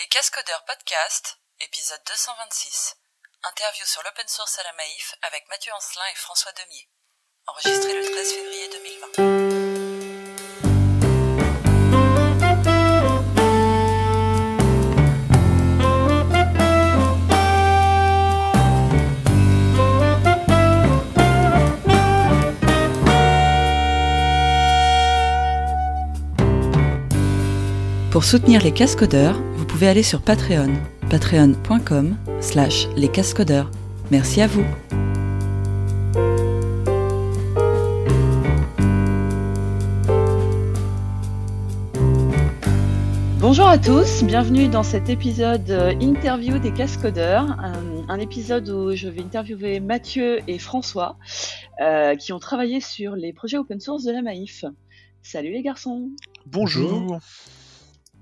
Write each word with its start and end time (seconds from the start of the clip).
Les 0.00 0.06
Cascodeurs 0.06 0.64
Podcast, 0.64 1.36
épisode 1.60 2.00
226. 2.08 2.96
Interview 3.44 3.84
sur 3.84 4.02
l'open 4.02 4.26
source 4.28 4.58
à 4.58 4.62
la 4.62 4.72
Maïf 4.72 5.14
avec 5.20 5.46
Mathieu 5.50 5.70
Ancelin 5.74 6.06
et 6.10 6.16
François 6.16 6.52
Demier. 6.52 6.88
Enregistré 7.46 7.92
le 7.92 8.02
13 8.10 8.32
février 8.32 8.68
2020. 9.18 9.50
Pour 28.10 28.24
soutenir 28.24 28.62
les 28.62 28.72
cascodeurs, 28.72 29.36
pouvez 29.80 29.88
aller 29.88 30.02
sur 30.02 30.20
Patreon, 30.20 30.74
patreon.com 31.08 32.18
slash 32.42 32.86
les 32.96 33.08
cascodeurs. 33.08 33.70
Merci 34.10 34.42
à 34.42 34.46
vous. 34.46 34.62
Bonjour 43.38 43.66
à 43.66 43.78
tous, 43.78 44.22
bienvenue 44.22 44.68
dans 44.68 44.82
cet 44.82 45.08
épisode 45.08 45.70
euh, 45.70 45.94
interview 45.98 46.58
des 46.58 46.74
cascodeurs, 46.74 47.44
un, 47.58 48.06
un 48.10 48.18
épisode 48.18 48.68
où 48.68 48.94
je 48.94 49.08
vais 49.08 49.22
interviewer 49.22 49.80
Mathieu 49.80 50.40
et 50.46 50.58
François 50.58 51.16
euh, 51.80 52.16
qui 52.16 52.34
ont 52.34 52.38
travaillé 52.38 52.82
sur 52.82 53.16
les 53.16 53.32
projets 53.32 53.56
open 53.56 53.80
source 53.80 54.04
de 54.04 54.12
la 54.12 54.20
Maïf. 54.20 54.66
Salut 55.22 55.52
les 55.52 55.62
garçons. 55.62 56.10
Bonjour. 56.44 57.18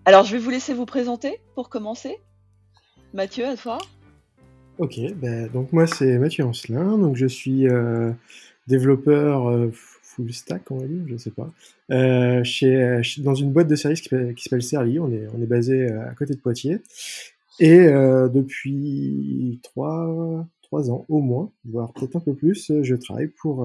Alors 0.08 0.24
je 0.24 0.32
vais 0.32 0.38
vous 0.38 0.48
laisser 0.48 0.72
vous 0.72 0.86
présenter 0.86 1.38
pour 1.54 1.68
commencer. 1.68 2.16
Mathieu, 3.12 3.44
à 3.44 3.56
toi. 3.56 3.76
Ok, 4.78 4.98
bah, 5.16 5.48
donc 5.48 5.70
moi 5.74 5.86
c'est 5.86 6.16
Mathieu 6.16 6.46
Ancelin, 6.46 6.96
donc 6.96 7.14
je 7.14 7.26
suis 7.26 7.68
euh, 7.68 8.10
développeur 8.68 9.50
euh, 9.50 9.70
full 9.70 10.32
stack, 10.32 10.70
on 10.70 10.78
va 10.78 10.86
dire, 10.86 11.02
je 11.08 11.18
sais 11.18 11.30
pas, 11.30 11.52
euh, 11.90 12.42
chez, 12.42 13.02
dans 13.18 13.34
une 13.34 13.52
boîte 13.52 13.68
de 13.68 13.76
service 13.76 14.00
qui, 14.00 14.08
s'appelle- 14.08 14.62
Serly, 14.62 14.98
on 14.98 15.12
est, 15.12 15.46
basé 15.46 15.90
à 15.90 16.14
côté 16.14 16.32
de 16.32 16.40
Poitiers, 16.40 16.78
et 17.60 17.76
depuis 17.76 19.60
trois, 19.62 20.48
ans 20.72 21.04
au 21.10 21.20
moins, 21.20 21.50
voire 21.66 21.92
peut-être 21.92 22.16
un 22.16 22.20
peu 22.20 22.32
plus, 22.32 22.72
je 22.80 22.94
travaille 22.94 23.28
pour 23.28 23.60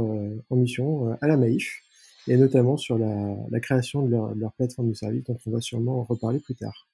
en 0.50 0.56
mission 0.58 1.18
à 1.22 1.28
la 1.30 1.38
Maïf, 1.38 1.83
et 2.28 2.38
notamment 2.38 2.78
sur 2.78 2.98
la, 2.98 3.36
la 3.50 3.60
création 3.60 4.04
de 4.04 4.12
leur, 4.12 4.36
de 4.36 4.40
leur 4.40 4.54
plateforme 4.54 4.90
de 4.90 4.94
service, 4.94 5.24
dont 5.24 5.38
on 5.46 5.52
va 5.52 5.62
sûrement 5.62 6.00
en 6.00 6.04
reparler 6.04 6.40
plus 6.40 6.56
tard. 6.56 6.88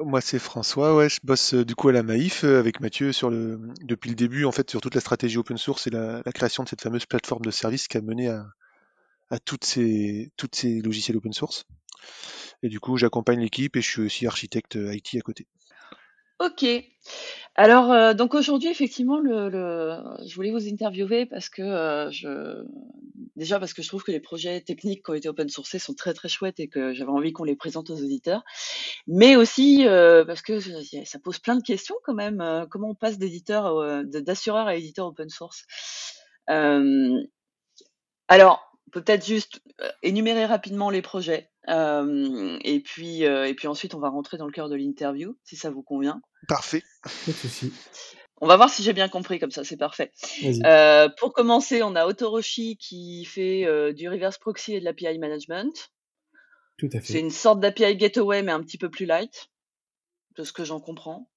Moi 0.00 0.20
c'est 0.20 0.38
François, 0.38 0.94
ouais, 0.94 1.08
je 1.08 1.18
bosse 1.24 1.54
euh, 1.54 1.64
du 1.64 1.74
coup 1.74 1.88
à 1.88 1.92
la 1.92 2.04
Maïf 2.04 2.44
euh, 2.44 2.60
avec 2.60 2.78
Mathieu 2.80 3.12
sur 3.12 3.30
le 3.30 3.60
depuis 3.82 4.10
le 4.10 4.14
début 4.14 4.44
en 4.44 4.52
fait 4.52 4.70
sur 4.70 4.80
toute 4.80 4.94
la 4.94 5.00
stratégie 5.00 5.38
open 5.38 5.56
source 5.56 5.88
et 5.88 5.90
la, 5.90 6.22
la 6.24 6.32
création 6.32 6.62
de 6.62 6.68
cette 6.68 6.82
fameuse 6.82 7.04
plateforme 7.04 7.44
de 7.44 7.50
service 7.50 7.88
qui 7.88 7.96
a 7.96 8.00
mené 8.00 8.28
à, 8.28 8.46
à 9.30 9.40
toutes 9.40 9.64
ces 9.64 10.30
toutes 10.36 10.54
ces 10.54 10.80
logiciels 10.82 11.16
open 11.16 11.32
source. 11.32 11.64
Et 12.62 12.68
du 12.68 12.78
coup 12.78 12.96
j'accompagne 12.96 13.40
l'équipe 13.40 13.76
et 13.76 13.80
je 13.80 13.88
suis 13.90 14.02
aussi 14.02 14.26
architecte 14.28 14.76
euh, 14.76 14.94
IT 14.94 15.16
à 15.16 15.20
côté. 15.20 15.48
Ok. 16.38 16.64
Alors 17.60 17.90
euh, 17.90 18.14
donc 18.14 18.34
aujourd'hui 18.34 18.68
effectivement 18.68 19.18
le, 19.18 19.48
le- 19.48 19.96
je 20.28 20.32
voulais 20.36 20.52
vous 20.52 20.68
interviewer 20.68 21.26
parce 21.26 21.48
que 21.48 21.60
euh, 21.60 22.08
je 22.12 22.62
déjà 23.34 23.58
parce 23.58 23.72
que 23.74 23.82
je 23.82 23.88
trouve 23.88 24.04
que 24.04 24.12
les 24.12 24.20
projets 24.20 24.60
techniques 24.60 25.04
qui 25.04 25.10
ont 25.10 25.14
été 25.14 25.28
open 25.28 25.48
sourcés 25.48 25.80
sont 25.80 25.92
très 25.94 26.14
très 26.14 26.28
chouettes 26.28 26.60
et 26.60 26.68
que 26.68 26.94
j'avais 26.94 27.10
envie 27.10 27.32
qu'on 27.32 27.42
les 27.42 27.56
présente 27.56 27.90
aux 27.90 27.96
auditeurs, 28.00 28.44
mais 29.08 29.34
aussi 29.34 29.88
euh, 29.88 30.24
parce 30.24 30.40
que 30.42 30.60
ça 30.60 31.18
pose 31.18 31.40
plein 31.40 31.56
de 31.56 31.62
questions 31.64 31.96
quand 32.04 32.14
même. 32.14 32.40
comment 32.70 32.90
on 32.90 32.94
passe 32.94 33.18
d'éditeur 33.18 34.04
d'assureur 34.04 34.68
à 34.68 34.76
éditeur 34.76 35.06
open 35.06 35.28
source 35.28 35.64
Alors 38.28 38.72
peut-être 38.92 39.26
juste 39.26 39.60
énumérer 40.02 40.46
rapidement 40.46 40.90
les 40.90 41.02
projets 41.02 41.50
et 41.68 42.80
puis 42.80 43.24
euh, 43.24 43.46
et 43.46 43.54
puis 43.54 43.68
ensuite 43.68 43.94
on 43.94 43.98
va 44.00 44.08
rentrer 44.08 44.36
dans 44.38 44.46
le 44.46 44.52
cœur 44.52 44.68
de 44.68 44.74
l'interview 44.76 45.36
si 45.44 45.56
ça 45.56 45.70
vous 45.70 45.82
convient. 45.82 46.20
Parfait. 46.48 46.82
Pas 47.02 47.10
de 47.28 47.32
souci, 47.32 47.72
On 48.40 48.46
va 48.46 48.56
voir 48.56 48.70
si 48.70 48.82
j'ai 48.82 48.92
bien 48.92 49.08
compris, 49.08 49.38
comme 49.38 49.50
ça 49.50 49.64
c'est 49.64 49.76
parfait. 49.76 50.12
Euh, 50.64 51.08
pour 51.18 51.32
commencer, 51.32 51.82
on 51.82 51.94
a 51.96 52.06
Otoroshi 52.06 52.76
qui 52.78 53.24
fait 53.24 53.64
euh, 53.66 53.92
du 53.92 54.08
reverse 54.08 54.38
proxy 54.38 54.74
et 54.74 54.80
de 54.80 54.84
l'API 54.84 55.18
management. 55.18 55.90
Tout 56.78 56.86
à 56.92 57.00
C'est 57.00 57.14
fait. 57.14 57.20
une 57.20 57.30
sorte 57.30 57.58
d'API 57.60 57.96
gateway, 57.96 58.42
mais 58.42 58.52
un 58.52 58.62
petit 58.62 58.78
peu 58.78 58.88
plus 58.88 59.04
light, 59.06 59.48
de 60.36 60.44
ce 60.44 60.52
que 60.52 60.64
j'en 60.64 60.78
comprends. 60.80 61.28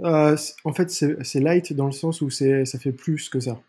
Euh, 0.00 0.36
c'est- 0.38 0.54
en 0.64 0.72
fait, 0.72 0.90
c'est 0.90 1.22
c'est 1.22 1.40
light 1.40 1.72
dans 1.74 1.84
le 1.86 1.92
sens 1.92 2.22
où 2.22 2.30
c'est 2.30 2.64
ça 2.64 2.78
fait 2.78 2.92
plus 2.92 3.28
que 3.28 3.38
ça. 3.40 3.60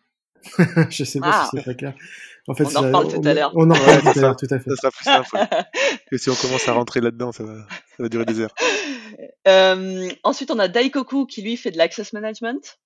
je 0.89 1.03
sais 1.03 1.19
pas 1.19 1.31
Ah. 1.33 1.47
si 1.49 1.57
c'est 1.57 1.63
très 1.63 1.75
clair. 1.75 1.93
En 2.47 2.53
fait, 2.53 2.65
On 2.65 2.75
en 2.75 2.81
reparle 2.81 3.07
tout 3.13 3.27
à 3.27 3.33
l'heure. 3.33 3.51
On 3.55 3.69
en 3.69 3.73
Ouais, 3.73 3.79
reparle 3.97 4.03
c'est 4.03 4.13
tout 4.13 4.19
à 4.19 4.21
l'heure, 4.21 4.35
ça. 4.39 4.47
tout 4.47 4.53
à 4.53 4.59
fait. 4.59 4.69
Ça 4.69 4.75
sera 4.75 4.91
plus 4.91 5.03
simple. 5.03 5.29
ouais. 5.35 5.63
Et 6.11 6.17
si 6.17 6.29
on 6.29 6.35
commence 6.35 6.67
à 6.67 6.73
rentrer 6.73 7.01
là-dedans, 7.01 7.31
ça 7.31 7.43
va, 7.43 7.53
ça 7.97 8.03
va 8.03 8.09
durer 8.09 8.25
des 8.25 8.39
heures. 8.41 8.53
Euh, 9.47 10.09
ensuite, 10.23 10.49
on 10.51 10.57
a 10.59 10.67
Daikoku 10.67 11.27
qui 11.27 11.41
lui 11.43 11.55
fait 11.55 11.69
de 11.71 11.77
l'access 11.77 12.11
management, 12.13 12.79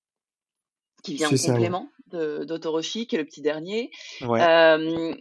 qui 1.02 1.14
vient 1.14 1.28
en 1.28 1.32
ouais. 1.32 1.38
complément 1.46 1.88
de 2.08 2.44
d'Otoroshi, 2.44 3.06
qui 3.06 3.16
est 3.16 3.18
le 3.18 3.24
petit 3.24 3.40
dernier. 3.40 3.90
Ouais. 4.20 4.40
Euh, 4.42 5.14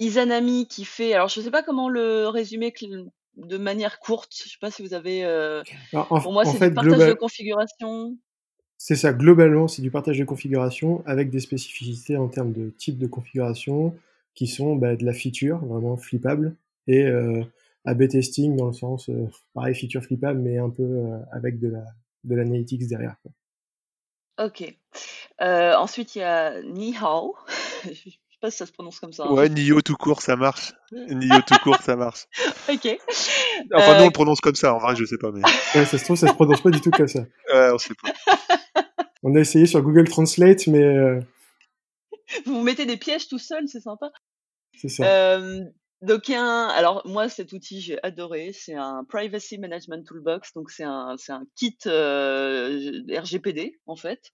Izanami 0.00 0.66
qui 0.68 0.84
fait, 0.84 1.14
alors 1.14 1.28
je 1.28 1.40
sais 1.40 1.50
pas 1.52 1.62
comment 1.62 1.88
le 1.88 2.28
résumer 2.28 2.74
de 3.36 3.56
manière 3.56 3.98
courte. 4.00 4.32
Je 4.36 4.48
sais 4.50 4.58
pas 4.60 4.70
si 4.72 4.82
vous 4.82 4.92
avez. 4.92 5.24
euh, 5.24 5.62
Alors, 5.92 6.12
en, 6.12 6.20
Pour 6.20 6.32
moi, 6.32 6.44
c'est 6.44 6.58
fait, 6.58 6.68
du 6.70 6.74
partage 6.74 7.08
de 7.08 7.14
configuration. 7.14 8.16
C'est 8.78 8.96
ça. 8.96 9.12
Globalement, 9.12 9.68
c'est 9.68 9.82
du 9.82 9.90
partage 9.90 10.18
de 10.18 10.24
configuration 10.24 11.02
avec 11.06 11.30
des 11.30 11.40
spécificités 11.40 12.16
en 12.16 12.28
termes 12.28 12.52
de 12.52 12.70
type 12.70 12.98
de 12.98 13.06
configuration 13.06 13.96
qui 14.34 14.46
sont 14.46 14.76
bah, 14.76 14.96
de 14.96 15.04
la 15.04 15.12
feature 15.12 15.58
vraiment 15.64 15.96
flippable 15.96 16.54
et 16.86 17.04
euh, 17.06 17.42
A/B 17.84 18.08
testing 18.08 18.56
dans 18.56 18.66
le 18.66 18.72
sens 18.74 19.08
euh, 19.08 19.28
pareil 19.54 19.74
feature 19.74 20.02
flippable 20.02 20.38
mais 20.40 20.58
un 20.58 20.70
peu 20.70 20.82
euh, 20.82 21.18
avec 21.32 21.58
de 21.58 21.68
la 21.68 21.84
de 22.24 22.34
l'analytics 22.34 22.86
derrière. 22.88 23.16
quoi. 23.22 23.32
Ok. 24.46 24.76
Euh, 25.40 25.74
ensuite, 25.76 26.14
il 26.16 26.18
y 26.18 26.22
a 26.22 26.60
Nihao. 26.62 27.34
je 27.84 27.90
sais 27.94 28.10
pas 28.40 28.50
si 28.50 28.58
ça 28.58 28.66
se 28.66 28.72
prononce 28.72 29.00
comme 29.00 29.12
ça. 29.14 29.24
hein. 29.24 29.32
Ouais, 29.32 29.48
Nio 29.48 29.80
tout 29.80 29.94
court, 29.96 30.20
ça 30.20 30.36
marche. 30.36 30.74
Nio 30.92 31.40
tout 31.46 31.54
court, 31.62 31.78
ça 31.82 31.96
marche. 31.96 32.26
Ok. 32.68 32.98
Enfin, 33.74 33.92
Euh, 33.92 33.96
nous 33.98 34.02
on 34.02 34.06
le 34.06 34.12
prononce 34.12 34.40
comme 34.40 34.54
ça, 34.56 34.74
en 34.74 34.78
vrai, 34.78 34.94
je 34.96 35.04
sais 35.06 35.16
pas, 35.18 35.30
mais 35.32 35.40
Ouais, 35.74 35.84
ça 35.86 35.96
se 35.98 36.04
trouve, 36.04 36.16
ça 36.16 36.26
se 36.28 36.34
prononce 36.34 36.60
pas 36.60 36.70
du 36.70 36.80
tout 36.80 36.90
comme 36.90 37.08
ça. 37.08 37.20
ouais, 37.20 37.70
on 37.72 37.78
sait 37.78 37.94
pas. 38.02 38.35
On 39.28 39.34
a 39.34 39.40
essayé 39.40 39.66
sur 39.66 39.82
Google 39.82 40.08
Translate, 40.08 40.68
mais 40.68 40.84
euh, 40.84 41.20
Vous 42.44 42.54
vous 42.54 42.62
mettez 42.62 42.86
des 42.86 42.96
pièges 42.96 43.26
tout 43.26 43.40
seul, 43.40 43.66
c'est 43.66 43.80
sympa. 43.80 44.12
c'est 44.76 44.88
ça. 44.88 45.04
Euh, 45.04 45.64
donc, 46.00 46.28
il 46.28 46.32
y 46.32 46.34
a 46.36 46.44
un... 46.44 46.68
alors 46.68 47.02
moi, 47.08 47.28
cet 47.28 47.52
outil, 47.52 47.80
j'ai 47.80 48.00
adoré. 48.04 48.52
C'est 48.52 48.76
un 48.76 49.02
Privacy 49.02 49.58
Management 49.58 50.06
Toolbox. 50.06 50.52
Donc, 50.54 50.70
c'est 50.70 50.84
un, 50.84 51.16
c'est 51.18 51.32
un 51.32 51.44
kit 51.56 51.76
euh, 51.86 53.02
RGPD, 53.10 53.80
en 53.86 53.96
fait. 53.96 54.32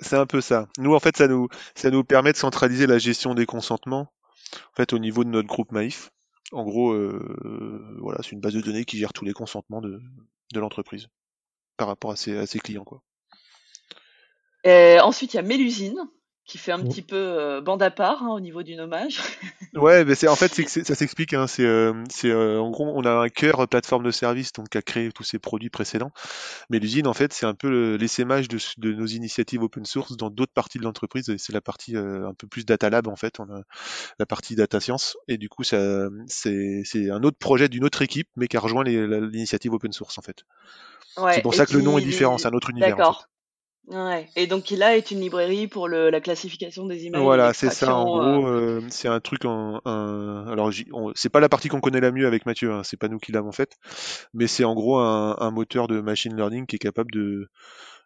C'est 0.00 0.16
un 0.16 0.24
peu 0.24 0.40
ça. 0.40 0.70
Nous, 0.78 0.94
en 0.94 1.00
fait, 1.00 1.18
ça 1.18 1.28
nous, 1.28 1.48
ça 1.74 1.90
nous 1.90 2.02
permet 2.02 2.32
de 2.32 2.38
centraliser 2.38 2.86
la 2.86 2.96
gestion 2.96 3.34
des 3.34 3.44
consentements, 3.44 4.10
en 4.72 4.74
fait, 4.74 4.94
au 4.94 4.98
niveau 4.98 5.22
de 5.22 5.28
notre 5.28 5.48
groupe 5.48 5.70
Maïf. 5.70 6.12
En 6.52 6.64
gros, 6.64 6.92
euh, 6.92 7.94
voilà, 8.00 8.22
c'est 8.22 8.32
une 8.32 8.40
base 8.40 8.54
de 8.54 8.62
données 8.62 8.86
qui 8.86 8.96
gère 8.96 9.12
tous 9.12 9.26
les 9.26 9.34
consentements 9.34 9.82
de, 9.82 10.00
de 10.54 10.60
l'entreprise 10.60 11.08
par 11.76 11.88
rapport 11.88 12.12
à 12.12 12.16
ses, 12.16 12.38
à 12.38 12.46
ses 12.46 12.58
clients, 12.58 12.84
quoi. 12.84 13.02
Et 14.64 14.98
ensuite, 15.00 15.34
il 15.34 15.36
y 15.36 15.40
a 15.40 15.42
Mélusine, 15.42 15.98
qui 16.44 16.56
fait 16.58 16.72
un 16.72 16.80
Ouais. 16.82 16.88
petit 16.88 17.02
peu 17.02 17.16
euh, 17.16 17.60
bande 17.60 17.82
à 17.82 17.90
part 17.90 18.22
hein, 18.22 18.30
au 18.30 18.40
niveau 18.40 18.62
du 18.62 18.74
nommage. 18.74 19.20
Ouais, 19.74 20.02
mais 20.06 20.14
c'est 20.14 20.28
en 20.28 20.34
fait 20.34 20.48
c'est 20.54 20.66
ça 20.84 20.94
s'explique. 20.94 21.34
Hein, 21.34 21.46
c'est 21.46 21.64
euh, 21.66 21.92
c'est 22.08 22.30
euh, 22.30 22.58
en 22.58 22.70
gros 22.70 22.90
on 22.96 23.04
a 23.04 23.10
un 23.12 23.28
cœur 23.28 23.68
plateforme 23.68 24.02
de 24.02 24.10
service 24.10 24.50
donc 24.54 24.70
qui 24.70 24.78
a 24.78 24.82
créé 24.82 25.12
tous 25.12 25.24
ces 25.24 25.38
produits 25.38 25.68
précédents. 25.68 26.10
Mais 26.70 26.78
l'usine 26.78 27.06
en 27.06 27.12
fait 27.12 27.34
c'est 27.34 27.44
un 27.44 27.52
peu 27.54 27.68
le- 27.68 27.96
l'essaimage 27.98 28.48
de, 28.48 28.58
de 28.78 28.92
nos 28.94 29.04
initiatives 29.06 29.62
open 29.62 29.84
source 29.84 30.16
dans 30.16 30.30
d'autres 30.30 30.54
parties 30.54 30.78
de 30.78 30.84
l'entreprise. 30.84 31.28
Et 31.28 31.36
C'est 31.36 31.52
la 31.52 31.60
partie 31.60 31.96
euh, 31.96 32.26
un 32.26 32.32
peu 32.32 32.46
plus 32.46 32.64
data 32.64 32.88
lab 32.88 33.08
en 33.08 33.16
fait. 33.16 33.40
On 33.40 33.44
a 33.54 33.60
la 34.18 34.24
partie 34.26 34.54
data 34.56 34.80
science 34.80 35.18
et 35.28 35.36
du 35.36 35.50
coup 35.50 35.64
ça 35.64 36.08
c'est 36.28 36.80
c'est 36.86 37.10
un 37.10 37.22
autre 37.22 37.36
projet 37.38 37.68
d'une 37.68 37.84
autre 37.84 38.00
équipe 38.00 38.28
mais 38.36 38.48
qui 38.48 38.56
a 38.56 38.60
rejoint 38.60 38.84
les- 38.84 39.06
la- 39.06 39.20
l'initiative 39.20 39.74
open 39.74 39.92
source 39.92 40.16
en 40.16 40.22
fait. 40.22 40.44
Ouais, 41.18 41.34
c'est 41.34 41.42
pour 41.42 41.54
ça 41.54 41.66
que 41.66 41.74
le 41.74 41.82
nom 41.82 41.98
est 41.98 42.02
différent. 42.02 42.38
C'est 42.38 42.48
un 42.48 42.52
autre 42.52 42.70
univers. 42.70 42.98
en 42.98 43.12
fait. 43.12 43.18
Ouais. 43.90 44.28
Et 44.36 44.46
donc, 44.46 44.70
il 44.70 44.82
a 44.82 44.96
est 44.96 45.10
une 45.10 45.20
librairie 45.20 45.66
pour 45.66 45.88
le, 45.88 46.10
la 46.10 46.20
classification 46.20 46.84
des 46.86 47.06
emails. 47.06 47.22
Voilà, 47.22 47.54
c'est 47.54 47.70
ça. 47.70 47.94
En 47.94 48.04
l'extraction, 48.04 48.40
gros, 48.40 48.48
euh, 48.48 48.80
c'est 48.90 49.08
un 49.08 49.20
truc 49.20 49.44
en, 49.46 49.80
un- 49.86 50.46
alors 50.46 50.70
c'est 51.14 51.30
pas 51.30 51.40
la 51.40 51.48
partie 51.48 51.68
qu'on 51.68 51.80
connaît 51.80 52.00
la 52.00 52.12
mieux 52.12 52.26
avec 52.26 52.44
Mathieu. 52.44 52.70
Hein, 52.70 52.82
c'est 52.84 52.98
pas 52.98 53.08
nous 53.08 53.18
qui 53.18 53.32
l'avons 53.32 53.50
faite, 53.52 53.76
mais 54.34 54.46
c'est 54.46 54.64
en 54.64 54.74
gros 54.74 54.98
un, 54.98 55.36
un 55.38 55.50
moteur 55.50 55.88
de 55.88 56.00
machine 56.02 56.36
learning 56.36 56.66
qui 56.66 56.76
est 56.76 56.78
capable 56.78 57.10
de, 57.12 57.48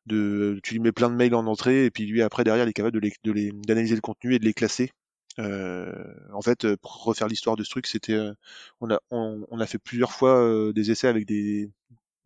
de, 0.07 0.61
tu 0.63 0.75
lui 0.75 0.81
mets 0.81 0.93
plein 0.93 1.11
de 1.11 1.17
mails 1.17 1.35
en 1.35 1.47
entrée 1.47 1.85
et 1.87 1.91
puis 1.91 2.07
lui 2.07 2.23
après 2.23 2.45
derrière 2.45 2.65
il 2.65 2.71
est 2.71 2.73
capable 2.75 2.95
de 2.95 3.01
les, 3.01 3.13
de 3.25 3.33
les, 3.33 3.53
d'analyser 3.53 3.97
le 3.97 4.01
contenu 4.01 4.35
et 4.35 4.39
de 4.39 4.45
les 4.45 4.55
classer. 4.55 4.91
Euh, 5.39 5.93
en 6.33 6.43
fait, 6.43 6.65
euh, 6.65 6.77
pour 6.77 7.05
refaire 7.05 7.27
l'histoire 7.29 7.57
de 7.57 7.65
ce 7.65 7.71
truc, 7.71 7.87
c'était, 7.87 8.13
euh, 8.15 8.33
on 8.81 8.91
a, 8.91 9.01
on, 9.11 9.45
on 9.51 9.61
a 9.61 9.67
fait 9.67 9.79
plusieurs 9.79 10.13
fois 10.13 10.37
euh, 10.39 10.73
des 10.73 10.91
essais 10.91 11.09
avec 11.09 11.27
des 11.27 11.71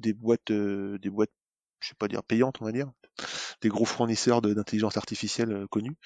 des 0.00 0.12
boîtes, 0.12 0.52
des 0.52 1.10
boîtes, 1.10 1.30
je 1.80 1.88
sais 1.88 1.94
pas 1.98 2.08
dire 2.08 2.22
payantes, 2.22 2.56
on 2.60 2.64
va 2.66 2.72
dire, 2.72 2.90
des 3.62 3.68
gros 3.68 3.84
fournisseurs 3.84 4.42
d'intelligence 4.42 4.96
artificielle 4.96 5.66
connus. 5.70 5.96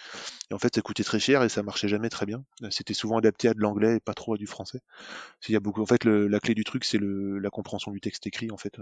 Et 0.50 0.54
en 0.54 0.58
fait, 0.58 0.74
ça 0.74 0.82
coûtait 0.82 1.04
très 1.04 1.20
cher 1.20 1.42
et 1.42 1.48
ça 1.48 1.62
marchait 1.62 1.88
jamais 1.88 2.08
très 2.08 2.26
bien. 2.26 2.44
C'était 2.70 2.94
souvent 2.94 3.18
adapté 3.18 3.48
à 3.48 3.54
de 3.54 3.60
l'anglais 3.60 3.96
et 3.96 4.00
pas 4.00 4.14
trop 4.14 4.34
à 4.34 4.36
du 4.36 4.46
français. 4.46 4.80
Il 5.48 5.52
y 5.52 5.56
a 5.56 5.60
beaucoup. 5.60 5.82
En 5.82 5.86
fait, 5.86 6.04
la 6.04 6.40
clé 6.40 6.54
du 6.54 6.64
truc, 6.64 6.84
c'est 6.84 7.00
la 7.00 7.50
compréhension 7.50 7.92
du 7.92 8.00
texte 8.00 8.26
écrit, 8.26 8.50
en 8.50 8.56
fait. 8.56 8.78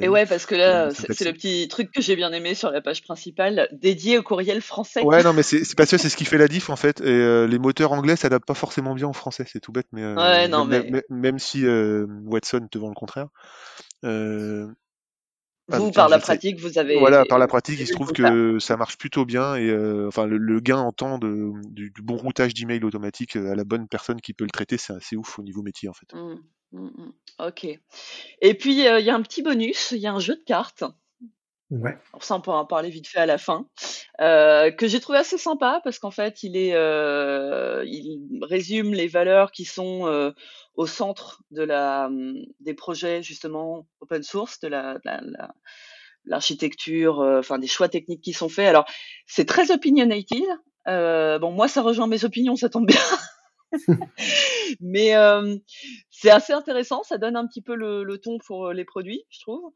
Et, 0.00 0.08
ouais, 0.08 0.26
parce 0.26 0.44
que 0.46 0.54
là, 0.54 0.90
c'est 0.90 1.24
le 1.24 1.32
petit 1.32 1.66
truc 1.68 1.90
que 1.90 2.02
j'ai 2.02 2.14
bien 2.14 2.32
aimé 2.32 2.54
sur 2.54 2.70
la 2.70 2.82
page 2.82 3.02
principale, 3.02 3.68
dédié 3.72 4.18
au 4.18 4.22
courriel 4.22 4.60
français. 4.60 5.02
Ouais, 5.02 5.22
non, 5.22 5.32
mais 5.32 5.42
c'est 5.42 5.74
parce 5.74 5.90
que 5.90 5.96
c'est 5.98 6.10
ce 6.10 6.16
qui 6.16 6.24
fait 6.24 6.38
la 6.38 6.48
diff 6.48 6.68
en 6.70 6.76
fait. 6.76 7.00
Et 7.00 7.04
euh, 7.06 7.46
les 7.46 7.58
moteurs 7.58 7.92
anglais 7.92 8.16
s'adaptent 8.16 8.46
pas 8.46 8.54
forcément 8.54 8.94
bien 8.94 9.08
au 9.08 9.12
français, 9.12 9.44
c'est 9.50 9.60
tout 9.60 9.72
bête, 9.72 9.86
mais, 9.92 10.02
euh, 10.02 10.16
ouais, 10.16 10.48
non, 10.48 10.64
même, 10.64 10.90
mais... 10.90 11.02
même, 11.08 11.38
si 11.38 11.64
euh, 11.64 12.06
Watson 12.24 12.68
te 12.70 12.78
vend 12.78 12.88
le 12.88 12.94
contraire. 12.94 13.28
Ah, 14.02 14.66
vous, 15.70 15.90
par 15.90 16.08
la 16.08 16.18
pratique, 16.18 16.58
vous 16.60 16.78
avez. 16.78 16.98
Voilà, 16.98 17.24
par 17.24 17.38
la 17.38 17.46
pratique, 17.46 17.80
il 17.80 17.86
se 17.86 17.92
trouve 17.92 18.12
que 18.12 18.58
ça 18.58 18.76
marche 18.76 18.98
plutôt 18.98 19.24
bien 19.24 19.56
et 19.56 19.74
enfin 20.06 20.26
le, 20.26 20.60
gain 20.60 20.78
en 20.78 20.92
temps 20.92 21.18
de, 21.18 21.52
du, 21.70 21.92
bon 22.02 22.16
routage 22.16 22.54
d'email 22.54 22.84
automatique 22.84 23.36
à 23.36 23.54
la 23.54 23.64
bonne 23.64 23.88
personne 23.88 24.20
qui 24.20 24.34
peut 24.34 24.44
le 24.44 24.50
traiter, 24.50 24.76
c'est 24.76 24.92
assez 24.92 25.16
ouf 25.16 25.38
au 25.38 25.42
niveau 25.42 25.62
métier 25.62 25.88
en 25.88 25.94
fait. 25.94 26.12
Mmh. 26.14 26.36
Mmh, 26.72 26.86
mmh. 26.86 27.12
Ok. 27.40 27.66
Et 28.40 28.54
puis, 28.54 28.86
euh, 28.86 29.00
il 29.00 29.06
y 29.06 29.10
a 29.10 29.14
un 29.14 29.22
petit 29.22 29.42
bonus, 29.42 29.92
il 29.92 29.98
y 29.98 30.06
a 30.06 30.12
un 30.12 30.20
jeu 30.20 30.36
de 30.36 30.44
cartes. 30.44 30.84
Ouais. 31.70 31.96
ça, 32.20 32.34
on 32.34 32.40
pourra 32.40 32.58
en 32.58 32.66
parler 32.66 32.90
vite 32.90 33.06
fait 33.06 33.20
à 33.20 33.26
la 33.26 33.38
fin. 33.38 33.66
Euh, 34.20 34.70
que 34.70 34.88
j'ai 34.88 35.00
trouvé 35.00 35.18
assez 35.18 35.38
sympa 35.38 35.80
parce 35.84 35.98
qu'en 35.98 36.10
fait, 36.10 36.42
il 36.42 36.56
est, 36.56 36.74
euh, 36.74 37.84
il 37.86 38.40
résume 38.42 38.92
les 38.92 39.06
valeurs 39.06 39.52
qui 39.52 39.64
sont 39.64 40.32
au 40.74 40.86
centre 40.86 41.42
de 41.50 41.62
la, 41.62 42.08
mmh, 42.08 42.44
des 42.60 42.74
projets 42.74 43.22
justement 43.22 43.86
open 44.00 44.22
source, 44.22 44.58
de 44.60 44.68
la, 44.68 44.98
l'architecture, 46.24 47.20
enfin 47.20 47.58
des 47.58 47.68
choix 47.68 47.88
techniques 47.88 48.22
qui 48.22 48.32
sont 48.32 48.48
faits. 48.48 48.68
Alors, 48.68 48.84
c'est 49.26 49.46
très 49.46 49.70
opinionated. 49.70 50.42
bon, 50.86 51.52
moi, 51.52 51.68
ça 51.68 51.82
rejoint 51.82 52.08
mes 52.08 52.24
opinions, 52.24 52.56
ça 52.56 52.68
tombe 52.68 52.86
bien. 52.86 53.00
Mais 54.80 55.14
euh, 55.14 55.56
c'est 56.10 56.30
assez 56.30 56.52
intéressant, 56.52 57.02
ça 57.02 57.18
donne 57.18 57.36
un 57.36 57.46
petit 57.46 57.62
peu 57.62 57.74
le, 57.74 58.04
le 58.04 58.18
ton 58.18 58.38
pour 58.38 58.66
euh, 58.66 58.72
les 58.72 58.84
produits, 58.84 59.24
je 59.30 59.40
trouve. 59.40 59.72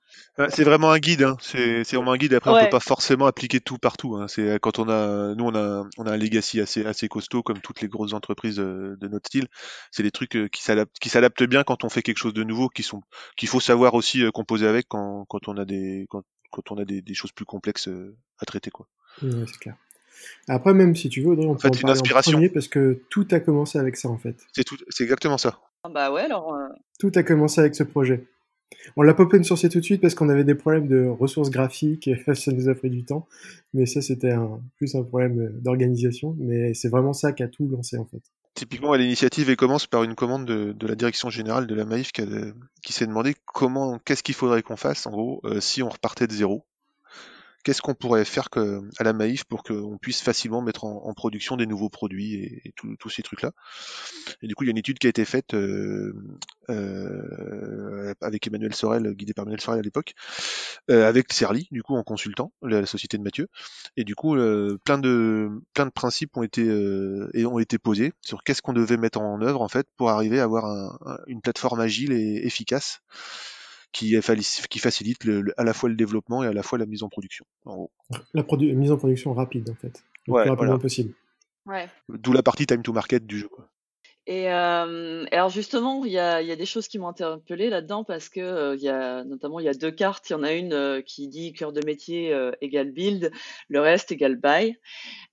C'est 0.50 0.64
vraiment 0.64 0.90
un 0.90 0.98
guide, 0.98 1.22
hein. 1.22 1.36
c'est 1.40 1.82
vraiment 1.92 2.12
un 2.12 2.16
guide. 2.16 2.34
Après, 2.34 2.50
on 2.50 2.64
peut 2.64 2.70
pas 2.70 2.80
forcément 2.80 3.26
appliquer 3.26 3.60
tout 3.60 3.78
partout. 3.78 4.16
Hein. 4.16 4.28
C'est 4.28 4.58
quand 4.60 4.78
on 4.78 4.88
a, 4.88 5.34
nous, 5.34 5.44
on 5.44 5.54
a, 5.54 5.84
on 5.98 6.06
a 6.06 6.12
un 6.12 6.16
legacy 6.16 6.60
assez, 6.60 6.84
assez 6.84 7.08
costaud, 7.08 7.42
comme 7.42 7.60
toutes 7.60 7.80
les 7.80 7.88
grosses 7.88 8.12
entreprises 8.12 8.56
de, 8.56 8.96
de 9.00 9.08
notre 9.08 9.28
style. 9.28 9.48
C'est 9.90 10.02
des 10.02 10.10
trucs 10.10 10.36
euh, 10.36 10.48
qui 10.48 10.62
s'adaptent, 10.62 10.98
qui 11.00 11.08
s'adaptent 11.08 11.44
bien 11.44 11.64
quand 11.64 11.84
on 11.84 11.88
fait 11.88 12.02
quelque 12.02 12.18
chose 12.18 12.34
de 12.34 12.44
nouveau, 12.44 12.68
qui 12.68 12.82
sont, 12.82 13.02
qu'il 13.36 13.48
faut 13.48 13.60
savoir 13.60 13.94
aussi 13.94 14.22
composer 14.32 14.66
avec 14.66 14.86
quand, 14.88 15.24
quand 15.28 15.48
on 15.48 15.56
a 15.56 15.64
des, 15.64 16.06
quand, 16.08 16.22
quand 16.50 16.70
on 16.70 16.78
a 16.78 16.84
des, 16.84 17.02
des 17.02 17.14
choses 17.14 17.32
plus 17.32 17.44
complexes 17.44 17.88
à 18.38 18.46
traiter, 18.46 18.70
quoi. 18.70 18.86
c'est 19.20 19.58
clair. 19.60 19.76
Après, 20.48 20.74
même 20.74 20.94
si 20.94 21.08
tu 21.08 21.22
veux, 21.22 21.32
on 21.32 21.54
peut 21.54 21.68
en 21.68 21.72
une 21.72 21.90
inspiration. 21.90 22.40
parce 22.52 22.68
que 22.68 23.02
tout 23.10 23.26
a 23.30 23.40
commencé 23.40 23.78
avec 23.78 23.96
ça, 23.96 24.08
en 24.08 24.18
fait. 24.18 24.36
C'est 24.52 24.64
tout, 24.64 24.76
c'est 24.88 25.04
exactement 25.04 25.38
ça. 25.38 25.58
Ah 25.84 25.88
bah 25.88 26.12
ouais, 26.12 26.22
alors. 26.22 26.54
Euh, 26.54 26.68
tout 26.98 27.12
a 27.14 27.22
commencé 27.22 27.60
avec 27.60 27.74
ce 27.74 27.82
projet. 27.82 28.26
On 28.96 29.02
l'a 29.02 29.14
pas 29.14 29.22
open 29.22 29.44
sourcé 29.44 29.68
tout 29.68 29.78
de 29.78 29.84
suite 29.84 30.00
parce 30.00 30.14
qu'on 30.14 30.28
avait 30.28 30.44
des 30.44 30.54
problèmes 30.54 30.88
de 30.88 31.06
ressources 31.06 31.50
graphiques 31.50 32.08
et 32.08 32.22
ça 32.34 32.52
nous 32.52 32.68
a 32.68 32.74
pris 32.74 32.90
du 32.90 33.04
temps. 33.04 33.26
Mais 33.72 33.86
ça, 33.86 34.02
c'était 34.02 34.32
un, 34.32 34.60
plus 34.76 34.94
un 34.94 35.02
problème 35.02 35.52
d'organisation. 35.60 36.36
Mais 36.38 36.74
c'est 36.74 36.88
vraiment 36.88 37.12
ça 37.12 37.32
qui 37.32 37.42
a 37.42 37.48
tout 37.48 37.68
lancé, 37.68 37.96
en 37.98 38.04
fait. 38.04 38.22
Typiquement, 38.54 38.94
l'initiative 38.94 39.50
elle 39.50 39.56
commence 39.56 39.88
par 39.88 40.04
une 40.04 40.14
commande 40.14 40.46
de, 40.46 40.86
la 40.86 40.94
direction 40.94 41.28
générale 41.28 41.66
de 41.66 41.74
la 41.74 41.84
Maïf 41.84 42.12
qui, 42.12 42.92
s'est 42.92 43.06
demandé 43.06 43.34
comment, 43.46 43.98
qu'est-ce 43.98 44.22
qu'il 44.22 44.36
faudrait 44.36 44.62
qu'on 44.62 44.76
fasse, 44.76 45.06
en 45.08 45.10
gros, 45.10 45.40
euh, 45.44 45.60
si 45.60 45.82
on 45.82 45.88
repartait 45.88 46.28
de 46.28 46.32
zéro 46.32 46.64
qu'est-ce 47.64 47.82
qu'on 47.82 47.94
pourrait 47.94 48.24
faire 48.24 48.50
que, 48.50 48.82
à 48.98 49.04
la 49.04 49.12
Maïf 49.12 49.44
pour 49.44 49.62
qu'on 49.62 49.98
puisse 49.98 50.20
facilement 50.20 50.62
mettre 50.62 50.84
en, 50.84 51.14
production 51.14 51.56
des 51.56 51.66
nouveaux 51.66 51.88
produits 51.88 52.34
et, 52.34 52.74
tous 52.76 53.10
ces 53.10 53.22
trucs-là. 53.22 53.52
Et 54.42 54.46
du 54.46 54.54
coup, 54.54 54.64
il 54.64 54.66
y 54.66 54.70
a 54.70 54.72
une 54.72 54.78
étude 54.78 54.98
qui 54.98 55.06
a 55.06 55.10
été 55.10 55.24
faite 55.24 55.54
euh, 55.54 56.12
euh, 56.70 58.14
avec 58.20 58.46
Emmanuel 58.46 58.74
Sorel, 58.74 59.14
guidé 59.14 59.32
par 59.32 59.44
Emmanuel 59.44 59.60
Sorel 59.60 59.80
à 59.80 59.82
l'époque, 59.82 60.14
euh, 60.90 61.08
avec 61.08 61.32
Serly, 61.32 61.68
du 61.70 61.82
coup 61.82 61.96
en 61.96 62.02
consultant, 62.02 62.52
la, 62.62 62.84
société 62.84 63.16
de 63.16 63.22
Mathieu. 63.22 63.48
Et 63.96 64.04
du 64.04 64.14
coup, 64.14 64.34
plein 64.84 64.98
de 64.98 65.48
plein 65.72 65.86
de 65.86 65.90
principes 65.90 66.36
ont 66.36 66.42
été 66.42 66.62
et 67.32 67.46
ont 67.46 67.58
été 67.58 67.78
posés 67.78 68.12
sur 68.20 68.42
qu'est-ce 68.42 68.60
qu'on 68.60 68.74
devait 68.74 68.98
mettre 68.98 69.20
en 69.20 69.40
œuvre 69.40 69.62
en 69.62 69.68
fait 69.68 69.86
pour 69.96 70.10
arriver 70.10 70.40
à 70.40 70.44
avoir 70.44 70.98
une 71.26 71.40
plateforme 71.40 71.80
agile 71.80 72.12
et 72.12 72.46
efficace 72.46 73.00
qui, 73.94 74.14
qui 74.68 74.78
facilite 74.78 75.24
le, 75.24 75.54
à 75.56 75.64
la 75.64 75.72
fois 75.72 75.88
le 75.88 75.94
développement 75.94 76.42
et 76.42 76.48
à 76.48 76.52
la 76.52 76.62
fois 76.62 76.78
la 76.78 76.84
mise 76.84 77.02
en 77.02 77.08
production. 77.08 77.46
En 77.64 77.88
La 78.34 78.44
mise 78.74 78.90
en 78.90 78.98
production 78.98 79.32
rapide, 79.32 79.70
en 79.70 79.74
fait. 79.74 80.04
Le 80.26 80.34
plus 80.34 80.50
rapidement 80.50 80.78
possible. 80.78 81.14
Ouais. 81.64 81.88
D'où 82.10 82.32
la 82.32 82.42
partie 82.42 82.66
time 82.66 82.82
to 82.82 82.92
market 82.92 83.24
du 83.24 83.38
jeu. 83.38 83.48
Quoi. 83.48 83.70
Et, 84.26 84.50
euh, 84.50 85.24
alors 85.32 85.50
justement, 85.50 86.04
il 86.04 86.12
y 86.12 86.18
a, 86.18 86.40
y 86.40 86.50
a, 86.50 86.56
des 86.56 86.66
choses 86.66 86.88
qui 86.88 86.98
m'ont 86.98 87.08
interpellé 87.08 87.68
là-dedans 87.68 88.04
parce 88.04 88.30
que 88.30 88.40
euh, 88.40 88.74
il 88.74 88.82
y 88.82 88.88
a 88.88 89.22
notamment 89.24 89.60
il 89.60 89.66
y 89.66 89.68
a 89.68 89.74
deux 89.74 89.90
cartes. 89.90 90.30
Il 90.30 90.32
y 90.32 90.36
en 90.36 90.42
a 90.42 90.52
une 90.52 90.72
euh, 90.72 91.02
qui 91.02 91.28
dit 91.28 91.52
cœur 91.52 91.72
de 91.72 91.84
métier 91.84 92.32
euh, 92.32 92.50
égale 92.62 92.90
build, 92.90 93.30
le 93.68 93.80
reste 93.80 94.12
égale 94.12 94.36
buy, 94.36 94.76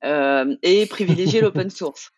et 0.03 0.85
privilégier 0.87 1.41
l'open 1.41 1.69
source. 1.69 2.11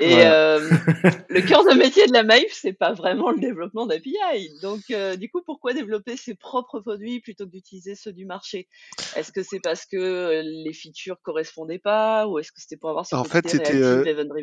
Et 0.00 0.26
euh, 0.26 0.58
le 1.28 1.40
cœur 1.42 1.64
de 1.64 1.74
métier 1.74 2.06
de 2.06 2.12
la 2.12 2.22
Maïf, 2.22 2.52
c'est 2.52 2.72
pas 2.72 2.92
vraiment 2.92 3.30
le 3.30 3.38
développement 3.38 3.86
d'API. 3.86 4.50
Donc, 4.62 4.82
euh, 4.90 5.16
du 5.16 5.30
coup, 5.30 5.42
pourquoi 5.44 5.72
développer 5.72 6.16
ses 6.16 6.34
propres 6.34 6.80
produits 6.80 7.20
plutôt 7.20 7.46
que 7.46 7.50
d'utiliser 7.50 7.94
ceux 7.94 8.12
du 8.12 8.24
marché? 8.24 8.68
Est-ce 9.16 9.32
que 9.32 9.42
c'est 9.42 9.60
parce 9.60 9.84
que 9.86 9.96
euh, 9.96 10.42
les 10.42 10.72
features 10.72 11.20
correspondaient 11.22 11.78
pas, 11.78 12.26
ou 12.26 12.38
est-ce 12.38 12.52
que 12.52 12.60
c'était 12.60 12.76
pour 12.76 12.90
avoir 12.90 13.06
ce 13.06 13.14
en 13.14 13.24
fait, 13.24 13.48
c'était 13.48 13.82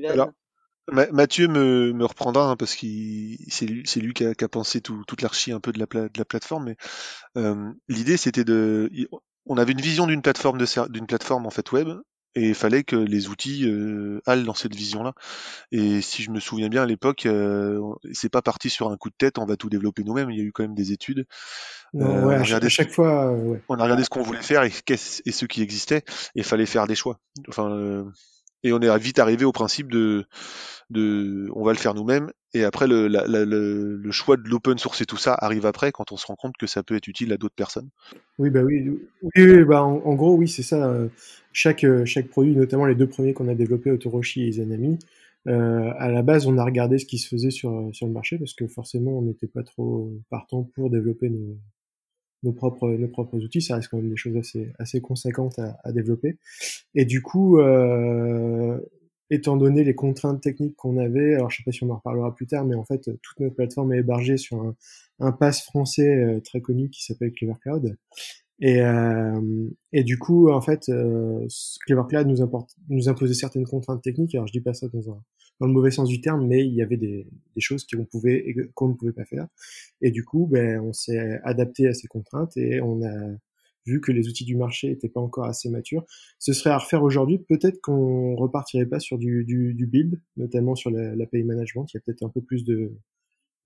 alors, 0.08 0.30
Mathieu 0.92 1.48
me, 1.48 1.94
me 1.94 2.06
reprendra 2.06 2.50
hein, 2.50 2.56
parce 2.58 2.76
que 2.76 2.88
c'est 3.48 3.66
lui, 3.66 3.84
lui 3.96 4.14
qui, 4.14 4.26
a, 4.26 4.34
qui 4.34 4.44
a 4.44 4.50
pensé 4.50 4.82
tout, 4.82 5.04
toute 5.08 5.22
l'archi 5.22 5.52
un 5.52 5.60
peu 5.60 5.72
de 5.72 5.80
la, 5.80 5.86
de 5.86 6.18
la 6.18 6.26
plateforme. 6.26 6.74
Mais 7.36 7.76
l'idée, 7.88 8.18
c'était 8.18 8.44
de, 8.44 8.90
on 9.46 9.58
avait 9.58 9.72
une 9.72 9.82
vision 9.82 10.08
d'une 10.08 10.22
plateforme 10.22 10.58
de 10.58 10.90
d'une 10.90 11.08
plateforme 11.08 11.46
en 11.46 11.50
fait 11.50 11.72
web 11.72 11.90
et 12.36 12.50
il 12.50 12.56
fallait 12.56 12.84
que 12.84 12.96
les 12.96 13.28
outils 13.28 13.66
euh, 13.66 14.22
allent 14.26 14.46
dans 14.46 14.54
cette 14.54 14.76
vision-là. 14.76 15.14
Et 15.72 16.02
si 16.02 16.24
je 16.24 16.32
me 16.32 16.40
souviens 16.40 16.70
bien 16.70 16.84
à 16.84 16.86
l'époque, 16.86 17.26
euh, 17.26 17.80
c'est 18.14 18.30
pas 18.30 18.42
parti 18.42 18.70
sur 18.70 18.90
un 18.90 18.98
coup 18.98 19.10
de 19.10 19.16
tête, 19.18 19.38
on 19.38 19.46
va 19.46 19.58
tout 19.58 19.70
développer 19.70 20.04
nous-mêmes. 20.04 20.32
Il 20.32 20.38
y 20.38 20.42
a 20.42 20.44
eu 20.44 20.52
quand 20.52 20.64
même 20.64 20.76
des 20.76 20.92
études. 20.92 21.26
Non, 21.94 22.26
ouais, 22.26 22.36
à, 22.36 22.70
chaque 22.70 22.92
fois, 22.92 23.32
ouais. 23.32 23.62
on 23.68 23.76
a 23.76 23.84
regardé 23.84 24.04
ce 24.04 24.10
qu'on 24.10 24.22
voulait 24.22 24.42
faire 24.42 24.64
et, 24.64 24.72
et 24.88 25.32
ce 25.32 25.46
qui 25.46 25.62
existait, 25.62 26.04
et 26.36 26.40
il 26.40 26.44
fallait 26.44 26.66
faire 26.66 26.88
des 26.88 26.96
choix. 26.96 27.20
Enfin, 27.50 28.06
et 28.64 28.72
on 28.72 28.80
est 28.80 28.98
vite 28.98 29.20
arrivé 29.20 29.44
au 29.44 29.52
principe 29.52 29.92
de, 29.92 30.26
de 30.90 31.50
on 31.54 31.66
va 31.66 31.74
le 31.74 31.78
faire 31.78 31.94
nous-mêmes 31.94 32.32
et 32.54 32.64
après 32.64 32.88
le, 32.88 33.08
le, 33.08 34.12
choix 34.12 34.38
de 34.38 34.48
l'open 34.48 34.78
source 34.78 35.02
et 35.02 35.06
tout 35.06 35.18
ça 35.18 35.36
arrive 35.40 35.66
après 35.66 35.92
quand 35.92 36.12
on 36.12 36.18
se 36.18 36.26
rend 36.28 36.36
compte 36.36 36.58
que 36.58 36.68
ça 36.68 36.84
peut 36.84 36.96
être 36.96 37.08
utile 37.08 37.32
à 37.34 37.38
d'autres 37.38 37.56
personnes. 37.56 37.90
Oui 38.40 38.50
bah 38.50 38.62
oui, 38.64 38.90
oui, 39.36 39.64
bah 39.64 39.84
en, 39.84 40.16
gros 40.16 40.36
oui 40.36 40.48
c'est 40.48 40.64
ça. 40.64 40.88
Euh, 40.90 41.08
chaque 41.54 41.86
chaque 42.06 42.28
produit, 42.28 42.56
notamment 42.56 42.86
les 42.86 42.96
deux 42.96 43.08
premiers 43.08 43.34
qu'on 43.34 43.48
a 43.48 43.56
développés, 43.56 43.92
Autoroshi 43.92 44.48
et 44.48 44.52
Zanami, 44.54 45.00
euh, 45.48 45.92
à 45.98 46.12
la 46.12 46.22
base 46.22 46.46
on 46.46 46.58
a 46.58 46.64
regardé 46.64 47.00
ce 47.00 47.06
qui 47.06 47.18
se 47.18 47.28
faisait 47.28 47.50
sur 47.50 47.90
sur 47.94 48.06
le 48.06 48.14
marché 48.14 48.38
parce 48.38 48.54
que 48.54 48.68
forcément 48.68 49.18
on 49.18 49.24
n'était 49.24 49.48
pas 49.48 49.64
trop 49.64 50.12
partant 50.30 50.64
pour 50.76 50.92
développer 50.92 51.30
nos 51.30 51.58
nos 52.44 52.54
propres 52.54 52.92
nos 52.92 53.08
propres 53.08 53.40
outils 53.40 53.62
ça 53.62 53.76
reste 53.76 53.88
quand 53.90 53.98
même 53.98 54.10
des 54.10 54.18
choses 54.18 54.38
assez 54.38 54.72
assez 54.78 55.02
conséquentes 55.02 55.58
à, 55.58 55.80
à 55.84 55.92
développer 55.92 56.38
et 56.94 57.06
du 57.06 57.24
coup 57.24 57.60
euh, 57.60 58.80
étant 59.32 59.58
donné 59.58 59.84
les 59.84 59.96
contraintes 59.96 60.42
techniques 60.42 60.76
qu'on 60.76 60.98
avait 60.98 61.34
alors 61.34 61.50
je 61.50 61.58
sais 61.58 61.64
pas 61.64 61.72
si 61.72 61.84
on 61.84 61.90
en 61.90 61.96
reparlera 61.96 62.36
plus 62.36 62.46
tard 62.46 62.66
mais 62.66 62.76
en 62.76 62.86
fait 62.86 63.10
toute 63.22 63.40
notre 63.40 63.56
plateforme 63.56 63.94
est 63.94 64.00
hébergée 64.00 64.38
sur 64.38 64.62
un, 64.62 64.76
un 65.20 65.32
pass 65.32 65.64
français 65.64 66.16
euh, 66.16 66.40
très 66.42 66.62
connu 66.62 66.90
qui 66.90 67.04
s'appelle 67.04 67.32
Clever 67.32 67.56
Cloud 67.62 67.98
et, 68.62 68.80
euh, 68.82 69.70
et 69.92 70.04
du 70.04 70.20
coup, 70.20 70.52
en 70.52 70.62
fait, 70.62 70.88
euh, 70.90 71.48
Clever 71.88 72.04
Cloud 72.08 72.28
nous, 72.28 72.44
importe, 72.44 72.76
nous 72.90 73.10
imposait 73.10 73.34
certaines 73.34 73.66
contraintes 73.66 74.04
techniques. 74.04 74.36
Alors, 74.36 74.46
je 74.46 74.54
dis 74.54 74.62
pas 74.62 74.76
ça 74.76 74.88
dans, 74.88 75.10
un, 75.10 75.20
dans 75.60 75.66
le 75.66 75.74
mauvais 75.74 75.90
sens 75.90 76.08
du 76.08 76.22
terme, 76.22 76.46
mais 76.46 76.64
il 76.66 76.74
y 76.76 76.84
avait 76.84 76.98
des, 76.98 77.28
des 77.56 77.62
choses 77.62 77.88
qu'on 77.92 78.06
pouvait 78.06 78.54
qu'on 78.76 78.90
ne 78.90 78.94
pouvait 78.94 79.14
pas 79.14 79.26
faire. 79.26 79.48
Et 80.02 80.12
du 80.12 80.24
coup, 80.24 80.48
ben, 80.50 80.80
on 80.80 80.94
s'est 80.94 81.40
adapté 81.44 81.88
à 81.88 81.96
ces 81.96 82.08
contraintes 82.08 82.56
et 82.56 82.82
on 82.82 83.04
a 83.04 83.36
vu 83.86 84.02
que 84.02 84.12
les 84.12 84.28
outils 84.28 84.46
du 84.46 84.56
marché 84.56 84.90
n'étaient 84.90 85.10
pas 85.10 85.22
encore 85.22 85.46
assez 85.46 85.70
matures. 85.70 86.06
Ce 86.40 86.54
serait 86.54 86.70
à 86.70 86.78
refaire 86.78 87.04
aujourd'hui. 87.04 87.40
Peut-être 87.40 87.82
qu'on 87.82 88.36
repartirait 88.36 88.86
pas 88.86 89.00
sur 89.00 89.18
du, 89.18 89.44
du, 89.44 89.74
du 89.74 89.86
build, 89.88 90.22
notamment 90.38 90.76
sur 90.76 90.92
la, 90.92 91.16
la 91.16 91.26
pay 91.26 91.44
management. 91.44 91.86
Il 91.94 91.98
y 91.98 92.00
a 92.00 92.02
peut-être 92.06 92.24
un 92.24 92.30
peu 92.30 92.42
plus 92.42 92.64
de, 92.64 92.92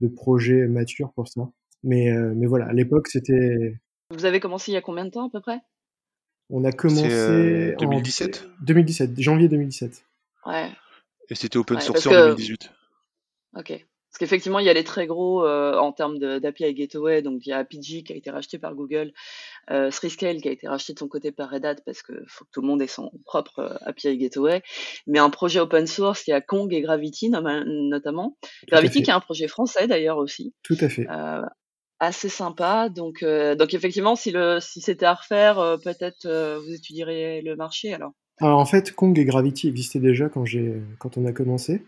de 0.02 0.08
projets 0.08 0.68
matures 0.68 1.12
pour 1.14 1.28
ça. 1.28 1.50
Mais, 1.84 2.12
euh, 2.12 2.34
mais 2.36 2.48
voilà, 2.48 2.66
à 2.66 2.74
l'époque, 2.74 3.08
c'était 3.08 3.78
vous 4.12 4.26
avez 4.26 4.40
commencé 4.40 4.72
il 4.72 4.76
y 4.76 4.78
a 4.78 4.82
combien 4.82 5.06
de 5.06 5.10
temps 5.10 5.28
à 5.28 5.32
peu 5.32 5.42
près? 5.42 5.60
On 6.50 6.64
a 6.64 6.72
commencé 6.72 7.76
2017 7.80 8.48
en 8.62 8.66
2017, 8.66 9.20
janvier 9.20 9.50
2017. 9.50 10.06
Ouais. 10.46 10.70
Et 11.30 11.36
c'était 11.36 11.58
open 11.58 11.80
source 11.80 12.06
en 12.06 12.12
2018. 12.12 12.72
Ok. 13.56 13.86
Parce 14.16 14.30
qu'effectivement, 14.30 14.60
il 14.60 14.66
y 14.66 14.70
a 14.70 14.74
les 14.74 14.86
très 14.86 15.08
gros 15.08 15.46
euh, 15.46 15.78
en 15.78 15.92
termes 15.92 16.20
d'API 16.20 16.74
Gateway. 16.74 17.22
Donc, 17.22 17.46
il 17.46 17.50
y 17.50 17.52
a 17.52 17.58
Apigee 17.58 18.06
qui 18.06 18.14
a 18.14 18.16
été 18.16 18.32
racheté 18.32 18.58
par 18.58 18.74
Google, 18.74 19.12
euh, 19.70 19.92
Scale 19.92 20.38
qui 20.40 20.48
a 20.48 20.52
été 20.52 20.70
racheté 20.70 20.94
de 20.94 21.00
son 21.00 21.10
côté 21.10 21.34
par 21.34 21.50
Red 21.50 21.66
Hat 21.66 21.76
parce 21.86 22.02
qu'il 22.02 22.24
faut 22.26 22.46
que 22.46 22.50
tout 22.50 22.62
le 22.62 22.68
monde 22.68 22.82
ait 22.82 22.88
son 22.88 23.12
propre 23.26 23.60
euh, 23.60 23.76
API 23.86 24.18
Gateway. 24.18 24.64
Mais 25.06 25.20
un 25.20 25.30
projet 25.30 25.60
open 25.60 25.86
source, 25.86 26.28
il 26.28 26.30
y 26.30 26.34
a 26.34 26.40
Kong 26.40 26.74
et 26.74 26.80
Gravity 26.80 27.30
notamment. 27.30 28.38
Gravity 28.70 29.04
qui 29.04 29.10
est 29.10 29.14
un 29.14 29.20
projet 29.20 29.50
français 29.50 29.86
d'ailleurs 29.86 30.18
aussi. 30.18 30.54
Tout 30.64 30.78
à 30.80 30.88
fait. 30.88 31.10
Euh, 31.10 31.42
assez 32.00 32.30
sympa. 32.30 32.88
Donc, 32.88 33.22
euh, 33.22 33.56
donc 33.56 33.74
effectivement, 33.74 34.16
si, 34.16 34.32
le, 34.32 34.60
si 34.62 34.80
c'était 34.80 35.08
à 35.08 35.16
refaire, 35.16 35.78
peut-être 35.84 36.62
vous 36.66 36.74
étudieriez 36.74 37.42
le 37.42 37.58
marché 37.58 37.94
alors? 37.94 38.14
Alors 38.40 38.60
en 38.60 38.66
fait, 38.66 38.94
Kong 38.94 39.20
et 39.20 39.26
Gravity 39.26 39.68
existaient 39.68 40.00
déjà 40.00 40.30
quand, 40.30 40.46
quand 41.00 41.18
on 41.18 41.26
a 41.26 41.34
commencé. 41.34 41.82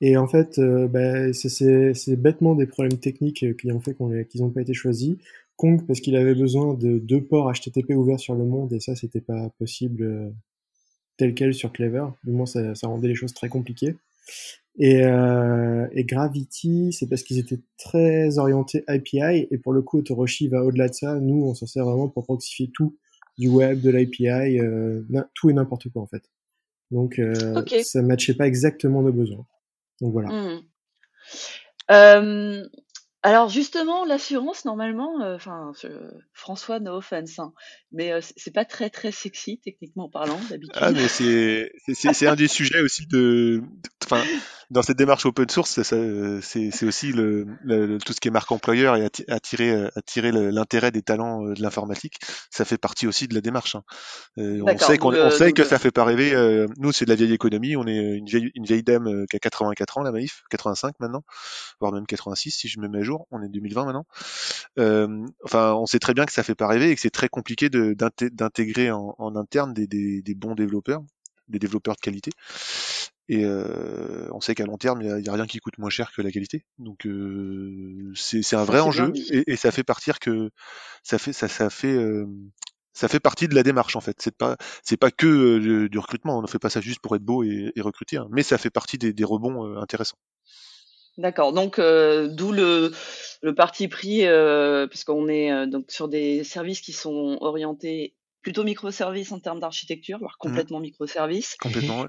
Et 0.00 0.16
en 0.16 0.26
fait, 0.26 0.58
euh, 0.58 0.88
bah, 0.88 1.32
c'est 1.32 2.16
bêtement 2.16 2.54
des 2.54 2.66
problèmes 2.66 2.98
techniques 2.98 3.42
euh, 3.44 3.54
qui 3.54 3.72
ont 3.72 3.80
fait 3.80 3.96
qu'ils 4.28 4.42
n'ont 4.42 4.50
pas 4.50 4.60
été 4.60 4.74
choisis. 4.74 5.16
Kong 5.56 5.86
parce 5.86 6.00
qu'il 6.00 6.16
avait 6.16 6.34
besoin 6.34 6.74
de 6.74 6.98
deux 6.98 7.22
ports 7.24 7.50
HTTP 7.50 7.90
ouverts 7.94 8.20
sur 8.20 8.34
le 8.34 8.44
monde 8.44 8.74
et 8.74 8.80
ça 8.80 8.94
c'était 8.94 9.22
pas 9.22 9.48
possible 9.58 10.02
euh, 10.04 10.30
tel 11.16 11.34
quel 11.34 11.54
sur 11.54 11.72
Clever. 11.72 12.06
Du 12.24 12.32
moins 12.32 12.46
ça, 12.46 12.72
rendait 12.84 13.08
les 13.08 13.14
choses 13.14 13.32
très 13.32 13.48
compliquées. 13.48 13.96
Et, 14.78 15.00
Gravity, 16.04 16.92
c'est 16.92 17.08
parce 17.08 17.22
qu'ils 17.22 17.38
étaient 17.38 17.60
très 17.78 18.38
orientés 18.38 18.84
API 18.86 19.48
et 19.50 19.58
pour 19.58 19.72
le 19.72 19.80
coup 19.80 20.02
Toroshi 20.02 20.48
va 20.48 20.62
au-delà 20.62 20.88
de 20.88 20.94
ça. 20.94 21.14
Nous 21.20 21.44
on 21.46 21.54
s'en 21.54 21.66
sert 21.66 21.86
vraiment 21.86 22.08
pour 22.08 22.24
proxifier 22.24 22.70
tout 22.74 22.96
du 23.38 23.48
web, 23.48 23.80
de 23.80 23.90
l'API, 23.90 24.58
tout 25.34 25.48
et 25.48 25.54
n'importe 25.54 25.88
quoi 25.88 26.02
en 26.02 26.06
fait. 26.06 26.22
Donc 26.90 27.18
euh, 27.18 27.34
ça 27.82 28.02
ne 28.02 28.06
matchait 28.06 28.34
pas 28.34 28.46
exactement 28.46 29.02
nos 29.02 29.12
besoins. 29.12 29.46
Donc 30.00 30.12
voilà. 30.12 30.28
Mmh. 30.28 30.62
Euh, 31.90 32.64
alors 33.22 33.48
justement, 33.48 34.04
l'assurance, 34.04 34.64
normalement, 34.64 35.20
euh, 35.20 35.34
enfin, 35.34 35.72
François, 36.32 36.78
no 36.78 36.98
offense, 36.98 37.40
hein, 37.40 37.52
mais 37.90 38.12
euh, 38.12 38.20
c'est 38.36 38.52
pas 38.52 38.64
très 38.64 38.88
très 38.88 39.10
sexy 39.10 39.58
techniquement 39.64 40.08
parlant 40.08 40.38
d'habitude. 40.48 40.76
Ah 40.80 40.92
mais 40.92 41.08
c'est 41.08 41.72
c'est 41.92 42.26
un 42.28 42.36
des 42.36 42.46
sujets 42.46 42.80
aussi 42.82 43.06
de, 43.08 43.62
enfin, 44.04 44.22
dans 44.70 44.82
cette 44.82 44.96
démarche 44.96 45.26
open 45.26 45.48
source, 45.48 45.82
c'est 45.82 46.84
aussi 46.84 47.12
le, 47.12 47.98
tout 48.04 48.12
ce 48.12 48.20
qui 48.20 48.28
est 48.28 48.30
marque 48.30 48.50
employeur 48.52 48.96
et 48.96 49.04
attirer 49.28 49.88
attirer 49.96 50.32
l'intérêt 50.32 50.90
des 50.90 51.02
talents 51.02 51.42
de 51.42 51.60
l'informatique, 51.60 52.18
ça 52.50 52.64
fait 52.64 52.78
partie 52.78 53.06
aussi 53.06 53.28
de 53.28 53.34
la 53.34 53.40
démarche. 53.40 53.74
Hein. 53.74 53.82
on 54.36 54.78
sait 54.78 54.98
qu'on 54.98 55.14
on 55.14 55.30
sait 55.30 55.52
que 55.52 55.64
ça 55.64 55.78
fait 55.78 55.90
pas 55.90 56.04
rêver. 56.04 56.66
nous, 56.78 56.92
c'est 56.92 57.04
de 57.04 57.10
la 57.10 57.16
vieille 57.16 57.32
économie. 57.32 57.76
On 57.76 57.86
est 57.86 57.96
une 57.96 58.26
vieille 58.26 58.50
une 58.54 58.64
vieille 58.64 58.82
dame 58.82 59.26
qui 59.30 59.36
a 59.36 59.38
84 59.38 59.98
ans, 59.98 60.02
la 60.02 60.12
Maïf, 60.12 60.42
85 60.50 60.94
maintenant, 61.00 61.22
voire 61.80 61.92
même 61.92 62.06
86 62.06 62.50
si 62.50 62.68
je 62.68 62.80
me 62.80 62.88
mets 62.88 62.98
à 62.98 63.02
jour 63.02 63.26
on 63.30 63.42
est 63.42 63.48
2020 63.48 63.84
maintenant. 63.84 64.06
Euh, 64.78 65.26
enfin, 65.44 65.74
on 65.74 65.86
sait 65.86 65.98
très 65.98 66.14
bien 66.14 66.26
que 66.26 66.32
ça 66.32 66.42
fait 66.42 66.54
pas 66.54 66.66
rêver 66.66 66.90
et 66.90 66.94
que 66.94 67.00
c'est 67.00 67.10
très 67.10 67.28
compliqué 67.28 67.68
d'intégrer 67.70 68.90
en, 68.90 69.36
interne 69.36 69.74
des, 69.74 70.34
bons 70.34 70.54
développeurs, 70.54 71.02
des 71.48 71.58
développeurs 71.58 71.94
de 71.94 72.00
qualité. 72.00 72.30
Et 73.28 73.44
euh, 73.44 74.28
on 74.32 74.40
sait 74.40 74.54
qu'à 74.54 74.64
long 74.64 74.78
terme, 74.78 75.02
il 75.02 75.14
n'y 75.14 75.28
a, 75.28 75.32
rien 75.32 75.46
qui 75.46 75.58
coûte 75.58 75.78
moins 75.78 75.90
cher 75.90 76.12
que 76.12 76.22
la 76.22 76.30
qualité. 76.30 76.64
Donc 76.78 77.06
euh, 77.06 78.12
c'est 78.14 78.54
un 78.54 78.64
vrai 78.64 78.80
enjeu 78.80 79.12
et, 79.30 79.56
ça 79.56 79.70
fait 79.70 79.82
partir 79.82 80.20
que 80.20 80.50
ça 81.02 81.18
fait 81.18 81.32
ça 81.32 81.48
ça 81.48 81.68
fait 81.68 81.98
ça 82.92 83.08
fait 83.08 83.20
partie 83.20 83.48
de 83.48 83.54
la 83.54 83.62
démarche 83.62 83.96
en 83.96 84.00
fait. 84.00 84.16
C'est 84.20 84.36
pas 84.36 84.56
c'est 84.82 84.96
pas 84.96 85.10
que 85.10 85.88
du 85.88 85.98
recrutement. 85.98 86.38
On 86.38 86.42
ne 86.42 86.46
fait 86.46 86.60
pas 86.60 86.70
ça 86.70 86.80
juste 86.80 87.00
pour 87.00 87.16
être 87.16 87.24
beau 87.24 87.42
et, 87.42 87.72
recruter, 87.78 88.16
hein. 88.16 88.28
mais 88.30 88.42
ça 88.42 88.58
fait 88.58 88.70
partie 88.70 88.98
des, 88.98 89.12
des 89.12 89.24
rebonds 89.24 89.76
intéressants. 89.76 90.18
D'accord. 91.18 91.52
Donc, 91.52 91.78
euh, 91.78 92.28
d'où 92.28 92.52
le, 92.52 92.92
le 93.42 93.54
parti 93.54 93.88
pris, 93.88 94.26
euh, 94.26 94.86
puisqu'on 94.86 95.28
est 95.28 95.50
euh, 95.50 95.66
donc 95.66 95.86
sur 95.90 96.08
des 96.08 96.44
services 96.44 96.80
qui 96.80 96.92
sont 96.92 97.38
orientés 97.40 98.14
plutôt 98.42 98.64
microservices 98.64 99.32
en 99.32 99.40
termes 99.40 99.60
d'architecture, 99.60 100.18
voire 100.18 100.36
mmh. 100.38 100.48
complètement 100.48 100.80
microservices. 100.80 101.56
Complètement. 101.58 102.06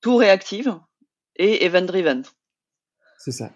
Tout 0.00 0.16
réactive 0.16 0.78
et 1.36 1.64
event-driven. 1.64 2.24
C'est 3.18 3.32
ça. 3.32 3.50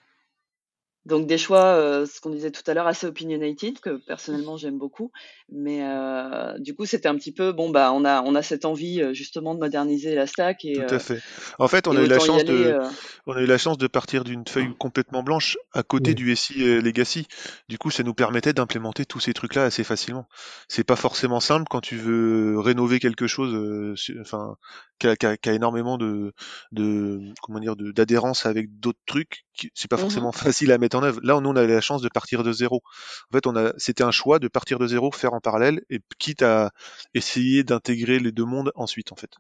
Donc 1.07 1.27
des 1.27 1.37
choix, 1.37 1.65
euh, 1.65 2.07
ce 2.07 2.19
qu'on 2.21 2.31
disait 2.31 2.51
tout 2.51 2.63
à 2.67 2.73
l'heure, 2.73 2.87
assez 2.87 3.07
opinionated, 3.07 3.79
que 3.79 3.99
personnellement 3.99 4.57
j'aime 4.57 4.79
beaucoup. 4.79 5.13
Mais 5.53 5.81
euh, 5.83 6.59
du 6.59 6.75
coup, 6.75 6.87
c'était 6.87 7.09
un 7.09 7.17
petit 7.17 7.33
peu, 7.33 7.53
bon, 7.53 7.69
bah, 7.69 7.93
on 7.93 8.07
a, 8.07 8.23
on 8.23 8.35
a 8.35 8.43
cette 8.43 8.65
envie 8.65 9.03
euh, 9.03 9.13
justement 9.13 9.55
de 9.55 9.61
moderniser 9.61 10.15
la 10.15 10.27
stack. 10.27 10.65
Et, 10.65 10.75
tout 10.75 10.95
à 10.95 10.99
fait. 10.99 11.21
En 11.59 11.69
fait, 11.69 11.87
on 11.89 11.97
a, 11.97 12.03
eu 12.03 12.07
la 12.07 12.19
chance 12.19 12.45
de, 12.45 12.79
on 13.27 13.35
a 13.35 13.43
eu 13.43 13.47
la 13.47 13.59
chance 13.59 13.77
de 13.77 13.87
partir 13.87 14.25
d'une 14.25 14.47
feuille 14.49 14.75
complètement 14.79 15.23
blanche 15.23 15.59
à 15.75 15.83
côté 15.83 16.15
du 16.15 16.35
SI 16.35 16.55
Legacy. 16.81 17.27
Du 17.69 17.77
coup, 17.77 17.91
ça 17.91 18.03
nous 18.03 18.15
permettait 18.15 18.55
d'implémenter 18.55 19.05
tous 19.05 19.21
ces 19.21 19.35
trucs-là 19.35 19.65
assez 19.65 19.85
facilement. 19.85 20.27
C'est 20.69 20.85
pas 20.85 20.97
forcément 20.97 21.41
simple 21.41 21.67
quand 21.69 21.83
tu 21.83 21.97
veux 21.97 22.59
rénover 22.59 22.99
quelque 22.99 23.27
chose, 23.27 23.95
enfin, 24.21 24.57
qui 24.99 25.07
a, 25.07 25.15
a, 25.21 25.53
énormément 25.53 25.99
de, 25.99 26.33
de 26.73 27.21
comment 27.43 27.61
dire, 27.61 27.77
d'adhérence 27.77 28.47
avec 28.47 28.79
d'autres 28.81 29.03
trucs. 29.05 29.44
C'est 29.75 29.89
pas 29.89 29.97
mmh 29.97 30.01
forcément 30.01 30.33
facile 30.33 30.73
à 30.73 30.79
mettre 30.79 30.97
en 30.97 31.03
œuvre. 31.03 31.21
Là, 31.23 31.41
nous, 31.41 31.51
on 31.51 31.57
avait 31.57 31.73
la 31.73 31.81
chance 31.81 32.03
de 32.03 32.09
partir 32.09 32.43
de 32.43 32.53
zéro. 32.53 32.83
En 33.31 33.37
fait, 33.37 33.47
on 33.47 33.57
a, 33.57 33.73
c'était 33.79 34.05
un 34.05 34.11
choix 34.11 34.39
de 34.39 34.49
partir 34.49 34.79
de 34.79 34.87
zéro, 34.87 35.11
faire 35.11 35.35
en 35.35 35.41
parallèle, 35.41 35.83
et 35.91 36.01
quitte 36.19 36.43
à 36.43 36.73
essayer 37.15 37.65
d'intégrer 37.65 38.19
les 38.19 38.33
deux 38.33 38.45
mondes 38.45 38.73
ensuite, 38.75 39.13
en 39.13 39.17
fait. 39.17 39.31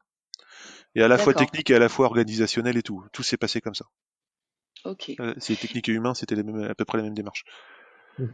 Et 0.94 1.02
à 1.02 1.08
la 1.08 1.18
fois 1.18 1.34
technique 1.34 1.70
et 1.70 1.74
à 1.74 1.78
la 1.78 1.88
fois 1.88 2.06
organisationnel 2.06 2.76
et 2.76 2.82
tout. 2.82 3.04
Tout 3.12 3.22
s'est 3.22 3.36
passé 3.36 3.60
comme 3.60 3.74
ça. 3.74 3.86
Ok. 4.84 5.12
Euh, 5.18 5.34
c'est 5.38 5.58
technique 5.58 5.88
et 5.88 5.92
humain, 5.92 6.14
c'était 6.14 6.38
à 6.38 6.74
peu 6.74 6.84
près 6.84 6.98
la 6.98 7.04
même 7.04 7.14
démarche. 7.14 7.44
Mmh. 8.18 8.26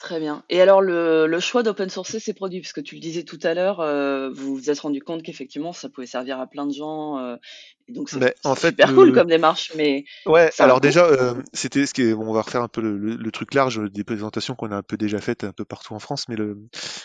Très 0.00 0.18
bien. 0.18 0.42
Et 0.48 0.62
alors, 0.62 0.80
le, 0.80 1.26
le 1.26 1.40
choix 1.40 1.62
d'open 1.62 1.90
sourcer 1.90 2.20
ces 2.20 2.32
produits, 2.32 2.62
parce 2.62 2.72
que 2.72 2.80
tu 2.80 2.94
le 2.94 3.02
disais 3.02 3.22
tout 3.22 3.38
à 3.42 3.52
l'heure, 3.52 3.80
euh, 3.80 4.30
vous 4.32 4.56
vous 4.56 4.70
êtes 4.70 4.80
rendu 4.80 5.02
compte 5.02 5.22
qu'effectivement, 5.22 5.74
ça 5.74 5.90
pouvait 5.90 6.06
servir 6.06 6.40
à 6.40 6.46
plein 6.46 6.66
de 6.66 6.72
gens. 6.72 7.18
Euh, 7.18 7.36
et 7.86 7.92
donc, 7.92 8.08
c'est 8.08 8.34
en 8.44 8.54
fait, 8.54 8.68
super 8.68 8.94
cool 8.94 9.12
comme 9.12 9.26
démarche. 9.26 9.72
Mais 9.76 10.06
ouais, 10.24 10.48
alors 10.58 10.80
déjà, 10.80 11.04
euh, 11.04 11.34
c'était 11.52 11.84
ce 11.84 11.92
qui 11.92 12.00
est, 12.00 12.14
bon, 12.14 12.26
on 12.26 12.32
va 12.32 12.40
refaire 12.40 12.62
un 12.62 12.68
peu 12.68 12.80
le, 12.80 12.96
le, 12.96 13.30
truc 13.30 13.52
large 13.52 13.78
des 13.92 14.02
présentations 14.02 14.54
qu'on 14.54 14.72
a 14.72 14.76
un 14.76 14.82
peu 14.82 14.96
déjà 14.96 15.18
faites 15.18 15.44
un 15.44 15.52
peu 15.52 15.66
partout 15.66 15.92
en 15.92 15.98
France, 15.98 16.28
mais 16.30 16.36
le, 16.36 16.56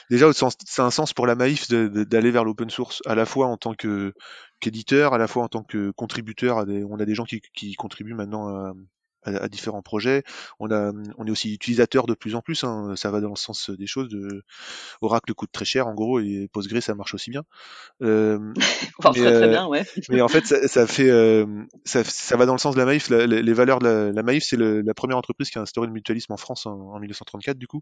déjà, 0.10 0.32
c'est 0.32 0.82
un 0.82 0.92
sens 0.92 1.12
pour 1.12 1.28
la 1.28 1.36
Maïf 1.36 1.68
d'aller 1.68 2.32
vers 2.32 2.46
l'open 2.46 2.70
source, 2.70 3.02
à 3.06 3.16
la 3.16 3.26
fois 3.26 3.48
en 3.48 3.58
tant 3.58 3.74
que 3.74 4.14
qu'éditeur, 4.62 5.14
à 5.14 5.18
la 5.18 5.28
fois 5.28 5.44
en 5.44 5.50
tant 5.50 5.64
que 5.64 5.92
contributeur. 5.92 6.60
À 6.60 6.66
des, 6.66 6.86
on 6.86 6.98
a 6.98 7.06
des 7.06 7.14
gens 7.14 7.26
qui, 7.26 7.42
qui 7.54 7.74
contribuent 7.74 8.14
maintenant 8.14 8.48
à, 8.48 8.74
à, 9.26 9.48
différents 9.50 9.82
projets. 9.82 10.24
On, 10.60 10.72
a, 10.72 10.92
on 11.18 11.26
est 11.26 11.32
aussi 11.32 11.54
utilisateur 11.54 12.06
de 12.06 12.14
plus 12.14 12.36
en 12.36 12.42
plus, 12.42 12.64
hein. 12.64 12.94
ça 12.96 13.12
va 13.12 13.22
dans 13.22 13.30
le 13.30 13.36
sens 13.36 13.70
des 13.70 13.88
choses. 13.88 14.10
De... 14.10 14.44
Oracle 15.02 15.34
coûte 15.34 15.52
très 15.52 15.66
cher 15.66 15.88
en 15.88 15.94
gros 15.94 16.20
et 16.20 16.50
Postgre 16.52 16.82
ça 16.82 16.96
marche 16.96 17.14
aussi 17.14 17.32
bien. 17.32 17.44
Euh, 18.02 18.54
enfin, 19.00 19.12
mais, 19.16 19.22
très, 19.22 19.34
très 19.34 19.50
bien, 19.50 19.68
ouais. 19.68 19.84
mais 20.10 20.22
en 20.22 20.28
fait, 20.28 20.46
ça, 20.46 20.68
ça 20.68 20.88
fait, 20.88 21.10
euh, 21.10 21.46
ça, 21.84 22.04
ça, 22.04 22.38
va 22.38 22.46
dans 22.46 22.54
le 22.54 22.60
sens 22.60 22.76
de 22.76 22.80
la 22.80 22.86
Maïf. 22.86 23.10
les 23.10 23.54
valeurs 23.54 23.80
de 23.80 23.88
la, 23.88 24.12
la 24.12 24.24
Maïf, 24.24 24.44
c'est 24.44 24.58
la 24.58 24.94
première 24.94 25.18
entreprise 25.18 25.50
qui 25.50 25.58
a 25.58 25.62
instauré 25.62 25.88
le 25.88 25.94
mutualisme 25.94 26.34
en 26.34 26.38
France 26.38 26.66
en, 26.66 27.00
1934 27.00 27.58
du 27.58 27.68
coup. 27.68 27.82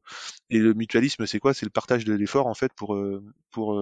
Et 0.50 0.60
le 0.60 0.74
mutualisme, 0.74 1.26
c'est 1.26 1.40
quoi? 1.40 1.54
C'est 1.54 1.66
le 1.66 1.72
partage 1.72 2.06
de 2.06 2.14
l'effort 2.14 2.48
en 2.48 2.54
fait 2.54 2.72
pour 2.76 2.98
pour 3.52 3.82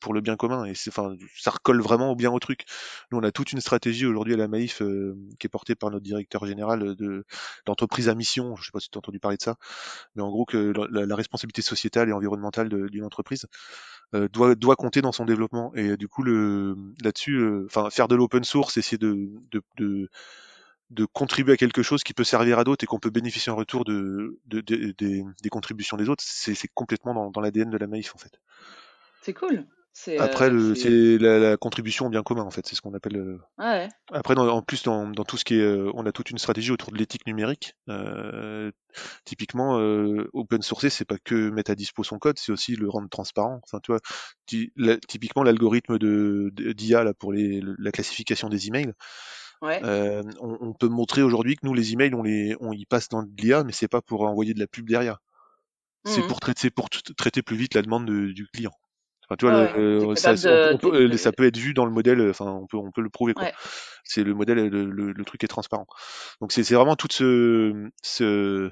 pour 0.00 0.14
le 0.14 0.20
bien 0.20 0.36
commun. 0.36 0.64
Et 0.64 0.74
c'est, 0.74 0.90
enfin, 0.90 1.14
ça 1.36 1.50
recolle 1.50 1.80
vraiment 1.80 2.10
au 2.10 2.16
bien 2.16 2.30
au 2.30 2.38
truc. 2.38 2.64
Nous, 3.10 3.18
on 3.18 3.22
a 3.22 3.32
toute 3.32 3.52
une 3.52 3.60
stratégie 3.60 4.06
aujourd'hui 4.06 4.34
à 4.34 4.36
la 4.36 4.48
Maïf 4.48 4.82
qui 5.38 5.46
est 5.46 5.50
portée 5.50 5.74
par 5.74 5.90
notre 5.90 6.04
directeur 6.04 6.46
général 6.46 6.83
de 6.84 7.24
d'entreprise 7.66 8.08
à 8.08 8.14
mission. 8.14 8.56
Je 8.56 8.64
sais 8.64 8.72
pas 8.72 8.80
si 8.80 8.90
tu 8.90 8.96
as 8.96 9.00
entendu 9.00 9.18
parler 9.18 9.36
de 9.36 9.42
ça, 9.42 9.56
mais 10.14 10.22
en 10.22 10.30
gros 10.30 10.44
que 10.44 10.72
la, 10.90 11.16
responsabilité 11.16 11.62
sociétale 11.62 12.08
et 12.08 12.12
environnementale 12.12 12.68
d'une 12.68 13.04
entreprise 13.04 13.46
euh, 14.14 14.28
doit 14.28 14.54
doit 14.54 14.76
compter 14.76 15.00
dans 15.00 15.12
son 15.12 15.24
développement. 15.24 15.72
Et 15.74 15.96
du 15.96 16.08
coup, 16.08 16.22
là-dessus, 16.24 17.36
euh, 17.36 17.66
enfin 17.66 17.90
faire 17.90 18.08
de 18.08 18.14
l'open 18.14 18.44
source, 18.44 18.76
essayer 18.76 18.98
de, 18.98 19.28
de, 19.76 20.08
contribuer 21.12 21.54
à 21.54 21.56
quelque 21.56 21.82
chose 21.82 22.04
qui 22.04 22.14
peut 22.14 22.24
servir 22.24 22.58
à 22.58 22.64
d'autres 22.64 22.84
et 22.84 22.86
qu'on 22.86 23.00
peut 23.00 23.10
bénéficier 23.10 23.50
en 23.50 23.56
retour 23.56 23.84
de, 23.84 24.38
de, 24.46 24.60
des, 24.60 25.50
contributions 25.50 25.96
des 25.96 26.08
autres, 26.08 26.22
c'est 26.24 26.68
complètement 26.74 27.14
dans, 27.14 27.30
dans 27.30 27.40
l'ADN 27.40 27.70
de 27.70 27.78
la 27.78 27.86
Maïf 27.86 28.14
en 28.14 28.18
fait. 28.18 28.40
C'est 29.22 29.34
cool. 29.34 29.66
Après, 30.18 30.50
euh, 30.50 30.74
c'est 30.74 31.18
la, 31.18 31.38
la, 31.38 31.56
contribution 31.56 32.06
au 32.06 32.08
bien 32.08 32.24
commun, 32.24 32.42
en 32.42 32.50
fait, 32.50 32.66
c'est 32.66 32.74
ce 32.74 32.80
qu'on 32.80 32.94
appelle. 32.94 33.16
Euh, 33.16 33.38
ah 33.58 33.74
ouais. 33.74 33.88
Après, 34.12 34.36
en 34.36 34.60
plus, 34.60 34.82
dans, 34.82 35.08
dans, 35.08 35.24
tout 35.24 35.36
ce 35.36 35.44
qui 35.44 35.54
est, 35.54 35.62
euh, 35.62 35.90
on 35.94 36.04
a 36.04 36.10
toute 36.10 36.30
une 36.30 36.38
stratégie 36.38 36.72
autour 36.72 36.90
de 36.90 36.98
l'éthique 36.98 37.26
numérique. 37.26 37.74
Euh, 37.88 38.72
typiquement, 39.24 39.76
open 40.32 40.62
source, 40.62 40.88
c'est 40.88 41.04
pas 41.04 41.18
que 41.18 41.50
mettre 41.50 41.70
à 41.70 41.74
dispo 41.76 42.02
son 42.02 42.18
code, 42.18 42.38
c'est 42.38 42.50
aussi 42.50 42.74
le 42.74 42.88
rendre 42.88 43.08
transparent. 43.08 43.60
Enfin, 43.62 43.78
tu 43.82 43.92
vois, 43.92 44.00
typiquement 45.06 45.44
l'algorithme 45.44 45.98
de 45.98 46.52
d'IA 46.72 47.04
là 47.04 47.14
pour 47.14 47.32
les, 47.32 47.62
la 47.78 47.92
classification 47.92 48.48
des 48.48 48.66
emails. 48.68 48.92
Ouais. 49.62 49.80
On, 50.40 50.58
on, 50.60 50.72
peut 50.74 50.88
montrer 50.88 51.22
aujourd'hui 51.22 51.56
que 51.56 51.64
nous, 51.64 51.72
les 51.74 51.92
emails, 51.92 52.14
on 52.14 52.22
les, 52.22 52.56
on 52.60 52.72
y 52.72 52.84
passe 52.84 53.08
dans 53.08 53.22
de 53.22 53.30
l'IA, 53.40 53.64
mais 53.64 53.72
c'est 53.72 53.88
pas 53.88 54.02
pour 54.02 54.22
envoyer 54.22 54.54
de 54.54 54.60
la 54.60 54.66
pub 54.66 54.88
derrière. 54.88 55.18
C'est 56.06 56.20
mmh 56.20 56.28
pour 56.28 56.40
traiter, 56.40 56.70
pour 56.70 56.90
traiter 56.90 57.42
plus 57.42 57.56
vite 57.56 57.74
la 57.74 57.80
demande 57.80 58.06
de, 58.06 58.32
du 58.32 58.46
client. 58.48 58.72
Enfin, 59.28 59.36
tu 59.38 59.46
vois, 59.46 59.54
Ouais, 59.62 59.72
le- 59.76 60.14
ça, 60.16 60.34
de, 60.34 60.42
peut- 60.42 60.74
on 60.74 60.78
t'es- 60.78 60.90
peut- 60.90 61.10
t'es- 61.10 61.16
ça 61.16 61.32
peut 61.32 61.44
être 61.46 61.56
vu 61.56 61.74
dans 61.74 61.84
le 61.86 61.90
modèle. 61.92 62.28
Enfin, 62.30 62.46
on 62.46 62.66
peut, 62.66 62.76
on 62.76 62.90
peut 62.90 63.00
le 63.02 63.10
prouver 63.10 63.34
quoi. 63.34 63.44
ouais. 63.44 63.52
C'est 64.04 64.22
le 64.22 64.34
modèle, 64.34 64.68
le, 64.68 64.84
le, 64.90 65.12
le 65.12 65.24
truc 65.24 65.42
est 65.44 65.48
transparent. 65.48 65.86
Donc 66.40 66.52
c'est 66.52 66.62
c'est 66.62 66.74
vraiment 66.74 66.94
toute 66.96 67.12
ce, 67.14 67.88
ce 68.02 68.70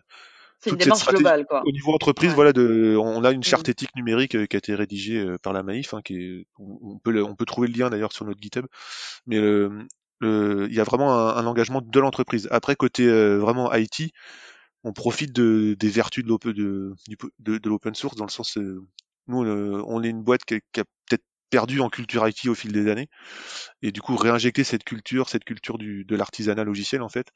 C'est 0.58 0.70
une 0.70 0.76
toute 0.76 0.84
démarche 0.84 1.06
globale, 1.08 1.46
quoi. 1.46 1.62
au 1.64 1.70
niveau 1.72 1.92
entreprise. 1.92 2.30
Ouais. 2.30 2.34
Voilà, 2.36 2.52
de, 2.52 2.96
on 3.00 3.24
a 3.24 3.32
une 3.32 3.42
charte 3.42 3.68
Mm. 3.68 3.70
éthique 3.70 3.96
numérique 3.96 4.34
euh, 4.34 4.46
qui 4.46 4.56
a 4.56 4.58
été 4.58 4.74
rédigée 4.74 5.18
euh, 5.18 5.38
par 5.42 5.52
la 5.54 5.62
Maïf, 5.62 5.94
hein, 5.94 6.00
qui 6.04 6.16
est, 6.16 6.46
on 6.58 6.98
peut, 6.98 7.22
on 7.22 7.34
peut 7.34 7.46
trouver 7.46 7.68
le 7.68 7.74
lien 7.78 7.88
d'ailleurs 7.90 8.12
sur 8.12 8.26
notre 8.26 8.40
GitHub. 8.40 8.66
Mais 9.26 9.40
le, 9.40 9.86
le- 10.20 10.66
il 10.68 10.74
y 10.74 10.80
a 10.80 10.84
vraiment 10.84 11.14
un, 11.18 11.36
un 11.36 11.46
engagement 11.46 11.80
de 11.82 12.00
l'entreprise. 12.00 12.46
Après 12.50 12.76
côté 12.76 13.06
euh, 13.06 13.38
vraiment 13.38 13.72
IT, 13.72 14.12
on 14.84 14.92
profite 14.92 15.32
de, 15.32 15.74
des 15.78 15.88
vertus 15.88 16.24
de 16.24 16.28
l'open 16.28 16.52
de, 16.52 16.94
de, 17.38 17.58
de 17.58 17.68
l'open 17.70 17.94
source 17.94 18.16
dans 18.16 18.24
le 18.26 18.30
sens 18.30 18.58
euh, 18.58 18.84
nous 19.28 19.44
euh, 19.44 19.82
on 19.86 20.02
est 20.02 20.08
une 20.10 20.22
boîte 20.22 20.44
qui 20.44 20.54
a, 20.54 20.60
qui 20.72 20.80
a 20.80 20.84
peut-être 21.08 21.24
perdu 21.50 21.80
en 21.80 21.90
culture 21.90 22.26
IT 22.26 22.48
au 22.48 22.54
fil 22.54 22.72
des 22.72 22.88
années. 22.90 23.08
Et 23.82 23.92
du 23.92 24.00
coup 24.00 24.16
réinjecter 24.16 24.64
cette 24.64 24.84
culture 24.84 25.28
cette 25.28 25.44
culture 25.44 25.78
du, 25.78 26.04
de 26.04 26.16
l'artisanat 26.16 26.64
logiciel 26.64 27.02
en 27.02 27.08
fait 27.08 27.28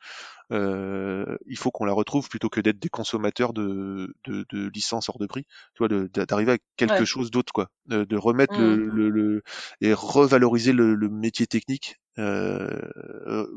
euh, 0.52 1.36
il 1.46 1.58
faut 1.58 1.70
qu'on 1.70 1.84
la 1.86 1.92
retrouve 1.94 2.28
plutôt 2.28 2.48
que 2.50 2.60
d'être 2.60 2.78
des 2.78 2.88
consommateurs 2.90 3.52
de, 3.52 4.14
de, 4.24 4.46
de 4.50 4.70
licences 4.74 5.08
hors 5.08 5.18
de 5.18 5.26
prix. 5.26 5.44
Tu 5.74 5.84
vois 5.86 5.88
d'arriver 5.88 6.52
à 6.52 6.58
quelque 6.76 7.04
Ouais. 7.04 7.06
chose 7.06 7.30
d'autre 7.30 7.52
quoi. 7.52 7.70
De, 7.86 8.04
de 8.04 8.16
remettre 8.16 8.58
le, 8.60 8.88
le, 8.90 9.10
le- 9.10 9.42
et 9.80 9.92
revaloriser 9.94 10.72
le, 10.72 10.94
le 10.94 11.08
métier 11.08 11.46
technique 11.46 11.96
euh, 12.18 12.80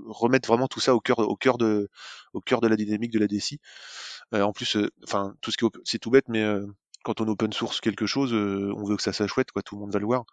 remettre 0.07 0.47
vraiment 0.47 0.67
tout 0.67 0.79
ça 0.79 0.95
au 0.95 0.99
cœur 0.99 1.19
au 1.19 1.35
cœur 1.35 1.57
de 1.57 1.89
au 2.33 2.41
cœur 2.41 2.61
de 2.61 2.67
la 2.67 2.75
dynamique 2.75 3.11
de 3.11 3.19
la 3.19 3.27
DSI 3.27 3.59
euh, 4.33 4.41
en 4.43 4.53
plus, 4.53 4.75
euh, 4.77 4.89
enfin, 5.05 5.33
tout 5.41 5.51
ce 5.51 5.57
qui 5.57 5.65
c'est 5.85 5.99
tout 5.99 6.11
bête, 6.11 6.27
mais 6.29 6.43
euh, 6.43 6.65
quand 7.03 7.21
on 7.21 7.27
open 7.27 7.53
source 7.53 7.81
quelque 7.81 8.05
chose, 8.05 8.33
euh, 8.33 8.71
on 8.75 8.83
veut 8.83 8.97
que 8.97 9.03
ça 9.03 9.13
soit 9.13 9.27
chouette, 9.27 9.51
quoi. 9.51 9.61
Tout 9.61 9.75
le 9.75 9.81
monde 9.81 9.93
va 9.93 9.99
le 9.99 10.05
voir. 10.05 10.23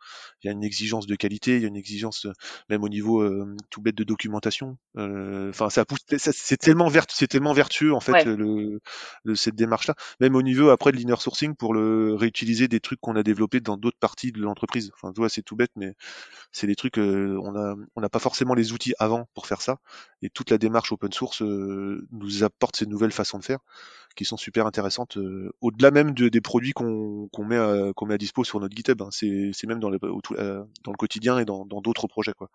Il 0.42 0.46
y 0.46 0.50
a 0.50 0.52
une 0.52 0.64
exigence 0.64 1.06
de 1.06 1.14
qualité, 1.14 1.56
il 1.56 1.62
y 1.62 1.64
a 1.64 1.68
une 1.68 1.76
exigence 1.76 2.26
euh, 2.26 2.32
même 2.68 2.82
au 2.84 2.88
niveau 2.88 3.22
euh, 3.22 3.54
tout 3.70 3.80
bête 3.80 3.94
de 3.94 4.04
documentation. 4.04 4.76
Euh, 4.98 5.50
Enfin, 5.50 5.70
ça 5.70 5.84
pousse, 5.84 6.00
c'est 6.18 6.56
tellement 6.56 6.88
vertu, 6.88 7.14
c'est 7.16 7.28
tellement 7.28 7.52
vertueux 7.52 7.94
en 7.94 8.00
fait 8.00 8.12
Ouais. 8.12 8.24
le, 8.24 8.80
le- 9.24 9.34
cette 9.36 9.54
démarche-là. 9.54 9.94
Même 10.20 10.34
au 10.34 10.42
niveau 10.42 10.70
après 10.70 10.92
de 10.92 10.96
l'inner 10.96 11.16
sourcing 11.18 11.54
pour 11.54 11.74
le 11.74 12.14
réutiliser 12.14 12.68
des 12.68 12.80
trucs 12.80 13.00
qu'on 13.00 13.16
a 13.16 13.22
développés 13.22 13.60
dans 13.60 13.76
d'autres 13.76 13.98
parties 13.98 14.32
de 14.32 14.40
l'entreprise. 14.40 14.90
Enfin, 14.94 15.12
tu 15.12 15.20
vois, 15.20 15.28
c'est 15.28 15.42
tout 15.42 15.56
bête, 15.56 15.70
mais 15.76 15.94
c'est 16.52 16.66
des 16.66 16.76
trucs 16.76 16.98
euh, 16.98 17.38
on 17.42 17.54
a 17.56 17.74
on 17.96 18.00
n'a 18.00 18.08
pas 18.08 18.18
forcément 18.18 18.54
les 18.54 18.72
outils 18.72 18.94
avant 18.98 19.26
pour 19.34 19.46
faire 19.46 19.62
ça. 19.62 19.78
Et 20.22 20.30
toute 20.30 20.50
la 20.50 20.58
démarche 20.58 20.92
open 20.92 21.12
source 21.12 21.42
euh, 21.42 22.06
nous 22.12 22.44
apporte 22.44 22.76
ces 22.76 22.86
nouvelles 22.86 23.12
façons 23.12 23.38
de 23.38 23.44
faire 23.44 23.60
qui 24.16 24.24
sont 24.24 24.36
super 24.36 24.66
intéressantes, 24.66 25.16
euh, 25.18 25.52
au-delà 25.60 25.90
même 25.92 26.12
de- 26.14 26.28
des 26.28 26.40
produits 26.40 26.72
qu'on 26.72 27.28
qu'on 27.32 27.44
met, 27.44 27.56
à, 27.56 27.92
qu'on 27.94 28.06
met 28.06 28.14
à 28.14 28.18
dispo 28.18 28.42
sur 28.44 28.58
notre 28.60 28.74
GitHub. 28.74 29.00
hein. 29.02 29.08
C'est 29.10 29.52
même 29.66 29.78
dans, 29.78 29.92
au 29.92 30.20
euh, 30.32 30.64
dans 30.84 30.90
le 30.92 30.96
quotidien 30.96 31.38
et 31.38 31.44
dans 31.44 31.64
d'autres 31.64 32.08
projets. 32.08 32.32
Quoi. 32.32 32.50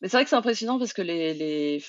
Mais 0.00 0.08
c'est 0.08 0.16
vrai 0.16 0.24
que 0.24 0.30
c'est 0.30 0.36
impressionnant 0.36 0.78
parce 0.78 0.92
que 0.92 1.02
les, 1.02 1.34
les, 1.34 1.80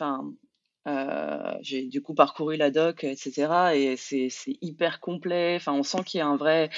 euh, 0.88 1.54
j'ai 1.62 1.84
du 1.84 2.02
coup 2.02 2.14
parcouru 2.16 2.56
la 2.58 2.72
doc, 2.72 3.04
etc. 3.04 3.76
Et 3.76 3.96
c'est, 3.98 4.30
hyper 4.62 5.00
complet. 5.00 5.56
Enfin, 5.58 5.74
on 5.74 5.84
sent 5.84 6.04
qu'il 6.06 6.20
y 6.20 6.22
a 6.22 6.28
un 6.28 6.38
vrai, 6.38 6.70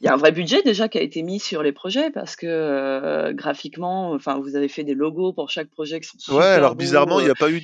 il 0.00 0.06
y 0.06 0.08
a 0.08 0.14
un 0.14 0.16
vrai 0.16 0.32
budget 0.32 0.62
déjà 0.62 0.88
qui 0.88 0.98
a 0.98 1.02
été 1.02 1.22
mis 1.22 1.38
sur 1.38 1.62
les 1.62 1.72
projets 1.72 2.10
parce 2.10 2.36
que 2.36 2.46
euh, 2.46 3.32
graphiquement, 3.32 4.12
enfin, 4.12 4.38
vous 4.40 4.56
avez 4.56 4.68
fait 4.68 4.82
des 4.82 4.94
logos 4.94 5.32
pour 5.32 5.50
chaque 5.50 5.68
projet 5.70 6.00
qui 6.00 6.08
sont 6.08 6.18
super 6.18 6.38
Ouais, 6.38 6.46
alors 6.46 6.72
beaux. 6.72 6.78
bizarrement, 6.78 7.20
il 7.20 7.24
n'y 7.26 7.30
a 7.30 7.34
pas 7.34 7.50
eu, 7.50 7.62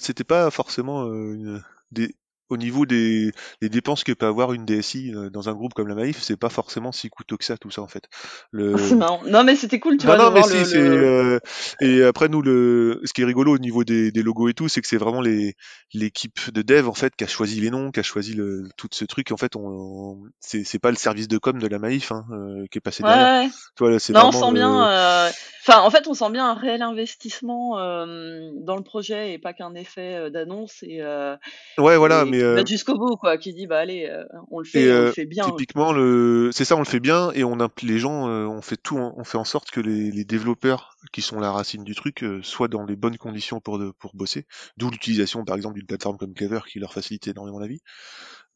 c'était 0.00 0.24
pas 0.24 0.50
forcément 0.50 1.04
euh, 1.06 1.32
une- 1.34 1.62
des, 1.92 2.14
au 2.50 2.56
niveau 2.56 2.86
des, 2.86 3.32
des 3.60 3.68
dépenses 3.68 4.04
que 4.04 4.12
peut 4.12 4.26
avoir 4.26 4.52
une 4.52 4.64
DSI 4.64 5.12
euh, 5.14 5.30
dans 5.30 5.48
un 5.48 5.54
groupe 5.54 5.74
comme 5.74 5.88
la 5.88 5.94
Maïf, 5.94 6.20
c'est 6.22 6.36
pas 6.36 6.50
forcément 6.50 6.92
si 6.92 7.08
coûteux 7.10 7.36
que 7.36 7.44
ça, 7.44 7.56
tout 7.58 7.70
ça 7.70 7.82
en 7.82 7.88
fait. 7.88 8.04
Le, 8.52 8.76
C'est 8.76 8.94
marrant. 8.96 9.22
Non, 9.24 9.44
mais 9.44 9.56
c'était 9.56 9.80
cool, 9.80 9.96
tu 9.98 10.06
Non, 10.06 10.06
vois, 10.06 10.18
non, 10.18 10.30
mais 10.32 10.42
si, 10.42 10.64
le, 10.64 10.76
euh, 10.76 11.38
et 11.80 12.02
après, 12.02 12.28
nous, 12.28 12.42
le, 12.42 13.00
ce 13.04 13.12
qui 13.12 13.22
est 13.22 13.24
rigolo 13.24 13.54
au 13.54 13.58
niveau 13.58 13.84
des, 13.84 14.10
des 14.10 14.22
logos 14.22 14.48
et 14.48 14.54
tout, 14.54 14.68
c'est 14.68 14.80
que 14.82 14.88
c'est 14.88 14.96
vraiment 14.98 15.20
les, 15.20 15.54
l'équipe 15.94 16.50
de 16.52 16.62
dev, 16.62 16.88
en 16.88 16.94
fait, 16.94 17.14
qui 17.16 17.24
a 17.24 17.26
choisi 17.28 17.60
les 17.60 17.70
noms, 17.70 17.90
qui 17.92 18.00
a 18.00 18.02
choisi 18.02 18.34
le, 18.34 18.68
tout 18.76 18.88
ce 18.92 19.04
truc. 19.04 19.30
En 19.32 19.36
fait, 19.36 19.56
on, 19.56 20.22
c'est, 20.40 20.64
c'est 20.64 20.80
pas 20.80 20.90
le 20.90 20.96
service 20.96 21.28
de 21.28 21.38
com 21.38 21.58
de 21.58 21.66
la 21.68 21.78
Maïf 21.78 22.12
hein, 22.12 22.26
euh, 22.32 22.66
qui 22.70 22.78
est 22.78 22.80
passé 22.80 23.02
Ouais, 23.02 23.08
derrière. 23.08 23.28
ouais. 23.46 23.48
Tu 23.76 23.84
vois, 23.84 23.90
là, 23.92 23.98
Non, 24.12 24.28
on 24.28 24.32
sent 24.32 24.52
bien. 24.52 24.88
le- 24.88 24.88
euh, 24.88 25.30
Enfin, 25.66 25.80
en 25.82 25.90
fait, 25.90 26.06
on 26.08 26.14
sent 26.14 26.30
bien 26.30 26.46
un 26.50 26.54
réel 26.54 26.82
investissement 26.82 27.78
euh, 27.78 28.50
dans 28.56 28.76
le 28.76 28.82
projet 28.84 29.32
et 29.34 29.38
pas 29.38 29.54
qu'un 29.54 29.74
effet 29.74 30.16
euh, 30.16 30.30
d'annonce 30.30 30.82
et, 30.82 31.00
euh, 31.02 31.36
Ouais, 31.78 31.96
voilà, 31.96 32.24
et 32.24 32.24
mais. 32.24 32.40
Euh, 32.44 32.66
jusqu'au 32.66 32.96
bout, 32.96 33.16
quoi. 33.16 33.38
Qui 33.38 33.54
dit, 33.54 33.66
bah 33.66 33.78
allez, 33.78 34.06
euh, 34.06 34.24
on 34.50 34.58
le 34.58 34.64
fait, 34.64 34.82
et 34.82 34.92
on 34.92 34.94
le 34.94 35.00
euh, 35.06 35.12
fait 35.12 35.26
bien. 35.26 35.44
typiquement, 35.44 35.92
le, 35.92 36.50
c'est 36.52 36.64
ça, 36.64 36.76
on 36.76 36.80
le 36.80 36.84
fait 36.84 37.00
bien 37.00 37.30
et 37.32 37.44
on 37.44 37.56
les 37.82 37.98
gens, 37.98 38.28
euh, 38.28 38.46
on 38.46 38.62
fait 38.62 38.76
tout, 38.76 38.96
on 38.96 39.24
fait 39.24 39.38
en 39.38 39.44
sorte 39.44 39.70
que 39.70 39.80
les, 39.80 40.10
les 40.10 40.24
développeurs 40.24 40.96
qui 41.12 41.22
sont 41.22 41.40
la 41.40 41.50
racine 41.50 41.84
du 41.84 41.94
truc 41.94 42.22
euh, 42.22 42.40
soient 42.42 42.68
dans 42.68 42.84
les 42.84 42.96
bonnes 42.96 43.16
conditions 43.16 43.60
pour 43.60 43.78
de, 43.78 43.90
pour 43.98 44.14
bosser. 44.14 44.46
D'où 44.76 44.90
l'utilisation, 44.90 45.44
par 45.44 45.56
exemple, 45.56 45.76
d'une 45.76 45.86
plateforme 45.86 46.16
comme 46.18 46.34
Clever 46.34 46.60
qui 46.68 46.78
leur 46.78 46.92
facilite 46.92 47.26
énormément 47.28 47.58
la 47.58 47.66
vie. 47.66 47.80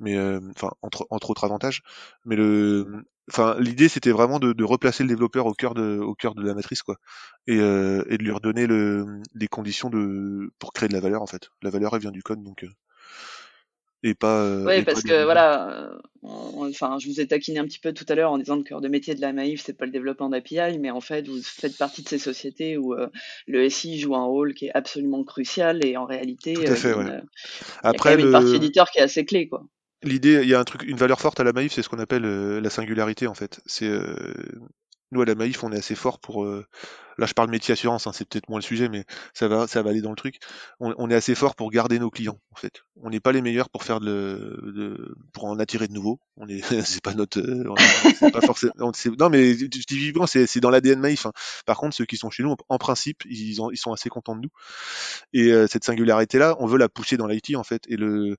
Mais 0.00 0.16
euh, 0.16 0.40
enfin, 0.54 0.70
entre, 0.82 1.06
entre 1.10 1.30
autres 1.30 1.44
avantages. 1.44 1.82
Mais 2.24 2.36
le, 2.36 2.86
enfin, 3.30 3.56
l'idée 3.58 3.88
c'était 3.88 4.12
vraiment 4.12 4.38
de, 4.38 4.52
de 4.52 4.64
replacer 4.64 5.02
le 5.02 5.08
développeur 5.08 5.46
au 5.46 5.54
cœur 5.54 5.74
de, 5.74 5.98
au 5.98 6.14
cœur 6.14 6.34
de 6.36 6.42
la 6.42 6.54
matrice, 6.54 6.82
quoi, 6.82 6.96
et, 7.48 7.58
euh, 7.58 8.04
et 8.08 8.16
de 8.16 8.22
lui 8.22 8.30
redonner 8.30 8.68
le, 8.68 9.20
les 9.34 9.48
conditions 9.48 9.90
de, 9.90 10.52
pour 10.60 10.72
créer 10.72 10.88
de 10.88 10.94
la 10.94 11.00
valeur 11.00 11.20
en 11.20 11.26
fait. 11.26 11.48
La 11.62 11.70
valeur 11.70 11.94
elle 11.94 12.00
vient 12.00 12.12
du 12.12 12.22
code, 12.22 12.42
donc. 12.44 12.64
Et 14.02 14.14
pas, 14.14 14.42
euh, 14.42 14.64
pas 14.64 14.82
parce 14.84 15.02
que 15.02 15.24
voilà, 15.24 15.90
euh, 15.90 15.98
enfin, 16.22 16.98
je 17.00 17.08
vous 17.08 17.20
ai 17.20 17.26
taquiné 17.26 17.58
un 17.58 17.64
petit 17.64 17.80
peu 17.80 17.92
tout 17.92 18.04
à 18.08 18.14
l'heure 18.14 18.30
en 18.32 18.38
disant 18.38 18.54
que 18.54 18.60
le 18.60 18.64
cœur 18.64 18.80
de 18.80 18.88
métier 18.88 19.14
de 19.14 19.20
la 19.20 19.32
Maïf, 19.32 19.62
c'est 19.64 19.72
pas 19.76 19.86
le 19.86 19.90
développement 19.92 20.28
d'API, 20.28 20.78
mais 20.78 20.90
en 20.90 21.00
fait, 21.00 21.26
vous 21.28 21.42
faites 21.42 21.76
partie 21.76 22.02
de 22.02 22.08
ces 22.08 22.18
sociétés 22.18 22.76
où 22.76 22.94
euh, 22.94 23.08
le 23.46 23.64
SI 23.64 23.98
joue 23.98 24.14
un 24.14 24.24
rôle 24.24 24.54
qui 24.54 24.66
est 24.66 24.72
absolument 24.74 25.24
crucial 25.24 25.84
et 25.84 25.96
en 25.96 26.04
réalité, 26.06 26.54
Tout 26.54 26.62
à 26.66 26.76
fait, 26.76 26.94
ouais. 26.94 27.04
une- 27.04 27.22
il 27.92 27.92
y 27.92 27.96
a 27.96 28.02
Après, 28.02 28.10
même 28.16 28.26
une 28.26 28.30
partie 28.30 28.52
le, 28.52 28.56
éditeur 28.56 28.90
qui 28.90 28.98
est 28.98 29.02
assez 29.02 29.24
clé, 29.24 29.48
quoi. 29.48 29.66
l'idée, 30.02 30.40
il 30.42 30.48
y 30.48 30.54
a 30.54 30.60
un 30.60 30.64
truc, 30.64 30.82
une 30.84 30.96
valeur 30.96 31.20
forte 31.20 31.40
à 31.40 31.44
la 31.44 31.52
Maïf, 31.52 31.72
c'est 31.72 31.82
ce 31.82 31.88
qu'on 31.88 31.98
appelle 31.98 32.22
la 32.24 32.70
singularité 32.70 33.26
en 33.26 33.34
fait. 33.34 33.60
C'est 33.66 33.88
nous 35.12 35.22
à 35.22 35.24
la 35.24 35.34
Maïf, 35.34 35.62
on 35.64 35.72
est 35.72 35.78
assez 35.78 35.94
fort 35.94 36.18
pour. 36.20 36.44
euh, 36.44 36.66
là, 37.18 37.26
je 37.26 37.32
parle 37.34 37.50
métier 37.50 37.72
assurance, 37.72 38.06
hein, 38.06 38.12
c'est 38.12 38.28
peut-être 38.28 38.48
moins 38.48 38.58
le 38.58 38.64
sujet, 38.64 38.88
mais 38.88 39.04
ça 39.34 39.48
va, 39.48 39.66
ça 39.66 39.82
va 39.82 39.90
aller 39.90 40.00
dans 40.02 40.10
le 40.10 40.16
truc. 40.16 40.36
On, 40.80 40.94
on 40.98 41.10
est 41.10 41.14
assez 41.14 41.34
fort 41.34 41.54
pour 41.56 41.70
garder 41.70 41.98
nos 41.98 42.10
clients 42.10 42.38
en 42.52 42.56
fait. 42.56 42.82
On 43.02 43.10
n'est 43.10 43.20
pas 43.20 43.32
les 43.32 43.42
meilleurs 43.42 43.70
pour 43.70 43.84
faire 43.84 44.00
de, 44.00 44.60
de- 44.74 45.14
pour 45.32 45.44
en 45.46 45.58
attirer 45.58 45.88
de 45.88 45.92
nouveaux. 45.92 46.20
On 46.36 46.46
est, 46.48 46.60
c'est 46.84 47.02
pas 47.02 47.14
notre, 47.14 47.40
euh, 47.40 47.64
pas 48.32 48.40
forcément. 48.40 48.72
on- 48.80 48.92
Non, 49.18 49.30
mais 49.30 49.54
je 49.54 49.66
dis 49.66 49.98
vivement, 49.98 50.26
c'est 50.26 50.60
dans 50.60 50.70
l'ADN 50.70 51.00
Maïf. 51.00 51.26
hein. 51.26 51.32
Par 51.66 51.76
contre, 51.78 51.96
ceux 51.96 52.04
qui 52.06 52.16
sont 52.16 52.30
chez 52.30 52.42
nous, 52.42 52.54
en 52.68 52.78
principe, 52.78 53.22
ils, 53.26 53.60
ont, 53.62 53.70
ils 53.70 53.76
sont 53.78 53.92
assez 53.92 54.08
contents 54.10 54.36
de 54.36 54.42
nous. 54.42 54.50
Et 55.32 55.52
euh, 55.52 55.66
cette 55.66 55.84
singularité-là, 55.84 56.56
on 56.60 56.66
veut 56.66 56.78
la 56.78 56.88
pousser 56.88 57.16
dans 57.16 57.26
l'IT 57.26 57.56
en 57.56 57.64
fait. 57.64 57.82
Et 57.88 57.96
le 57.96 58.36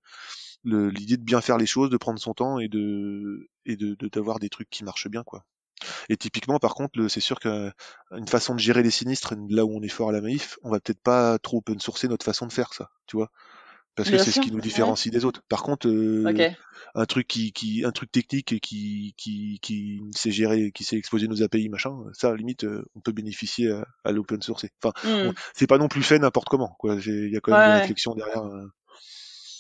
l'idée 0.66 1.18
de 1.18 1.24
bien 1.24 1.42
faire 1.42 1.58
les 1.58 1.66
choses, 1.66 1.90
de 1.90 1.98
prendre 1.98 2.20
son 2.20 2.34
temps 2.34 2.60
et 2.60 2.68
de 2.68 3.50
et 3.66 3.78
de- 3.78 3.96
d'avoir 4.12 4.40
des 4.40 4.50
trucs 4.50 4.70
qui 4.70 4.84
marchent 4.84 5.08
bien 5.08 5.24
quoi. 5.24 5.46
Et 6.10 6.18
typiquement 6.18 6.60
par 6.60 6.74
contre, 6.76 7.08
c'est 7.08 7.20
sûr 7.20 7.40
qu'une 7.40 8.28
façon 8.28 8.56
de 8.56 8.60
gérer 8.60 8.84
les 8.84 8.92
sinistres, 8.92 9.34
là 9.50 9.66
où 9.66 9.76
on 9.78 9.82
est 9.82 9.88
fort 9.90 10.10
à 10.10 10.12
la 10.12 10.22
Maïf, 10.22 10.58
on 10.64 10.72
va 10.72 10.80
peut-être 10.80 11.02
pas 11.02 11.38
trop 11.40 11.58
open 11.58 11.80
sourcer 11.80 12.08
notre 12.08 12.26
façon 12.26 12.48
de 12.48 12.54
faire 12.54 12.74
ça, 12.74 12.90
tu 13.08 13.18
vois, 13.18 13.30
parce 13.96 14.10
que 14.10 14.18
c'est 14.18 14.32
ce 14.32 14.40
qui 14.40 14.52
nous 14.52 14.56
ouais. 14.58 14.62
différencie 14.62 15.12
des 15.12 15.26
autres. 15.26 15.42
Par 15.50 15.64
contre, 15.64 15.88
euh, 15.90 16.24
un 16.96 17.06
truc 17.06 17.28
qui, 17.28 17.52
qui 17.54 17.84
un 17.86 17.92
truc 17.92 18.12
technique 18.12 18.52
et 18.54 18.60
qui 18.60 19.14
qui 19.18 19.60
qui 19.62 20.02
sait 20.16 20.32
gérer, 20.32 20.72
qui 20.72 20.84
sait 20.84 20.96
exposer 20.98 21.28
nos 21.28 21.44
API 21.44 21.70
machin, 21.70 21.92
ça 22.14 22.28
à 22.30 22.32
la 22.32 22.38
limite 22.38 22.64
euh, 22.64 22.86
on 22.96 23.02
peut 23.02 23.12
bénéficier 23.12 23.72
à, 23.72 23.86
à 24.06 24.12
l'open 24.12 24.42
source. 24.42 24.66
Enfin, 24.84 24.94
Hmm. 25.04 25.32
c'est 25.54 25.68
pas 25.68 25.78
non 25.78 25.88
plus 25.90 26.04
fait 26.04 26.20
n'importe 26.20 26.48
comment 26.50 26.76
quoi. 26.80 26.96
Il 27.06 27.32
y 27.32 27.38
a 27.38 27.42
quand 27.42 27.52
même 27.52 27.62
des 27.66 27.74
ouais. 27.74 27.82
réflexions 27.82 28.16
derrière. 28.16 28.44
euh. 28.46 28.68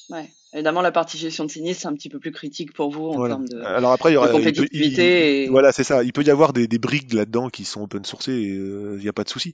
Ouais. 0.09 0.29
Évidemment, 0.53 0.81
la 0.81 0.91
partie 0.91 1.17
gestion 1.19 1.45
de 1.45 1.51
sinistre, 1.51 1.83
c'est 1.83 1.87
un 1.87 1.93
petit 1.93 2.09
peu 2.09 2.19
plus 2.19 2.31
critique 2.31 2.73
pour 2.73 2.89
vous 2.89 3.09
en 3.09 3.17
Voilà. 3.17 3.35
termes 3.35 3.47
de, 3.47 3.61
Alors 3.61 3.91
après, 3.91 4.09
il 4.09 4.13
y 4.13 4.15
de 4.15 4.17
aura, 4.17 4.33
il 4.33 4.51
peut, 4.53 4.67
il- 4.71 4.97
compétitivité. 4.97 5.43
Et... 5.43 5.49
voilà, 5.49 5.71
c'est 5.71 5.83
ça. 5.83 6.03
Il 6.03 6.11
peut 6.11 6.23
y 6.23 6.31
avoir 6.31 6.53
des, 6.53 6.67
des 6.67 6.79
briques 6.79 7.13
là-dedans 7.13 7.49
qui 7.49 7.65
sont 7.65 7.83
open 7.83 8.03
sourcées, 8.03 8.31
euh, 8.31 8.95
il 8.97 9.03
n'y 9.03 9.09
a 9.09 9.13
pas 9.13 9.23
de 9.23 9.29
souci. 9.29 9.53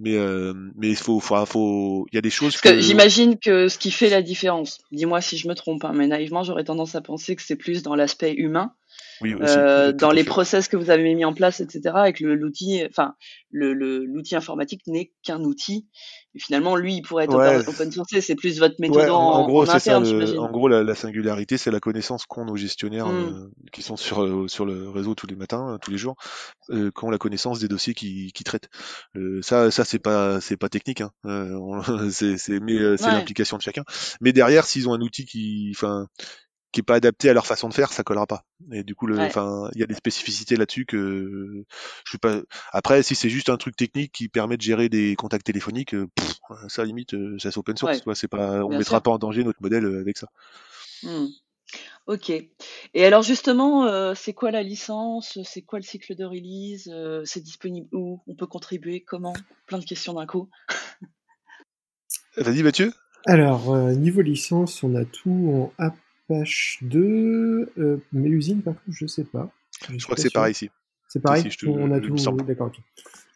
Mais 0.00 0.16
euh, 0.16 0.52
mais 0.76 0.88
il 0.90 0.96
faut, 0.96 1.20
faut, 1.20 1.46
faut, 1.46 2.06
il 2.12 2.16
y 2.16 2.18
a 2.18 2.22
des 2.22 2.30
choses 2.30 2.56
Parce 2.60 2.60
que 2.60 2.68
que. 2.70 2.80
j'imagine 2.80 3.38
que 3.38 3.68
ce 3.68 3.78
qui 3.78 3.90
fait 3.92 4.08
la 4.10 4.22
différence, 4.22 4.78
dis-moi 4.90 5.20
si 5.20 5.36
je 5.36 5.48
me 5.48 5.54
trompe, 5.54 5.84
hein, 5.84 5.92
mais 5.94 6.06
naïvement, 6.08 6.42
j'aurais 6.42 6.64
tendance 6.64 6.94
à 6.96 7.00
penser 7.00 7.36
que 7.36 7.42
c'est 7.42 7.56
plus 7.56 7.82
dans 7.82 7.94
l'aspect 7.94 8.34
humain, 8.34 8.74
Oui, 9.22 9.34
aussi. 9.34 9.44
euh, 9.56 9.92
dans 9.92 10.10
les 10.10 10.24
process 10.24 10.68
que 10.68 10.76
vous 10.76 10.90
avez 10.90 11.14
mis 11.14 11.24
en 11.24 11.32
place, 11.34 11.60
etc. 11.60 11.94
Et 12.08 12.12
que 12.12 12.24
le- 12.24 12.34
l'outil, 12.34 12.82
enfin, 12.88 13.14
le, 13.50 13.72
l'outil 13.72 14.34
informatique 14.36 14.82
n'est 14.86 15.12
qu'un 15.22 15.40
outil. 15.44 15.86
Et 16.34 16.38
finalement, 16.38 16.76
lui, 16.76 16.94
il 16.96 17.02
pourrait 17.02 17.24
être 17.24 17.36
Ouais. 17.36 17.68
open 17.68 17.92
sourcé. 17.92 18.20
C'est 18.22 18.34
plus 18.34 18.58
votre 18.58 18.76
méthode 18.78 18.96
Ouais, 18.96 19.10
en, 19.10 19.18
en, 19.20 19.46
gros, 19.46 19.62
en 19.62 19.66
ça. 19.66 19.74
interne, 19.76 20.04
Le, 20.10 20.38
en 20.38 20.50
gros, 20.50 20.66
la, 20.68 20.82
la 20.82 20.94
singularité, 20.94 21.58
c'est 21.58 21.70
la 21.70 21.80
connaissance 21.80 22.24
qu'ont 22.24 22.46
nos 22.46 22.56
gestionnaires 22.56 23.06
Hmm. 23.08 23.34
euh, 23.34 23.50
qui 23.72 23.82
sont 23.82 23.96
sur 23.96 24.22
euh, 24.22 24.48
sur 24.48 24.64
le 24.64 24.88
réseau 24.88 25.14
tous 25.14 25.26
les 25.26 25.36
matins, 25.36 25.78
tous 25.82 25.90
les 25.90 25.98
jours, 25.98 26.16
euh, 26.70 26.90
qu'ont 26.90 27.10
la 27.10 27.18
connaissance 27.18 27.58
des 27.60 27.68
dossiers 27.68 27.92
qui, 27.94 28.32
qui 28.32 28.44
traitent. 28.44 28.70
Euh, 29.16 29.40
ça, 29.42 29.70
ça 29.70 29.84
c'est 29.84 29.98
pas 29.98 30.40
c'est 30.40 30.56
pas 30.56 30.70
technique, 30.70 31.02
hein. 31.02 31.10
C'est 32.10 32.36
mais 32.60 32.96
c'est 32.96 33.06
Ouais. 33.06 33.12
l'implication 33.12 33.58
de 33.58 33.62
chacun. 33.62 33.84
Mais 34.22 34.32
derrière, 34.32 34.64
s'ils 34.64 34.88
ont 34.88 34.94
un 34.94 35.00
outil 35.02 35.26
qui, 35.26 35.70
enfin, 35.76 36.06
qui 36.72 36.80
est 36.80 36.82
pas 36.82 36.94
adapté 36.94 37.28
à 37.28 37.34
leur 37.34 37.46
façon 37.46 37.68
de 37.68 37.74
faire, 37.74 37.92
ça 37.92 38.02
collera 38.02 38.26
pas. 38.26 38.44
Et 38.72 38.82
du 38.82 38.94
coup, 38.94 39.06
le, 39.06 39.18
enfin, 39.18 39.68
il 39.74 39.80
y 39.80 39.84
a 39.84 39.86
des 39.86 39.94
spécificités 39.94 40.56
là-dessus 40.56 40.86
que 40.86 41.64
je 42.04 42.08
suis 42.08 42.18
pas. 42.18 42.40
Après, 42.72 43.02
si 43.02 43.14
c'est 43.14 43.28
juste 43.28 43.50
un 43.50 43.58
truc 43.58 43.76
technique 43.76 44.12
qui 44.12 44.28
permet 44.28 44.56
de 44.56 44.62
gérer 44.62 44.88
des 44.88 45.14
contacts 45.14 45.46
téléphoniques, 45.46 45.94
ça 46.68 46.84
limite, 46.84 47.14
ça 47.38 47.50
c'est 47.50 47.58
open 47.58 47.76
source. 47.76 48.04
Ouais. 48.06 48.14
C'est 48.14 48.28
pas, 48.28 48.64
on 48.64 48.70
mettra 48.76 49.00
pas 49.00 49.10
en 49.10 49.18
danger 49.18 49.44
notre 49.44 49.62
modèle 49.62 49.84
avec 49.84 50.16
ça. 50.16 50.28
Mmh. 51.02 51.26
Ok. 52.06 52.30
Et 52.30 53.04
alors 53.04 53.22
justement, 53.22 54.14
c'est 54.14 54.32
quoi 54.32 54.50
la 54.50 54.62
licence? 54.62 55.38
C'est 55.44 55.62
quoi 55.62 55.78
le 55.78 55.84
cycle 55.84 56.14
de 56.16 56.24
release? 56.24 56.90
C'est 57.24 57.42
disponible 57.42 57.88
où? 57.92 58.20
On 58.26 58.34
peut 58.34 58.46
contribuer? 58.46 59.02
Comment? 59.02 59.34
Plein 59.66 59.78
de 59.78 59.84
questions 59.84 60.14
d'un 60.14 60.26
coup. 60.26 60.48
Vas-y 62.36 62.62
Mathieu. 62.62 62.92
Alors, 63.26 63.72
niveau 63.92 64.20
licence, 64.20 64.82
on 64.82 64.96
a 64.96 65.04
tout 65.04 65.70
en 65.78 65.90
Apache 66.28 66.78
2, 66.82 67.72
mais 68.12 68.28
l'usine 68.28 68.62
par 68.62 68.74
contre, 68.74 68.96
je 68.96 69.06
sais 69.06 69.24
pas. 69.24 69.50
Je, 69.88 70.02
crois 70.04 70.16
que 70.16 70.22
c'est 70.22 70.32
pareil 70.32 70.52
ici. 70.52 70.70
C'est 71.08 71.20
pareil, 71.20 71.44
on 71.66 71.90
a 71.90 72.00
tout. 72.00 72.16
D'accord, 72.46 72.68
ok. 72.68 72.78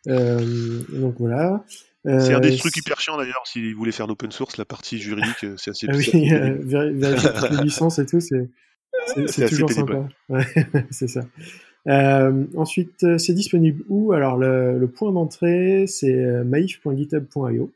donc 0.07 1.17
voilà. 1.19 1.65
C'est 2.07 2.35
un 2.35 2.41
des 2.41 2.55
euh, 2.55 2.59
trucs 2.59 2.77
hyper 2.77 3.01
chiants 3.01 3.17
d'ailleurs, 3.17 3.43
si 3.47 3.73
vous 3.73 3.79
voulez 3.79 3.91
faire 3.91 4.07
l'open 4.07 4.31
source, 4.31 4.59
la 4.59 4.65
partie 4.65 4.99
juridique, 4.99 5.43
euh, 5.43 5.57
c'est 5.57 5.71
assez 5.71 5.89
ah 5.91 5.97
oui, 5.97 6.33
euh, 6.33 6.57
vérifier 6.61 7.31
toutes 7.35 7.51
les 7.51 7.65
licences 7.65 7.99
et 7.99 8.07
tout, 8.07 8.21
c'est 8.21 9.49
toujours 9.49 9.71
sympa. 9.71 10.09
c'est 10.91 11.09
ça. 11.09 11.27
Euh, 11.89 12.45
ensuite, 12.57 13.19
c'est 13.19 13.33
disponible 13.33 13.83
où? 13.89 14.13
Alors, 14.13 14.37
le, 14.37 14.79
le 14.79 14.89
point 14.89 15.11
d'entrée, 15.11 15.87
c'est 15.89 16.45
maif.github.io. 16.45 17.73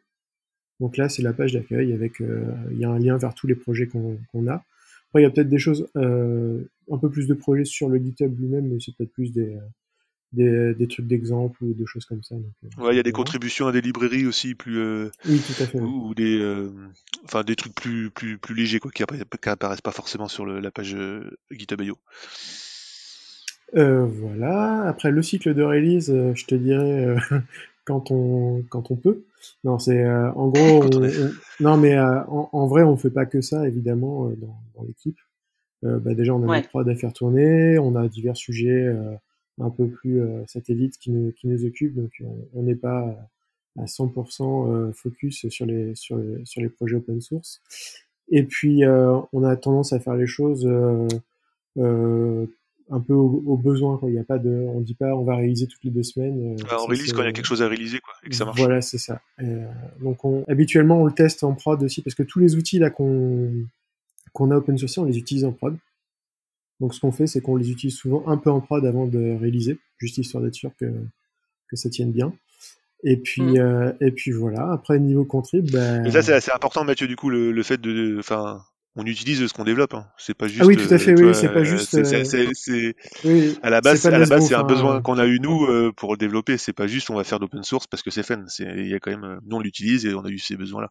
Donc 0.79 0.96
là, 0.96 1.09
c'est 1.09 1.23
la 1.23 1.33
page 1.33 1.53
d'accueil 1.53 1.92
avec, 1.92 2.20
il 2.20 2.79
y 2.79 2.85
a 2.85 2.90
un 2.90 2.99
lien 2.99 3.16
vers 3.16 3.35
tous 3.35 3.49
les 3.49 3.57
projets 3.57 3.88
qu'on 3.88 4.46
a. 4.49 4.64
Après, 5.11 5.23
il 5.23 5.25
y 5.25 5.27
a 5.27 5.31
peut-être 5.31 5.49
des 5.49 5.59
choses, 5.59 5.88
un 5.94 6.99
peu 6.99 7.11
plus 7.11 7.27
de 7.27 7.35
projets 7.35 7.64
sur 7.64 7.88
le 7.88 7.99
GitHub 7.99 8.38
lui-même, 8.38 8.68
mais 8.68 8.79
c'est 8.81 8.94
peut-être 8.96 9.12
plus 9.12 9.33
des, 9.33 9.57
des, 10.33 10.75
des 10.75 10.88
trucs 10.88 11.07
d'exemple 11.07 11.62
ou 11.64 11.75
des 11.75 11.87
choses 11.87 12.05
comme 12.05 12.23
ça. 12.23 12.35
Euh, 12.35 12.83
ouais, 12.83 12.94
il 12.94 12.96
y 12.96 13.01
a 13.01 13.03
des 13.03 13.12
contributions 13.12 13.66
à 13.66 13.73
des 13.73 13.81
librairies 13.81 14.27
aussi 14.27 14.55
plus. 14.55 14.79
Euh, 14.79 15.11
oui, 15.27 15.40
tout 15.40 15.62
à 15.62 15.66
fait. 15.66 15.81
Ou, 15.81 16.14
des, 16.14 16.38
euh, 16.38 16.70
enfin 17.25 17.42
des 17.42 17.57
trucs 17.57 17.75
plus 17.75 18.11
plus 18.11 18.38
plus 18.38 18.55
légers 18.55 18.79
quoi, 18.79 18.90
qui, 18.90 19.03
apparaissent 19.03 19.81
pas 19.81 19.92
forcément 19.92 20.29
sur 20.29 20.46
le, 20.46 20.61
la 20.61 20.70
page 20.70 20.96
GitHub.io. 21.51 21.99
voilà. 23.75 24.83
Après 24.85 25.11
le 25.11 25.23
cycle 25.23 25.55
de 25.55 25.62
release, 25.62 26.12
je 26.35 26.44
te 26.44 26.55
dirais 26.55 27.16
quand 27.90 28.11
on 28.11 28.62
quand 28.68 28.90
on 28.90 28.96
peut. 28.96 29.24
Non, 29.64 29.79
c'est 29.79 30.09
en 30.09 30.48
gros. 30.48 30.85
non, 31.61 31.76
mais 31.76 31.98
en, 31.98 32.66
vrai, 32.66 32.83
on 32.83 32.96
fait 32.96 33.11
pas 33.11 33.26
que 33.26 33.40
ça 33.40 33.66
évidemment 33.66 34.26
dans, 34.29 34.59
dans 34.76 34.83
l'équipe. 34.87 35.18
bah, 35.83 36.14
déjà, 36.14 36.35
on 36.35 36.42
a 36.42 36.46
ouais. 36.46 36.62
prod 36.62 36.88
à 36.88 36.94
faire 36.94 37.12
tourner, 37.12 37.79
on 37.79 37.96
a 37.96 38.09
divers 38.09 38.37
sujets 38.37 38.94
un 39.61 39.70
peu 39.70 39.88
plus 39.88 40.20
euh, 40.20 40.44
satellite 40.46 40.98
qui 40.98 41.11
nous, 41.11 41.33
qui 41.33 41.46
nous 41.48 41.64
occupe, 41.64 41.94
donc 41.94 42.22
on 42.55 42.62
n'est 42.62 42.74
pas 42.74 43.16
à 43.79 43.85
100% 43.85 44.68
euh, 44.68 44.92
focus 44.92 45.48
sur 45.48 45.66
les, 45.66 45.94
sur, 45.94 46.16
les, 46.16 46.44
sur 46.44 46.61
les 46.61 46.68
projets 46.68 46.96
open 46.96 47.20
source. 47.20 47.61
Et 48.29 48.42
puis, 48.44 48.85
euh, 48.85 49.18
on 49.33 49.44
a 49.44 49.57
tendance 49.57 49.92
à 49.92 50.00
faire 50.00 50.14
les 50.14 50.26
choses 50.26 50.68
un 52.90 53.00
peu 53.00 53.14
au, 53.14 53.57
besoin. 53.57 53.96
Quoi. 53.96 54.11
Il 54.11 54.16
y 54.16 54.18
a 54.18 54.24
pas 54.24 54.38
de, 54.38 54.50
on 54.50 54.81
dit 54.81 54.94
pas 54.94 55.14
on 55.14 55.24
va 55.24 55.37
réaliser 55.37 55.66
toutes 55.66 55.85
les 55.85 55.90
deux 55.90 56.03
semaines. 56.03 56.57
on 56.70 56.87
réalise 56.87 57.12
quand 57.12 57.22
il 57.22 57.26
y 57.26 57.29
a 57.29 57.33
quelque 57.33 57.46
chose 57.46 57.62
à 57.62 57.68
réaliser 57.68 58.00
quoi, 58.00 58.14
et 58.24 58.31
que 58.31 58.35
ça 58.35 58.44
marche. 58.44 58.59
Voilà, 58.59 58.81
c'est 58.81 58.98
ça. 58.98 59.20
donc 60.00 60.24
on, 60.24 60.44
habituellement 60.48 61.03
on 61.03 61.07
le 61.07 61.12
teste 61.12 61.44
en 61.44 61.55
prod 61.55 61.83
aussi 61.83 62.03
parce 62.03 62.14
que 62.14 62.22
tous 62.22 62.38
les 62.38 62.57
outils 62.57 62.79
là 62.79 62.90
qu'on 62.90 63.53
qu'on 64.33 64.50
a 64.50 64.57
open 64.57 64.79
source, 64.79 64.98
on 64.98 65.05
les 65.05 65.18
utilise 65.18 65.44
en 65.44 65.53
prod. 65.53 65.76
Donc 66.81 66.94
ce 66.94 67.00
qu'on 67.00 67.12
fait, 67.12 67.26
c'est 67.26 67.40
qu'on 67.40 67.57
les 67.57 67.70
utilise 67.70 67.96
souvent 67.96 68.26
un 68.26 68.37
peu 68.37 68.50
en 68.50 68.61
prod 68.61 68.85
avant 68.85 69.07
de 69.07 69.37
réaliser, 69.38 69.79
juste 69.98 70.18
histoire 70.18 70.42
d'être 70.42 70.55
sûr 70.55 70.70
que, 70.79 70.87
que 71.68 71.76
ça 71.76 71.90
tienne 71.90 72.12
bien. 72.12 72.33
Et 73.03 73.16
puis, 73.16 73.42
mm. 73.42 73.59
euh, 73.59 73.92
et 74.00 74.11
puis 74.11 74.33
voilà. 74.33 74.72
Après, 74.72 74.98
niveau 74.98 75.24
contrib, 75.24 75.70
ben... 75.70 76.05
Et 76.05 76.11
ça, 76.11 76.22
c'est 76.22 76.35
assez 76.35 76.53
important, 76.53 76.85
Mathieu, 76.85 77.07
du 77.07 77.16
coup, 77.16 77.31
le, 77.31 77.53
le 77.53 77.62
fait 77.62 77.81
de, 77.81 78.16
enfin, 78.18 78.62
on 78.96 79.07
utilise 79.07 79.46
ce 79.46 79.53
qu'on 79.53 79.64
développe. 79.64 79.94
Hein. 79.94 80.07
C'est 80.18 80.35
pas 80.35 80.48
juste. 80.48 80.61
Ah 80.62 80.66
oui, 80.66 80.76
tout 80.76 80.92
à 80.92 80.98
fait. 80.98 81.14
oui, 81.20 81.35
c'est 81.35 81.53
pas 81.53 81.64
juste. 81.64 82.03
C'est, 82.03 82.94
oui, 83.24 83.59
à 83.62 83.70
la 83.70 83.81
base, 83.81 84.05
à 84.07 84.11
la 84.11 84.26
base, 84.26 84.48
c'est 84.48 84.55
un 84.55 84.64
besoin 84.64 85.00
qu'on 85.00 85.18
a 85.18 85.26
eu 85.26 85.38
nous 85.40 85.64
euh, 85.66 85.92
pour 85.96 86.12
le 86.12 86.18
développer. 86.18 86.59
C'est 86.59 86.72
pas 86.72 86.87
juste 86.87 87.11
on 87.11 87.14
va 87.14 87.24
faire 87.24 87.38
l'open 87.38 87.62
source 87.62 87.87
parce 87.87 88.03
que 88.03 88.11
c'est 88.11 88.22
fun. 88.22 88.44
C'est, 88.48 88.64
il 88.64 88.88
y 88.88 88.94
a 88.94 88.98
quand 88.98 89.11
même, 89.11 89.24
euh, 89.24 89.38
nous 89.46 89.57
on 89.57 89.61
l'utilise 89.61 90.07
et 90.07 90.14
on 90.14 90.24
a 90.24 90.29
eu 90.29 90.38
ces 90.38 90.57
besoins-là. 90.57 90.88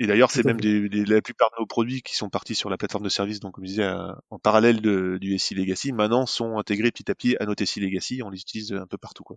Et 0.00 0.06
d'ailleurs, 0.06 0.30
c'est 0.30 0.44
même 0.44 0.60
des, 0.60 0.88
la 0.88 1.20
plupart 1.20 1.50
de 1.50 1.60
nos 1.60 1.66
produits 1.66 2.02
qui 2.02 2.14
sont 2.14 2.30
partis 2.30 2.54
sur 2.54 2.70
la 2.70 2.76
plateforme 2.76 3.02
de 3.02 3.08
service, 3.08 3.40
donc 3.40 3.54
comme 3.54 3.64
je 3.64 3.70
disais, 3.70 3.82
euh, 3.82 4.12
en 4.30 4.38
parallèle 4.38 4.80
de, 4.80 5.18
du 5.20 5.36
SI 5.38 5.56
Legacy, 5.56 5.92
maintenant 5.92 6.24
sont 6.24 6.56
intégrés 6.56 6.92
petit 6.92 7.10
à 7.10 7.16
petit 7.16 7.36
à 7.40 7.46
notre 7.46 7.64
SI 7.64 7.80
Legacy. 7.80 8.22
On 8.22 8.30
les 8.30 8.40
utilise 8.40 8.72
un 8.72 8.86
peu 8.86 8.96
partout, 8.96 9.24
quoi. 9.24 9.36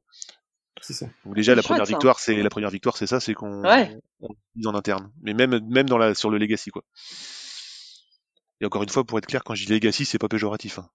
C'est 0.79 0.93
ça. 0.93 1.07
Donc 1.25 1.35
déjà, 1.35 1.55
la 1.55 1.63
première, 1.63 1.85
victoire, 1.85 2.19
c'est 2.19 2.41
la 2.41 2.49
première 2.49 2.69
victoire, 2.69 2.95
c'est 2.95 3.07
ça, 3.07 3.19
c'est 3.19 3.33
qu'on 3.33 3.63
ouais. 3.63 3.97
utilise 4.21 4.67
en 4.67 4.75
interne, 4.75 5.11
mais 5.21 5.33
même 5.33 5.59
même 5.67 5.89
dans 5.89 5.97
la 5.97 6.13
sur 6.13 6.29
le 6.29 6.37
Legacy, 6.37 6.69
quoi. 6.69 6.83
Et 8.61 8.65
encore 8.65 8.83
une 8.83 8.89
fois, 8.89 9.03
pour 9.03 9.17
être 9.17 9.25
clair, 9.25 9.43
quand 9.43 9.55
je 9.55 9.65
dis 9.65 9.73
Legacy, 9.73 10.05
c'est 10.05 10.19
pas 10.19 10.29
péjoratif. 10.29 10.79
Hein. 10.79 10.87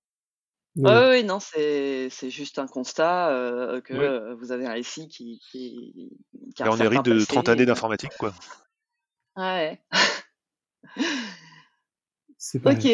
Oui, 0.76 0.92
oui, 1.10 1.24
non, 1.24 1.40
c'est 1.40 2.08
c'est 2.10 2.30
juste 2.30 2.58
un 2.58 2.66
constat 2.66 3.30
euh, 3.30 3.80
que 3.80 4.34
vous 4.34 4.52
avez 4.52 4.66
un 4.66 4.80
SI 4.82 5.08
qui 5.08 5.40
qui, 5.50 6.10
qui 6.54 6.62
a 6.62 6.70
on 6.70 6.76
hérite 6.76 7.02
de 7.02 7.24
30 7.24 7.48
années 7.48 7.66
d'informatique, 7.66 8.12
quoi. 8.18 8.32
Ouais. 9.36 9.78
C'est 12.38 12.58
pas 12.58 12.72
Ok. 12.72 12.86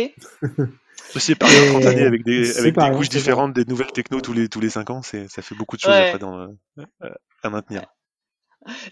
C'est 1.19 1.35
pareil, 1.37 1.69
30 1.69 1.85
années 1.85 2.03
avec 2.03 2.25
des, 2.25 2.59
avec 2.59 2.77
des 2.77 2.91
couches 2.91 3.09
différentes, 3.09 3.53
des 3.53 3.65
nouvelles 3.65 3.93
techno 3.93 4.21
tous 4.21 4.33
les, 4.33 4.49
tous 4.49 4.61
les 4.61 4.71
5 4.71 4.91
ans, 4.91 5.03
c'est, 5.03 5.29
ça 5.29 5.43
fait 5.43 5.55
beaucoup 5.55 5.77
de 5.77 5.83
choses 5.83 5.95
après 5.95 6.19
dans, 6.19 6.49
euh, 6.79 7.11
à 7.43 7.51
maintenir. 7.51 7.85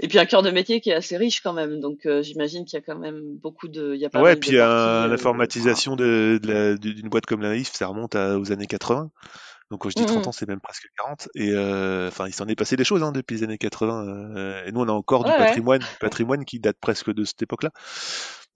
Et 0.01 0.09
puis 0.09 0.19
un 0.19 0.27
cœur 0.27 0.43
de 0.43 0.51
métier 0.51 0.81
qui 0.81 0.91
est 0.91 0.95
assez 0.95 1.17
riche 1.17 1.41
quand 1.43 1.53
même, 1.53 1.81
donc 1.81 2.07
euh, 2.07 2.23
j'imagine 2.23 2.65
qu'il 2.65 2.79
y 2.79 2.83
a 2.83 2.85
quand 2.85 2.99
même 2.99 3.21
beaucoup 3.43 3.69
de. 3.69 3.95
Il 3.95 4.01
y 4.01 4.05
a 4.05 4.11
pas 4.11 4.21
ouais, 4.21 4.37
puis 4.37 4.57
euh, 4.57 5.07
l'informatisation 5.07 5.97
de, 5.97 6.41
de 6.43 6.77
d'une 6.77 7.09
boîte 7.09 7.27
comme 7.27 7.43
la 7.43 7.51
NAIF, 7.51 7.73
ça 7.73 7.87
remonte 7.87 8.17
à, 8.17 8.39
aux 8.39 8.53
années 8.53 8.67
80. 8.67 9.11
Donc 9.71 9.83
quand 9.83 9.91
je 9.91 9.95
dis 9.95 10.05
30 10.05 10.25
mmh 10.25 10.29
ans, 10.29 10.33
c'est 10.33 10.49
même 10.49 10.61
presque 10.61 10.89
40. 10.97 11.29
Et 11.37 11.51
euh, 11.53 12.09
enfin, 12.09 12.27
il 12.27 12.35
s'en 12.35 12.49
est 12.49 12.57
passé 12.57 12.75
des 12.75 12.83
choses 12.83 13.05
hein, 13.05 13.13
depuis 13.13 13.37
les 13.37 13.45
années 13.45 13.59
80. 13.59 14.05
Euh, 14.05 14.65
et 14.67 14.73
nous, 14.73 14.81
on 14.81 14.89
a 14.89 14.93
encore 14.93 15.23
du 15.25 15.31
patrimoine, 15.31 15.81
patrimoine 16.01 16.45
qui 16.45 16.59
date 16.59 16.77
presque 16.81 17.13
de 17.13 17.25
cette 17.25 17.43
époque-là 17.43 17.71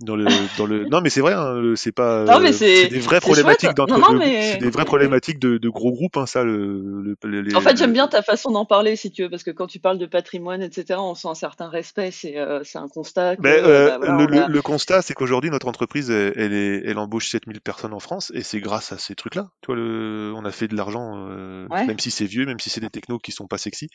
dans 0.04 0.16
le 0.16 0.26
dans 0.58 0.66
le 0.66 0.86
non 0.86 1.00
mais 1.00 1.10
c'est 1.10 1.20
vrai 1.20 1.32
hein, 1.34 1.74
c'est 1.76 1.92
pas 1.92 2.24
non, 2.24 2.40
mais 2.40 2.52
c'est 2.52 2.88
des 2.88 3.00
vraies 3.00 3.20
problématiques 3.20 3.74
d'entre 3.74 3.98
c'est 4.22 4.58
des 4.58 4.70
vraies 4.70 4.84
problématiques 4.84 5.38
de, 5.38 5.58
de 5.58 5.68
gros 5.68 5.92
groupes 5.92 6.16
hein, 6.16 6.26
ça 6.26 6.44
le, 6.44 7.16
le 7.22 7.56
en 7.56 7.60
fait 7.60 7.76
j'aime 7.76 7.92
bien 7.92 8.08
ta 8.08 8.22
façon 8.22 8.50
d'en 8.50 8.64
parler 8.64 8.96
si 8.96 9.10
tu 9.10 9.22
veux 9.22 9.30
parce 9.30 9.42
que 9.42 9.50
quand 9.50 9.66
tu 9.66 9.78
parles 9.78 9.98
de 9.98 10.06
patrimoine 10.06 10.62
etc 10.62 10.98
on 10.98 11.14
sent 11.14 11.28
un 11.28 11.34
certain 11.34 11.68
respect 11.68 12.10
c'est 12.10 12.38
euh, 12.38 12.60
c'est 12.64 12.78
un 12.78 12.88
constat 12.88 13.36
que, 13.36 13.42
mais, 13.42 13.58
euh, 13.58 13.98
bah, 13.98 14.26
le, 14.28 14.52
le, 14.52 14.62
constat 14.62 15.02
c'est 15.02 15.14
qu'aujourd'hui 15.14 15.50
notre 15.50 15.68
entreprise 15.68 16.10
elle, 16.10 16.32
elle, 16.36 16.52
est, 16.52 16.82
elle 16.84 16.98
embauche 16.98 17.28
7000 17.28 17.60
personnes 17.60 17.94
en 17.94 18.00
France 18.00 18.32
et 18.34 18.42
c'est 18.42 18.60
grâce 18.60 18.92
à 18.92 18.98
ces 18.98 19.14
trucs 19.14 19.34
là 19.34 19.48
tu 19.62 19.66
vois 19.66 19.76
le 19.76 20.32
on 20.36 20.44
a 20.44 20.50
fait 20.50 20.68
de 20.68 20.76
l'argent 20.76 21.26
euh, 21.28 21.66
même 21.70 21.98
si 21.98 22.10
c'est 22.10 22.26
vieux 22.26 22.46
même 22.46 22.60
si 22.60 22.70
c'est 22.70 22.80
des 22.80 22.90
technos 22.90 23.18
qui 23.18 23.32
sont 23.32 23.46
pas 23.46 23.58
sexy 23.58 23.88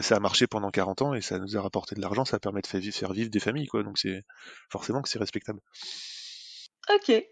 ça 0.00 0.16
a 0.16 0.20
marché 0.20 0.46
pendant 0.46 0.70
40 0.70 1.02
ans 1.02 1.14
et 1.14 1.20
ça 1.20 1.38
nous 1.38 1.56
a 1.56 1.60
rapporté 1.60 1.94
de 1.94 2.00
l'argent, 2.00 2.24
ça 2.24 2.38
permet 2.38 2.60
de 2.60 2.66
faire 2.66 3.12
vivre, 3.12 3.30
des 3.30 3.40
familles, 3.40 3.66
quoi. 3.66 3.82
Donc 3.82 3.98
c'est 3.98 4.24
forcément 4.70 5.02
que 5.02 5.08
c'est 5.08 5.18
respectable. 5.18 5.60
Ok. 6.94 7.24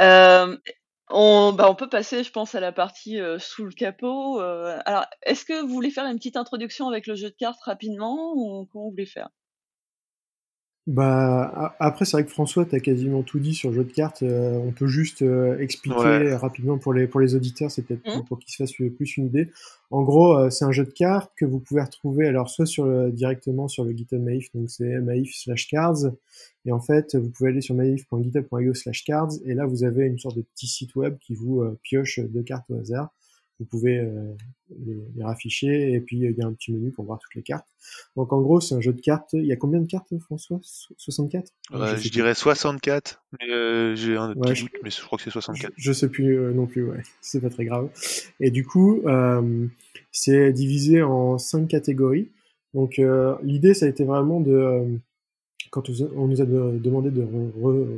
Euh, 0.00 0.56
on, 1.10 1.52
bah 1.52 1.70
on 1.70 1.74
peut 1.74 1.88
passer, 1.88 2.24
je 2.24 2.30
pense, 2.30 2.54
à 2.54 2.60
la 2.60 2.72
partie 2.72 3.20
euh, 3.20 3.38
sous 3.38 3.64
le 3.64 3.72
capot. 3.72 4.40
Euh, 4.40 4.78
alors, 4.86 5.06
est-ce 5.22 5.44
que 5.44 5.60
vous 5.60 5.68
voulez 5.68 5.90
faire 5.90 6.06
une 6.06 6.16
petite 6.16 6.36
introduction 6.36 6.88
avec 6.88 7.06
le 7.06 7.14
jeu 7.14 7.30
de 7.30 7.36
cartes 7.36 7.62
rapidement 7.62 8.32
ou 8.34 8.66
comment 8.72 8.84
vous 8.84 8.90
voulez 8.90 9.06
faire? 9.06 9.28
Bah 10.86 11.74
après 11.80 12.04
c'est 12.04 12.18
vrai 12.18 12.26
que 12.26 12.30
François 12.30 12.66
t'as 12.66 12.78
quasiment 12.78 13.22
tout 13.22 13.38
dit 13.38 13.54
sur 13.54 13.70
le 13.70 13.76
jeu 13.76 13.84
de 13.84 13.92
cartes. 13.92 14.22
Euh, 14.22 14.58
on 14.58 14.70
peut 14.70 14.86
juste 14.86 15.22
euh, 15.22 15.58
expliquer 15.58 16.34
rapidement 16.34 16.76
pour 16.76 16.92
les 16.92 17.06
pour 17.06 17.20
les 17.20 17.34
auditeurs, 17.34 17.70
c'est 17.70 17.82
peut-être 17.82 18.06
mmh. 18.06 18.24
pour 18.24 18.38
qu'ils 18.38 18.52
se 18.52 18.58
fassent 18.58 18.72
plus 18.72 19.16
une 19.16 19.26
idée. 19.26 19.50
En 19.90 20.02
gros, 20.02 20.36
euh, 20.36 20.50
c'est 20.50 20.66
un 20.66 20.72
jeu 20.72 20.84
de 20.84 20.90
cartes 20.90 21.32
que 21.36 21.46
vous 21.46 21.58
pouvez 21.58 21.80
retrouver 21.80 22.28
alors 22.28 22.50
soit 22.50 22.66
sur 22.66 22.84
le, 22.84 23.10
directement 23.12 23.66
sur 23.66 23.84
le 23.84 23.92
GitHub 23.92 24.20
Maif, 24.20 24.48
donc 24.54 24.68
c'est 24.68 25.00
maif/cards, 25.00 26.12
et 26.66 26.72
en 26.72 26.80
fait 26.80 27.16
vous 27.16 27.30
pouvez 27.30 27.48
aller 27.48 27.62
sur 27.62 27.74
maif.github.io/cards 27.74 29.32
et 29.46 29.54
là 29.54 29.64
vous 29.64 29.84
avez 29.84 30.04
une 30.04 30.18
sorte 30.18 30.36
de 30.36 30.42
petit 30.42 30.66
site 30.66 30.94
web 30.96 31.16
qui 31.18 31.34
vous 31.34 31.64
pioche 31.82 32.20
deux 32.20 32.42
cartes 32.42 32.70
au 32.70 32.76
hasard 32.76 33.08
vous 33.60 33.66
pouvez 33.66 33.98
euh, 33.98 34.34
les, 34.84 34.96
les, 35.14 35.24
rafficher 35.24 35.92
et 35.92 36.00
puis 36.00 36.18
il 36.18 36.36
y 36.36 36.42
a 36.42 36.46
un 36.46 36.52
petit 36.52 36.72
menu 36.72 36.90
pour 36.90 37.04
voir 37.04 37.18
toutes 37.18 37.34
les 37.34 37.42
cartes. 37.42 37.66
Donc 38.16 38.32
en 38.32 38.40
gros, 38.40 38.60
c'est 38.60 38.74
un 38.74 38.80
jeu 38.80 38.92
de 38.92 39.00
cartes. 39.00 39.30
Il 39.32 39.46
y 39.46 39.52
a 39.52 39.56
combien 39.56 39.80
de 39.80 39.86
cartes, 39.86 40.12
François? 40.20 40.60
64 40.96 41.52
euh, 41.72 41.96
Je, 41.96 42.08
dirais 42.08 42.34
64, 42.34 43.22
mais 43.38 43.50
euh, 43.50 43.94
j'ai 43.94 44.16
un 44.16 44.34
petit 44.34 44.62
doute, 44.62 44.72
mais 44.82 44.90
je 44.90 45.00
crois 45.02 45.18
que 45.18 45.24
c'est 45.24 45.30
64. 45.30 45.72
Je, 45.76 45.92
sais 45.92 46.08
plus 46.08 46.38
euh, 46.38 46.52
non 46.52 46.66
plus, 46.66 46.84
ouais, 46.84 47.02
c'est 47.20 47.40
pas 47.40 47.50
très 47.50 47.64
grave. 47.64 47.90
Et 48.40 48.50
du 48.50 48.64
coup, 48.64 49.02
euh, 49.06 49.66
c'est 50.10 50.52
divisé 50.52 51.02
en 51.02 51.38
cinq 51.38 51.68
catégories. 51.68 52.30
Donc 52.72 53.00
l'idée, 53.44 53.72
ça 53.72 53.86
a 53.86 53.88
été 53.88 54.02
vraiment 54.02 54.40
de 54.40 54.98
quand 55.74 55.90
on 56.14 56.28
nous 56.28 56.40
a 56.40 56.44
demandé 56.46 57.10
de 57.10 57.26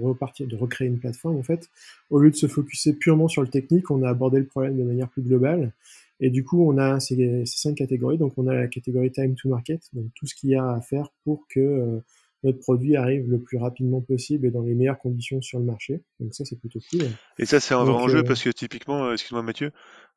repartir, 0.02 0.46
de 0.46 0.56
recréer 0.56 0.88
une 0.88 0.98
plateforme, 0.98 1.36
en 1.36 1.42
fait, 1.42 1.68
au 2.08 2.18
lieu 2.18 2.30
de 2.30 2.36
se 2.36 2.46
focuser 2.46 2.94
purement 2.94 3.28
sur 3.28 3.42
le 3.42 3.48
technique, 3.48 3.90
on 3.90 4.02
a 4.02 4.08
abordé 4.08 4.38
le 4.38 4.46
problème 4.46 4.78
de 4.78 4.82
manière 4.82 5.10
plus 5.10 5.20
globale. 5.20 5.74
Et 6.18 6.30
du 6.30 6.42
coup, 6.42 6.66
on 6.66 6.78
a 6.78 7.00
ces, 7.00 7.42
cinq 7.44 7.74
catégories. 7.74 8.16
Donc, 8.16 8.32
on 8.38 8.46
a 8.46 8.54
la 8.54 8.66
catégorie 8.66 9.12
time 9.12 9.34
to 9.34 9.50
market, 9.50 9.82
donc 9.92 10.06
tout 10.14 10.26
ce 10.26 10.34
qu'il 10.34 10.48
y 10.48 10.54
a 10.54 10.66
à 10.66 10.80
faire 10.80 11.10
pour 11.24 11.46
que 11.50 11.60
euh, 11.60 12.00
notre 12.44 12.60
produit 12.60 12.96
arrive 12.96 13.30
le 13.30 13.40
plus 13.40 13.58
rapidement 13.58 14.00
possible 14.00 14.46
et 14.46 14.50
dans 14.50 14.62
les 14.62 14.74
meilleures 14.74 14.98
conditions 14.98 15.42
sur 15.42 15.58
le 15.58 15.66
marché. 15.66 16.00
Donc 16.18 16.34
ça, 16.34 16.46
c'est 16.46 16.58
plutôt 16.58 16.80
cool. 16.90 17.02
Et 17.38 17.44
ça, 17.44 17.60
c'est 17.60 17.74
un 17.74 17.84
vrai 17.84 17.92
enjeu 17.92 18.24
parce 18.24 18.42
que 18.42 18.48
typiquement, 18.48 19.12
excuse-moi 19.12 19.42
Mathieu, 19.42 19.70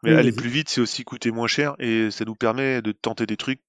mais 0.03 0.13
aller 0.13 0.31
plus 0.31 0.49
vite, 0.49 0.69
c'est 0.69 0.79
aussi 0.79 1.03
coûter 1.03 1.31
moins 1.31 1.47
cher 1.47 1.75
et 1.77 2.09
ça 2.09 2.23
nous 2.23 2.35
permet 2.35 2.81
de 2.81 2.93
tenter 2.93 3.25
des 3.25 3.35
trucs. 3.35 3.59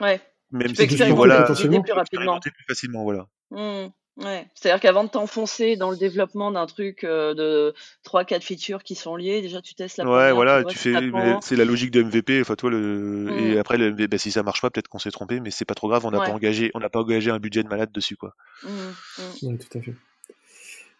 Ouais. 0.00 0.20
Même 0.52 0.72
tu 0.72 0.88
si 0.88 0.96
peux 0.96 1.08
voilà, 1.10 1.42
plus 1.42 1.92
rapidement. 1.92 2.38
Plus 2.40 2.52
facilement, 2.68 3.02
voilà. 3.02 3.26
Mmh. 3.50 3.88
Ouais. 4.18 4.46
C'est-à-dire 4.54 4.80
qu'avant 4.80 5.04
de 5.04 5.08
t'enfoncer 5.08 5.76
dans 5.76 5.90
le 5.90 5.96
développement 5.96 6.50
d'un 6.50 6.66
truc 6.66 7.02
euh, 7.02 7.32
de 7.32 7.74
3-4 8.04 8.42
features 8.42 8.82
qui 8.82 8.94
sont 8.94 9.16
liées, 9.16 9.40
déjà 9.40 9.62
tu 9.62 9.74
testes 9.74 9.96
la 9.96 10.04
première. 10.04 10.20
Ouais, 10.20 10.32
voilà, 10.32 10.64
tu 10.64 10.76
fais, 10.76 10.92
c'est 11.40 11.56
la 11.56 11.64
logique 11.64 11.90
de 11.90 12.02
MVP. 12.02 12.42
Enfin, 12.42 12.54
toi, 12.54 12.70
le, 12.70 13.30
et 13.38 13.54
mmh. 13.54 13.58
après, 13.58 13.78
le 13.78 13.90
MVP, 13.90 14.08
bah, 14.08 14.18
si 14.18 14.30
ça 14.30 14.42
marche 14.42 14.60
pas, 14.60 14.68
peut-être 14.68 14.88
qu'on 14.88 14.98
s'est 14.98 15.10
trompé, 15.10 15.40
mais 15.40 15.50
c'est 15.50 15.64
pas 15.64 15.74
trop 15.74 15.88
grave, 15.88 16.04
on 16.04 16.10
n'a 16.10 16.18
pas 16.18 16.30
engagé, 16.30 16.70
on 16.74 16.80
n'a 16.80 16.90
pas 16.90 17.00
engagé 17.00 17.30
un 17.30 17.38
budget 17.38 17.62
de 17.62 17.68
malade 17.68 17.90
dessus, 17.90 18.16
quoi. 18.16 18.34
Mmh, 18.64 19.46
ouais, 19.46 19.58
tout 19.58 19.78
à 19.78 19.80
fait. 19.80 19.94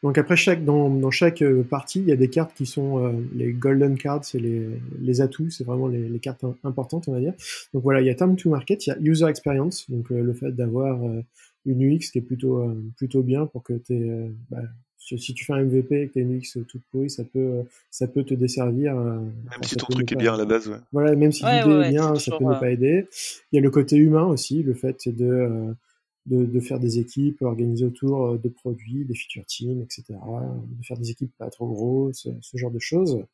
Donc 0.02 0.18
après 0.18 0.36
chaque 0.36 0.64
dans, 0.64 0.90
dans, 0.90 1.10
chaque 1.10 1.42
euh, 1.42 1.62
partie, 1.62 2.00
il 2.00 2.08
y 2.08 2.12
a 2.12 2.16
des 2.16 2.28
cartes 2.28 2.54
qui 2.54 2.66
sont 2.66 2.98
euh, 2.98 3.12
les 3.34 3.52
golden 3.52 3.96
cards, 3.96 4.24
c'est 4.24 4.40
les, 4.40 4.66
les 5.00 5.20
atouts, 5.20 5.50
c'est 5.50 5.64
vraiment 5.64 5.86
les, 5.86 6.08
les, 6.08 6.18
cartes 6.18 6.44
importantes, 6.64 7.06
on 7.06 7.12
va 7.12 7.20
dire. 7.20 7.34
Donc 7.72 7.84
voilà, 7.84 8.00
il 8.00 8.06
y 8.06 8.10
a 8.10 8.14
time 8.14 8.34
to 8.34 8.50
market, 8.50 8.86
il 8.86 8.90
y 8.90 8.92
a 8.92 8.98
user 9.00 9.26
experience, 9.26 9.88
donc 9.88 10.10
euh, 10.10 10.20
le 10.20 10.32
fait 10.34 10.50
d'avoir 10.50 11.00
une 11.64 11.82
UX 11.82 12.10
qui 12.10 12.18
est 12.18 12.22
plutôt 12.22 12.68
plutôt 12.96 13.22
bien 13.22 13.46
pour 13.46 13.62
que 13.62 13.74
tu 13.74 14.34
bah, 14.50 14.62
si 14.98 15.34
tu 15.34 15.44
fais 15.44 15.52
un 15.52 15.62
MVP 15.62 16.02
et 16.02 16.08
que 16.08 16.14
tu 16.14 16.20
une 16.20 16.36
UX 16.36 16.64
toute 16.66 16.82
pourrie, 16.90 17.10
ça 17.10 17.22
peut 17.22 17.62
ça 17.92 18.08
peut 18.08 18.24
te 18.24 18.34
desservir. 18.34 18.96
même 18.96 19.32
si 19.62 19.76
ton 19.76 19.86
truc 19.86 20.10
est 20.10 20.16
bien 20.16 20.34
à 20.34 20.36
la 20.36 20.44
base, 20.44 20.66
ouais. 20.66 20.78
Voilà, 20.92 21.14
même 21.14 21.30
si 21.30 21.44
l'idée 21.44 21.86
est 21.86 21.90
bien, 21.90 22.16
ça 22.16 22.36
peut 22.36 22.44
ne 22.44 22.58
pas 22.58 22.70
aider. 22.70 23.06
Il 23.52 23.56
y 23.56 23.58
a 23.58 23.62
le 23.62 23.70
côté 23.70 23.96
humain 23.96 24.24
aussi, 24.24 24.64
le 24.64 24.74
fait 24.74 25.08
de 25.08 25.74
de, 26.26 26.60
faire 26.60 26.78
des 26.78 26.98
équipes 26.98 27.42
organisées 27.42 27.84
autour 27.84 28.26
euh, 28.26 28.38
de 28.38 28.48
produits, 28.48 29.04
des 29.04 29.14
feature 29.14 29.44
teams, 29.46 29.82
etc. 29.82 30.04
De 30.10 30.84
faire 30.84 30.96
des 30.96 31.10
équipes 31.10 31.32
pas 31.36 31.50
trop 31.50 31.66
grosses, 31.66 32.28
ce 32.40 32.56
genre 32.56 32.70
de 32.70 32.78
choses. 32.78 33.24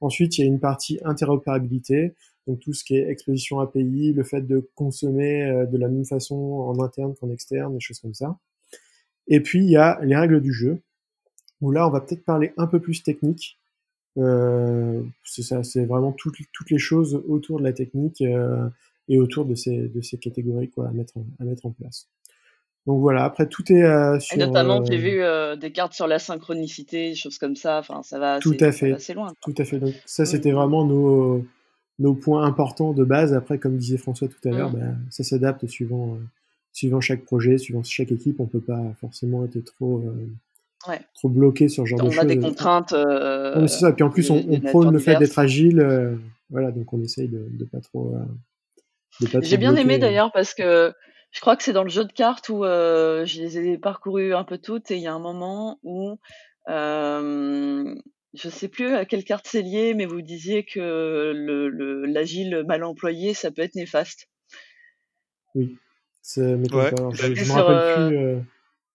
Ensuite, 0.00 0.36
il 0.36 0.42
y 0.42 0.44
a 0.44 0.46
une 0.46 0.60
partie 0.60 0.98
interopérabilité, 1.04 2.14
donc 2.46 2.60
tout 2.60 2.72
ce 2.72 2.84
qui 2.84 2.96
est 2.96 3.08
exposition 3.08 3.60
API, 3.60 4.12
le 4.12 4.22
fait 4.22 4.42
de 4.42 4.68
consommer 4.74 5.44
euh, 5.44 5.66
de 5.66 5.78
la 5.78 5.88
même 5.88 6.04
façon 6.04 6.34
en 6.34 6.82
interne 6.82 7.14
qu'en 7.14 7.30
externe, 7.30 7.74
des 7.74 7.80
choses 7.80 8.00
comme 8.00 8.14
ça. 8.14 8.38
Et 9.28 9.40
puis, 9.40 9.60
il 9.60 9.70
y 9.70 9.76
a 9.76 9.98
les 10.04 10.16
règles 10.16 10.40
du 10.40 10.52
jeu, 10.52 10.80
où 11.60 11.72
là, 11.72 11.88
on 11.88 11.90
va 11.90 12.00
peut-être 12.00 12.24
parler 12.24 12.52
un 12.56 12.66
peu 12.66 12.80
plus 12.80 13.02
technique. 13.02 13.58
Euh, 14.18 15.02
c'est 15.24 15.84
vraiment 15.84 16.12
toutes, 16.12 16.38
les 16.70 16.78
choses 16.78 17.22
autour 17.28 17.58
de 17.58 17.64
la 17.64 17.72
technique 17.72 18.22
euh, 18.22 18.68
et 19.08 19.18
autour 19.18 19.44
de 19.44 19.54
ces, 19.54 19.90
catégories 20.20 20.70
quoi, 20.70 20.86
à, 20.86 20.90
à 20.90 21.44
mettre 21.44 21.66
en 21.66 21.70
place. 21.70 22.08
Donc 22.86 23.00
voilà, 23.00 23.24
après 23.24 23.48
tout 23.48 23.70
est 23.72 23.82
euh, 23.82 24.20
sur. 24.20 24.36
Et 24.36 24.46
notamment, 24.46 24.84
j'ai 24.84 24.94
euh, 24.94 25.00
vu 25.00 25.22
euh, 25.22 25.56
des 25.56 25.72
cartes 25.72 25.92
sur 25.92 26.06
la 26.06 26.20
synchronicité, 26.20 27.10
des 27.10 27.14
choses 27.16 27.36
comme 27.38 27.56
ça. 27.56 27.78
Enfin, 27.78 28.02
ça 28.04 28.20
va 28.20 28.34
assez, 28.34 28.48
tout 28.48 28.64
à 28.64 28.70
fait, 28.70 28.92
assez 28.92 29.12
loin. 29.12 29.32
Tout 29.42 29.54
à 29.58 29.64
fait. 29.64 29.78
Donc 29.78 29.94
ça, 30.04 30.24
c'était 30.24 30.52
vraiment 30.52 30.84
nos, 30.84 31.44
nos 31.98 32.14
points 32.14 32.44
importants 32.44 32.92
de 32.92 33.02
base. 33.02 33.34
Après, 33.34 33.58
comme 33.58 33.76
disait 33.76 33.96
François 33.96 34.28
tout 34.28 34.48
à 34.48 34.52
l'heure, 34.52 34.70
mmh. 34.70 34.78
bah, 34.78 34.94
ça 35.10 35.24
s'adapte 35.24 35.66
suivant, 35.66 36.16
suivant 36.72 37.00
chaque 37.00 37.24
projet, 37.24 37.58
suivant 37.58 37.82
chaque 37.82 38.12
équipe. 38.12 38.38
On 38.38 38.46
peut 38.46 38.60
pas 38.60 38.80
forcément 39.00 39.44
être 39.44 39.58
trop. 39.64 40.04
Ouais. 40.86 41.00
trop 41.16 41.28
bloqué 41.28 41.68
sur 41.68 41.82
ce 41.82 41.88
genre 41.88 41.98
on 42.00 42.04
de 42.04 42.10
choses. 42.10 42.20
On 42.20 42.22
a 42.22 42.26
des 42.26 42.38
contraintes. 42.38 42.94
c'est 43.66 43.80
ça. 43.80 43.92
Puis 43.92 44.04
en 44.04 44.10
plus, 44.10 44.30
on, 44.30 44.44
on 44.48 44.60
prône 44.60 44.92
le 44.92 45.00
fait 45.00 45.16
d'être 45.16 45.40
agile. 45.40 45.84
voilà, 46.50 46.70
donc 46.70 46.92
on 46.92 47.02
essaye 47.02 47.26
de, 47.26 47.48
de 47.50 47.64
pas 47.64 47.80
trop. 47.80 48.14
J'ai 49.42 49.56
bien 49.56 49.74
aimé 49.74 49.98
d'ailleurs 49.98 50.30
parce 50.30 50.54
que 50.54 50.92
je 51.30 51.40
crois 51.40 51.56
que 51.56 51.62
c'est 51.62 51.72
dans 51.72 51.82
le 51.82 51.90
jeu 51.90 52.04
de 52.04 52.12
cartes 52.12 52.48
où 52.48 52.64
euh, 52.64 53.26
je 53.26 53.42
les 53.42 53.58
ai 53.58 53.78
parcourues 53.78 54.34
un 54.34 54.44
peu 54.44 54.58
toutes 54.58 54.90
et 54.90 54.96
il 54.96 55.02
y 55.02 55.06
a 55.06 55.12
un 55.12 55.18
moment 55.18 55.78
où 55.82 56.18
euh, 56.68 57.94
je 58.34 58.48
sais 58.48 58.68
plus 58.68 58.94
à 58.94 59.04
quelle 59.04 59.24
carte 59.24 59.46
c'est 59.48 59.62
lié, 59.62 59.94
mais 59.94 60.06
vous 60.06 60.22
disiez 60.22 60.64
que 60.64 60.80
le, 61.34 62.06
l'agile 62.06 62.64
mal 62.66 62.84
employé, 62.84 63.34
ça 63.34 63.50
peut 63.50 63.62
être 63.62 63.74
néfaste. 63.74 64.28
Oui, 65.54 65.78
c'est 66.22 66.54
ouais. 66.54 66.90
je, 67.12 67.34
je 67.34 67.44
me 67.44 67.52
rappelle 67.52 68.08
plus. 68.08 68.18
Euh, 68.18 68.40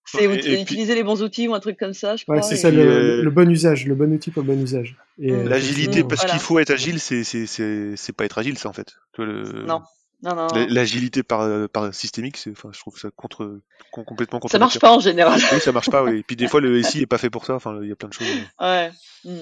c'est 0.05 0.61
utiliser 0.61 0.95
les 0.95 1.03
bons 1.03 1.21
outils 1.23 1.47
ou 1.47 1.53
un 1.53 1.59
truc 1.59 1.77
comme 1.77 1.93
ça, 1.93 2.15
je 2.15 2.23
crois. 2.23 2.35
Ouais, 2.37 2.41
c'est 2.41 2.57
ça, 2.57 2.69
le, 2.69 3.29
bon 3.29 3.49
usage, 3.49 3.85
le 3.85 3.95
bon 3.95 4.11
outil 4.13 4.31
pour 4.31 4.43
le 4.43 4.53
bon 4.53 4.61
usage. 4.61 4.97
Mmh. 5.17 5.47
L'agilité, 5.47 6.03
parce 6.03 6.25
qu'il 6.25 6.39
faut 6.39 6.59
être 6.59 6.71
agile, 6.71 6.99
c'est, 6.99 8.13
pas 8.13 8.25
être 8.25 8.37
agile, 8.37 8.57
ça, 8.57 8.69
en 8.69 8.73
fait. 8.73 8.95
Le... 9.17 9.63
Non. 9.65 9.81
L'agilité 10.23 11.23
par, 11.23 11.41
euh, 11.41 11.67
par 11.67 11.93
systémique, 11.93 12.37
enfin, 12.51 12.69
je 12.71 12.79
trouve 12.79 12.97
ça 12.97 13.09
contre, 13.15 13.59
complètement 13.91 14.39
contre. 14.39 14.51
Ça 14.51 14.59
marche 14.59 14.79
pas 14.79 14.91
en 14.91 14.99
général. 14.99 15.39
Oui, 15.51 15.59
ça 15.59 15.71
marche 15.71 15.89
pas. 15.89 16.03
Oui. 16.03 16.19
Et 16.19 16.23
puis 16.23 16.35
des 16.35 16.47
fois, 16.47 16.61
le 16.61 16.81
SI 16.83 17.01
est 17.01 17.07
pas 17.07 17.17
fait 17.17 17.29
pour 17.29 17.45
ça. 17.45 17.55
Enfin, 17.55 17.79
il 17.81 17.89
y 17.89 17.91
a 17.91 17.95
plein 17.95 18.09
de 18.09 18.13
choses. 18.13 18.27
Ouais. 18.59 18.91
Hmm. 19.25 19.39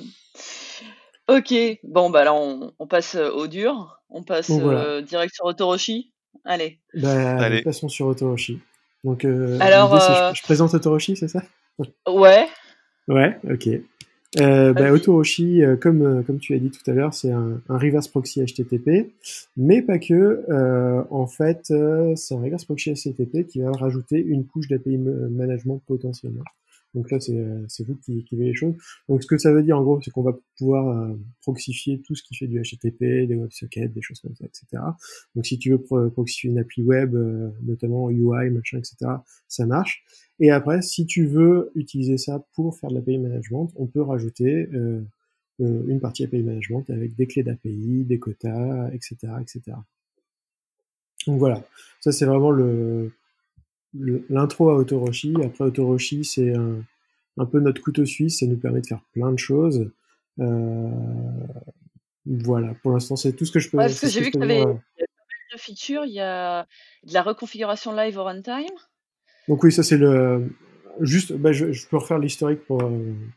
Ok. 1.28 1.54
Bon, 1.84 2.10
bah 2.10 2.24
là, 2.24 2.34
on, 2.34 2.74
on, 2.80 2.88
passe 2.88 3.16
euh, 3.16 3.30
au 3.30 3.48
dur. 3.48 4.00
On 4.10 4.24
passe 4.24 4.50
euh, 4.50 5.02
direct 5.02 5.36
sur 5.36 5.46
Otoroshi. 5.46 6.12
Allez. 6.46 6.80
Bah, 6.94 7.38
Allez. 7.38 7.62
Passons 7.62 7.90
sur 7.90 8.08
Otoroshi. 8.08 8.60
Donc, 9.04 9.26
Alors, 9.26 10.00
je, 10.00 10.38
je, 10.38 10.44
présente 10.44 10.74
Otoroshi, 10.74 11.16
c'est 11.16 11.28
ça? 11.28 11.42
Ouais. 12.08 12.48
Ouais. 13.08 13.38
Ok. 13.50 13.70
Euh, 14.38 14.74
bah, 14.74 14.92
Otoroshi, 14.92 15.64
euh, 15.64 15.76
comme, 15.76 16.02
euh, 16.04 16.22
comme 16.22 16.38
tu 16.38 16.54
as 16.54 16.60
dit 16.60 16.70
tout 16.70 16.90
à 16.90 16.94
l'heure, 16.94 17.16
c'est 17.16 17.32
un, 17.32 17.60
un, 17.68 17.78
reverse 17.78 18.08
proxy 18.08 18.44
HTTP, 18.44 19.12
mais 19.58 19.82
pas 19.82 19.98
que. 19.98 20.46
Euh, 20.50 21.02
en 21.10 21.26
fait, 21.26 21.72
euh, 21.72 22.16
c'est 22.16 22.36
un 22.36 22.42
reverse 22.42 22.66
proxy 22.66 22.94
HTTP 22.94 23.48
qui 23.48 23.62
va 23.62 23.72
rajouter 23.72 24.20
une 24.20 24.46
couche 24.46 24.68
d'API 24.68 24.98
management 24.98 25.82
potentiellement. 25.88 26.44
Donc 26.94 27.12
là, 27.12 27.20
c'est 27.20 27.84
vous 27.86 27.96
qui, 27.96 28.24
qui 28.24 28.36
voyez 28.36 28.52
les 28.52 28.56
choses. 28.56 28.76
Donc 29.08 29.22
ce 29.22 29.28
que 29.28 29.38
ça 29.38 29.52
veut 29.52 29.64
dire 29.64 29.78
en 29.78 29.84
gros, 29.84 30.02
c'est 30.02 30.12
qu'on 30.12 30.24
va 30.24 30.38
pouvoir 30.58 31.16
proxifier 31.42 32.02
tout 32.02 32.16
ce 32.16 32.24
qui 32.24 32.36
fait 32.36 32.48
du 32.48 32.60
HTTP, 32.62 33.28
des 33.28 33.36
WebSockets, 33.36 33.90
des 33.90 34.02
choses 34.02 34.20
comme 34.20 34.36
ça, 34.36 34.46
etc. 34.46 34.84
Donc 35.36 35.46
si 35.46 35.60
tu 35.60 35.72
veux 35.72 36.10
proxifier 36.10 36.50
une 36.50 36.60
appli 36.60 36.84
web, 36.84 37.16
notamment 37.62 38.10
UI, 38.10 38.50
machin, 38.50 38.80
etc., 38.80 39.12
ça 39.48 39.66
marche. 39.66 40.04
Et 40.40 40.52
après, 40.52 40.82
si 40.82 41.06
tu 41.06 41.26
veux 41.26 41.72
utiliser 41.76 42.18
ça 42.18 42.46
pour 42.54 42.78
faire 42.78 42.90
de 42.90 42.96
l'API 42.96 43.18
management, 43.18 43.72
on 43.76 43.88
peut 43.88 44.02
rajouter 44.02 44.70
euh, 44.74 45.02
euh, 45.60 45.84
une 45.88 46.00
partie 46.00 46.24
API 46.24 46.42
management 46.44 46.90
avec 46.90 47.16
des 47.16 47.28
clés 47.28 47.44
d'API, 47.44 48.06
des 48.06 48.20
quotas, 48.20 48.90
etc., 48.94 49.18
etc. 49.42 49.78
Donc 51.28 51.40
voilà, 51.40 51.62
ça 52.00 52.14
c'est 52.14 52.26
vraiment 52.26 52.52
le 52.52 53.12
l'intro 53.94 54.70
à 54.70 54.76
Autoroshi. 54.76 55.34
Après 55.44 55.66
Autoroshi, 55.66 56.24
c'est 56.24 56.54
un, 56.54 56.84
un, 57.38 57.46
peu 57.46 57.60
notre 57.60 57.82
couteau 57.82 58.06
suisse, 58.06 58.40
ça 58.40 58.46
nous 58.46 58.58
permet 58.58 58.82
de 58.82 58.88
faire 58.88 59.02
plein 59.14 59.32
de 59.32 59.40
choses. 59.40 59.90
Euh, 60.40 60.90
voilà, 62.26 62.74
pour 62.82 62.92
l'instant 62.92 63.16
c'est 63.16 63.34
tout 63.34 63.46
ce 63.46 63.52
que 63.52 63.60
je 63.60 63.70
peux. 63.70 63.78
Ouais, 63.78 63.86
parce 63.86 64.00
que 64.00 64.08
j'ai 64.08 64.22
vu 64.22 64.32
que 64.32 64.38
tu 64.38 64.44
avais 64.44 64.64
de 64.64 65.58
features, 65.58 66.06
il 66.06 66.14
y 66.14 66.20
a 66.20 66.68
de 67.04 67.14
la 67.14 67.24
reconfiguration 67.24 67.94
live 67.94 68.18
au 68.18 68.24
runtime. 68.24 68.76
Donc 69.48 69.64
oui, 69.64 69.72
ça 69.72 69.84
c'est 69.84 69.98
le 69.98 70.48
juste. 71.02 71.34
Bah, 71.34 71.52
je, 71.52 71.72
je, 71.72 71.88
peux 71.88 71.98
refaire 71.98 72.20
l'historique 72.20 72.64
pour, 72.66 72.82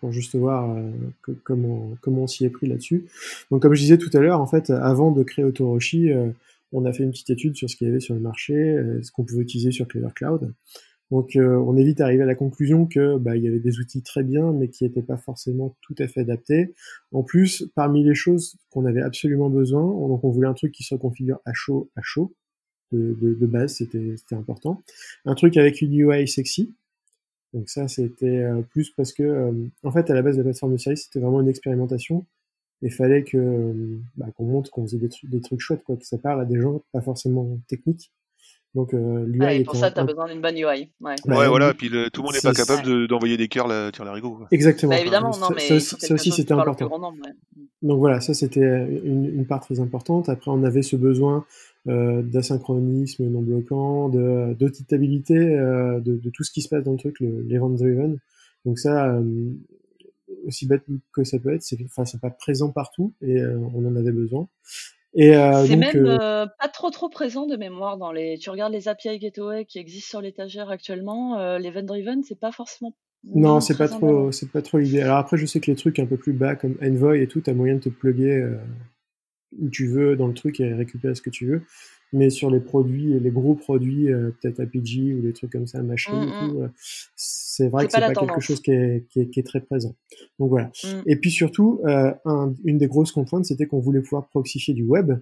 pour 0.00 0.12
juste 0.12 0.36
voir 0.36 0.70
euh, 0.70 0.90
comment 1.44 1.96
comment 2.00 2.24
on 2.24 2.26
s'y 2.26 2.44
est 2.44 2.50
pris 2.50 2.66
là-dessus. 2.66 3.06
Donc 3.50 3.62
comme 3.62 3.74
je 3.74 3.80
disais 3.80 3.98
tout 3.98 4.10
à 4.12 4.20
l'heure, 4.20 4.40
en 4.40 4.46
fait, 4.46 4.70
avant 4.70 5.10
de 5.10 5.22
créer 5.22 5.44
Autoroshi, 5.44 6.12
euh, 6.12 6.28
on 6.72 6.84
a 6.84 6.92
fait 6.92 7.04
une 7.04 7.10
petite 7.10 7.30
étude 7.30 7.56
sur 7.56 7.68
ce 7.70 7.76
qu'il 7.76 7.86
y 7.86 7.90
avait 7.90 8.00
sur 8.00 8.14
le 8.14 8.20
marché, 8.20 8.54
euh, 8.54 9.02
ce 9.02 9.12
qu'on 9.12 9.24
pouvait 9.24 9.42
utiliser 9.42 9.70
sur 9.70 9.86
Clever 9.86 10.08
Cloud. 10.14 10.52
Donc 11.10 11.36
on 11.36 11.76
est 11.76 11.84
vite 11.84 12.00
arrivé 12.00 12.22
à 12.22 12.26
la 12.26 12.34
conclusion 12.34 12.86
que 12.86 13.18
bah, 13.18 13.36
y 13.36 13.46
avait 13.46 13.58
des 13.58 13.80
outils 13.80 14.00
très 14.00 14.22
bien, 14.22 14.50
mais 14.50 14.68
qui 14.68 14.84
n'étaient 14.84 15.02
pas 15.02 15.18
forcément 15.18 15.76
tout 15.82 15.94
à 15.98 16.08
fait 16.08 16.20
adaptés. 16.20 16.72
En 17.12 17.22
plus, 17.22 17.70
parmi 17.74 18.02
les 18.02 18.14
choses 18.14 18.56
qu'on 18.70 18.86
avait 18.86 19.02
absolument 19.02 19.50
besoin, 19.50 19.82
on 19.82 20.30
voulait 20.30 20.48
un 20.48 20.54
truc 20.54 20.72
qui 20.72 20.84
se 20.84 20.94
reconfigure 20.94 21.38
à 21.44 21.52
chaud 21.52 21.90
à 21.96 22.00
chaud 22.02 22.32
de, 22.92 23.46
base, 23.46 23.74
c'était 23.76 24.14
important. 24.32 24.82
Un 25.24 25.34
truc 25.34 25.56
avec 25.56 25.80
une 25.82 25.94
UI 25.94 26.28
sexy. 26.28 26.74
Donc 27.52 27.68
ça, 27.68 27.88
c'était 27.88 28.38
euh, 28.38 28.62
plus 28.62 28.90
parce 28.90 29.12
que, 29.12 29.22
euh, 29.22 29.52
en 29.82 29.90
fait, 29.90 30.10
à 30.10 30.14
la 30.14 30.22
base 30.22 30.38
la 30.38 30.44
plateforme 30.44 30.72
de 30.72 30.78
service, 30.78 31.04
c'était 31.04 31.20
vraiment 31.20 31.40
une 31.40 31.48
expérimentation. 31.48 32.24
Et 32.82 32.90
fallait 32.90 33.22
que 33.22 33.36
euh, 33.36 33.98
bah, 34.16 34.26
qu'on 34.36 34.44
montre 34.44 34.70
qu'on 34.70 34.82
faisait 34.82 34.98
des, 34.98 35.08
trucs, 35.08 35.30
des 35.30 35.40
trucs 35.40 35.60
chouettes, 35.60 35.84
quoi, 35.84 35.96
que 35.96 36.06
ça 36.06 36.18
parle 36.18 36.40
à 36.40 36.44
des 36.44 36.60
gens 36.60 36.82
pas 36.92 37.00
forcément 37.00 37.58
techniques. 37.68 38.12
Donc 38.74 38.94
euh, 38.94 39.24
l'UI. 39.26 39.44
Ah, 39.44 39.54
et 39.54 39.64
pour 39.64 39.76
ça, 39.76 39.90
tu 39.90 40.00
as 40.00 40.04
besoin 40.04 40.26
d'une 40.28 40.40
bonne 40.40 40.56
UI. 40.56 40.64
Ouais, 40.64 40.88
ouais 41.00 41.16
bah, 41.26 41.48
voilà. 41.48 41.74
Puis 41.74 41.88
le, 41.88 42.10
tout 42.10 42.22
le 42.22 42.26
monde 42.26 42.34
n'est 42.34 42.40
pas 42.40 42.54
capable 42.54 43.06
d'envoyer 43.06 43.36
des 43.36 43.48
cœurs 43.48 43.68
là, 43.68 43.90
sur 43.94 44.04
la 44.04 44.12
rigo. 44.12 44.40
Exactement. 44.50 44.90
Bah, 44.90 45.00
évidemment, 45.00 45.36
non, 45.38 45.48
mais 45.54 45.78
ça, 45.80 46.14
aussi, 46.14 46.32
c'était 46.32 46.52
important. 46.52 46.88
Nombre, 46.98 47.18
donc 47.82 47.98
voilà, 47.98 48.20
ça 48.20 48.32
c'était 48.32 48.60
une, 48.60 49.26
une, 49.26 49.46
part 49.46 49.60
très 49.60 49.80
importante. 49.80 50.28
Après, 50.28 50.50
on 50.50 50.62
avait 50.62 50.82
ce 50.82 50.96
besoin 50.96 51.44
euh, 51.88 52.22
d'asynchronisme 52.22 53.24
non 53.24 53.42
bloquant, 53.42 54.08
de 54.08 54.54
d'auditabilité 54.54 55.36
euh, 55.36 55.98
de, 55.98 56.14
de, 56.16 56.30
tout 56.30 56.44
ce 56.44 56.52
qui 56.52 56.62
se 56.62 56.68
passe 56.68 56.84
dans 56.84 56.92
le 56.92 56.98
truc, 56.98 57.16
l'event 57.18 57.70
driven. 57.70 58.18
Donc 58.64 58.78
ça, 58.78 59.16
euh, 59.16 59.22
aussi 60.46 60.66
bête 60.66 60.82
que 61.12 61.24
ça 61.24 61.38
peut 61.38 61.54
être, 61.54 61.62
c'est 61.62 61.78
enfin 61.84 62.04
c'est 62.04 62.20
pas 62.20 62.30
présent 62.30 62.70
partout 62.70 63.14
et 63.20 63.40
euh, 63.40 63.58
on 63.74 63.86
en 63.86 63.96
avait 63.96 64.12
besoin. 64.12 64.48
Et 65.14 65.36
euh, 65.36 65.66
c'est 65.66 65.76
même 65.76 66.06
euh, 66.06 66.46
pas 66.58 66.68
trop 66.68 66.90
trop 66.90 67.08
présent 67.08 67.46
de 67.46 67.56
mémoire 67.56 67.98
dans 67.98 68.12
les. 68.12 68.38
Tu 68.38 68.50
regardes 68.50 68.72
les 68.72 68.88
API 68.88 69.18
Gateway 69.18 69.66
qui 69.66 69.78
existent 69.78 70.08
sur 70.08 70.20
l'étagère 70.20 70.70
actuellement, 70.70 71.56
l'event 71.58 71.82
driven, 71.82 72.22
c'est 72.22 72.38
pas 72.38 72.52
forcément 72.52 72.94
non, 73.24 73.60
c'est 73.60 73.78
pas 73.78 73.86
trop, 73.86 74.32
c'est 74.32 74.50
pas 74.50 74.62
trop 74.62 74.78
l'idée. 74.78 75.00
Alors 75.00 75.16
après, 75.18 75.36
je 75.36 75.46
sais 75.46 75.60
que 75.60 75.70
les 75.70 75.76
trucs 75.76 76.00
un 76.00 76.06
peu 76.06 76.16
plus 76.16 76.32
bas 76.32 76.56
comme 76.56 76.76
Envoy 76.82 77.22
et 77.22 77.28
tout, 77.28 77.40
t'as 77.40 77.54
moyen 77.54 77.76
de 77.76 77.78
te 77.78 77.88
plugger 77.88 78.44
où 79.60 79.68
tu 79.68 79.86
veux 79.86 80.16
dans 80.16 80.26
le 80.26 80.34
truc 80.34 80.60
et 80.60 80.72
récupérer 80.72 81.14
ce 81.14 81.22
que 81.22 81.30
tu 81.30 81.46
veux. 81.46 81.62
Mais 82.14 82.28
sur 82.28 82.50
les 82.50 82.60
produits, 82.60 83.18
les 83.18 83.30
gros 83.30 83.54
produits, 83.54 84.12
euh, 84.12 84.30
peut-être 84.40 84.60
APG 84.60 85.14
ou 85.14 85.22
des 85.22 85.32
trucs 85.32 85.50
comme 85.50 85.66
ça, 85.66 85.82
machin 85.82 86.22
et 86.22 86.26
tout, 86.26 86.54
mmh. 86.54 86.62
euh, 86.62 86.68
c'est 87.16 87.68
vrai 87.68 87.86
que 87.86 87.92
c'est 87.92 88.00
pas, 88.00 88.12
quelque 88.12 88.40
chose 88.40 88.60
qui 88.60 88.70
est, 88.70 89.06
qui, 89.08 89.20
est, 89.20 89.28
qui 89.28 89.40
est, 89.40 89.44
très 89.44 89.60
présent. 89.60 89.94
Donc 90.38 90.50
voilà. 90.50 90.70
Mmh. 90.84 90.88
Et 91.06 91.16
puis 91.16 91.30
surtout, 91.30 91.80
un, 91.84 92.54
une 92.64 92.76
des 92.76 92.86
grosses 92.86 93.12
contraintes, 93.12 93.46
c'était 93.46 93.64
qu'on 93.64 93.80
voulait 93.80 94.02
pouvoir 94.02 94.28
proxifier 94.28 94.74
du 94.74 94.84
web 94.84 95.12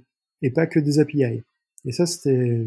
et 0.42 0.50
pas 0.50 0.66
que 0.66 0.80
des 0.80 0.98
API. 0.98 1.42
Et 1.84 1.92
ça, 1.92 2.06
c'était 2.06 2.66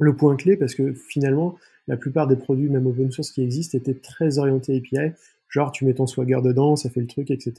le 0.00 0.16
point 0.16 0.36
clé 0.36 0.56
parce 0.56 0.74
que 0.74 0.92
finalement, 0.92 1.56
la 1.86 1.96
plupart 1.96 2.26
des 2.26 2.36
produits, 2.36 2.68
même 2.68 2.86
open 2.86 3.10
source 3.10 3.30
qui 3.30 3.42
existent, 3.42 3.76
étaient 3.76 3.94
très 3.94 4.38
orientés 4.38 4.76
API. 4.76 5.12
Genre, 5.48 5.72
tu 5.72 5.84
mets 5.84 5.94
ton 5.94 6.06
Swagger 6.06 6.40
dedans, 6.42 6.76
ça 6.76 6.90
fait 6.90 7.00
le 7.00 7.06
truc, 7.06 7.30
etc. 7.30 7.52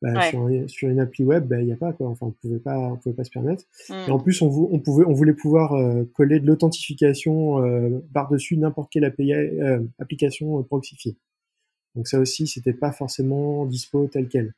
Bah, 0.00 0.30
sur, 0.68 0.88
une 0.88 1.00
appli 1.00 1.24
web, 1.24 1.44
il 1.44 1.48
bah, 1.48 1.62
n'y 1.62 1.72
a 1.72 1.76
pas 1.76 1.92
quoi. 1.92 2.08
Enfin, 2.08 2.26
on 2.26 2.30
pouvait 2.30 2.60
pas, 2.60 2.78
on 2.78 2.96
pouvait 2.96 3.14
pas 3.14 3.24
se 3.24 3.30
permettre. 3.30 3.64
Mm. 3.88 3.94
Et 4.08 4.10
en 4.10 4.20
plus, 4.20 4.40
on, 4.42 4.46
on, 4.46 4.78
pouvait, 4.78 5.04
on 5.04 5.12
voulait 5.12 5.32
pouvoir 5.32 5.72
euh, 5.72 6.04
coller 6.14 6.38
de 6.38 6.46
l'authentification 6.46 7.64
euh, 7.64 7.98
par-dessus 8.14 8.56
n'importe 8.56 8.92
quelle 8.92 9.04
API, 9.04 9.32
euh, 9.32 9.80
application 9.98 10.62
proxifiée. 10.62 11.16
Donc 11.96 12.06
ça 12.06 12.20
aussi, 12.20 12.46
c'était 12.46 12.72
pas 12.72 12.92
forcément 12.92 13.66
dispo 13.66 14.06
tel 14.06 14.28
quel. 14.28 14.54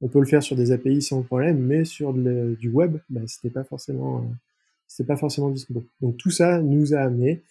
On 0.00 0.08
peut 0.08 0.18
le 0.18 0.26
faire 0.26 0.42
sur 0.42 0.56
des 0.56 0.72
API 0.72 1.02
sans 1.02 1.22
problème, 1.22 1.58
mais 1.58 1.84
sur 1.84 2.12
du 2.12 2.68
web, 2.68 2.98
bah, 3.08 3.20
c'était 3.26 3.50
pas 3.50 3.62
forcément, 3.62 4.24
c'était 4.88 5.06
pas 5.06 5.16
forcément 5.16 5.50
dispo. 5.50 5.84
Donc 6.00 6.16
tout 6.16 6.30
ça 6.30 6.60
nous 6.60 6.94
a 6.94 6.98
amené 6.98 7.42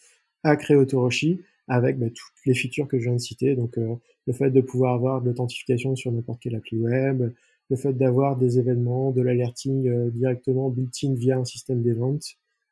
à 0.44 0.58
créer 0.58 0.76
Autoroshi 0.76 1.40
avec 1.68 1.98
bah, 1.98 2.08
toutes 2.10 2.46
les 2.46 2.54
features 2.54 2.88
que 2.88 3.00
je 3.00 3.06
viens 3.06 3.14
de 3.14 3.22
citer. 3.22 3.56
Donc 3.56 3.78
euh, 3.78 3.96
le 4.28 4.34
fait 4.34 4.50
de 4.50 4.62
pouvoir 4.62 4.94
avoir 4.94 5.22
de 5.22 5.28
l'authentification 5.28 5.96
sur 5.96 6.12
n'importe 6.12 6.42
quelle 6.42 6.56
appli 6.56 6.78
web, 6.78 7.32
le 7.70 7.76
fait 7.76 7.94
d'avoir 7.94 8.38
des 8.38 8.60
événements, 8.60 9.12
de 9.12 9.22
l'alerting 9.22 9.88
euh, 9.88 10.10
directement 10.10 10.70
built-in 10.70 11.14
via 11.14 11.38
un 11.38 11.46
système 11.46 11.82
d'event, 11.82 12.20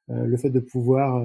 euh, 0.09 0.25
le 0.25 0.37
fait 0.37 0.49
de 0.49 0.59
pouvoir 0.59 1.23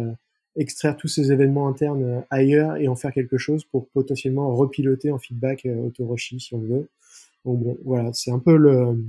extraire 0.57 0.97
tous 0.97 1.09
ces 1.09 1.33
événements 1.33 1.69
internes 1.69 2.25
ailleurs 2.31 2.77
et 2.77 2.89
en 2.89 2.97
faire 2.97 3.13
quelque 3.13 3.37
chose 3.37 3.65
pour 3.65 3.89
potentiellement 3.89 4.55
repiloter 4.55 5.11
en 5.11 5.19
feedback 5.19 5.67
Autoroshi 5.67 6.41
si 6.41 6.55
on 6.55 6.61
veut. 6.61 6.89
Donc 7.45 7.63
bon, 7.63 7.79
voilà, 7.85 8.13
c'est 8.15 8.31
un 8.31 8.39
peu 8.39 8.57
le, 8.57 9.05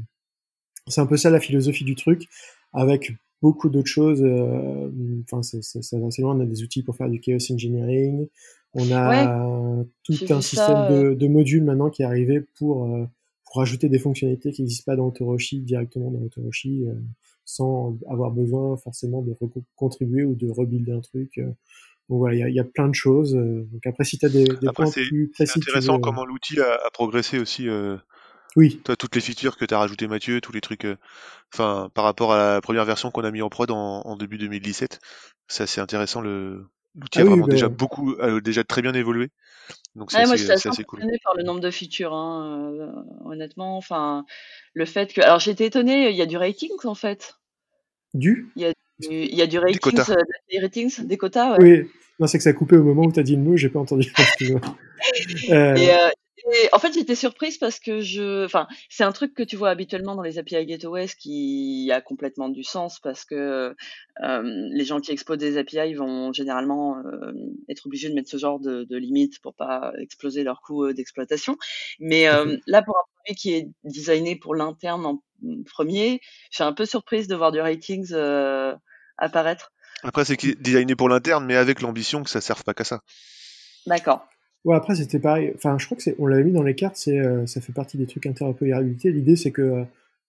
c'est 0.88 1.02
un 1.02 1.06
peu 1.06 1.18
ça 1.18 1.30
la 1.30 1.40
philosophie 1.40 1.86
du 1.86 1.96
truc, 1.96 2.28
avec 2.74 3.14
beaucoup 3.42 3.70
d'autres 3.70 3.90
choses. 3.90 4.24
Euh, 4.24 4.90
enfin, 5.24 5.44
ça, 5.44 5.62
ça, 5.62 6.00
va 6.00 6.08
assez 6.08 6.22
loin. 6.22 6.36
On 6.36 6.40
a 6.40 6.46
des 6.46 6.64
outils 6.64 6.84
pour 6.84 6.96
faire 6.96 7.10
du 7.10 7.20
chaos 7.20 7.52
engineering. 7.52 8.28
On 8.74 8.92
a 8.92 9.84
tout 10.04 10.14
un 10.30 10.42
système 10.42 10.90
de, 10.90 11.06
euh. 11.06 11.16
de, 11.16 11.28
modules 11.28 11.64
maintenant 11.64 11.90
qui 11.90 12.02
est 12.02 12.06
arrivé 12.06 12.42
pour 12.58 12.86
euh, 12.86 13.06
pour 13.46 13.62
ajouter 13.62 13.90
des 13.90 13.98
fonctionnalités 13.98 14.52
qui 14.52 14.62
n'existent 14.62 14.92
pas 14.92 14.98
dans 14.98 15.08
Autoroshi 15.08 15.62
directement 15.62 16.12
dans 16.12 16.20
Autoroshi 16.20 16.86
sans 17.46 17.98
avoir 18.10 18.32
besoin 18.32 18.76
forcément 18.76 19.22
de 19.22 19.34
contribuer 19.78 20.26
ou 20.26 20.36
de 20.36 20.50
rebuilder 20.50 20.92
un 20.92 21.00
truc. 21.00 21.40
Donc 22.10 22.20
voilà, 22.20 22.36
il 22.36 22.40
y 22.40 22.44
a, 22.44 22.50
y 22.50 22.60
a, 22.60 22.66
plein 22.66 22.90
de 22.90 22.94
choses. 22.94 23.34
Donc 23.34 23.86
après, 23.86 24.04
si 24.04 24.18
tu 24.18 24.26
as 24.26 24.30
des, 24.30 24.44
des 24.44 24.68
points 24.76 24.92
plus 24.92 25.30
précis, 25.30 25.54
c'est 25.54 25.60
intéressant 25.60 26.00
comment 26.00 26.26
l'outil 26.26 26.60
a, 26.60 26.74
a, 26.86 26.90
progressé 26.92 27.40
aussi. 27.40 27.70
Euh, 27.70 27.96
oui. 28.58 28.82
Toi, 28.84 28.96
toutes 28.98 29.16
les 29.16 29.22
features 29.22 29.56
que 29.58 29.64
tu 29.64 29.74
as 29.74 29.80
rajoutées, 29.80 30.08
Mathieu, 30.08 30.42
tous 30.42 30.52
les 30.52 30.62
trucs, 30.62 30.86
euh, 30.86 30.98
enfin, 31.54 31.90
par 31.94 32.04
rapport 32.04 32.34
à 32.34 32.56
la 32.56 32.62
première 32.62 32.84
version 32.84 33.12
qu'on 33.12 33.24
a 33.24 33.32
mis 33.32 33.42
en 33.42 33.50
prod 33.50 33.72
en, 33.72 34.02
en 34.02 34.18
début 34.18 34.38
2017, 34.38 35.00
c'est 35.48 35.64
assez 35.64 35.80
intéressant. 35.80 36.20
Le 36.20 36.66
l'outil 36.96 37.20
ah 37.20 37.22
a 37.22 37.26
vraiment 37.26 37.48
déjà 37.48 37.70
beaucoup, 37.70 38.16
déjà 38.42 38.64
très 38.64 38.82
bien 38.82 38.94
évolué. 38.94 39.30
Donc 39.96 40.12
c'est 40.12 40.20
assez, 40.20 40.50
assez, 40.52 40.70
assez 40.70 40.84
cool. 40.84 41.02
par 41.24 41.36
le 41.36 41.44
nombre 41.44 41.60
de 41.60 41.72
features, 41.72 42.14
hein, 42.14 42.72
euh, 42.74 42.92
honnêtement. 43.26 43.78
Enfin, 43.78 44.26
le 44.74 44.86
fait 44.86 45.14
que, 45.14 45.22
alors 45.22 45.40
j'étais 45.40 45.66
étonné, 45.66 46.10
il 46.10 46.16
y 46.16 46.22
a 46.22 46.26
du 46.26 46.38
rating 46.38 46.72
en 46.84 46.96
fait. 46.96 47.36
Du? 48.14 48.50
Il 48.56 48.62
y 48.62 48.66
a 48.66 48.74
du, 49.00 49.08
il 49.10 49.36
y 49.36 49.42
a 49.42 49.48
du 49.48 49.58
ratings, 49.58 49.74
des 49.74 49.80
quotas, 49.80 50.12
euh, 50.12 50.24
des, 50.52 50.60
ratings, 50.60 51.06
des 51.06 51.18
quotas 51.18 51.58
ouais. 51.58 51.58
Oui, 51.62 51.90
non, 52.20 52.28
c'est 52.28 52.38
que 52.38 52.44
ça 52.44 52.52
a 52.52 52.54
coupé 52.54 52.78
au 52.78 52.84
moment 52.84 53.04
où 53.04 53.12
tu 53.12 53.20
as 53.20 53.24
dit 53.24 53.36
le 53.36 53.42
mot, 53.42 53.58
j'ai 53.58 53.70
pas 53.70 53.80
entendu. 53.80 54.12
euh, 55.50 56.10
et, 56.54 56.70
en 56.72 56.80
fait, 56.80 56.94
j'étais 56.94 57.16
surprise 57.16 57.58
parce 57.58 57.80
que 57.80 58.00
je, 58.00 58.46
enfin, 58.46 58.68
c'est 58.90 59.04
un 59.04 59.12
truc 59.12 59.34
que 59.34 59.44
tu 59.44 59.56
vois 59.56 59.70
habituellement 59.70 60.16
dans 60.16 60.22
les 60.22 60.38
API 60.38 60.66
Gateways 60.66 61.10
qui 61.20 61.90
a 61.92 62.00
complètement 62.02 62.50
du 62.50 62.64
sens 62.64 63.00
parce 63.00 63.26
que 63.26 63.76
euh, 64.24 64.42
les 64.44 64.86
gens 64.86 65.00
qui 65.00 65.12
exposent 65.12 65.38
des 65.38 65.58
API 65.58 65.94
vont 65.94 66.32
généralement 66.32 66.98
euh, 67.00 67.34
être 67.70 67.86
obligés 67.86 68.10
de 68.10 68.14
mettre 68.14 68.30
ce 68.30 68.38
genre 68.38 68.60
de, 68.60 68.84
de 68.84 68.98
limites 68.98 69.40
pour 69.42 69.56
pas 69.56 69.92
exploser 70.00 70.44
leur 70.44 70.62
coût 70.62 70.86
euh, 70.86 70.94
d'exploitation. 70.94 71.58
Mais 72.00 72.28
euh, 72.28 72.58
là, 72.66 72.82
pour 72.82 72.98
un 72.98 73.04
produit 73.16 73.36
qui 73.36 73.54
est 73.54 73.70
designé 73.84 74.36
pour 74.36 74.56
l'interne 74.56 75.06
en 75.06 75.24
premier, 75.66 76.22
je 76.52 76.58
suis 76.58 76.64
un 76.64 76.74
peu 76.74 76.86
surprise 76.86 77.28
de 77.28 77.36
voir 77.36 77.52
du 77.52 77.60
ratings 77.60 78.14
apparaître. 79.18 79.72
Après, 80.04 80.24
c'est 80.24 80.38
designé 80.62 80.96
pour 80.96 81.10
l'interne, 81.10 81.46
mais 81.46 81.56
avec 81.56 81.82
l'ambition 81.82 82.24
que 82.24 82.30
ça 82.30 82.40
serve 82.40 82.64
pas 82.64 82.74
qu'à 82.74 82.84
ça. 82.84 83.02
D'accord. 83.86 84.28
Ouais, 84.68 84.76
après 84.76 84.96
c'était 84.96 85.20
pareil. 85.20 85.54
Enfin, 85.56 85.78
je 85.80 85.86
crois 85.86 85.96
que 85.96 86.04
c'est, 86.04 86.16
on 86.20 86.28
l'avait 86.28 86.44
mis 86.44 86.52
dans 86.52 86.62
les 86.62 86.76
cartes. 86.76 86.98
C'est, 86.98 87.18
euh, 87.18 87.48
ça 87.48 87.62
fait 87.62 87.72
partie 87.72 87.98
des 87.98 88.06
trucs 88.06 88.26
interopérabilité. 88.26 89.12
L'idée, 89.14 89.38
c'est 89.38 89.52
que 89.52 89.62
euh, 89.62 89.84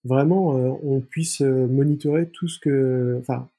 vraiment 0.05 0.57
euh, 0.57 0.71
on 0.81 1.01
puisse 1.01 1.41
monitorer 1.41 2.29
tout 2.29 2.47
ce 2.47 2.57
que. 2.57 3.17
Enfin, 3.19 3.49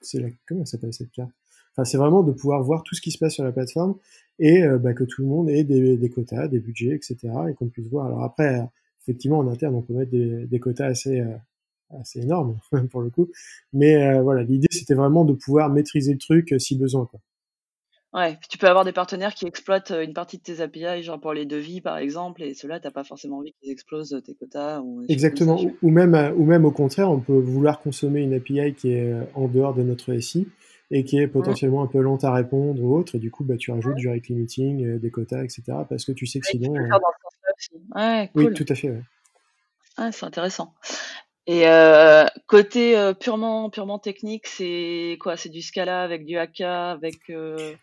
c'est 0.00 0.20
la, 0.20 0.28
comment 0.46 0.64
s'appelle 0.66 0.94
cette 0.94 1.10
carte? 1.10 1.32
Enfin, 1.72 1.84
c'est 1.84 1.98
vraiment 1.98 2.22
de 2.22 2.30
pouvoir 2.30 2.62
voir 2.62 2.84
tout 2.84 2.94
ce 2.94 3.00
qui 3.00 3.10
se 3.10 3.18
passe 3.18 3.34
sur 3.34 3.42
la 3.44 3.50
plateforme 3.50 3.96
et 4.38 4.62
bah, 4.80 4.94
que 4.94 5.04
tout 5.04 5.22
le 5.22 5.28
monde 5.28 5.50
ait 5.50 5.64
des, 5.64 5.96
des, 5.96 6.10
quotas, 6.10 6.46
des 6.48 6.60
budgets, 6.60 6.94
etc. 6.94 7.16
Et 7.50 7.54
qu'on 7.54 7.66
puisse 7.68 7.88
voir. 7.88 8.06
Alors 8.06 8.22
après, 8.22 8.62
effectivement, 9.02 9.38
en 9.38 9.48
interne, 9.48 9.74
on 9.74 9.82
peut 9.82 9.94
mettre 9.94 10.12
des, 10.12 10.46
des 10.46 10.60
quotas 10.60 10.86
assez 10.86 11.24
assez 12.00 12.20
énormes 12.20 12.58
pour 12.92 13.02
le 13.02 13.10
coup. 13.10 13.30
Mais 13.72 14.20
voilà, 14.20 14.44
l'idée 14.44 14.68
c'était 14.70 14.94
vraiment 14.94 15.24
de 15.24 15.32
pouvoir 15.34 15.70
maîtriser 15.70 16.12
le 16.12 16.18
truc 16.18 16.54
si 16.58 16.76
besoin. 16.78 17.06
Quoi. 17.06 17.20
Ouais, 18.14 18.38
tu 18.48 18.58
peux 18.58 18.68
avoir 18.68 18.84
des 18.84 18.92
partenaires 18.92 19.34
qui 19.34 19.44
exploitent 19.44 19.90
euh, 19.90 20.04
une 20.04 20.14
partie 20.14 20.38
de 20.38 20.42
tes 20.42 20.60
API, 20.60 21.02
genre 21.02 21.18
pour 21.18 21.32
les 21.32 21.46
devis 21.46 21.80
par 21.80 21.98
exemple, 21.98 22.44
et 22.44 22.54
ceux-là, 22.54 22.78
t'as 22.78 22.92
pas 22.92 23.02
forcément 23.02 23.38
envie 23.38 23.52
qu'ils 23.60 23.72
explosent 23.72 24.14
euh, 24.14 24.20
tes 24.20 24.34
quotas. 24.34 24.80
Ou 24.80 25.04
Exactement, 25.08 25.60
ou 25.82 25.90
même, 25.90 26.14
euh, 26.14 26.32
ou 26.34 26.44
même 26.44 26.64
au 26.64 26.70
contraire, 26.70 27.10
on 27.10 27.18
peut 27.18 27.36
vouloir 27.36 27.80
consommer 27.80 28.20
une 28.20 28.32
API 28.32 28.74
qui 28.74 28.92
est 28.92 29.12
en 29.34 29.48
dehors 29.48 29.74
de 29.74 29.82
notre 29.82 30.16
SI 30.20 30.46
et 30.92 31.02
qui 31.02 31.18
est 31.18 31.26
potentiellement 31.26 31.82
un 31.82 31.88
peu 31.88 32.00
lente 32.00 32.22
à 32.22 32.32
répondre 32.32 32.80
ou 32.80 32.96
autre, 32.96 33.16
et 33.16 33.18
du 33.18 33.32
coup, 33.32 33.42
bah, 33.42 33.56
tu 33.56 33.72
rajoutes 33.72 33.96
du 33.96 34.08
rate 34.08 34.28
limiting, 34.28 34.98
des 34.98 35.10
quotas, 35.10 35.42
etc., 35.42 35.62
parce 35.88 36.04
que 36.04 36.12
tu 36.12 36.26
sais 36.26 36.38
que 36.38 36.46
sinon. 36.46 36.72
Cool. 38.32 38.46
Oui, 38.46 38.54
tout 38.54 38.66
à 38.68 38.74
fait. 38.76 38.94
Ah, 39.96 40.12
c'est 40.12 40.26
intéressant. 40.26 40.72
Et 41.46 41.68
euh, 41.68 42.24
côté 42.46 42.96
euh, 42.96 43.12
purement 43.12 43.68
purement 43.68 43.98
technique, 43.98 44.46
c'est 44.46 45.18
quoi? 45.20 45.36
C'est 45.36 45.50
du 45.50 45.60
Scala 45.60 46.02
avec 46.02 46.24
du 46.24 46.38
AK, 46.38 46.60
avec 46.62 47.18
euh... 47.28 47.74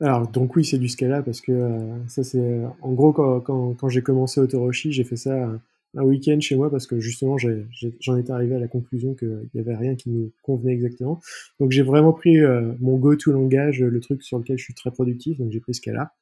Alors, 0.00 0.28
donc 0.28 0.56
oui, 0.56 0.64
c'est 0.64 0.78
du 0.78 0.88
Scala 0.88 1.22
parce 1.22 1.40
que 1.40 1.52
euh, 1.52 2.08
ça, 2.08 2.24
c'est. 2.24 2.38
Euh, 2.38 2.66
en 2.80 2.92
gros, 2.92 3.12
quand, 3.12 3.40
quand, 3.40 3.74
quand 3.74 3.88
j'ai 3.88 4.02
commencé 4.02 4.40
Autoroshi, 4.40 4.92
j'ai 4.92 5.04
fait 5.04 5.16
ça 5.16 5.60
un 5.96 6.02
week-end 6.02 6.38
chez 6.40 6.56
moi 6.56 6.70
parce 6.70 6.86
que 6.86 7.00
justement, 7.00 7.36
j'en 7.38 8.16
étais 8.16 8.30
arrivé 8.30 8.54
à 8.54 8.58
la 8.58 8.68
conclusion 8.68 9.14
qu'il 9.14 9.48
n'y 9.54 9.60
avait 9.60 9.76
rien 9.76 9.96
qui 9.96 10.10
nous 10.10 10.32
convenait 10.42 10.72
exactement. 10.72 11.20
Donc, 11.58 11.72
j'ai 11.72 11.82
vraiment 11.82 12.12
pris 12.12 12.38
euh, 12.38 12.72
mon 12.80 12.96
go-to 12.96 13.32
langage, 13.32 13.82
le 13.82 14.00
truc 14.00 14.22
sur 14.22 14.38
lequel 14.38 14.58
je 14.58 14.64
suis 14.64 14.74
très 14.74 14.90
productif. 14.90 15.38
Donc, 15.38 15.50
j'ai 15.50 15.60
pris 15.60 15.74
Scala. 15.74 16.14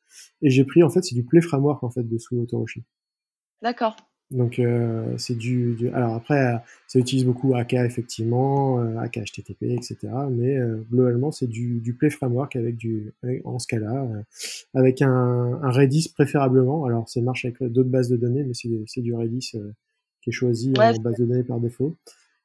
Et 0.43 0.51
j'ai 0.51 0.65
pris, 0.65 0.83
en 0.83 0.91
fait, 0.91 1.03
c'est 1.03 1.15
du 1.15 1.23
Play 1.23 1.41
Framework, 1.41 1.85
en 1.85 1.91
fait, 1.91 2.03
dessous 2.03 2.41
Autoroshi. 2.41 2.83
D'accord. 3.63 3.97
Donc 4.31 4.59
euh, 4.59 5.17
c'est 5.17 5.37
du, 5.37 5.75
du, 5.75 5.89
alors 5.89 6.15
après 6.15 6.61
ça 6.87 6.99
utilise 6.99 7.25
beaucoup 7.25 7.55
AK 7.55 7.73
effectivement, 7.75 8.79
euh, 8.79 8.99
AK 8.99 9.21
HTTP 9.25 9.63
etc. 9.71 9.97
Mais 10.31 10.59
euh, 10.59 10.85
globalement 10.91 11.33
c'est 11.33 11.47
du, 11.47 11.81
du 11.81 11.95
Play 11.95 12.11
Framework 12.11 12.55
avec 12.55 12.77
du 12.77 13.15
en 13.45 13.59
Scala, 13.59 14.03
euh, 14.05 14.23
avec 14.75 15.01
un, 15.01 15.09
un, 15.63 15.71
Redis 15.71 16.13
préférablement. 16.15 16.85
Alors 16.85 17.09
ça 17.09 17.23
marche 17.23 17.47
avec 17.47 17.63
d'autres 17.63 17.89
bases 17.89 18.11
de 18.11 18.19
données, 18.19 18.45
mais 18.45 18.53
c'est 18.53 19.01
du 19.01 19.15
Redis 19.15 19.53
euh, 19.55 19.73
qui 20.21 20.29
est 20.29 20.33
choisi 20.33 20.75
en 20.77 21.01
base 21.01 21.17
de 21.17 21.25
données 21.25 21.45
par 21.45 21.59
défaut. 21.59 21.97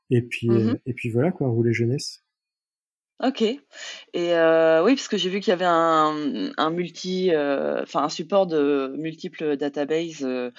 Et 0.10 0.22
puis 0.22 0.50
et 0.86 0.94
puis 0.94 1.10
voilà 1.10 1.32
quoi, 1.32 1.50
rouler 1.50 1.74
jeunesse. 1.74 2.23
Ok. 3.26 3.42
Et 3.42 3.58
euh, 4.16 4.84
oui, 4.84 4.96
parce 4.96 5.08
que 5.08 5.18
j'ai 5.18 5.30
vu 5.30 5.40
qu'il 5.40 5.52
y 5.52 5.54
avait 5.54 5.64
un, 5.66 6.52
un 6.58 6.70
multi, 6.70 7.34
euh, 7.34 7.82
enfin 7.84 8.04
un 8.04 8.10
support 8.10 8.48
de 8.48 8.94
multiples 8.98 9.56
databases, 9.56 10.24
euh, 10.24 10.52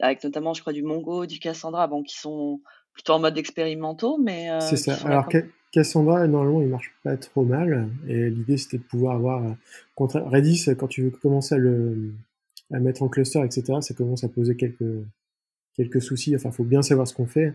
avec 0.00 0.22
notamment, 0.22 0.52
je 0.52 0.60
crois, 0.60 0.74
du 0.74 0.82
Mongo, 0.82 1.24
du 1.24 1.38
Cassandra, 1.38 1.86
bon, 1.86 2.02
qui 2.02 2.18
sont 2.18 2.60
plutôt 2.92 3.14
en 3.14 3.20
mode 3.20 3.38
expérimentaux, 3.38 4.18
mais 4.18 4.50
C'est 4.60 4.76
ça. 4.76 4.94
Alors. 5.06 5.26
Ca- 5.30 5.42
Cassandra, 5.72 6.26
normalement, 6.26 6.60
il 6.60 6.68
marche 6.68 6.94
pas 7.02 7.16
trop 7.16 7.44
mal. 7.44 7.88
Et 8.06 8.28
l'idée, 8.28 8.58
c'était 8.58 8.76
de 8.76 8.82
pouvoir 8.82 9.16
avoir... 9.16 9.42
Redis, 9.96 10.66
quand 10.78 10.88
tu 10.88 11.04
veux 11.04 11.10
commencer 11.10 11.54
à 11.54 11.58
le 11.58 12.12
à 12.70 12.78
mettre 12.78 13.02
en 13.02 13.08
cluster, 13.08 13.40
etc., 13.42 13.80
ça 13.80 13.94
commence 13.94 14.24
à 14.24 14.28
poser 14.28 14.56
quelques, 14.56 15.04
quelques 15.74 16.02
soucis. 16.02 16.36
Enfin, 16.36 16.50
faut 16.50 16.64
bien 16.64 16.82
savoir 16.82 17.06
ce 17.08 17.14
qu'on 17.14 17.26
fait. 17.26 17.54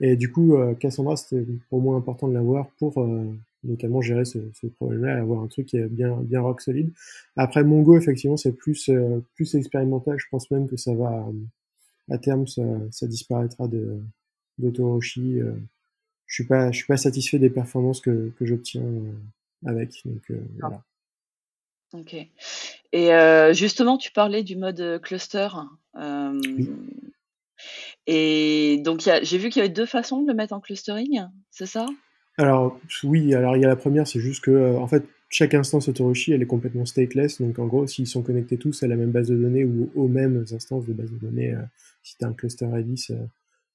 Et 0.00 0.16
du 0.16 0.32
coup, 0.32 0.56
Cassandra, 0.80 1.16
c'était 1.16 1.44
pour 1.68 1.82
moi 1.82 1.96
important 1.96 2.28
de 2.28 2.32
l'avoir 2.34 2.68
pour 2.78 3.02
euh, 3.02 3.24
notamment 3.64 4.00
gérer 4.00 4.24
ce, 4.24 4.38
ce 4.54 4.66
problème-là, 4.66 5.16
avoir 5.18 5.42
un 5.42 5.48
truc 5.48 5.66
qui 5.66 5.76
est 5.78 5.86
bien, 5.88 6.16
bien 6.16 6.40
rock 6.40 6.60
solide. 6.60 6.92
Après, 7.36 7.64
Mongo, 7.64 7.96
effectivement, 7.98 8.36
c'est 8.36 8.52
plus, 8.52 8.88
euh, 8.88 9.20
plus 9.34 9.54
expérimental. 9.54 10.16
Je 10.18 10.26
pense 10.30 10.50
même 10.50 10.68
que 10.68 10.76
ça 10.76 10.94
va, 10.94 11.26
euh, 11.28 12.12
à 12.14 12.18
terme, 12.18 12.46
ça, 12.46 12.62
ça 12.90 13.06
disparaîtra 13.06 13.68
de, 13.68 14.00
d'Otorochi. 14.58 15.40
euh. 15.40 15.52
je 16.26 16.34
suis 16.34 16.44
pas, 16.46 16.70
je 16.70 16.76
suis 16.78 16.86
pas 16.86 16.96
satisfait 16.96 17.38
des 17.38 17.50
performances 17.50 18.00
que, 18.00 18.30
que 18.38 18.46
j'obtiens 18.46 18.82
euh, 18.82 19.12
avec. 19.66 20.02
Donc, 20.04 20.30
euh, 20.30 20.40
Ah, 20.62 20.68
voilà. 20.68 20.84
Ok. 21.94 22.14
Et 22.92 23.10
justement, 23.54 23.96
tu 23.96 24.12
parlais 24.12 24.42
du 24.42 24.56
mode 24.56 25.00
cluster. 25.02 25.48
Oui. 25.96 26.68
et 28.06 28.78
donc, 28.84 29.00
j'ai 29.00 29.38
vu 29.38 29.48
qu'il 29.48 29.60
y 29.60 29.64
avait 29.64 29.72
deux 29.72 29.86
façons 29.86 30.20
de 30.22 30.28
le 30.28 30.34
mettre 30.34 30.52
en 30.52 30.60
clustering, 30.60 31.22
c'est 31.50 31.66
ça? 31.66 31.86
Alors, 32.38 32.78
oui, 33.02 33.34
alors 33.34 33.56
il 33.56 33.62
y 33.62 33.64
a 33.64 33.68
la 33.68 33.76
première, 33.76 34.06
c'est 34.06 34.20
juste 34.20 34.44
que, 34.44 34.52
euh, 34.52 34.78
en 34.78 34.86
fait, 34.86 35.04
chaque 35.28 35.54
instance 35.54 35.88
Autoroshi, 35.88 36.32
elle 36.32 36.40
est 36.40 36.46
complètement 36.46 36.86
stateless. 36.86 37.40
Donc, 37.40 37.58
en 37.58 37.66
gros, 37.66 37.86
s'ils 37.86 38.06
sont 38.06 38.22
connectés 38.22 38.56
tous 38.58 38.82
à 38.84 38.86
la 38.86 38.96
même 38.96 39.10
base 39.10 39.28
de 39.28 39.36
données 39.36 39.64
ou 39.64 39.90
aux 39.96 40.06
mêmes 40.08 40.44
instances 40.52 40.86
de 40.86 40.92
base 40.92 41.10
de 41.10 41.18
données, 41.18 41.54
euh, 41.54 41.62
si 42.04 42.16
tu 42.16 42.24
un 42.24 42.32
cluster 42.32 42.66
Redis, 42.66 43.06
euh, 43.10 43.16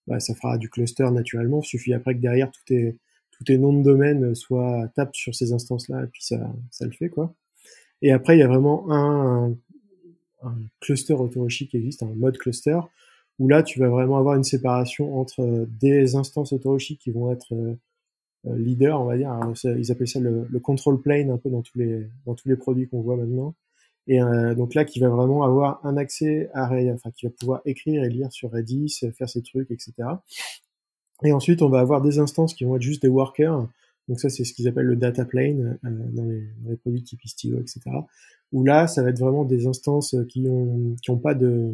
bah, 0.07 0.19
ça 0.21 0.33
fera 0.33 0.57
du 0.57 0.69
cluster 0.69 1.09
naturellement. 1.11 1.61
Il 1.61 1.65
suffit 1.65 1.93
après 1.93 2.15
que 2.15 2.21
derrière, 2.21 2.51
tous 2.51 2.63
tes, 2.65 2.95
tous 3.31 3.43
tes 3.43 3.57
noms 3.57 3.77
de 3.77 3.83
domaine 3.83 4.33
soient 4.33 4.87
tapent 4.95 5.15
sur 5.15 5.35
ces 5.35 5.51
instances-là, 5.53 6.03
et 6.03 6.07
puis 6.07 6.23
ça, 6.23 6.39
ça 6.71 6.85
le 6.85 6.91
fait, 6.91 7.09
quoi. 7.09 7.33
Et 8.01 8.11
après, 8.13 8.37
il 8.37 8.39
y 8.39 8.43
a 8.43 8.47
vraiment 8.47 8.91
un, 8.91 9.55
un 10.43 10.55
cluster 10.79 11.13
Autoroshi 11.13 11.67
qui 11.67 11.77
existe, 11.77 12.03
un 12.03 12.13
mode 12.15 12.37
cluster, 12.37 12.79
où 13.39 13.49
là, 13.49 13.63
tu 13.63 13.79
vas 13.79 13.89
vraiment 13.89 14.17
avoir 14.17 14.35
une 14.35 14.43
séparation 14.45 15.19
entre 15.19 15.41
euh, 15.41 15.65
des 15.81 16.15
instances 16.15 16.53
Autoroshi 16.53 16.97
qui 16.97 17.11
vont 17.11 17.31
être 17.31 17.53
leader, 18.45 19.01
on 19.01 19.05
va 19.05 19.17
dire. 19.17 19.31
Ça- 19.55 19.71
ils 19.71 19.91
appellent 19.91 20.07
ça 20.07 20.19
le, 20.19 20.47
control 20.59 21.01
plane 21.01 21.29
un 21.31 21.37
peu 21.37 21.49
dans 21.49 21.61
tous 21.61 21.77
les 21.77 22.07
dans 22.25 22.35
tous 22.35 22.49
les 22.49 22.55
produits 22.55 22.87
qu'on 22.87 23.01
voit 23.01 23.15
maintenant. 23.15 23.55
Et 24.07 24.21
euh, 24.21 24.53
donc 24.53 24.73
là, 24.73 24.83
qui 24.85 24.99
va 24.99 25.09
vraiment 25.09 25.43
avoir 25.43 25.79
un 25.85 25.95
accès 25.97 26.49
à 26.53 26.69
enfin 26.93 27.11
qui 27.11 27.25
va 27.25 27.31
pouvoir 27.31 27.61
écrire 27.65 28.03
et 28.03 28.09
lire 28.09 28.31
sur 28.31 28.51
Redis, 28.51 29.01
faire 29.17 29.29
ses 29.29 29.41
trucs, 29.41 29.71
etc. 29.71 29.93
Et 31.23 31.31
ensuite, 31.31 31.61
on 31.61 31.69
va 31.69 31.79
avoir 31.79 32.01
des 32.01 32.19
instances 32.19 32.53
qui 32.53 32.65
vont 32.65 32.75
être 32.75 32.81
juste 32.81 33.01
des 33.01 33.07
workers. 33.07 33.67
Donc 34.09 34.19
ça, 34.19 34.29
c'est 34.29 34.43
ce 34.43 34.53
qu'ils 34.53 34.67
appellent 34.67 34.87
le 34.87 34.97
data 34.97 35.23
plane 35.23 35.79
euh, 35.85 35.89
dans, 36.11 36.25
les, 36.25 36.41
dans 36.61 36.71
les 36.71 36.75
produits 36.77 37.03
type 37.03 37.23
Istio, 37.23 37.59
etc. 37.61 37.81
Où 38.51 38.63
là, 38.65 38.87
ça 38.87 39.03
va 39.03 39.09
être 39.09 39.19
vraiment 39.19 39.45
des 39.45 39.67
instances 39.67 40.15
qui 40.27 40.45
ont 40.47 40.95
qui 41.01 41.09
ont 41.11 41.17
pas 41.17 41.33
de, 41.33 41.73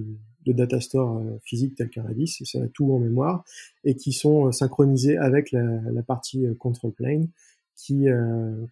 de 0.49 0.57
data 0.57 0.79
store 0.79 1.17
euh, 1.17 1.39
physique 1.43 1.75
tel 1.75 1.89
et 1.95 2.25
ça 2.45 2.59
être 2.59 2.73
tout 2.73 2.91
en 2.93 2.99
mémoire, 2.99 3.43
et 3.83 3.95
qui 3.95 4.13
sont 4.13 4.47
euh, 4.47 4.51
synchronisés 4.51 5.17
avec 5.17 5.51
la, 5.51 6.03
partie 6.03 6.45
euh, 6.45 6.53
control 6.55 6.91
plane 6.91 7.27
qui 7.75 8.07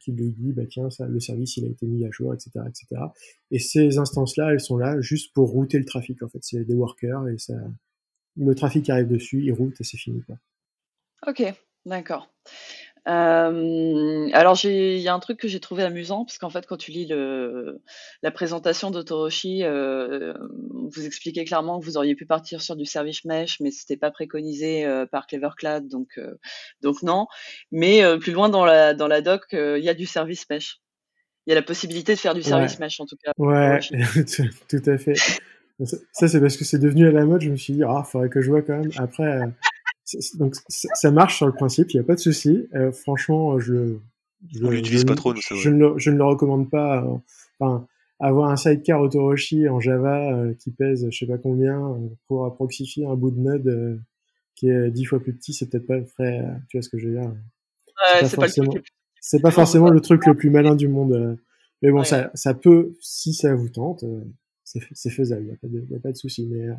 qui 0.02 0.12
lui 0.12 0.32
dit 0.32 0.52
bah 0.52 0.64
tiens 0.70 0.90
le 1.08 1.20
service 1.22 1.56
il 1.56 1.64
a 1.64 1.70
été 1.70 1.86
mis 1.86 2.06
à 2.06 2.12
jour 2.12 2.34
etc 2.34 2.60
etc 2.68 3.06
et 3.52 3.60
ces 3.60 4.00
instances 4.00 4.36
là 4.36 4.52
elles 4.52 4.60
sont 4.60 4.76
là 4.76 5.00
juste 5.00 5.34
pour 5.34 5.50
router 5.50 5.80
le 5.80 5.86
trafic 5.86 6.22
en 6.24 6.28
fait. 6.28 6.40
C'est 6.42 6.66
des 6.66 6.74
workers 6.74 7.26
et 7.30 7.38
le 8.36 8.54
trafic 8.54 8.90
arrive 8.90 9.08
dessus 9.08 9.42
il 9.46 9.54
route 9.54 9.80
et 9.80 9.86
c'est 9.86 9.96
fini 9.96 10.22
quoi. 10.24 10.36
Ok, 11.26 11.42
d'accord. 11.86 12.30
Euh, 13.08 14.30
alors 14.34 14.58
il 14.66 15.00
y 15.00 15.08
a 15.08 15.14
un 15.14 15.20
truc 15.20 15.40
que 15.40 15.48
j'ai 15.48 15.62
trouvé 15.62 15.84
amusant 15.84 16.26
parce 16.26 16.38
qu'en 16.38 16.50
fait 16.50 16.66
quand 16.66 16.76
tu 16.76 16.92
lis 16.92 17.06
le, 17.06 17.82
la 18.22 18.32
présentation 18.32 18.92
d'Otoroshi, 18.92 19.64
euh, 19.64 20.34
vous 20.94 21.06
expliquez 21.06 21.46
clairement 21.46 21.80
que 21.80 21.86
vous 21.86 21.98
auriez 21.98 22.16
pu 22.16 22.26
partir 22.26 22.62
sur 22.62 22.76
du 22.76 22.86
service 22.86 23.24
mesh, 23.24 23.62
mais 23.62 23.72
c'était 23.72 23.96
pas 23.96 24.12
préconisé 24.12 24.86
euh, 24.86 25.06
par 25.06 25.26
Clevercloud, 25.28 25.88
donc 25.88 26.10
euh, 26.18 26.36
donc 26.82 27.02
non. 27.02 27.28
Mais 27.72 28.04
euh, 28.04 28.18
plus 28.18 28.34
loin 28.34 28.50
dans 28.50 28.66
la 28.66 28.94
dans 28.94 29.08
la 29.08 29.22
doc, 29.22 29.44
il 29.54 29.84
y 29.84 29.90
a 29.90 29.94
du 29.94 30.06
service 30.06 30.46
mesh. 30.50 30.82
Il 31.46 31.52
y 31.52 31.54
a 31.54 31.56
la 31.56 31.64
possibilité 31.64 32.14
de 32.14 32.20
faire 32.20 32.34
du 32.34 32.42
ouais 32.42 32.48
service 32.48 32.78
mesh 32.80 33.00
en 33.00 33.06
tout 33.06 33.16
cas. 33.24 33.32
ouais 33.38 33.80
tout 34.70 34.82
à 34.86 34.98
fait 34.98 35.16
ça 36.12 36.28
c'est 36.28 36.42
parce 36.42 36.58
que 36.58 36.66
c'est 36.66 36.80
devenu 36.80 37.08
à 37.08 37.12
la 37.12 37.24
mode 37.24 37.42
je 37.42 37.52
me 37.52 37.56
suis 37.56 37.74
dit 37.74 37.84
ah 37.84 38.04
faudrait 38.04 38.30
que 38.30 38.42
je 38.42 38.50
vois 38.50 38.64
quand 38.64 38.78
même 38.78 38.90
après 38.98 39.42
donc 40.36 40.56
ça 40.70 41.12
marche 41.12 41.38
sur 41.38 41.46
le 41.48 41.54
principe 41.54 41.92
il 41.92 41.98
y 41.98 42.00
a 42.00 42.04
pas 42.04 42.16
de 42.16 42.20
souci 42.20 42.68
euh, 42.76 42.92
franchement 42.92 43.60
je 43.60 43.74
le 43.74 44.00
je, 44.54 44.64
On 44.64 44.70
je, 44.72 44.76
l'utilise 44.76 45.04
pas 45.04 45.14
ne- 45.14 45.18
trop, 45.18 45.34
je 45.36 45.54
vrai. 45.54 45.70
ne 45.70 45.78
le, 45.78 45.94
je 45.98 46.12
ne 46.12 46.18
le 46.18 46.24
recommande 46.24 46.70
pas 46.70 47.04
euh, 47.04 47.16
enfin 47.60 47.86
avoir 48.20 48.50
un 48.50 48.56
sidecar 48.56 49.02
Autoroshi 49.02 49.68
en 49.70 49.80
Java 49.80 50.34
euh, 50.34 50.54
qui 50.54 50.72
pèse 50.72 51.08
je 51.10 51.18
sais 51.18 51.26
pas 51.28 51.38
combien 51.38 51.98
pour 52.28 52.46
approximer 52.46 53.06
un 53.08 53.16
bout 53.16 53.32
de 53.32 53.40
node 53.40 53.68
euh, 53.68 53.98
qui 54.56 54.70
est 54.70 54.92
dix 54.92 55.06
fois 55.06 55.20
plus 55.20 55.34
petit 55.34 55.54
c'est 55.54 55.68
peut-être 55.70 55.88
pas 55.88 56.02
très 56.02 56.40
euh, 56.40 56.52
tu 56.70 56.78
vois 56.78 56.82
ce 56.84 56.90
que 56.90 56.98
je 56.98 57.08
veux 57.10 57.20
dire 57.20 57.32
c'est 58.14 58.20
Ouais, 58.22 58.22
pas 58.22 58.30
c'est 58.30 58.38
pas 58.40 58.48
le 58.48 58.54
truc 58.54 58.72
forcément 58.72 58.74
le 58.74 58.82
plus 58.82 58.92
c'est 59.20 59.42
pas 59.42 59.52
c'est 59.52 59.56
forcément 59.56 59.88
pas. 59.88 59.94
le 59.94 60.02
truc 60.02 60.26
le 60.26 60.36
plus 60.36 60.50
malin 60.50 60.76
du 60.76 60.88
monde 60.88 61.14
euh. 61.14 61.36
mais 61.82 61.92
bon 61.92 62.00
Ouais. 62.00 62.06
ça 62.06 62.32
ça 62.34 62.54
peut 62.54 62.96
si 63.02 63.34
ça 63.34 63.54
vous 63.56 63.70
tente 63.70 64.04
euh, 64.04 64.24
c'est 64.64 65.10
faisable 65.10 65.44
il 65.44 65.48
y 65.50 65.52
a 65.52 65.56
pas 65.58 65.68
de 65.68 65.86
y 65.90 65.96
a 65.96 66.00
pas 66.00 66.12
de 66.12 66.18
souci 66.18 66.48
mais 66.50 66.68
euh, 66.70 66.74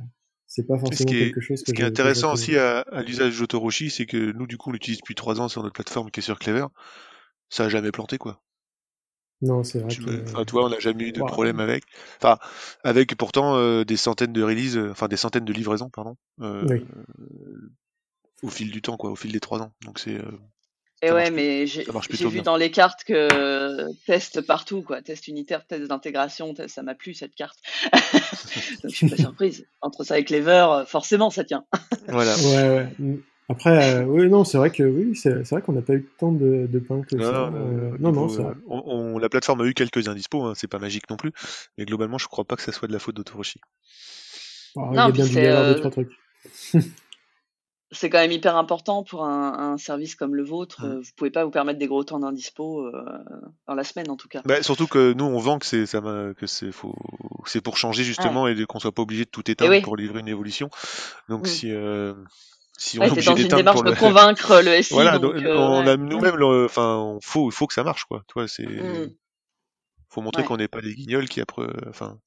c'est 0.49 0.67
pas 0.67 0.77
ce 0.77 0.81
forcément 0.81 1.11
qui 1.11 1.17
est, 1.19 1.25
quelque 1.27 1.41
chose 1.41 1.61
ce 1.61 1.65
que 1.65 1.73
qui 1.73 1.83
est 1.83 1.85
intéressant 1.85 2.33
aussi 2.33 2.57
à, 2.57 2.81
à 2.81 3.03
l'usage 3.03 3.39
d'Otoroshi, 3.39 3.91
c'est 3.91 4.07
que 4.07 4.33
nous, 4.33 4.47
du 4.47 4.57
coup, 4.57 4.71
on 4.71 4.73
l'utilise 4.73 4.99
depuis 4.99 5.15
trois 5.15 5.41
ans 5.41 5.49
sur 5.49 5.63
notre 5.63 5.75
plateforme 5.75 6.11
qui 6.11 6.21
est 6.21 6.23
sur 6.23 6.39
Clever. 6.39 6.67
Ça 7.51 7.65
a 7.65 7.69
jamais 7.69 7.93
planté, 7.93 8.19
quoi. 8.19 8.43
non 9.43 9.63
c'est 9.63 9.79
vrai 9.79 9.89
Tu 9.89 10.03
que 10.03 10.23
Enfin, 10.25 10.45
tu 10.45 10.53
vois, 10.53 10.65
on 10.65 10.71
n'a 10.71 10.79
jamais 10.81 11.05
eu 11.09 11.13
de 11.13 11.23
problème 11.23 11.61
avec. 11.61 11.85
Enfin, 12.17 12.39
avec 12.83 13.15
pourtant 13.17 13.57
euh, 13.57 13.85
des 13.85 13.97
centaines 13.97 14.33
de 14.33 14.43
releases, 14.43 14.77
euh, 14.77 14.91
enfin 14.91 15.07
des 15.09 15.17
centaines 15.17 15.45
de 15.45 15.53
livraisons, 15.53 15.91
pardon, 15.91 16.17
euh, 16.41 16.65
oui 16.69 16.85
au 18.43 18.49
fil 18.49 18.71
du 18.71 18.83
temps, 18.83 18.97
quoi, 18.97 19.11
au 19.11 19.17
fil 19.17 19.33
des 19.33 19.41
trois 19.41 19.61
ans. 19.63 19.73
Donc 19.85 19.99
c'est, 19.99 20.17
euh, 20.17 20.39
Et 21.03 21.09
ça 21.09 21.15
ouais, 21.15 21.31
mais 21.31 21.67
j'ai 21.67 21.85
vu 21.85 22.29
bien. 22.31 22.43
dans 22.43 22.57
les 22.57 22.71
cartes 22.71 23.05
que 23.05 23.87
test 24.07 24.41
partout, 24.41 24.83
quoi. 24.83 25.01
Test 25.01 25.29
unitaire, 25.29 25.65
test 25.67 25.85
d'intégration, 25.85 26.55
test- 26.55 26.75
ça 26.75 26.83
m'a 26.83 26.95
plu 26.95 27.15
cette 27.15 27.35
carte. 27.37 27.59
Donc 27.93 28.91
je 28.91 28.97
suis 28.97 29.09
pas 29.09 29.17
surprise. 29.17 29.67
Entre 29.81 30.03
ça 30.05 30.19
et 30.19 30.25
Clever, 30.25 30.67
euh, 30.71 30.85
forcément 30.87 31.31
ça 31.31 31.45
tient. 31.45 31.65
Voilà. 32.09 32.35
ouais 32.37 32.69
ouais 32.99 33.19
après 33.51 33.95
euh, 33.95 34.05
oui 34.05 34.29
non 34.29 34.45
c'est 34.45 34.59
vrai 34.59 34.71
que 34.71 34.83
oui 34.83 35.15
c'est 35.17 35.31
vrai 35.51 35.63
qu'on 35.63 35.73
n'a 35.73 35.81
pas 35.83 35.95
eu 35.95 36.07
tant 36.19 36.33
de, 36.33 36.67
de 36.67 36.79
pain 36.79 37.01
que 37.03 37.17
Non, 37.17 37.23
ça 37.25 37.33
non, 37.51 37.57
euh, 37.57 37.91
au 37.95 37.99
non 37.99 38.13
non 38.13 38.27
niveau, 38.27 38.29
c'est 38.29 38.43
vrai 38.43 38.53
on, 38.69 38.83
on- 38.87 39.19
la 39.19 39.29
plateforme 39.31 39.61
a 39.63 39.65
eu 39.65 39.73
quelques 39.75 40.07
indispos, 40.09 40.45
hein, 40.45 40.53
c'est 40.55 40.69
pas 40.69 40.79
magique 40.79 41.09
non 41.09 41.17
plus, 41.17 41.33
mais 41.79 41.85
globalement, 41.87 42.19
je 42.19 42.27
crois 42.29 42.45
pas 42.45 42.57
que 42.57 42.63
ça 42.63 42.73
soit 42.73 42.89
de 42.89 42.93
la 42.93 42.99
faute 42.99 43.15
d'Otoroshi. 43.17 43.61
Alors, 44.77 44.91
il 44.93 44.97
y 44.97 44.99
Non, 44.99 45.05
a 45.07 45.11
bien 45.13 45.25
dû 45.27 45.33
y 45.33 45.35
c'est 45.35 45.47
avoir 45.49 45.65
deux 45.65 45.71
euh, 45.73 45.79
trois 45.79 45.91
trucs 45.91 46.11
c'est 47.91 48.11
quand 48.11 48.19
même 48.19 48.33
hyper 48.33 48.57
important 48.57 49.03
pour 49.03 49.25
un, 49.25 49.73
un 49.73 49.79
service 49.79 50.15
comme 50.15 50.35
le 50.35 50.45
vôtre. 50.45 50.85
Mm. 50.85 50.91
euh, 50.91 51.01
Vous 51.01 51.11
pouvez 51.17 51.31
pas 51.31 51.45
vous 51.45 51.51
permettre 51.51 51.79
des 51.79 51.87
gros 51.87 52.05
temps 52.05 52.19
d'indispo 52.19 52.85
euh, 52.87 52.93
dans 53.67 53.75
la 53.75 53.85
semaine 53.85 54.11
en 54.11 54.17
tout 54.17 54.29
cas. 54.29 54.43
Bah, 54.45 54.63
surtout 54.63 54.87
que 54.87 55.13
nous, 55.15 55.25
on 55.25 55.39
vend 55.39 55.59
que 55.59 55.67
c'est 55.67 55.87
ça 55.87 56.01
que 56.37 56.47
c'est 56.47 56.73
faut 56.73 56.95
c'est 57.47 57.61
pour 57.63 57.77
changer 57.79 58.03
Ouais. 58.03 58.07
justement 58.07 58.47
et 58.47 58.67
qu'on 58.67 58.79
soit 58.79 58.93
pas 58.93 59.03
obligé 59.03 59.25
de 59.25 59.31
tout 59.31 59.51
éteindre 59.51 59.71
oui. 59.71 59.81
pour 59.81 59.97
livrer 59.97 60.21
une 60.21 60.29
évolution. 60.29 60.69
Donc 61.29 61.43
Mm. 61.43 61.47
si 61.47 61.73
euh, 61.73 62.15
si 62.77 62.99
on 62.99 63.03
Ouais, 63.03 63.09
est 63.09 63.13
obligé 63.13 63.35
d'éteindre 63.35 63.57
démarche 63.57 63.75
pour 63.77 63.85
de 63.85 63.91
le 63.91 63.97
convaincre 64.01 64.61
le 64.63 64.83
SI, 64.83 64.93
voilà, 64.95 65.19
donc 65.19 65.35
euh, 65.37 65.57
on 65.57 65.83
ouais. 65.85 65.91
a 65.91 65.97
nous-mêmes 65.97 66.43
enfin 66.65 67.19
faut 67.23 67.51
faut 67.51 67.67
que 67.67 67.75
ça 67.75 67.85
marche 67.85 68.05
quoi. 68.05 68.23
Toi, 68.29 68.47
c'est 68.49 68.67
Mm. 68.67 69.11
faut 70.11 70.21
montrer 70.21 70.45
qu'on 70.45 70.57
n'est 70.59 70.69
pas 70.69 70.81
des 70.81 70.95
guignols 70.95 71.29
qui 71.29 71.41
après 71.41 71.67
enfin 71.89 72.19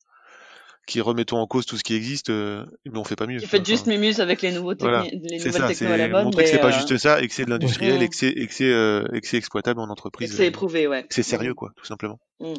qui 0.87 0.99
remettons 1.01 1.37
en 1.37 1.47
cause 1.47 1.65
tout 1.65 1.77
ce 1.77 1.83
qui 1.83 1.93
existe 1.95 2.29
euh, 2.29 2.65
mais 2.85 2.97
on 2.97 3.03
fait 3.03 3.15
pas 3.15 3.27
mieux. 3.27 3.39
Quoi. 3.39 3.47
faites 3.47 3.65
juste 3.65 3.83
Enfin, 3.87 3.91
mumuse 3.97 4.19
avec 4.19 4.41
les 4.41 4.51
nouveaux 4.51 4.75
voilà. 4.79 5.03
les 5.03 5.39
C'est 5.39 5.47
nouvelles 5.49 5.61
ça, 5.61 5.67
techno 5.67 5.91
à 5.91 5.97
la 5.97 6.07
mode, 6.09 6.23
montrer 6.25 6.43
que 6.43 6.49
c'est 6.49 6.57
pas 6.59 6.67
euh, 6.69 6.71
juste 6.71 6.97
ça 6.97 7.21
et 7.21 7.27
que 7.27 7.33
c'est 7.33 7.45
de 7.45 7.49
ouais 7.49 7.57
l'industriel 7.57 8.01
et 8.01 8.09
que 8.09 8.15
c'est 8.15 8.29
et 8.29 8.47
que 8.47 8.53
c'est 8.53 8.71
euh, 8.71 9.05
et 9.13 9.21
que 9.21 9.27
c'est 9.27 9.37
exploitable 9.37 9.79
en 9.79 9.83
et 9.83 9.87
que 9.87 9.91
entreprise 9.91 10.35
c'est 10.35 10.43
euh, 10.43 10.47
éprouvé, 10.47 10.87
ouais. 10.87 11.03
que 11.03 11.13
c'est 11.13 11.23
sérieux 11.23 11.51
Mm. 11.51 11.55
quoi, 11.55 11.71
tout 11.75 11.85
simplement. 11.85 12.19
Mm. 12.39 12.53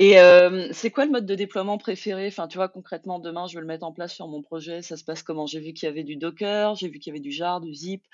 Et 0.00 0.20
euh, 0.20 0.68
c'est 0.72 0.90
quoi 0.90 1.06
le 1.06 1.10
mode 1.10 1.26
de 1.26 1.34
déploiement 1.34 1.76
préféré? 1.76 2.28
Enfin, 2.28 2.46
tu 2.46 2.56
vois, 2.56 2.68
concrètement, 2.68 3.18
demain, 3.18 3.48
je 3.48 3.56
veux 3.56 3.60
le 3.60 3.66
mettre 3.66 3.84
en 3.84 3.92
place 3.92 4.12
sur 4.14 4.28
mon 4.28 4.42
projet. 4.42 4.80
Ça 4.82 4.96
se 4.96 5.02
passe 5.02 5.24
comment? 5.24 5.46
J'ai 5.46 5.58
vu 5.58 5.72
qu'il 5.72 5.88
y 5.88 5.90
avait 5.90 6.04
du 6.04 6.14
Docker, 6.16 6.76
j'ai 6.76 6.88
vu 6.88 7.00
qu'il 7.00 7.10
y 7.10 7.12
avait 7.16 7.20
du 7.20 7.32
jar, 7.32 7.60
du 7.60 7.74
zip. 7.74 8.04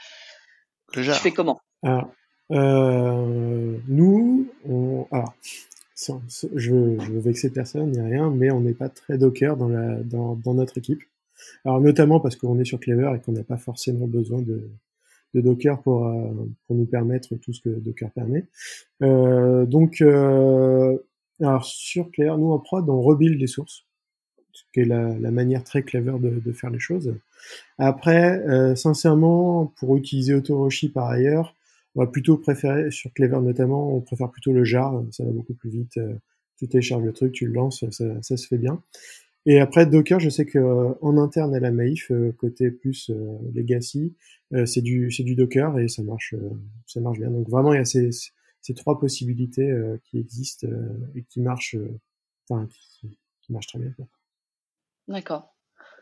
Le 0.94 1.02
Tu 1.02 1.10
fais 1.20 1.28
jar. 1.28 1.34
comment? 1.34 1.60
alors 1.82 2.10
euh, 2.52 3.78
nous 3.88 4.50
on 4.68 5.06
alors 5.10 5.34
je 5.96 6.72
veux, 6.72 6.98
je 7.00 7.12
veux 7.12 7.20
vexer 7.20 7.50
personne 7.50 7.92
ni 7.92 8.00
rien 8.00 8.30
mais 8.30 8.50
on 8.50 8.60
n'est 8.60 8.74
pas 8.74 8.88
très 8.88 9.18
docker 9.18 9.56
dans 9.56 9.68
la 9.68 9.96
dans, 10.02 10.54
notre 10.54 10.78
équipe 10.78 11.02
alors 11.64 11.80
notamment 11.80 12.20
parce 12.20 12.36
qu'on 12.36 12.58
est 12.58 12.64
sur 12.64 12.80
Clever 12.80 13.12
et 13.16 13.20
qu'on 13.20 13.32
n'a 13.32 13.44
pas 13.44 13.58
forcément 13.58 14.06
besoin 14.06 14.42
de 14.42 14.68
de 15.34 15.40
Docker 15.40 15.82
pour, 15.82 16.10
pour 16.66 16.76
nous 16.76 16.86
permettre 16.86 17.34
tout 17.36 17.52
ce 17.52 17.60
que 17.60 17.68
Docker 17.68 18.10
permet. 18.12 18.44
donc, 19.00 20.00
alors 21.40 21.64
sur 21.64 22.10
Claire, 22.12 22.38
nous 22.38 22.52
en 22.52 22.58
prod, 22.58 22.88
on 22.88 23.02
rebuild 23.02 23.38
les 23.38 23.46
sources, 23.46 23.84
ce 24.52 24.62
qui 24.72 24.80
est 24.80 24.84
la, 24.84 25.18
la 25.18 25.30
manière 25.30 25.64
très 25.64 25.82
clever 25.82 26.18
de, 26.20 26.40
de, 26.40 26.52
faire 26.52 26.70
les 26.70 26.78
choses. 26.78 27.14
Après, 27.78 28.76
sincèrement, 28.76 29.72
pour 29.78 29.96
utiliser 29.96 30.34
Autoroshi 30.34 30.88
par 30.88 31.08
ailleurs, 31.08 31.53
on 31.94 32.00
va 32.00 32.06
plutôt 32.06 32.36
préférer, 32.38 32.90
sur 32.90 33.12
Clever 33.12 33.40
notamment, 33.40 33.94
on 33.94 34.00
préfère 34.00 34.30
plutôt 34.30 34.52
le 34.52 34.64
jar, 34.64 35.02
ça 35.12 35.24
va 35.24 35.30
beaucoup 35.30 35.54
plus 35.54 35.70
vite. 35.70 35.96
Euh, 35.98 36.14
tu 36.56 36.68
télécharges 36.68 37.04
le 37.04 37.12
truc, 37.12 37.32
tu 37.32 37.46
le 37.46 37.52
lances, 37.52 37.88
ça, 37.90 38.22
ça 38.22 38.36
se 38.36 38.46
fait 38.46 38.58
bien. 38.58 38.82
Et 39.46 39.60
après 39.60 39.86
Docker, 39.86 40.20
je 40.20 40.30
sais 40.30 40.46
que 40.46 40.58
euh, 40.58 40.94
en 41.02 41.18
interne 41.18 41.54
à 41.54 41.60
la 41.60 41.70
Maïf, 41.70 42.10
euh, 42.10 42.32
côté 42.32 42.70
plus 42.70 43.10
legacy, 43.54 44.14
c'est 44.66 44.82
du 44.82 45.10
c'est 45.10 45.24
du 45.24 45.34
Docker 45.34 45.80
et 45.80 45.88
ça 45.88 46.04
marche 46.04 46.36
ça 46.86 47.00
marche 47.00 47.18
bien. 47.18 47.30
Donc 47.30 47.48
vraiment 47.48 47.72
il 47.72 47.78
y 47.78 47.80
a 47.80 47.84
ces, 47.84 48.10
ces 48.60 48.74
trois 48.74 49.00
possibilités 49.00 49.68
qui 50.04 50.20
existent 50.20 50.68
et 51.16 51.24
qui 51.24 51.40
marchent 51.40 51.76
enfin 52.48 52.68
qui, 52.68 53.18
qui 53.40 53.52
marchent 53.52 53.66
très 53.66 53.80
bien. 53.80 53.92
D'accord. 55.08 55.53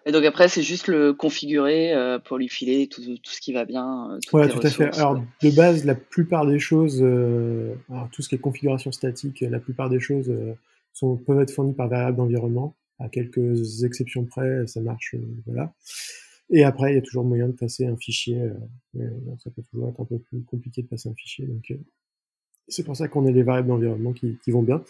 Et 0.04 0.12
donc 0.12 0.24
après, 0.24 0.48
c'est 0.48 0.62
juste 0.62 0.88
le 0.88 1.12
configurer 1.12 1.92
euh, 1.92 2.18
pour 2.18 2.36
lui 2.38 2.48
filer 2.48 2.88
tout, 2.88 3.02
tout, 3.02 3.32
ce 3.32 3.40
qui 3.40 3.52
va 3.52 3.64
bien. 3.64 4.10
Euh, 4.12 4.18
tout 4.48 4.60
à 4.62 4.70
fait. 4.70 4.94
Alors 4.96 5.22
de 5.42 5.50
base, 5.50 5.84
la 5.84 5.94
plupart 5.94 6.46
des 6.46 6.58
choses, 6.58 7.00
euh, 7.02 7.74
alors, 7.88 8.08
tout 8.10 8.22
ce 8.22 8.28
qui 8.28 8.34
est 8.34 8.38
configuration 8.38 8.90
statique, 8.90 9.40
la 9.40 9.60
plupart 9.60 9.90
des 9.90 10.00
choses 10.00 10.28
euh, 10.28 10.54
sont, 10.92 11.16
peuvent 11.16 11.40
être 11.40 11.52
fournies 11.52 11.74
par 11.74 11.88
variable 11.88 12.16
d'environnement. 12.16 12.74
À 12.98 13.08
quelques 13.08 13.84
exceptions 13.84 14.24
près, 14.24 14.66
ça 14.66 14.80
marche, 14.80 15.16
voilà. 15.46 15.72
Et 16.50 16.62
après, 16.62 16.92
il 16.92 16.94
y 16.94 16.98
a 16.98 17.02
toujours 17.02 17.24
moyen 17.24 17.48
de 17.48 17.52
passer 17.52 17.86
un 17.86 17.96
fichier. 17.96 18.40
ça 19.42 19.50
peut 19.50 19.62
toujours 19.70 19.88
être 19.88 20.00
un 20.00 20.04
peu 20.04 20.18
plus 20.18 20.42
compliqué 20.42 20.82
de 20.82 20.86
passer 20.86 21.08
un 21.08 21.14
fichier. 21.14 21.46
Donc 21.46 21.72
c'est 22.72 22.84
pour 22.84 22.96
ça 22.96 23.08
qu'on 23.08 23.26
a 23.26 23.32
des 23.32 23.42
variables 23.42 23.68
d'environnement 23.68 24.12
qui, 24.12 24.38
vont 24.48 24.62
bien. 24.62 24.82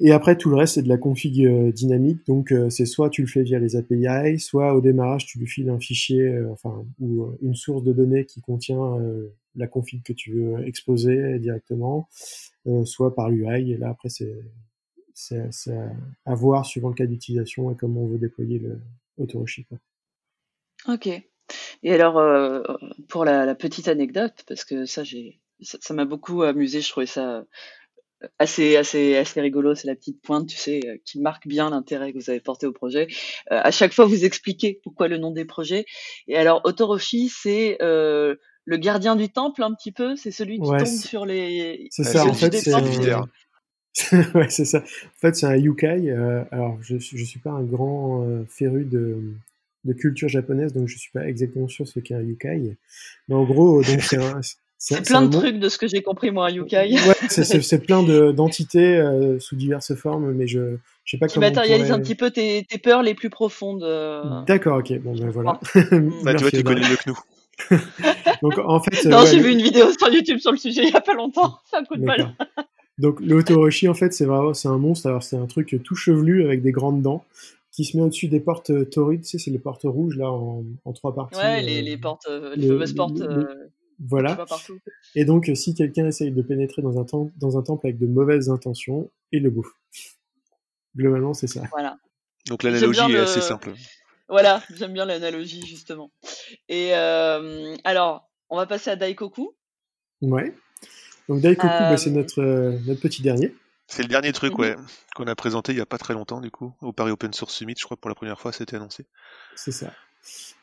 Et 0.00 0.12
après, 0.12 0.36
tout 0.36 0.50
le 0.50 0.56
reste, 0.56 0.74
c'est 0.74 0.82
de 0.82 0.88
la 0.88 0.96
config 0.96 1.44
euh, 1.44 1.70
dynamique. 1.70 2.26
Donc, 2.26 2.50
euh, 2.52 2.70
c'est 2.70 2.86
soit 2.86 3.10
tu 3.10 3.22
le 3.22 3.28
fais 3.28 3.42
via 3.42 3.58
les 3.58 3.76
API, 3.76 4.38
soit 4.40 4.74
au 4.74 4.80
démarrage, 4.80 5.26
tu 5.26 5.38
lui 5.38 5.46
files 5.46 5.68
un 5.70 5.78
fichier, 5.78 6.22
euh, 6.22 6.50
enfin, 6.50 6.84
ou 7.00 7.26
une 7.42 7.54
source 7.54 7.84
de 7.84 7.92
données 7.92 8.24
qui 8.24 8.40
contient 8.40 8.98
la 9.54 9.66
config 9.66 10.02
que 10.02 10.12
tu 10.12 10.32
veux 10.32 10.66
exposer 10.66 11.38
directement, 11.38 12.08
soit 12.84 13.14
par 13.14 13.30
l'UI. 13.30 13.72
Et 13.72 13.76
là, 13.76 13.90
après, 13.90 14.08
c'est 14.08 14.32
à 16.24 16.34
voir 16.34 16.64
suivant 16.64 16.88
le 16.88 16.94
cas 16.94 17.06
d'utilisation 17.06 17.70
et 17.70 17.76
comment 17.76 18.02
on 18.02 18.08
veut 18.08 18.18
déployer 18.18 18.58
le 18.58 18.80
Autoroshi. 19.18 19.66
Ok. 20.88 21.08
Et 21.82 21.92
alors, 21.92 22.14
pour 23.08 23.24
la, 23.24 23.54
petite 23.54 23.88
anecdote, 23.88 24.44
parce 24.48 24.64
que 24.64 24.86
ça, 24.86 25.04
j'ai, 25.04 25.41
ça 25.62 25.94
m'a 25.94 26.04
beaucoup 26.04 26.42
amusé, 26.42 26.80
je 26.80 26.88
trouvais 26.88 27.06
ça 27.06 27.44
assez 28.38 28.76
assez 28.76 29.16
assez 29.16 29.40
rigolo, 29.40 29.74
c'est 29.74 29.86
la 29.86 29.94
petite 29.94 30.20
pointe, 30.22 30.48
tu 30.48 30.56
sais, 30.56 30.80
euh, 30.86 30.96
qui 31.04 31.20
marque 31.20 31.46
bien 31.46 31.70
l'intérêt 31.70 32.12
que 32.12 32.18
vous 32.18 32.30
avez 32.30 32.40
porté 32.40 32.66
au 32.66 32.72
projet. 32.72 33.08
Euh, 33.50 33.60
à 33.62 33.70
chaque 33.70 33.92
fois, 33.92 34.06
vous 34.06 34.24
expliquez 34.24 34.80
pourquoi 34.82 35.08
le 35.08 35.18
nom 35.18 35.30
des 35.30 35.44
projets. 35.44 35.84
Et 36.28 36.36
alors, 36.36 36.60
Otoroshi, 36.64 37.28
c'est 37.28 37.78
euh, 37.82 38.36
le 38.64 38.76
gardien 38.76 39.16
du 39.16 39.28
temple 39.28 39.62
un 39.62 39.74
petit 39.74 39.92
peu, 39.92 40.16
c'est 40.16 40.30
celui 40.30 40.58
qui 40.58 40.68
tombe 40.68 40.86
sur 40.86 41.26
les. 41.26 41.88
C'est 41.90 42.04
ça, 42.04 42.24
en 42.24 42.34
fait, 42.34 42.54
c'est. 42.54 42.72
ouais, 44.34 44.48
c'est 44.48 44.64
ça. 44.64 44.78
En 44.78 45.20
fait, 45.20 45.36
c'est 45.36 45.46
un 45.46 45.56
yukai. 45.56 46.10
alors, 46.50 46.78
je 46.80 46.98
je 46.98 47.24
suis 47.24 47.40
pas 47.40 47.50
un 47.50 47.62
grand 47.62 48.26
féru 48.48 48.84
de 48.84 49.18
de 49.84 49.92
culture 49.92 50.28
japonaise, 50.28 50.72
donc 50.72 50.86
je 50.86 50.96
suis 50.96 51.10
pas 51.10 51.26
exactement 51.26 51.68
sûr 51.68 51.86
ce 51.86 51.98
qu'est 51.98 52.14
un 52.14 52.22
yukai. 52.22 52.76
Mais 53.28 53.34
en 53.34 53.44
gros, 53.44 53.82
donc 53.82 54.00
c'est 54.00 54.16
un, 54.16 54.40
c'est 54.84 55.06
plein 55.06 55.22
de 55.22 55.30
trucs 55.30 55.60
de 55.60 55.68
ce 55.68 55.78
que 55.78 55.86
j'ai 55.86 56.02
compris 56.02 56.32
moi 56.32 56.46
à 56.46 56.50
Yukai. 56.50 56.94
Ouais, 56.94 57.14
c'est 57.28 57.78
plein 57.78 58.02
d'entités 58.32 58.96
euh, 58.96 59.38
sous 59.38 59.54
diverses 59.54 59.94
formes, 59.94 60.32
mais 60.32 60.48
je 60.48 60.58
ne 60.58 60.76
sais 61.06 61.18
pas 61.18 61.28
qui 61.28 61.38
matérialise 61.38 61.92
un 61.92 62.00
petit 62.00 62.16
peu 62.16 62.32
tes, 62.32 62.64
tes, 62.64 62.78
peurs 62.78 63.04
les 63.04 63.14
plus 63.14 63.30
profondes. 63.30 63.84
Euh. 63.84 64.42
D'accord, 64.48 64.78
ok, 64.78 64.98
bon 64.98 65.14
ben 65.14 65.30
voilà. 65.30 65.60
bah, 66.24 66.34
tu 66.34 66.42
vois, 66.42 66.50
tu 66.50 66.64
connais 66.64 66.80
mieux 66.80 66.96
que 66.96 67.10
nous. 67.10 67.18
Donc 68.42 68.58
en 68.58 68.80
fait. 68.80 69.08
non, 69.08 69.24
j'ai 69.24 69.38
vu 69.38 69.52
une 69.52 69.62
vidéo 69.62 69.86
sur 69.92 70.12
YouTube 70.12 70.38
sur 70.38 70.50
le 70.50 70.58
sujet 70.58 70.82
il 70.82 70.90
y 70.90 70.96
a 70.96 71.00
pas 71.00 71.14
longtemps. 71.14 71.58
Un 71.72 71.84
coup 71.84 71.96
de 71.96 72.04
balle. 72.04 72.34
Donc 72.98 73.20
le 73.20 73.36
Otoroshi 73.36 73.88
en 73.88 73.94
fait 73.94 74.12
c'est 74.12 74.24
vraiment 74.24 74.52
c'est 74.52 74.68
un 74.68 74.78
monstre. 74.78 75.06
Alors 75.06 75.22
c'est 75.22 75.36
un 75.36 75.46
truc 75.46 75.80
tout 75.84 75.94
chevelu 75.94 76.44
avec 76.44 76.60
des 76.60 76.72
grandes 76.72 77.02
dents 77.02 77.24
qui 77.70 77.84
se 77.84 77.96
met 77.96 78.02
au-dessus 78.02 78.26
des 78.26 78.40
portes 78.40 78.70
euh, 78.70 78.84
torides, 78.84 79.22
tu 79.22 79.28
sais, 79.28 79.38
c'est 79.38 79.50
les 79.50 79.58
portes 79.58 79.84
rouges 79.84 80.18
là 80.18 80.28
en, 80.30 80.64
en 80.84 80.92
trois 80.92 81.14
parties. 81.14 81.38
Ouais, 81.38 81.62
les, 81.62 81.80
les 81.82 81.96
portes, 81.96 82.28
les 82.56 82.66
fameuses 82.66 82.94
portes. 82.94 83.22
Voilà. 84.08 84.44
Et 85.14 85.24
donc, 85.24 85.48
euh, 85.48 85.54
si 85.54 85.74
quelqu'un 85.74 86.06
essaye 86.06 86.32
de 86.32 86.42
pénétrer 86.42 86.82
dans 86.82 86.98
un, 86.98 87.04
temple, 87.04 87.32
dans 87.36 87.56
un 87.56 87.62
temple 87.62 87.86
avec 87.86 87.98
de 87.98 88.06
mauvaises 88.06 88.50
intentions, 88.50 89.10
il 89.30 89.42
le 89.42 89.50
bouffe. 89.50 89.72
Globalement, 90.96 91.34
c'est 91.34 91.46
ça. 91.46 91.62
Voilà. 91.70 91.98
Donc 92.46 92.64
l'analogie 92.64 93.00
est 93.12 93.18
assez 93.18 93.40
simple. 93.40 93.72
Voilà, 94.28 94.62
j'aime 94.74 94.92
bien 94.92 95.04
l'analogie, 95.04 95.64
justement. 95.66 96.10
Et 96.68 96.94
euh, 96.94 97.76
alors, 97.84 98.28
on 98.50 98.56
va 98.56 98.66
passer 98.66 98.90
à 98.90 98.96
Daikoku. 98.96 99.54
Ouais. 100.20 100.54
Donc 101.28 101.40
Daikoku, 101.40 101.68
bah, 101.68 101.96
c'est 101.96 102.10
euh, 102.10 102.14
notre, 102.14 102.42
notre 102.86 103.00
petit 103.00 103.22
dernier. 103.22 103.54
C'est 103.86 104.02
le 104.02 104.08
dernier 104.08 104.32
truc, 104.32 104.58
ouais, 104.58 104.74
qu'on 105.14 105.26
a 105.26 105.34
présenté 105.34 105.72
il 105.72 105.76
n'y 105.76 105.82
a 105.82 105.86
pas 105.86 105.98
très 105.98 106.14
longtemps, 106.14 106.40
du 106.40 106.50
coup, 106.50 106.74
au 106.80 106.92
Paris 106.92 107.10
Open 107.10 107.32
Source 107.32 107.54
Summit, 107.54 107.74
je 107.78 107.84
crois, 107.84 107.96
pour 107.96 108.08
la 108.08 108.14
première 108.14 108.40
fois, 108.40 108.50
c'était 108.52 108.76
annoncé. 108.76 109.06
C'est 109.54 109.72
ça. 109.72 109.92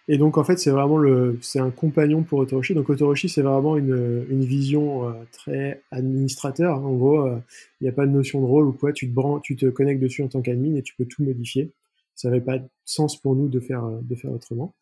Et 0.07 0.17
donc 0.17 0.37
en 0.37 0.43
fait 0.43 0.57
c'est 0.57 0.71
vraiment 0.71 0.97
le, 0.97 1.37
c'est 1.41 1.59
un 1.59 1.69
compagnon 1.69 2.23
pour 2.23 2.39
Otoroshi. 2.39 2.73
Donc 2.73 2.89
Otoroshi 2.89 3.29
c'est 3.29 3.41
vraiment 3.41 3.77
une, 3.77 4.25
une 4.29 4.43
vision 4.43 5.07
euh, 5.07 5.13
très 5.31 5.83
administrateur. 5.91 6.83
En 6.83 6.93
gros, 6.93 7.27
euh, 7.27 7.37
il 7.79 7.83
n'y 7.83 7.89
a 7.89 7.93
pas 7.93 8.07
de 8.07 8.11
notion 8.11 8.41
de 8.41 8.45
rôle 8.45 8.67
ou 8.67 8.73
quoi. 8.73 8.91
Tu 8.91 9.07
te 9.07 9.13
branches, 9.13 9.41
tu 9.43 9.55
te 9.55 9.67
connectes 9.67 10.01
dessus 10.01 10.23
en 10.23 10.27
tant 10.27 10.41
qu'admin 10.41 10.75
et 10.75 10.81
tu 10.81 10.95
peux 10.95 11.05
tout 11.05 11.23
modifier. 11.23 11.71
Ça 12.15 12.29
n'avait 12.29 12.41
pas 12.41 12.57
de 12.57 12.67
sens 12.85 13.15
pour 13.21 13.35
nous 13.35 13.47
de 13.47 13.59
faire 13.59 13.87
de 14.01 14.15
faire 14.15 14.31
autrement. 14.31 14.73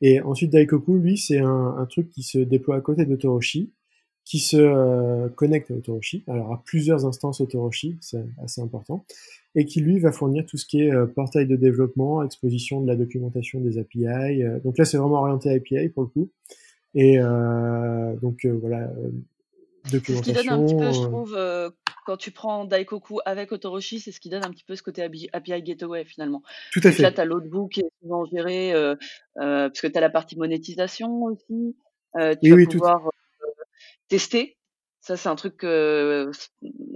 Et 0.00 0.20
ensuite 0.20 0.50
Daikoku 0.50 0.98
lui 0.98 1.18
c'est 1.18 1.38
un, 1.38 1.86
truc 1.90 2.10
qui 2.10 2.22
se 2.22 2.38
déploie 2.38 2.76
à 2.76 2.80
côté 2.80 3.04
d'Otoroshi 3.04 3.70
qui 4.24 4.38
se 4.38 4.56
euh, 4.56 5.28
connecte 5.28 5.70
à 5.70 5.74
Otoroshi, 5.74 6.24
alors 6.28 6.52
à 6.52 6.62
plusieurs 6.64 7.04
instances 7.06 7.40
Otoroshi, 7.40 7.98
c'est 8.00 8.24
assez 8.42 8.60
important, 8.60 9.04
et 9.54 9.66
qui 9.66 9.80
lui 9.80 9.98
va 9.98 10.12
fournir 10.12 10.46
tout 10.46 10.56
ce 10.56 10.66
qui 10.66 10.82
est 10.82 10.92
euh, 10.92 11.06
portail 11.06 11.46
de 11.46 11.56
développement, 11.56 12.22
exposition 12.22 12.80
de 12.80 12.86
la 12.86 12.96
documentation 12.96 13.60
des 13.60 13.78
API. 13.78 14.06
Euh, 14.06 14.58
donc 14.60 14.78
là, 14.78 14.84
c'est 14.84 14.96
vraiment 14.96 15.20
orienté 15.20 15.50
API 15.50 15.88
pour 15.90 16.04
le 16.04 16.08
coup. 16.08 16.30
Et 16.94 17.16
donc 17.16 18.44
voilà, 18.44 18.90
documentation. 19.90 20.34
Ce 20.34 20.40
qui 20.40 20.46
donne 20.46 20.60
un 20.60 20.62
petit 20.62 20.76
peu, 20.76 20.92
je 20.92 21.00
trouve, 21.00 21.72
quand 22.04 22.18
tu 22.18 22.32
prends 22.32 22.66
Daikoku 22.66 23.20
avec 23.24 23.50
Otoroshi, 23.50 23.98
c'est 23.98 24.12
ce 24.12 24.20
qui 24.20 24.28
donne 24.28 24.44
un 24.44 24.50
petit 24.50 24.64
peu 24.64 24.76
ce 24.76 24.82
côté 24.82 25.02
API 25.32 25.62
Gateway 25.62 26.04
finalement. 26.04 26.42
Tout 26.70 26.82
à 26.84 26.92
fait. 26.92 27.02
Là, 27.02 27.10
tu 27.10 27.22
as 27.22 27.24
l'autre 27.24 27.48
bout 27.48 27.68
qui 27.68 27.80
est 27.80 27.90
souvent 28.02 28.26
géré, 28.26 28.74
parce 29.36 29.80
que 29.80 29.86
tu 29.86 29.96
as 29.96 30.02
la 30.02 30.10
partie 30.10 30.36
monétisation 30.36 31.22
aussi. 31.22 31.76
tu 32.42 32.50
vas 32.50 32.66
pouvoir 32.66 33.10
tester. 34.08 34.58
Ça, 35.02 35.16
c'est 35.16 35.28
un 35.28 35.34
truc 35.34 35.56
que 35.56 36.30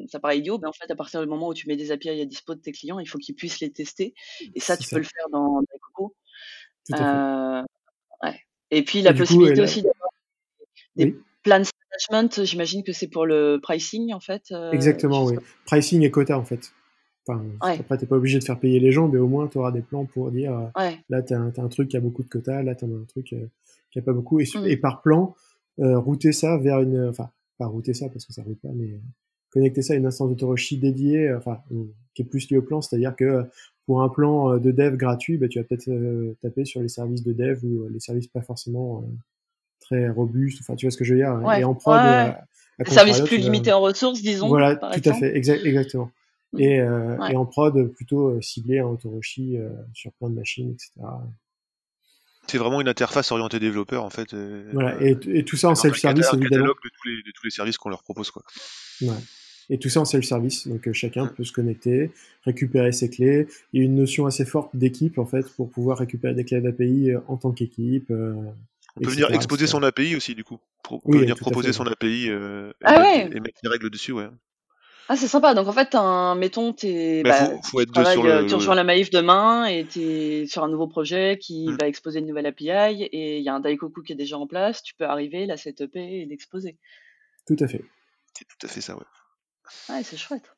ça 0.06 0.20
paraît 0.20 0.38
idiot, 0.38 0.60
mais 0.62 0.68
en 0.68 0.72
fait, 0.72 0.88
à 0.88 0.94
partir 0.94 1.20
du 1.20 1.26
moment 1.26 1.48
où 1.48 1.54
tu 1.54 1.66
mets 1.66 1.74
des 1.74 1.90
API 1.90 2.08
à 2.08 2.24
dispo 2.24 2.54
de 2.54 2.60
tes 2.60 2.70
clients, 2.70 3.00
il 3.00 3.06
faut 3.06 3.18
qu'ils 3.18 3.34
puissent 3.34 3.58
les 3.58 3.72
tester. 3.72 4.14
Et 4.54 4.60
ça, 4.60 4.76
tu 4.76 4.88
peux 4.88 4.98
le 4.98 5.02
faire 5.02 5.28
dans 5.32 5.60
Daikoku. 5.60 6.14
Euh, 6.94 7.62
ouais. 8.22 8.40
Et 8.70 8.84
puis, 8.84 9.02
la 9.02 9.12
possibilité 9.12 9.60
aussi 9.60 9.82
d'avoir 9.82 10.10
des 10.94 11.16
plans 11.42 11.64
management, 12.12 12.44
j'imagine 12.44 12.84
que 12.84 12.92
c'est 12.92 13.08
pour 13.08 13.26
le 13.26 13.58
pricing, 13.60 14.12
en 14.14 14.20
fait. 14.20 14.44
Euh, 14.52 14.70
Exactement, 14.70 15.24
oui. 15.24 15.34
Pricing 15.64 16.02
et 16.02 16.10
quota, 16.12 16.38
en 16.38 16.44
fait. 16.44 16.72
Enfin, 17.26 17.42
ouais. 17.64 17.80
Après, 17.80 17.98
t'es 17.98 18.06
pas 18.06 18.16
obligé 18.16 18.38
de 18.38 18.44
faire 18.44 18.60
payer 18.60 18.78
les 18.78 18.92
gens, 18.92 19.08
mais 19.08 19.18
au 19.18 19.26
moins, 19.26 19.48
tu 19.48 19.58
auras 19.58 19.72
des 19.72 19.82
plans 19.82 20.04
pour 20.04 20.30
dire 20.30 20.56
euh, 20.56 20.90
là, 21.08 21.22
tu 21.22 21.34
as, 21.34 21.40
un 21.40 21.68
truc 21.68 21.88
qui 21.88 21.96
a 21.96 22.00
beaucoup 22.00 22.22
de 22.22 22.28
quotas, 22.28 22.62
là, 22.62 22.76
tu 22.76 22.84
as 22.84 22.88
un 22.88 23.04
truc 23.08 23.34
qui 23.90 23.98
a 23.98 24.02
pas 24.02 24.12
beaucoup. 24.12 24.38
Et, 24.38 24.44
mmh. 24.44 24.66
et 24.66 24.76
par 24.76 25.02
plan, 25.02 25.34
euh, 25.80 25.98
router 25.98 26.30
ça 26.30 26.56
vers 26.56 26.80
une, 26.80 27.08
enfin, 27.08 27.30
pas 27.58 27.66
router 27.66 27.94
ça 27.94 28.08
parce 28.08 28.24
que 28.24 28.32
ça 28.32 28.42
route 28.42 28.60
pas, 28.60 28.72
mais 28.74 29.00
connecter 29.50 29.82
ça 29.82 29.94
à 29.94 29.96
une 29.96 30.06
instance 30.06 30.28
d'Autoroshi 30.28 30.78
dédiée, 30.78 31.28
euh, 31.28 31.38
enfin, 31.38 31.58
qui 32.14 32.22
est 32.22 32.24
plus 32.24 32.50
liée 32.50 32.58
au 32.58 32.62
plan, 32.62 32.82
c'est-à-dire 32.82 33.16
que 33.16 33.44
pour 33.86 34.02
un 34.02 34.08
plan 34.08 34.52
euh, 34.52 34.58
de 34.58 34.70
dev 34.70 34.96
gratuit, 34.96 35.38
bah, 35.38 35.48
tu 35.48 35.58
vas 35.58 35.64
peut-être 35.64 35.90
taper 36.42 36.64
sur 36.64 36.80
les 36.82 36.88
services 36.88 37.22
de 37.22 37.32
dev 37.32 37.64
ou 37.64 37.88
les 37.88 38.00
services 38.00 38.26
pas 38.26 38.42
forcément 38.42 39.04
très 39.80 40.08
robustes, 40.08 40.60
enfin, 40.60 40.74
tu 40.74 40.86
vois 40.86 40.90
ce 40.90 40.96
que 40.96 41.04
je 41.04 41.14
veux 41.14 41.20
dire, 41.20 41.40
et 41.58 41.64
en 41.64 41.74
prod, 41.74 41.94
ouais. 41.94 42.34
services 42.86 43.20
plus 43.20 43.38
limités 43.38 43.72
en 43.72 43.80
ressources, 43.80 44.20
disons. 44.20 44.48
Voilà, 44.48 44.76
tout 44.76 45.08
à 45.08 45.14
fait, 45.14 45.36
exactement. 45.36 46.10
Mm. 46.52 46.60
Et, 46.60 46.76
et, 46.76 47.36
en 47.36 47.46
prod, 47.46 47.88
plutôt 47.92 48.40
ciblé 48.40 48.80
en 48.80 48.92
Autoroshi 48.92 49.56
sur 49.94 50.12
plein 50.12 50.30
de 50.30 50.34
machines, 50.34 50.70
etc. 50.72 51.06
C'est 52.46 52.58
vraiment 52.58 52.80
une 52.80 52.88
interface 52.88 53.32
orientée 53.32 53.58
développeur 53.58 54.04
en 54.04 54.10
fait. 54.10 54.34
voilà, 54.72 55.00
et, 55.02 55.16
et 55.26 55.44
tout 55.44 55.56
ça 55.56 55.68
en 55.68 55.74
self-service 55.74 56.26
évidemment. 56.32 56.48
catalogue 56.50 56.76
de 56.84 56.90
tous 56.90 57.08
les, 57.08 57.16
de 57.22 57.30
tous 57.34 57.44
les 57.44 57.50
services 57.50 57.78
qu'on 57.78 57.90
leur 57.90 58.02
propose 58.02 58.30
quoi. 58.30 58.42
Ouais. 59.02 59.14
Et 59.68 59.78
tout 59.78 59.88
ça 59.88 60.00
en 60.00 60.04
self-service, 60.04 60.68
donc 60.68 60.86
euh, 60.86 60.92
chacun 60.92 61.26
peut 61.26 61.42
se 61.42 61.52
connecter, 61.52 62.12
récupérer 62.44 62.92
ses 62.92 63.10
clés. 63.10 63.48
Il 63.72 63.80
y 63.80 63.82
a 63.82 63.86
une 63.86 63.96
notion 63.96 64.26
assez 64.26 64.44
forte 64.44 64.76
d'équipe 64.76 65.18
en 65.18 65.26
fait 65.26 65.48
pour 65.56 65.70
pouvoir 65.70 65.98
récupérer 65.98 66.34
des 66.34 66.44
clés 66.44 66.60
d'API 66.60 67.10
euh, 67.10 67.20
en 67.26 67.36
tant 67.36 67.50
qu'équipe. 67.50 68.10
Euh, 68.10 68.34
On 68.96 69.00
peut 69.00 69.10
venir 69.10 69.30
exposer 69.32 69.66
son 69.66 69.82
API 69.82 70.14
aussi, 70.14 70.34
du 70.34 70.44
coup. 70.44 70.58
on 70.90 70.98
peut 71.00 71.18
venir 71.18 71.36
proposer 71.36 71.72
son 71.72 71.86
API 71.86 72.26
euh, 72.28 72.72
ah 72.84 73.24
et, 73.24 73.40
mettre, 73.40 73.60
des 73.62 73.68
règles 73.68 73.90
dessus, 73.90 74.12
ouais. 74.12 74.28
Ah, 75.08 75.16
c'est 75.16 75.28
sympa. 75.28 75.54
Donc, 75.54 75.68
en 75.68 75.72
fait, 75.72 75.94
un, 75.94 76.34
mettons, 76.34 76.72
t'es, 76.72 77.22
bah, 77.22 77.50
faut, 77.62 77.80
être 77.80 77.94
sur 78.12 78.22
le... 78.24 78.46
tu 78.46 78.54
rejoins 78.54 78.74
la 78.74 78.84
Maïf 78.84 79.10
demain 79.10 79.66
et 79.66 79.84
tu 79.84 80.00
es 80.00 80.46
sur 80.46 80.64
un 80.64 80.68
nouveau 80.68 80.88
projet 80.88 81.38
qui 81.40 81.68
mm. 81.68 81.76
va 81.80 81.86
exposer 81.86 82.18
une 82.18 82.26
nouvelle 82.26 82.46
API 82.46 83.04
et 83.04 83.38
il 83.38 83.42
y 83.42 83.48
a 83.48 83.54
un 83.54 83.60
Daikoku 83.60 84.02
qui 84.02 84.12
est 84.12 84.16
déjà 84.16 84.36
en 84.36 84.46
place. 84.46 84.82
Tu 84.82 84.94
peux 84.94 85.04
arriver, 85.04 85.46
la 85.46 85.56
setup 85.56 85.94
et 85.94 86.24
l'exposer. 86.26 86.76
Tout 87.46 87.56
à 87.60 87.68
fait. 87.68 87.84
C'est 88.34 88.44
tout 88.46 88.66
à 88.66 88.68
fait 88.68 88.80
ça, 88.80 88.96
ouais. 88.96 89.04
Ouais, 89.88 90.02
c'est 90.02 90.16
chouette. 90.16 90.50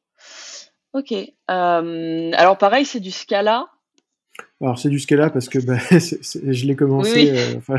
Ok. 0.92 1.12
Euh, 1.12 2.30
alors, 2.34 2.58
pareil, 2.58 2.84
c'est 2.84 3.00
du 3.00 3.10
Scala. 3.10 3.68
Alors 4.60 4.78
c'est 4.78 4.88
du 4.88 4.98
Scala 4.98 5.30
parce 5.30 5.48
que 5.48 5.58
bah, 5.60 5.78
je 5.90 6.66
l'ai 6.66 6.74
commencé, 6.74 7.30
euh, 7.30 7.58
enfin, 7.58 7.76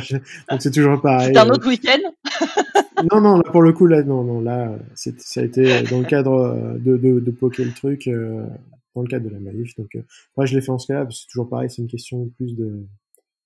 donc 0.49 0.61
c'est 0.61 0.71
toujours 0.71 1.01
pareil. 1.01 1.31
C'est 1.33 1.39
un 1.39 1.49
autre 1.49 1.67
week-end? 1.67 1.99
Non, 3.13 3.21
non, 3.21 3.37
là 3.37 3.49
pour 3.49 3.61
le 3.61 3.71
coup, 3.71 3.85
là, 3.85 4.03
non, 4.03 4.25
non, 4.25 4.41
là, 4.41 4.77
ça 4.93 5.39
a 5.39 5.43
été 5.45 5.83
dans 5.83 5.99
le 5.99 6.05
cadre 6.05 6.33
euh, 6.33 6.77
de, 6.79 6.97
de, 6.97 7.21
de 7.21 7.31
poker 7.31 7.65
le 7.65 7.71
truc, 7.71 8.09
euh, 8.09 8.45
dans 8.93 9.01
le 9.01 9.07
cadre 9.07 9.29
de 9.29 9.33
la 9.33 9.39
manif. 9.39 9.73
Donc, 9.77 9.97
moi 10.35 10.45
je 10.45 10.53
l'ai 10.53 10.59
fait 10.59 10.71
en 10.71 10.79
Scala 10.79 11.05
parce 11.05 11.15
que 11.15 11.21
c'est 11.21 11.29
toujours 11.29 11.47
pareil, 11.47 11.69
c'est 11.69 11.81
une 11.81 11.87
question 11.87 12.27
plus 12.35 12.57
de 12.57 12.83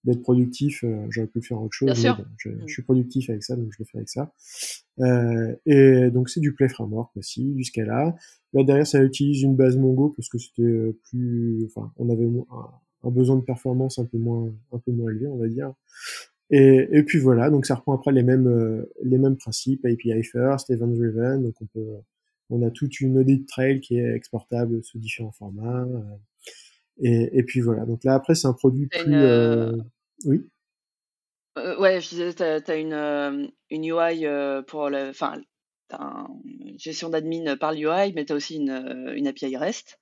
d'être 0.05 0.23
productif. 0.23 0.83
J'aurais 1.09 1.27
pu 1.27 1.43
faire 1.43 1.61
autre 1.61 1.73
chose. 1.73 1.85
Bien 1.85 1.95
sûr. 1.95 2.25
je, 2.37 2.49
je, 2.65 2.73
suis 2.73 2.81
productif 2.81 3.29
avec 3.29 3.43
ça, 3.43 3.55
donc 3.55 3.71
je 3.71 3.77
le 3.77 3.85
fais 3.85 3.99
avec 3.99 4.09
ça. 4.09 4.33
et 5.67 6.09
donc 6.09 6.29
c'est 6.29 6.39
du 6.39 6.53
Play 6.53 6.67
Framework 6.69 7.15
aussi, 7.15 7.53
du 7.53 7.63
Scala. 7.63 8.15
Là 8.53 8.63
derrière, 8.63 8.87
ça 8.87 9.03
utilise 9.03 9.43
une 9.43 9.55
base 9.55 9.77
Mongo 9.77 10.09
parce 10.17 10.29
que 10.29 10.39
c'était 10.39 10.95
plus, 11.03 11.67
enfin, 11.67 11.93
on 11.97 12.09
avait 12.09 12.25
un, 12.25 12.69
un 13.03 13.11
besoin 13.11 13.35
de 13.35 13.43
performance 13.43 13.99
un 13.99 14.05
peu 14.05 14.17
moins 14.17 14.51
un 14.71 14.79
peu 14.79 14.91
moins 14.91 15.11
élevé 15.11 15.27
on 15.27 15.37
va 15.37 15.47
dire. 15.47 15.73
Et, 16.49 16.87
et 16.91 17.03
puis 17.03 17.19
voilà 17.19 17.49
donc 17.49 17.65
ça 17.65 17.75
reprend 17.75 17.95
après 17.95 18.11
les 18.11 18.23
mêmes 18.23 18.47
euh, 18.47 18.85
les 19.03 19.17
mêmes 19.17 19.37
principes 19.37 19.85
API 19.85 20.23
first 20.23 20.69
event 20.69 20.87
driven 20.87 21.43
donc 21.43 21.55
on 21.61 21.65
peut 21.65 21.95
on 22.49 22.61
a 22.61 22.69
toute 22.69 22.99
une 22.99 23.17
audit 23.17 23.47
trail 23.47 23.79
qui 23.79 23.97
est 23.97 24.15
exportable 24.15 24.83
sous 24.83 24.99
différents 24.99 25.31
formats 25.31 25.85
euh, 25.85 26.01
et, 26.99 27.39
et 27.39 27.43
puis 27.43 27.61
voilà. 27.61 27.85
Donc 27.85 28.03
là 28.03 28.13
après 28.13 28.35
c'est 28.35 28.47
un 28.47 28.53
produit 28.53 28.87
plus 28.87 29.15
euh, 29.15 29.71
oui. 30.25 30.47
Ouais 31.55 32.01
je 32.01 32.09
disais 32.09 32.33
t'as 32.33 32.59
as 32.67 32.75
une 32.75 33.51
une 33.69 33.83
UI 33.83 34.25
pour 34.67 34.89
le 34.89 35.09
enfin 35.09 35.41
une 35.91 36.77
gestion 36.79 37.09
d'admin 37.09 37.55
par 37.55 37.73
l'UI 37.73 38.13
mais 38.13 38.25
t'as 38.25 38.35
aussi 38.35 38.55
une, 38.57 39.11
une 39.15 39.27
API 39.27 39.55
REST 39.55 39.99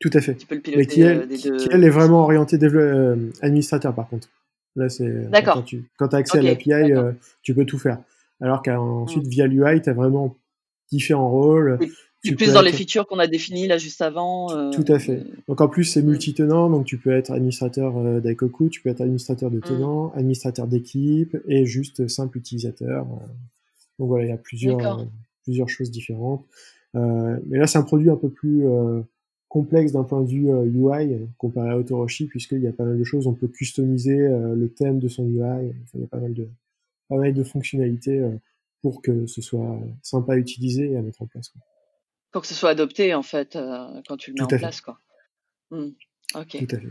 tout 0.00 0.10
à 0.14 0.20
fait. 0.20 0.36
Le 0.50 0.60
piloter 0.60 0.86
qui, 0.86 1.00
elle, 1.02 1.28
qui, 1.28 1.48
elle, 1.70 1.84
est 1.84 1.90
vraiment 1.90 2.22
orientée 2.22 2.58
euh, 2.62 3.30
administrateur 3.42 3.94
par 3.94 4.08
contre. 4.08 4.28
Là, 4.76 4.88
c'est 4.88 5.28
quand 5.98 6.08
tu 6.08 6.16
as 6.16 6.18
accès 6.18 6.38
à 6.38 6.42
l'API, 6.42 6.72
euh, 6.72 7.12
tu 7.42 7.54
peux 7.54 7.64
tout 7.64 7.78
faire. 7.78 7.98
Alors 8.40 8.62
qu'ensuite, 8.62 9.26
mm. 9.26 9.28
via 9.28 9.46
l'UI, 9.46 9.82
tu 9.82 9.90
as 9.90 9.92
vraiment 9.92 10.36
différents 10.90 11.30
rôles. 11.30 11.78
tu 12.24 12.36
plus 12.36 12.52
dans 12.52 12.62
les 12.62 12.72
features 12.72 13.06
qu'on 13.06 13.18
a 13.18 13.26
définies 13.26 13.66
là 13.66 13.78
juste 13.78 14.00
avant. 14.00 14.50
Euh, 14.52 14.70
tout 14.70 14.84
à 14.88 14.98
fait. 14.98 15.24
Donc 15.48 15.60
en 15.60 15.68
plus, 15.68 15.84
c'est 15.84 16.02
mm. 16.02 16.06
multi-tenant, 16.06 16.70
donc 16.70 16.86
tu 16.86 16.98
peux 16.98 17.10
être 17.10 17.32
administrateur 17.32 17.98
euh, 17.98 18.20
d'Aikoku, 18.20 18.70
tu 18.70 18.80
peux 18.80 18.90
être 18.90 19.00
administrateur 19.00 19.50
de 19.50 19.58
mm. 19.58 19.62
tenant, 19.62 20.12
administrateur 20.12 20.66
d'équipe 20.68 21.36
et 21.46 21.66
juste 21.66 22.08
simple 22.08 22.38
utilisateur. 22.38 23.06
donc 23.98 24.08
voilà, 24.08 24.24
il 24.24 24.28
y 24.28 24.32
a 24.32 24.38
plusieurs, 24.38 25.06
plusieurs 25.42 25.68
choses 25.68 25.90
différentes. 25.90 26.46
mais 26.94 27.58
là, 27.58 27.66
c'est 27.66 27.78
un 27.78 27.82
produit 27.82 28.08
un 28.08 28.16
peu 28.16 28.30
plus 28.30 28.64
complexe 29.50 29.92
d'un 29.92 30.04
point 30.04 30.22
de 30.22 30.28
vue 30.28 30.46
UI 30.46 31.12
euh, 31.12 31.26
comparé 31.36 31.70
à 31.70 31.76
Autoroshi 31.76 32.26
puisqu'il 32.26 32.62
y 32.62 32.68
a 32.68 32.72
pas 32.72 32.84
mal 32.84 32.98
de 32.98 33.04
choses. 33.04 33.26
On 33.26 33.34
peut 33.34 33.48
customiser 33.48 34.16
euh, 34.16 34.54
le 34.54 34.72
thème 34.72 35.00
de 35.00 35.08
son 35.08 35.24
UI. 35.26 35.74
il 35.92 36.00
y 36.00 36.04
a 36.04 36.06
pas 36.06 36.18
mal 36.18 36.32
de, 36.32 36.48
pas 37.08 37.16
mal 37.16 37.34
de 37.34 37.42
fonctionnalités 37.42 38.20
euh, 38.20 38.30
pour 38.80 39.02
que 39.02 39.26
ce 39.26 39.42
soit 39.42 39.78
sympa 40.02 40.34
à 40.34 40.36
utiliser 40.36 40.92
et 40.92 40.96
à 40.96 41.02
mettre 41.02 41.20
en 41.20 41.26
place. 41.26 41.48
Quoi. 41.50 41.60
Pour 42.30 42.42
que 42.42 42.48
ce 42.48 42.54
soit 42.54 42.70
adopté 42.70 43.12
en 43.12 43.24
fait 43.24 43.58
quand 44.08 44.16
tu 44.16 44.30
le 44.30 44.36
mets 44.36 44.42
en 44.42 44.46
place. 44.46 44.80
Quoi. 44.80 44.98
Ok. 45.72 46.56
Tout 46.66 46.76
à 46.76 46.78
fait. 46.78 46.88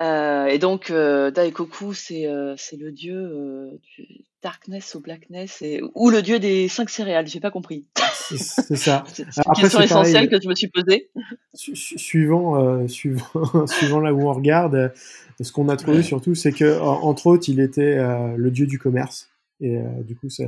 Euh, 0.00 0.46
et 0.46 0.58
donc, 0.58 0.90
euh, 0.90 1.30
Daikoku, 1.30 1.92
c'est 1.92 2.26
euh, 2.26 2.54
c'est 2.56 2.76
le 2.76 2.92
dieu 2.92 3.16
euh, 3.16 3.70
du 3.82 4.06
darkness 4.42 4.94
au 4.94 5.00
blackness, 5.00 5.60
et, 5.62 5.82
ou 5.94 6.10
le 6.10 6.22
dieu 6.22 6.38
des 6.38 6.68
cinq 6.68 6.88
céréales, 6.88 7.26
j'ai 7.26 7.40
pas 7.40 7.50
compris. 7.50 7.86
C'est 8.14 8.76
ça. 8.76 9.02
c'est 9.12 9.24
une 9.24 9.54
question 9.54 9.80
essentielle 9.80 10.28
que 10.28 10.40
je 10.40 10.48
me 10.48 10.54
suis 10.54 10.68
posée. 10.68 11.10
suivant, 11.54 12.86
suivant, 12.86 13.66
suivant 13.66 13.98
là 13.98 14.14
où 14.14 14.28
on 14.28 14.32
regarde, 14.32 14.92
ce 15.40 15.50
qu'on 15.50 15.68
a 15.68 15.76
trouvé 15.76 16.04
surtout, 16.04 16.36
c'est 16.36 16.52
que 16.52 16.78
entre 16.80 17.26
autres, 17.26 17.48
il 17.48 17.58
était 17.58 17.96
le 18.36 18.50
dieu 18.52 18.66
du 18.66 18.78
commerce, 18.78 19.28
et 19.60 19.76
du 20.04 20.14
coup, 20.14 20.30
ça, 20.30 20.44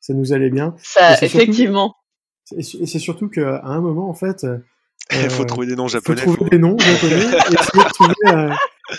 ça 0.00 0.14
nous 0.14 0.32
allait 0.32 0.50
bien. 0.50 0.74
Ça, 0.78 1.22
effectivement. 1.22 1.94
et 2.56 2.62
c'est 2.62 2.98
surtout 2.98 3.28
qu'à 3.28 3.62
un 3.64 3.82
moment, 3.82 4.08
en 4.08 4.14
fait, 4.14 4.46
il 5.12 5.28
faut 5.28 5.44
trouver 5.44 5.66
des 5.66 5.76
noms 5.76 5.88
japonais. 5.88 6.22
Faut 6.22 6.34
trouver 6.36 6.50
des 6.50 6.58
noms 6.58 6.78
japonais 6.78 7.16
et 7.16 7.54
essayer 7.54 7.84
de 7.84 7.92
trouver, 7.92 8.14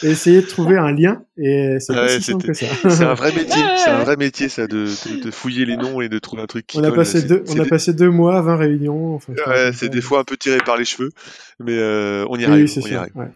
et 0.03 0.07
essayer 0.07 0.41
de 0.41 0.47
trouver 0.47 0.77
un 0.77 0.91
lien. 0.91 1.23
Et 1.38 1.77
c'est 1.79 1.93
pas 1.93 2.09
si 2.09 2.21
simple 2.21 2.45
que 2.45 2.53
ça. 2.53 2.65
C'est 2.89 3.03
un 3.03 3.13
vrai 3.13 3.31
métier. 3.35 3.63
C'est 3.77 3.89
un 3.89 4.03
vrai 4.03 4.17
métier, 4.17 4.49
ça, 4.49 4.67
de, 4.67 4.88
de, 5.23 5.31
fouiller 5.31 5.65
les 5.65 5.77
noms 5.77 6.01
et 6.01 6.09
de 6.09 6.19
trouver 6.19 6.41
un 6.41 6.47
truc 6.47 6.67
qui 6.67 6.77
On 6.77 6.83
a 6.83 6.91
passé 6.91 7.23
deux, 7.23 7.43
on 7.47 7.59
a 7.59 7.65
passé 7.65 7.93
deux 7.93 8.09
mois, 8.09 8.41
20 8.41 8.55
réunions. 8.57 9.15
Enfin, 9.15 9.33
ouais, 9.47 9.71
c'est 9.73 9.89
des 9.89 10.01
fois 10.01 10.19
un 10.19 10.23
peu 10.23 10.38
tiré 10.38 10.57
par 10.57 10.77
les 10.77 10.85
cheveux, 10.85 11.11
mais 11.59 11.77
euh, 11.77 12.25
on 12.29 12.38
y 12.38 12.45
arrive. 12.45 12.71
Oui, 12.75 12.83
on 12.85 12.88
y 12.88 12.95
arrive. 12.95 13.15
Ouais. 13.15 13.31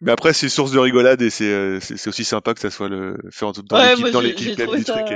Mais 0.00 0.10
après, 0.10 0.32
c'est 0.32 0.48
source 0.48 0.72
de 0.72 0.80
rigolade 0.80 1.22
et 1.22 1.30
c'est 1.30 1.52
euh, 1.52 1.78
aussi 2.06 2.24
sympa 2.24 2.54
que 2.54 2.60
ça 2.60 2.70
soit 2.70 2.88
le 2.88 3.16
fait 3.30 3.46
dans 4.10 4.20
l'équipe 4.20 4.58
même 4.58 4.74
du 4.76 4.84
truc. 4.84 5.06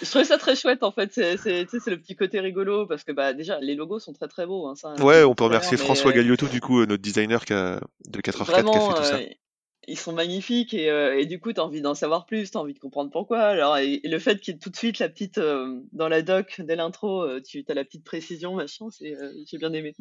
Je 0.00 0.08
trouvais 0.08 0.24
ça 0.24 0.38
très 0.38 0.54
chouette 0.54 0.82
en 0.82 0.92
fait, 0.92 1.12
c'est 1.12 1.34
le 1.36 1.96
petit 1.96 2.16
côté 2.16 2.40
rigolo 2.40 2.86
parce 2.86 3.04
que 3.04 3.12
bah 3.12 3.32
déjà 3.32 3.58
les 3.60 3.74
logos 3.74 3.98
sont 3.98 4.12
très 4.12 4.28
très 4.28 4.46
beaux. 4.46 4.66
Hein, 4.66 4.74
ça, 4.74 4.94
ouais, 5.02 5.24
on 5.24 5.34
peut 5.34 5.44
remercier 5.44 5.76
François 5.76 6.12
Gagliotto 6.12 6.46
du 6.46 6.60
coup, 6.60 6.84
notre 6.86 7.02
designer 7.02 7.44
qui 7.44 7.52
a, 7.52 7.80
de 8.06 8.20
4h4 8.20 8.44
Vraiment, 8.44 8.72
qui 8.72 8.78
a 8.78 8.82
fait 8.82 8.98
tout 8.98 9.04
ça. 9.04 9.20
Ils 9.90 9.98
sont 9.98 10.12
magnifiques 10.12 10.74
et, 10.74 10.90
euh, 10.90 11.18
et 11.18 11.24
du 11.24 11.40
coup 11.40 11.50
tu 11.52 11.60
as 11.60 11.64
envie 11.64 11.80
d'en 11.80 11.94
savoir 11.94 12.26
plus, 12.26 12.50
tu 12.50 12.58
as 12.58 12.60
envie 12.60 12.74
de 12.74 12.78
comprendre 12.78 13.10
pourquoi. 13.10 13.40
Alors 13.40 13.78
et, 13.78 14.00
le 14.04 14.18
fait 14.18 14.38
qu'il 14.38 14.52
y 14.52 14.56
ait 14.56 14.60
tout 14.60 14.68
de 14.68 14.76
suite 14.76 14.98
la 14.98 15.08
petite 15.08 15.38
euh, 15.38 15.80
dans 15.92 16.08
la 16.08 16.20
doc 16.20 16.60
dès 16.60 16.76
l'intro, 16.76 17.22
euh, 17.22 17.40
tu 17.40 17.64
as 17.66 17.74
la 17.74 17.84
petite 17.84 18.04
précision 18.04 18.54
machin, 18.54 18.88
c'est 18.90 19.16
j'ai 19.46 19.56
bien 19.56 19.72
aimé. 19.72 19.94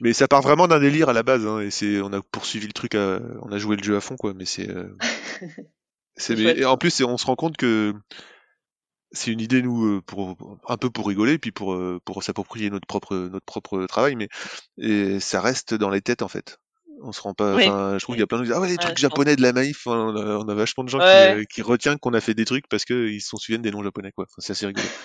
Mais 0.00 0.14
ça 0.14 0.26
part 0.26 0.40
vraiment 0.40 0.68
d'un 0.68 0.80
délire 0.80 1.10
à 1.10 1.12
la 1.12 1.22
base 1.22 1.46
hein, 1.46 1.60
et 1.60 1.70
c'est 1.70 2.00
on 2.00 2.12
a 2.14 2.22
poursuivi 2.22 2.66
le 2.66 2.72
truc, 2.72 2.94
on 2.94 3.52
a 3.52 3.58
joué 3.58 3.76
le 3.76 3.82
jeu 3.82 3.94
à 3.94 4.00
fond 4.00 4.16
quoi, 4.16 4.32
mais 4.32 4.46
c'est 4.46 4.68
c'est 6.16 6.64
en 6.64 6.78
plus 6.78 7.02
on 7.02 7.18
se 7.18 7.26
rend 7.26 7.36
compte 7.36 7.58
que 7.58 7.92
c'est 9.12 9.30
une 9.30 9.40
idée 9.40 9.62
nous 9.62 9.84
euh, 9.84 10.02
pour 10.04 10.36
un 10.68 10.76
peu 10.76 10.90
pour 10.90 11.08
rigoler 11.08 11.38
puis 11.38 11.50
pour 11.50 11.74
euh, 11.74 12.00
pour 12.04 12.22
s'approprier 12.22 12.70
notre 12.70 12.86
propre 12.86 13.16
notre 13.16 13.44
propre 13.44 13.86
travail 13.86 14.14
mais 14.14 14.28
et 14.78 15.20
ça 15.20 15.40
reste 15.40 15.74
dans 15.74 15.90
les 15.90 16.00
têtes 16.00 16.22
en 16.22 16.28
fait. 16.28 16.58
On 17.02 17.12
se 17.12 17.22
rend 17.22 17.32
pas 17.32 17.58
je 17.58 18.02
trouve 18.02 18.14
qu'il 18.14 18.20
y 18.20 18.22
a 18.22 18.26
plein 18.26 18.40
de 18.40 18.44
gens 18.44 18.54
ah 18.56 18.60
ouais 18.60 18.68
les 18.68 18.76
trucs 18.76 18.98
japonais 18.98 19.34
de 19.34 19.42
la 19.42 19.52
maïf 19.52 19.86
on, 19.86 20.14
a, 20.16 20.36
on, 20.36 20.48
a, 20.48 20.54
vachement 20.54 20.84
de 20.84 20.90
gens 20.90 20.98
qui, 20.98 21.04
euh, 21.04 21.44
qui 21.44 21.62
retiennent 21.62 21.98
qu'on 21.98 22.12
a 22.12 22.20
fait 22.20 22.34
des 22.34 22.44
trucs 22.44 22.68
parce 22.68 22.84
que 22.84 23.08
ils 23.08 23.22
se 23.22 23.36
souviennent 23.36 23.62
des 23.62 23.70
noms 23.70 23.82
japonais 23.82 24.12
quoi. 24.12 24.26
Enfin, 24.28 24.36
c'est 24.38 24.52
assez 24.52 24.66
rigolo. 24.66 24.86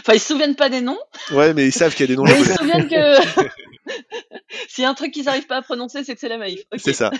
Enfin 0.00 0.14
ils 0.14 0.20
se 0.20 0.28
souviennent 0.28 0.56
pas 0.56 0.70
des 0.70 0.80
noms. 0.80 0.98
Ouais 1.32 1.52
mais 1.52 1.66
ils 1.66 1.72
savent 1.72 1.94
qu'il 1.94 2.08
y 2.08 2.12
a 2.12 2.14
des 2.14 2.16
noms 2.16 2.24
mais 2.24 2.30
japonais 2.30 2.48
ils 2.48 2.52
se 2.52 2.58
souviennent 2.58 2.88
que 2.88 3.50
s'il 4.68 4.82
y 4.82 4.86
a 4.86 4.90
un 4.90 4.94
truc 4.94 5.12
qu'ils 5.12 5.28
arrivent 5.28 5.46
pas 5.46 5.58
à 5.58 5.62
prononcer 5.62 6.02
c'est 6.02 6.14
que 6.14 6.20
c'est 6.20 6.28
la 6.28 6.38
maïf. 6.38 6.62
C'est 6.78 6.94
ça 6.94 7.10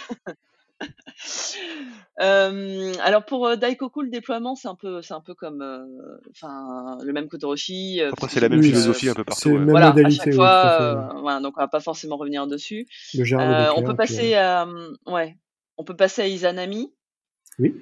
Euh, 2.21 2.93
alors 3.03 3.25
pour 3.25 3.47
euh, 3.47 3.57
Daikoku, 3.57 4.03
le 4.03 4.11
déploiement, 4.11 4.55
c'est 4.55 4.69
un 4.69 4.75
peu, 4.75 5.01
c'est 5.01 5.15
un 5.15 5.23
peu 5.23 5.33
comme, 5.33 5.63
euh, 5.63 6.19
enfin, 6.33 6.99
le 7.03 7.15
même 7.15 7.29
qu'Otoroshi. 7.29 8.03
Après, 8.03 8.29
c'est 8.29 8.41
la 8.41 8.51
même 8.51 8.63
philosophie 8.63 9.09
un 9.09 9.15
peu 9.15 9.25
partout. 9.25 9.51
Ouais. 9.53 9.65
Voilà, 9.65 9.95
à 9.95 10.11
chaque 10.11 10.35
fois, 10.35 11.15
voilà, 11.19 11.41
donc 11.41 11.55
on 11.57 11.61
va 11.61 11.69
pas 11.69 11.81
forcément 11.81 12.19
revenir 12.19 12.47
dessus. 12.47 12.87
on 13.15 13.83
peut 13.83 13.97
passer 13.97 14.35
à, 14.35 14.69
ouais, 15.07 15.39
on 15.79 15.85
peut 15.85 15.97
passer 15.97 16.21
à 16.21 16.27
Izanami. 16.27 16.93
Oui. 17.59 17.75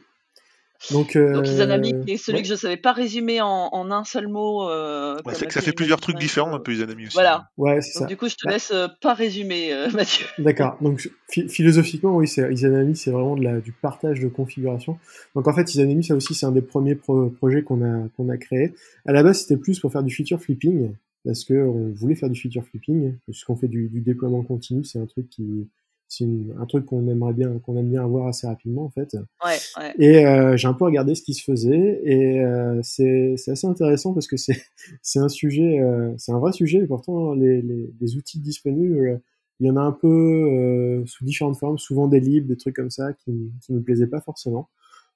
Donc, 0.92 1.16
euh... 1.16 1.34
Donc 1.34 1.46
Izanami, 1.46 1.92
qui 2.04 2.12
est 2.12 2.16
celui 2.16 2.42
que 2.42 2.48
je 2.48 2.54
savais 2.54 2.76
pas 2.76 2.92
résumer 2.92 3.40
en, 3.40 3.68
en 3.72 3.90
un 3.90 4.04
seul 4.04 4.28
mot. 4.28 4.68
Euh, 4.68 5.20
ouais, 5.24 5.34
que 5.34 5.52
ça 5.52 5.60
fait 5.60 5.72
plusieurs 5.72 6.00
trucs 6.00 6.18
différents 6.18 6.54
un 6.54 6.60
peu 6.60 6.72
Izanami 6.72 7.06
aussi. 7.06 7.14
Voilà. 7.14 7.50
Ouais, 7.56 7.80
c'est 7.80 7.98
ça. 7.98 8.06
Du 8.06 8.16
coup, 8.16 8.28
je 8.28 8.36
te 8.36 8.46
bah 8.46 8.52
laisse 8.52 8.70
euh, 8.70 8.86
pas 9.00 9.14
résumer, 9.14 9.72
euh, 9.72 9.90
Mathieu. 9.94 10.26
D'accord. 10.38 10.76
Donc 10.80 11.10
philosophiquement, 11.28 12.16
oui, 12.16 12.28
c'est 12.28 12.52
Izanami, 12.52 12.96
c'est 12.96 13.10
vraiment 13.10 13.36
de 13.36 13.42
la, 13.42 13.60
du 13.60 13.72
partage 13.72 14.20
de 14.20 14.28
configuration. 14.28 14.98
Donc 15.34 15.48
en 15.48 15.52
fait, 15.52 15.74
Izanami, 15.74 16.04
ça 16.04 16.14
aussi, 16.14 16.34
c'est 16.34 16.46
un 16.46 16.52
des 16.52 16.62
premiers 16.62 16.94
pro 16.94 17.28
projets 17.28 17.62
qu'on 17.62 17.82
a 17.82 18.08
qu'on 18.16 18.28
a 18.28 18.36
créé. 18.36 18.72
À 19.06 19.12
la 19.12 19.22
base, 19.22 19.40
c'était 19.40 19.56
plus 19.56 19.80
pour 19.80 19.92
faire 19.92 20.02
du 20.02 20.14
feature 20.14 20.40
flipping 20.40 20.92
parce 21.24 21.44
que 21.44 21.54
on 21.54 21.92
voulait 21.92 22.14
faire 22.14 22.30
du 22.30 22.40
feature 22.40 22.64
flipping, 22.64 23.14
puisqu'on 23.24 23.56
fait 23.56 23.68
du, 23.68 23.88
du 23.88 24.00
déploiement 24.00 24.42
continu, 24.42 24.84
c'est 24.84 25.00
un 25.00 25.06
truc 25.06 25.28
qui 25.28 25.68
c'est 26.08 26.26
un 26.58 26.64
truc 26.64 26.86
qu'on 26.86 27.06
aimerait 27.06 27.34
bien, 27.34 27.58
qu'on 27.58 27.76
aime 27.76 27.90
bien 27.90 28.02
avoir 28.02 28.28
assez 28.28 28.46
rapidement 28.46 28.84
en 28.84 28.88
fait. 28.88 29.14
Ouais, 29.44 29.56
ouais. 29.78 29.94
Et 29.98 30.26
euh, 30.26 30.56
j'ai 30.56 30.66
un 30.66 30.72
peu 30.72 30.84
regardé 30.84 31.14
ce 31.14 31.22
qui 31.22 31.34
se 31.34 31.44
faisait 31.44 32.00
et 32.02 32.40
euh, 32.40 32.80
c'est 32.82 33.34
assez 33.46 33.66
intéressant 33.66 34.14
parce 34.14 34.26
que 34.26 34.38
c'est 34.38 34.60
c'est 35.02 35.18
un 35.18 35.28
sujet, 35.28 35.80
euh, 35.80 36.12
c'est 36.16 36.32
un 36.32 36.38
vrai 36.38 36.52
sujet. 36.52 36.78
Et 36.78 36.86
pourtant 36.86 37.34
les, 37.34 37.60
les, 37.60 37.92
les 38.00 38.16
outils 38.16 38.40
disponibles, 38.40 39.20
il 39.60 39.66
y 39.66 39.70
en 39.70 39.76
a 39.76 39.82
un 39.82 39.92
peu 39.92 40.08
euh, 40.08 41.06
sous 41.06 41.24
différentes 41.26 41.58
formes, 41.58 41.78
souvent 41.78 42.08
des 42.08 42.20
libres, 42.20 42.48
des 42.48 42.56
trucs 42.56 42.76
comme 42.76 42.90
ça 42.90 43.12
qui 43.12 43.52
qui 43.60 43.74
me 43.74 43.82
plaisaient 43.82 44.06
pas 44.06 44.20
forcément. 44.20 44.68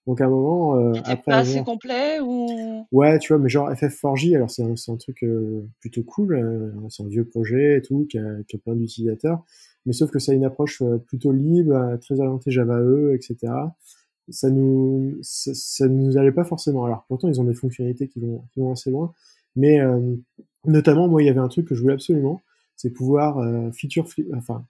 Donc 0.07 0.20
à 0.20 0.24
un 0.26 0.30
moment, 0.30 0.76
euh, 0.76 0.93
après 1.05 1.16
pas 1.24 1.36
assez 1.38 1.51
avoir... 1.59 1.64
complet 1.64 2.18
ou? 2.20 2.84
Ouais, 2.90 3.18
tu 3.20 3.32
vois, 3.32 3.40
mais 3.40 3.49
genre 3.49 3.70
FF4J, 3.70 4.34
alors 4.34 4.51
c'est 4.51 4.64
un, 4.64 4.74
c'est 4.74 4.90
un 4.90 4.97
truc 4.97 5.22
euh, 5.22 5.64
plutôt 5.78 6.03
cool, 6.03 6.34
euh, 6.34 6.88
c'est 6.90 7.05
un 7.05 7.09
vieux 7.09 7.24
projet 7.24 7.78
et 7.78 7.82
tout, 7.82 8.07
qui 8.11 8.18
a, 8.18 8.43
qui 8.49 8.57
a 8.57 8.59
plein 8.59 8.74
d'utilisateurs, 8.74 9.45
mais 9.87 9.93
sauf 9.93 10.11
que 10.11 10.18
ça 10.18 10.33
a 10.33 10.35
une 10.35 10.45
approche 10.45 10.83
euh, 10.83 10.99
plutôt 10.99 11.33
libre, 11.33 11.74
euh, 11.74 11.97
très 11.97 12.20
orientée 12.20 12.51
Java 12.51 12.80
E, 12.80 13.14
etc. 13.14 13.76
Ça 14.28 14.51
nous, 14.51 15.18
ça, 15.22 15.53
ça 15.55 15.89
nous 15.89 16.16
allait 16.18 16.33
pas 16.33 16.45
forcément. 16.45 16.85
Alors 16.85 17.05
pourtant, 17.09 17.28
ils 17.28 17.41
ont 17.41 17.45
des 17.45 17.55
fonctionnalités 17.55 18.09
qui 18.09 18.20
vont, 18.20 18.45
qui 18.53 18.61
vont 18.61 18.72
assez 18.72 18.91
loin, 18.91 19.12
mais 19.57 19.80
euh, 19.80 20.14
notamment, 20.64 21.09
moi, 21.09 21.22
il 21.22 21.26
y 21.26 21.28
avait 21.28 21.41
un 21.41 21.49
truc 21.49 21.66
que 21.68 21.74
je 21.74 21.80
voulais 21.83 21.95
absolument, 21.95 22.41
c'est 22.76 22.91
pouvoir 22.91 23.39
euh, 23.39 23.70
feature, 23.72 24.07
fli- 24.07 24.26
enfin, 24.37 24.64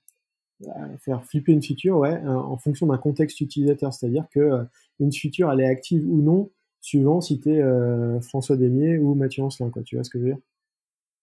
euh, 0.66 0.96
faire 0.98 1.24
flipper 1.24 1.52
une 1.52 1.62
feature, 1.62 1.98
ouais, 1.98 2.18
en 2.26 2.56
fonction 2.56 2.86
d'un 2.86 2.98
contexte 2.98 3.40
utilisateur, 3.40 3.92
c'est-à-dire 3.94 4.26
que 4.32 4.40
euh, 4.40 4.64
une 5.00 5.12
feature, 5.12 5.50
elle 5.52 5.60
est 5.60 5.66
active 5.66 6.04
ou 6.08 6.22
non, 6.22 6.50
suivant 6.80 7.20
si 7.20 7.40
t'es 7.40 7.60
François 8.22 8.56
Demier 8.56 8.98
ou 8.98 9.14
Mathieu 9.14 9.42
Ancelin, 9.44 9.70
quoi. 9.70 9.82
Tu 9.82 9.96
vois 9.96 10.04
ce 10.04 10.10
que 10.10 10.18
je 10.18 10.24
veux 10.24 10.30
dire? 10.32 10.40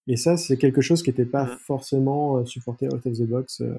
Et 0.08 0.18
ça, 0.18 0.38
c'est 0.38 0.58
quelque 0.58 0.82
chose 0.82 1.04
qui 1.04 1.10
n'était 1.12 1.26
pas 1.26 1.45
Mhm. 1.45 1.58
forcément 1.66 2.38
euh, 2.38 2.45
supporté 2.45 2.88
out 2.88 3.06
of 3.06 3.14
the 3.18 3.24
box 3.24 3.62
euh, 3.62 3.76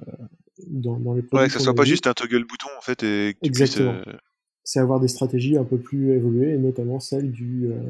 dans, 0.66 0.97
dans 0.99 1.14
les 1.14 1.23
produits 1.23 1.45
Ouais, 1.45 1.47
que 1.49 1.53
ça 1.55 1.59
soit 1.61 1.73
a 1.73 1.75
pas 1.75 1.85
juste 1.85 2.07
un 2.07 2.12
toggle 2.12 2.45
bouton 2.45 2.68
en 2.79 2.81
fait 2.83 3.03
et 3.03 3.35
que. 3.41 3.47
Exactement. 3.47 3.95
euh, 4.07 4.12
C'est 4.62 4.79
avoir 4.79 5.01
des 5.01 5.09
stratégies 5.09 5.57
un 5.57 5.64
peu 5.64 5.79
plus 5.79 6.12
évoluées, 6.12 6.51
et 6.55 6.59
notamment 6.59 7.01
celle 7.01 7.33
du 7.33 7.66
euh, 7.73 7.81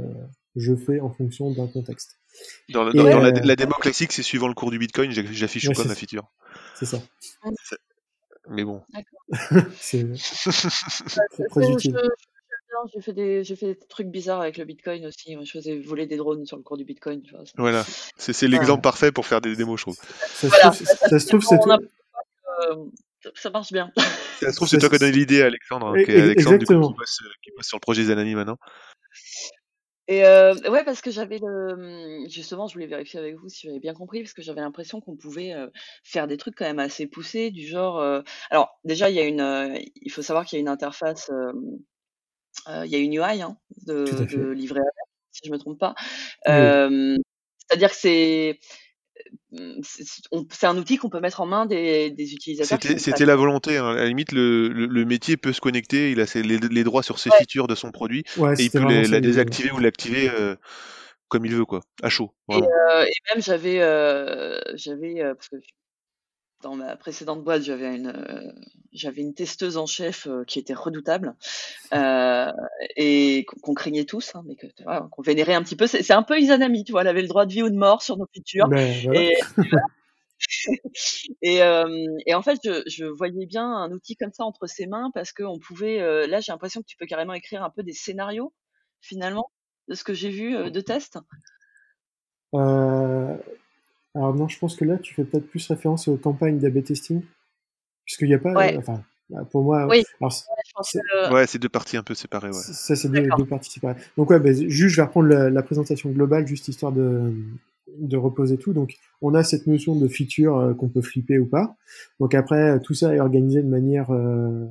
je 0.57 0.74
fais 0.74 1.01
en 1.01 1.11
fonction 1.11 1.51
d'un 1.51 1.66
contexte. 1.66 2.16
Dans, 2.70 2.85
la- 2.85 2.93
Et 2.93 2.97
dans, 2.97 3.11
dans 3.11 3.20
la, 3.20 3.31
la 3.33 3.57
démo 3.57 3.72
classique, 3.74 4.12
c'est 4.12 4.22
suivant 4.22 4.49
le 4.49 4.55
cours 4.55 4.70
du 4.70 4.78
Bitcoin, 4.78 5.11
j'affiche 5.11 5.68
Ouais, 5.68 5.74
quoi 5.74 5.85
c'est 5.85 5.89
ma 5.89 5.95
feature? 5.97 6.31
c'est 6.76 6.87
ça. 6.87 7.03
Mais 8.49 8.64
bon. 8.64 8.83
C'est 9.78 10.07
Ça, 10.16 10.51
très, 11.31 11.45
très 11.47 11.62
c'est- 11.62 11.91
je- 11.91 12.11
bien, 12.71 12.91
J'ai 12.95 13.01
fait 13.01 13.12
des, 13.12 13.45
j'ai 13.45 13.57
fait 13.57 13.66
des 13.75 13.79
trucs 13.89 14.07
bizarres 14.09 14.41
avec 14.41 14.57
le 14.57 14.64
Bitcoin 14.64 15.05
aussi. 15.07 15.35
Moi, 15.37 15.45
je 15.45 15.51
faisais 15.53 15.79
voler 15.79 16.07
des 16.07 16.16
drones 16.16 16.47
sur 16.47 16.57
le 16.57 16.62
cours 16.62 16.77
du 16.77 16.85
Bitcoin, 16.85 17.23
tu 17.23 17.33
vois. 17.33 17.43
Voilà, 17.57 17.85
c'est 18.16 18.33
c'est 18.33 18.49
l'exemple 18.49 18.83
parfait 18.83 19.12
pour 19.12 19.27
faire 19.27 19.41
des 19.41 19.57
démos, 19.57 19.79
je 19.81 19.85
trouve. 19.85 19.97
Ça 19.97 20.49
se 20.51 20.61
trouve, 20.61 20.87
ça 20.87 21.18
se 21.18 21.27
trouve, 21.27 21.43
c'est 21.43 21.57
a- 21.71 21.79
euh, 22.73 22.85
ça- 23.35 23.51
marche 23.51 23.73
bien. 23.73 23.91
Ça 24.41 24.51
se 24.53 24.57
trouve, 24.57 24.68
c'est 24.68 24.79
toi 24.79 24.89
qui 24.89 24.95
as 24.95 24.99
donné 24.99 25.12
l'idée 25.12 25.43
à 25.43 25.47
Alexandre, 25.47 25.89
hein, 25.89 25.97
E- 25.97 26.05
qui 26.05 26.11
est 26.12 26.21
Alexandre 26.21 26.59
du 26.59 26.66
coup, 26.66 26.73
qui, 26.93 26.95
bosse, 26.99 27.18
euh, 27.25 27.29
qui 27.43 27.51
bosse 27.57 27.66
sur 27.66 27.77
le 27.77 27.81
projet 27.81 28.05
Zanami 28.05 28.35
maintenant. 28.35 28.57
Et 30.09 30.25
euh, 30.25 30.55
ouais, 30.71 30.83
parce 30.85 31.01
que 31.03 31.11
j'avais 31.12 31.39
le. 31.39 32.27
Justement, 32.29 32.66
je 32.66 32.73
voulais 32.75 32.89
vérifier 32.89 33.21
avec 33.21 33.37
vous 33.37 33.49
si 33.49 33.68
j'avais 33.68 33.79
bien 33.79 33.95
compris, 33.95 34.23
parce 34.23 34.33
que 34.33 34.43
j'avais 34.43 34.61
l'impression 34.61 35.01
qu'on 35.01 35.14
pouvait 35.16 35.55
faire 36.03 36.27
des 36.27 36.37
trucs 36.37 36.57
quand 36.57 36.64
même 36.64 36.81
assez 36.81 37.07
poussés, 37.07 37.51
du 37.53 37.64
genre. 37.66 38.01
euh, 38.01 38.21
Alors, 38.51 38.81
déjà, 38.83 39.09
il 39.09 39.14
y 39.14 39.21
a 39.21 39.25
une. 39.25 39.41
euh, 39.41 39.79
Il 40.03 40.11
faut 40.11 40.23
savoir 40.23 40.45
qu'il 40.47 40.57
y 40.57 40.59
a 40.59 40.62
une 40.62 40.68
interface. 40.68 41.31
Euh, 42.71 42.87
Il 42.87 42.93
y 42.93 42.95
a 42.95 42.99
une 42.99 43.12
UI 43.12 43.43
hein, 43.43 43.57
de, 43.87 44.25
de 44.25 44.51
livret 44.53 44.81
si 45.33 45.43
je 45.47 45.53
me 45.53 45.59
trompe 45.59 45.79
pas. 45.79 45.95
Oui. 45.99 46.55
Euh, 46.55 47.16
C'est-à-dire 47.68 47.91
que 47.91 47.97
c'est. 47.97 48.59
c'est 50.51 50.66
un 50.66 50.77
outil 50.77 50.97
qu'on 50.97 51.11
peut 51.11 51.21
mettre 51.21 51.41
en 51.41 51.47
main 51.47 51.66
des, 51.66 52.11
des 52.11 52.33
utilisateurs. 52.33 52.79
C'était 52.99 53.27
la 53.27 53.37
volonté. 53.37 53.77
hein. 53.79 53.89
À 53.91 53.95
la 53.95 54.07
limite, 54.07 54.33
le, 54.33 54.68
le, 54.68 54.87
le 54.87 55.05
métier 55.05 55.37
peut 55.37 55.53
se 55.53 55.61
connecter, 55.61 56.11
il 56.11 56.21
a 56.21 56.27
ses- 56.27 56.43
les, 56.43 56.59
les 56.59 56.85
droits 56.85 57.03
sur 57.03 57.18
ses 57.18 57.31
Ouais. 57.31 57.39
features 57.39 57.66
de 57.68 57.75
son 57.75 57.91
produit, 57.91 58.25
Ouais, 58.37 58.55
et 58.59 58.64
il 58.64 58.71
peut 58.71 58.87
les- 58.87 59.07
la 59.07 59.21
désactiver 59.21 59.71
ou 59.73 59.79
l'activer 59.79 60.29
euh, 60.31 60.57
comme 61.29 61.47
il 61.47 61.55
veut, 61.55 61.64
quoi, 61.64 61.81
à 62.03 62.09
chaud. 62.09 62.33
Et, 62.51 62.55
euh, 62.57 63.05
même 63.33 63.43
j'avais, 63.43 63.81
euh, 63.81 64.61
j'avais, 64.75 65.21
euh, 65.23 65.35
parce 65.35 65.49
que 65.49 65.57
dans 66.62 66.76
ma 66.76 66.96
précédente 66.96 67.42
boîte, 67.42 67.62
j'avais 67.62 67.94
une, 67.94 68.08
euh, 68.08 68.52
j'avais 68.92 69.22
une 69.22 69.34
testeuse 69.34 69.76
en 69.76 69.86
chef 69.86 70.26
euh, 70.26 70.44
qui 70.44 70.58
était 70.58 70.74
redoutable 70.74 71.34
euh, 71.94 72.52
et 72.96 73.46
qu'on 73.62 73.74
craignait 73.74 74.04
tous, 74.04 74.34
hein, 74.34 74.42
mais 74.46 74.56
que 74.56 74.66
qu'on 75.11 75.22
vénérait 75.22 75.54
un 75.54 75.62
petit 75.62 75.76
peu. 75.76 75.86
C'est 75.86 76.02
c'est 76.02 76.12
un 76.12 76.22
peu 76.22 76.38
Izanami, 76.38 76.84
tu 76.84 76.92
vois, 76.92 77.02
elle 77.02 77.08
avait 77.08 77.22
le 77.22 77.28
droit 77.28 77.46
de 77.46 77.52
vie 77.52 77.62
ou 77.62 77.70
de 77.70 77.76
mort 77.76 78.02
sur 78.02 78.16
nos 78.16 78.26
features. 78.32 78.68
Ben, 78.68 78.92
voilà. 79.04 79.20
Et, 79.20 79.32
et, 81.42 81.61
et 82.26 82.34
en 82.34 82.42
fait, 82.42 82.58
je, 82.64 82.82
je 82.86 83.04
voyais 83.04 83.46
bien 83.46 83.66
un 83.66 83.90
outil 83.92 84.16
comme 84.16 84.32
ça 84.32 84.44
entre 84.44 84.66
ses 84.66 84.86
mains 84.86 85.11
parce 85.14 85.32
qu'on 85.32 85.58
pouvait. 85.58 85.98
là, 86.26 86.40
j'ai 86.40 86.52
l'impression 86.52 86.80
que 86.80 86.86
tu 86.86 86.96
peux 86.96 87.06
carrément 87.06 87.34
écrire 87.34 87.62
un 87.62 87.70
peu 87.70 87.82
des 87.82 87.92
scénarios 87.92 88.52
finalement 89.00 89.50
de 89.88 89.94
ce 89.94 90.04
que 90.04 90.14
j'ai 90.14 90.30
vu 90.30 90.70
de 90.70 90.80
tests. 90.80 91.18
Euh, 92.54 93.36
alors 94.14 94.34
non, 94.34 94.48
je 94.48 94.58
pense 94.58 94.76
que 94.76 94.84
là, 94.84 94.98
tu 94.98 95.14
fais 95.14 95.24
peut-être 95.24 95.46
plus 95.48 95.66
référence 95.68 96.08
aux 96.08 96.16
campagnes 96.16 96.58
d'AB 96.58 96.82
testing, 96.82 97.22
puisqu'il 98.04 98.28
n'y 98.28 98.34
a 98.34 98.38
pas, 98.38 98.52
Ouais. 98.54 98.74
euh, 98.76 98.78
enfin, 98.78 99.02
bah, 99.28 99.44
pour 99.50 99.62
moi, 99.62 99.86
Oui. 99.88 100.02
c'est- 100.82 100.98
que- 101.00 101.32
Ouais, 101.32 101.46
c'est 101.46 101.58
deux 101.58 101.68
parties 101.68 101.96
un 101.96 102.02
peu 102.02 102.14
séparées. 102.14 102.48
Ouais. 102.48 102.52
ça 102.54 102.96
c'est 102.96 103.08
deux, 103.08 103.28
deux 103.38 103.46
parties 103.46 103.70
séparées. 103.70 104.00
Donc 104.16 104.30
ouais, 104.30 104.40
ben, 104.40 104.52
juste, 104.54 104.94
je 104.94 104.96
vais 105.00 105.06
reprendre 105.06 105.28
la, 105.28 105.50
la 105.50 105.62
présentation 105.62 106.11
globale, 106.11 106.46
juste 106.46 106.66
histoire 106.68 106.92
de, 106.92 107.32
de 107.98 108.16
reposer 108.16 108.56
tout. 108.56 108.72
Donc, 108.72 108.94
on 109.22 109.34
a 109.34 109.42
cette 109.44 109.66
notion 109.66 109.94
de 109.96 110.06
feature 110.08 110.56
euh, 110.58 110.74
qu'on 110.74 110.88
peut 110.88 111.02
flipper 111.02 111.38
ou 111.38 111.46
pas. 111.46 111.76
Donc 112.20 112.34
après, 112.34 112.80
tout 112.80 112.94
ça 112.94 113.14
est 113.14 113.20
organisé 113.20 113.62
de 113.62 113.68
manière 113.68 114.11
euh, 114.11 114.64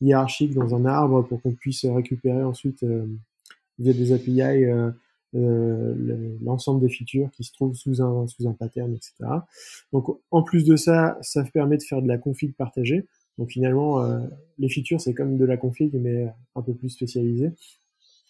hiérarchique 0.00 0.54
dans 0.54 0.74
un 0.74 0.84
arbre 0.84 1.22
pour 1.22 1.40
qu'on 1.42 1.52
puisse 1.52 1.84
récupérer 1.84 2.42
ensuite 2.42 2.82
euh, 2.82 3.06
via 3.78 3.92
des 3.92 4.12
API 4.12 4.64
euh, 5.34 5.94
le- 5.96 6.38
l'ensemble 6.42 6.80
des 6.80 6.88
features 6.88 7.30
qui 7.32 7.44
se 7.44 7.52
trouvent 7.52 7.74
sous 7.74 8.00
un, 8.02 8.26
sous 8.26 8.46
un 8.48 8.52
pattern, 8.52 8.94
etc. 8.94 9.12
Donc 9.92 10.06
en 10.30 10.42
plus 10.42 10.64
de 10.64 10.76
ça, 10.76 11.18
ça 11.22 11.44
permet 11.52 11.76
de 11.76 11.82
faire 11.82 12.02
de 12.02 12.08
la 12.08 12.18
config 12.18 12.54
partagée. 12.54 13.06
Donc 13.38 13.50
finalement, 13.50 14.02
euh, 14.04 14.20
les 14.58 14.68
features, 14.68 15.00
c'est 15.00 15.14
comme 15.14 15.36
de 15.36 15.44
la 15.44 15.56
config, 15.56 15.92
mais 15.94 16.28
un 16.54 16.62
peu 16.62 16.72
plus 16.72 16.88
spécialisée. 16.90 17.50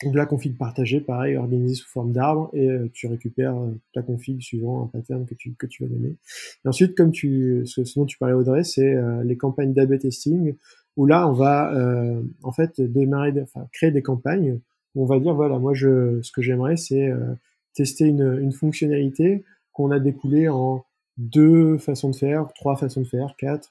Donc 0.02 0.14
la 0.16 0.26
config 0.26 0.56
partagée, 0.56 1.00
pareil, 1.00 1.36
organisée 1.36 1.74
sous 1.76 1.88
forme 1.88 2.12
d'arbre, 2.12 2.50
et 2.52 2.68
euh, 2.68 2.88
tu 2.92 3.06
récupères 3.06 3.56
euh, 3.56 3.70
ta 3.92 4.02
config 4.02 4.40
suivant 4.40 4.84
un 4.84 4.86
pattern 4.86 5.24
que 5.26 5.34
tu, 5.34 5.54
que 5.54 5.66
tu 5.66 5.84
vas 5.84 5.88
donner. 5.88 6.16
Et 6.64 6.68
ensuite, 6.68 6.96
comme 6.96 7.12
tu, 7.12 7.62
ce, 7.66 7.82
dont 7.96 8.06
tu 8.06 8.18
parlais 8.18 8.34
Audrey, 8.34 8.64
c'est 8.64 8.96
les 9.24 9.36
campagnes 9.36 9.72
d'AB 9.72 9.98
testing, 9.98 10.54
où 10.96 11.06
là, 11.06 11.28
on 11.28 11.32
va 11.32 11.72
en 12.42 12.52
fait 12.52 12.80
démarrer, 12.80 13.32
enfin 13.42 13.66
créer 13.72 13.90
des 13.90 14.02
campagnes 14.02 14.58
on 14.96 15.06
va 15.06 15.18
dire 15.18 15.34
voilà, 15.34 15.58
moi 15.58 15.74
je, 15.74 16.20
ce 16.22 16.32
que 16.32 16.42
j'aimerais, 16.42 16.76
c'est 16.76 17.08
euh, 17.08 17.34
tester 17.74 18.06
une, 18.06 18.52
fonctionnalité 18.52 19.44
qu'on 19.72 19.90
a 19.90 19.98
découlée 19.98 20.48
en 20.48 20.84
deux 21.16 21.78
façons 21.78 22.10
de 22.10 22.16
faire, 22.16 22.48
trois 22.54 22.76
façons 22.76 23.00
de 23.00 23.06
faire, 23.06 23.34
quatre, 23.38 23.70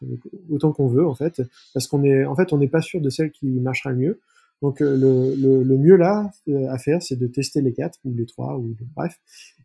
autant 0.49 0.71
qu'on 0.71 0.87
veut 0.87 1.07
en 1.07 1.15
fait, 1.15 1.41
parce 1.73 1.87
qu'on 1.87 2.03
est, 2.03 2.25
en 2.25 2.35
fait, 2.35 2.53
on 2.53 2.57
n'est 2.57 2.67
pas 2.67 2.81
sûr 2.81 3.01
de 3.01 3.09
celle 3.09 3.31
qui 3.31 3.47
marchera 3.47 3.91
le 3.91 3.97
mieux. 3.97 4.21
Donc 4.61 4.81
euh, 4.81 4.95
le, 4.95 5.63
le, 5.63 5.77
mieux 5.77 5.97
là 5.97 6.31
euh, 6.47 6.69
à 6.69 6.77
faire, 6.77 7.01
c'est 7.01 7.17
de 7.17 7.27
tester 7.27 7.61
les 7.61 7.73
quatre 7.73 7.99
ou 8.05 8.13
les 8.13 8.25
trois 8.25 8.57
ou 8.57 8.75
bref, 8.95 9.19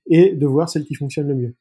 et 0.09 0.35
de 0.35 0.47
voir 0.47 0.69
celle 0.69 0.85
qui 0.85 0.95
fonctionne 0.95 1.29
le 1.29 1.35
mieux. 1.35 1.55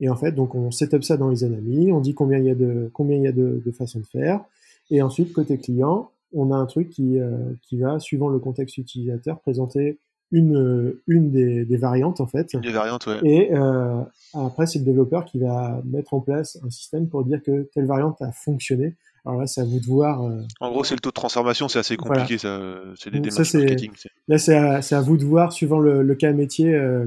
Et 0.00 0.08
en 0.08 0.16
fait, 0.16 0.32
donc 0.32 0.54
on 0.54 0.70
setup 0.70 1.02
ça 1.02 1.16
dans 1.16 1.28
les 1.28 1.44
amis, 1.44 1.92
on 1.92 2.00
dit 2.00 2.14
combien 2.14 2.38
il 2.38 2.46
y 2.46 2.50
a 2.50 2.54
de 2.54 2.90
combien 2.92 3.16
il 3.16 3.22
y 3.22 3.28
a 3.28 3.32
de 3.32 3.70
façons 3.72 4.00
de 4.00 4.06
faire, 4.06 4.44
et 4.90 5.02
ensuite 5.02 5.32
côté 5.32 5.58
client, 5.58 6.10
on 6.32 6.50
a 6.52 6.56
un 6.56 6.66
truc 6.66 6.90
qui 6.90 7.18
euh, 7.20 7.30
qui 7.62 7.78
va 7.78 7.98
suivant 8.00 8.28
le 8.28 8.38
contexte 8.38 8.78
utilisateur 8.78 9.40
présenter 9.40 9.98
une 10.30 10.56
euh, 10.56 11.02
une 11.06 11.30
des, 11.30 11.64
des 11.64 11.76
variantes 11.78 12.20
en 12.20 12.26
fait. 12.26 12.54
Des 12.56 12.70
variantes, 12.72 13.06
ouais. 13.06 13.18
Et 13.24 13.54
euh, 13.54 14.02
après, 14.34 14.66
c'est 14.66 14.78
le 14.78 14.84
développeur 14.84 15.24
qui 15.24 15.38
va 15.38 15.80
mettre 15.86 16.12
en 16.14 16.20
place 16.20 16.58
un 16.64 16.70
système 16.70 17.08
pour 17.08 17.24
dire 17.24 17.42
que 17.42 17.68
telle 17.74 17.86
variante 17.86 18.20
a 18.20 18.30
fonctionné. 18.32 18.94
Alors 19.24 19.40
là, 19.40 19.46
c'est 19.46 19.60
à 19.60 19.64
vous 19.64 19.80
de 19.80 19.86
voir. 19.86 20.22
euh, 20.24 20.42
En 20.60 20.70
gros, 20.70 20.84
c'est 20.84 20.94
le 20.94 21.00
taux 21.00 21.10
de 21.10 21.14
transformation, 21.14 21.68
c'est 21.68 21.78
assez 21.78 21.96
Voilà. 21.96 22.20
compliqué, 22.22 22.38
ça. 22.38 22.60
C'est 22.96 23.10
des 23.10 23.20
Donc 23.20 23.30
ça, 23.32 23.42
démarches 23.42 23.50
c'est- 23.50 23.58
marketing. 23.58 23.90
Là, 24.28 24.38
c'est 24.38 24.54
à, 24.54 24.98
à 24.98 25.00
vous 25.02 25.16
de 25.16 25.24
voir, 25.24 25.52
suivant 25.52 25.78
le, 25.80 26.02
le 26.02 26.14
cas 26.14 26.32
métier, 26.32 26.74
euh, 26.74 27.06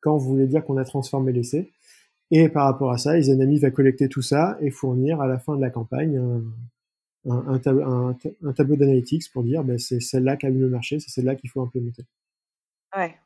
quand 0.00 0.16
vous 0.16 0.30
voulez 0.30 0.46
dire 0.46 0.64
qu'on 0.64 0.76
a 0.78 0.84
transformé 0.84 1.32
l'essai. 1.32 1.70
Et 2.30 2.48
par 2.48 2.64
rapport 2.64 2.90
à 2.90 2.98
ça, 2.98 3.18
Izanami 3.18 3.58
va 3.58 3.70
collecter 3.70 4.08
tout 4.08 4.22
ça 4.22 4.56
et 4.60 4.70
fournir 4.70 5.20
à 5.20 5.26
la 5.26 5.38
fin 5.38 5.54
de 5.56 5.60
la 5.60 5.68
campagne 5.70 6.16
un, 7.28 7.34
un, 7.36 7.54
un, 7.54 7.58
tab- 7.58 7.80
un- 7.80 8.16
un 8.44 8.52
tableau 8.52 8.76
d'analytics 8.76 9.30
pour 9.32 9.42
dire 9.44 9.64
ben, 9.64 9.78
c'est 9.78 10.00
celle-là 10.00 10.36
qui 10.36 10.46
a 10.46 10.50
mieux 10.50 10.68
marché, 10.68 10.98
c'est 11.00 11.10
celle-là 11.10 11.34
qu'il 11.36 11.50
faut 11.50 11.60
implémenter. 11.62 12.04
Ouais. 12.96 13.16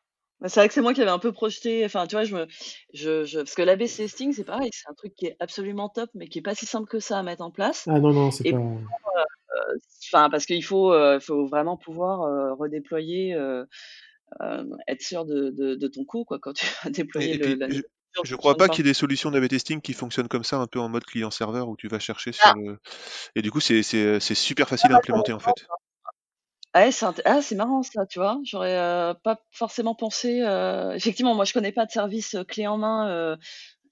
Bah, 0.40 0.49
c'est 0.51 0.61
vrai 0.61 0.68
que 0.68 0.74
c'est 0.74 0.82
moi 0.82 0.92
qui 0.92 1.01
avais 1.01 1.11
un 1.11 1.18
peu 1.18 1.32
projeté. 1.32 1.84
Enfin, 1.84 2.07
tu 2.07 2.14
vois, 2.14 2.24
je 2.24 2.34
me, 2.36 2.47
je, 2.92 3.24
je, 3.24 3.38
parce 3.38 3.55
que 3.55 3.62
l'AB 3.62 3.78
testing, 3.86 4.32
c'est 4.32 4.44
pareil, 4.44 4.68
c'est 4.72 4.88
un 4.90 4.94
truc 4.94 5.14
qui 5.14 5.26
est 5.26 5.36
absolument 5.40 5.88
top, 5.88 6.11
mais 6.14 6.28
qui 6.28 6.38
est 6.40 6.42
pas 6.42 6.55
si 6.55 6.66
simple 6.66 6.88
que 6.88 7.01
ça 7.01 7.18
à 7.18 7.22
mettre 7.22 7.42
en 7.42 7.51
place. 7.51 7.86
Ah 7.88 7.99
non, 7.99 8.12
non, 8.12 8.30
c'est 8.30 8.51
pas. 8.51 8.61
Enfin, 10.12 10.30
parce 10.30 10.47
qu'il 10.47 10.62
faut, 10.64 10.92
euh, 10.92 11.18
faut 11.20 11.47
vraiment 11.47 11.76
pouvoir 11.76 12.22
euh, 12.22 12.55
redéployer, 12.55 13.34
euh, 13.34 13.64
euh, 14.42 14.64
être 14.88 15.03
sûr 15.03 15.24
de, 15.24 15.51
de, 15.51 15.74
de 15.74 15.88
ton 15.88 16.05
coup, 16.05 16.24
quoi, 16.24 16.38
quand 16.38 16.53
tu 16.53 16.66
vas 16.84 16.90
déployer 16.90 17.30
Et- 17.32 17.34
et 17.34 17.38
le. 17.38 17.44
puis, 17.44 17.57
la- 17.78 17.82
je- 18.24 18.34
crois 18.36 18.56
pas 18.56 18.68
qu'il 18.68 18.84
y 18.84 18.88
ait 18.88 18.90
des 18.90 18.94
solutions 18.94 19.30
d'AB 19.30 19.48
testing 19.48 19.80
qui 19.80 19.92
fonctionnent 19.92 20.28
comme 20.28 20.44
ça, 20.44 20.56
un 20.58 20.66
peu 20.66 20.80
en 20.80 20.88
mode 20.88 21.04
client-serveur, 21.04 21.68
où 21.68 21.76
tu 21.76 21.88
vas 21.88 21.98
chercher 21.98 22.32
sur 22.32 22.50
Ah. 22.50 22.54
le. 22.54 22.78
Et 23.36 23.42
du 23.42 23.50
coup, 23.50 23.60
c'est 23.60 23.82
c'est 23.82 24.20
super 24.34 24.68
facile 24.68 24.92
à 24.92 24.96
implémenter 24.96 25.32
en 25.32 25.38
fait. 25.40 25.66
Ouais, 26.74 26.92
c'est 26.92 27.06
ah, 27.24 27.40
c'est 27.40 27.54
marrant 27.54 27.82
ça, 27.82 28.04
tu 28.06 28.18
vois. 28.18 28.38
J'aurais 28.44 28.76
euh, 28.76 29.14
pas 29.14 29.40
forcément 29.50 29.94
pensé. 29.94 30.42
euh, 30.42 30.92
Effectivement, 30.92 31.34
moi, 31.34 31.44
je 31.46 31.54
connais 31.54 31.72
pas 31.72 31.86
de 31.86 31.90
service 31.90 32.34
euh, 32.34 32.44
clé 32.44 32.66
en 32.66 32.76
main 32.76 33.08
euh, 33.08 33.36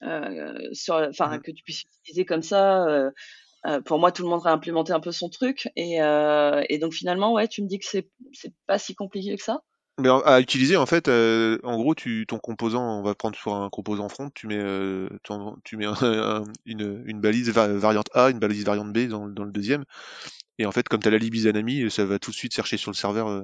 euh, 0.04 0.58
sur, 0.72 0.94
enfin, 0.96 1.36
Mhm. 1.36 1.42
que 1.42 1.50
tu 1.52 1.62
puisses 1.64 1.84
utiliser 2.02 2.24
comme 2.26 2.42
ça. 2.42 2.84
euh, 2.86 3.10
pour 3.86 3.98
moi, 3.98 4.12
tout 4.12 4.22
le 4.24 4.28
monde 4.30 4.46
a 4.46 4.52
implémenté 4.52 4.92
un 4.92 5.00
peu 5.00 5.12
son 5.12 5.28
truc. 5.30 5.70
Et, 5.76 5.96
et 5.98 6.78
donc 6.78 6.94
finalement, 6.94 7.32
ouais, 7.34 7.48
tu 7.48 7.62
me 7.62 7.68
dis 7.68 7.78
que 7.78 7.86
c'est 7.86 8.08
pas 8.66 8.78
si 8.78 8.94
compliqué 8.94 9.36
que 9.36 9.42
ça. 9.42 9.62
Mais 10.00 10.08
à 10.08 10.40
utiliser, 10.40 10.76
en 10.76 10.86
fait, 10.86 11.06
euh, 11.06 11.58
en 11.62 11.76
gros, 11.76 11.94
tu, 11.94 12.26
ton 12.26 12.38
composant, 12.38 12.98
on 12.98 13.02
va 13.02 13.14
prendre 13.14 13.36
sur 13.36 13.54
un 13.54 13.70
composant 13.70 14.08
front, 14.08 14.28
tu 14.34 14.48
mets, 14.48 14.58
euh, 14.58 15.08
tu 15.62 15.76
mets 15.76 15.86
une, 16.66 17.04
une, 17.06 17.20
balise 17.20 17.50
variante 17.50 18.08
A, 18.12 18.30
une 18.30 18.40
balise 18.40 18.64
variante 18.64 18.92
B 18.92 19.06
dans, 19.06 19.28
dans 19.28 19.44
le 19.44 19.52
deuxième. 19.52 19.84
Et 20.58 20.66
en 20.66 20.72
fait, 20.72 20.88
comme 20.88 21.00
tu 21.00 21.06
as 21.06 21.12
la 21.12 21.18
lib 21.18 21.34
Izanami, 21.34 21.88
ça 21.92 22.04
va 22.04 22.18
tout 22.18 22.32
de 22.32 22.36
suite 22.36 22.52
chercher 22.52 22.76
sur 22.76 22.90
le 22.90 22.96
serveur 22.96 23.28
euh, 23.28 23.42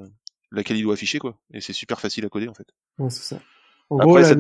laquelle 0.51 0.76
il 0.76 0.82
doit 0.82 0.94
afficher, 0.94 1.20
quoi. 1.20 1.36
Et 1.55 1.61
c'est 1.61 1.72
super 1.72 2.01
facile 2.01 2.24
à 2.24 2.28
coder, 2.28 2.48
en 2.48 2.55
fait. 2.55 2.66
Ouais, 2.98 3.11
c'est 3.11 3.34
ça. 3.34 3.40
En 3.88 3.98
gros, 3.98 4.20
ça 4.22 4.34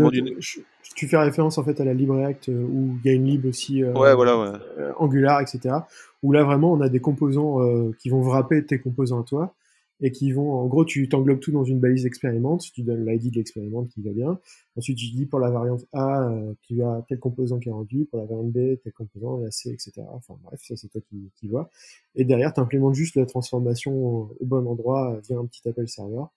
tu 0.96 1.06
fais 1.06 1.16
référence 1.16 1.56
en 1.56 1.64
fait 1.64 1.80
à 1.80 1.84
la 1.84 1.94
LibReact 1.94 2.48
où 2.48 2.98
il 3.04 3.08
y 3.08 3.12
a 3.12 3.14
une 3.14 3.26
lib 3.26 3.46
aussi 3.46 3.84
ouais, 3.84 4.14
voilà, 4.14 4.36
ouais. 4.36 4.58
Angular, 4.96 5.40
etc. 5.40 5.76
Où 6.22 6.32
là 6.32 6.42
vraiment 6.42 6.72
on 6.72 6.80
a 6.80 6.88
des 6.88 7.00
composants 7.00 7.58
qui 7.98 8.08
vont 8.08 8.22
wrapper 8.22 8.64
tes 8.64 8.80
composants 8.80 9.20
à 9.20 9.24
toi 9.24 9.54
et 10.00 10.12
qui 10.12 10.32
vont, 10.32 10.52
en 10.52 10.66
gros, 10.66 10.84
tu 10.84 11.08
t'englobes 11.08 11.40
tout 11.40 11.52
dans 11.52 11.64
une 11.64 11.78
balise 11.78 12.06
expérimente, 12.06 12.62
tu 12.72 12.82
donnes 12.82 13.06
l'ID 13.06 13.30
de 13.32 13.36
l'expérimente 13.36 13.88
qui 13.88 14.02
va 14.02 14.12
bien. 14.12 14.38
Ensuite, 14.76 14.98
tu 14.98 15.10
dis 15.10 15.26
pour 15.26 15.40
la 15.40 15.50
variante 15.50 15.84
A, 15.92 16.28
euh, 16.30 16.54
tu 16.62 16.82
as 16.82 17.04
tel 17.08 17.18
composant 17.18 17.58
qui 17.58 17.68
est 17.68 17.72
rendu, 17.72 18.06
pour 18.06 18.18
la 18.18 18.24
variante 18.24 18.50
B, 18.50 18.76
tel 18.82 18.92
composant, 18.92 19.38
la 19.38 19.50
C, 19.50 19.70
etc. 19.70 20.02
Enfin 20.12 20.36
bref, 20.42 20.60
ça 20.62 20.76
c'est 20.76 20.88
toi 20.88 21.00
qui, 21.08 21.30
qui 21.36 21.48
vois. 21.48 21.70
Et 22.14 22.24
derrière, 22.24 22.52
tu 22.54 22.60
implémentes 22.60 22.94
juste 22.94 23.16
la 23.16 23.26
transformation 23.26 23.92
au 23.92 24.36
bon 24.40 24.66
endroit 24.66 25.20
via 25.28 25.38
un 25.38 25.46
petit 25.46 25.68
appel 25.68 25.88
serveur. 25.88 26.30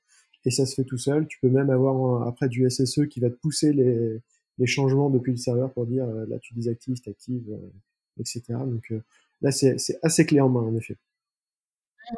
Et 0.45 0.51
ça 0.51 0.65
se 0.65 0.75
fait 0.75 0.83
tout 0.83 0.97
seul. 0.97 1.27
Tu 1.27 1.39
peux 1.39 1.49
même 1.49 1.69
avoir 1.69 2.27
après 2.27 2.49
du 2.49 2.69
SSE 2.69 3.07
qui 3.09 3.21
va 3.21 3.29
te 3.29 3.35
pousser 3.35 3.71
les, 3.71 4.19
les 4.57 4.67
changements 4.67 5.09
depuis 5.09 5.31
le 5.31 5.37
serveur 5.37 5.71
pour 5.71 5.85
dire 5.85 6.05
euh, 6.05 6.25
là 6.27 6.37
tu 6.39 6.53
désactives, 6.53 6.99
tu 6.99 7.09
actives, 7.09 7.49
euh, 7.49 8.19
etc. 8.19 8.41
Donc 8.49 8.91
euh, 8.91 9.01
là, 9.41 9.51
c'est 9.51 9.77
assez 10.01 10.25
clé 10.25 10.41
en 10.41 10.49
main 10.49 10.61
en 10.61 10.75
effet. 10.75 10.97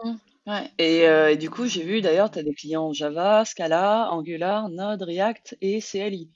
Mmh. 0.04 0.12
Ouais. 0.48 0.70
Et, 0.78 1.08
euh, 1.08 1.32
et 1.32 1.38
du 1.38 1.50
coup, 1.50 1.66
j'ai 1.66 1.84
vu 1.84 2.02
d'ailleurs, 2.02 2.30
tu 2.30 2.39
as 2.39 2.43
des 2.43 2.54
clients 2.54 2.93
Java, 2.93 3.46
Scala, 3.46 4.10
Angular, 4.12 4.70
Node, 4.70 5.02
React 5.02 5.58
et 5.62 5.82
CLI. 5.82 6.32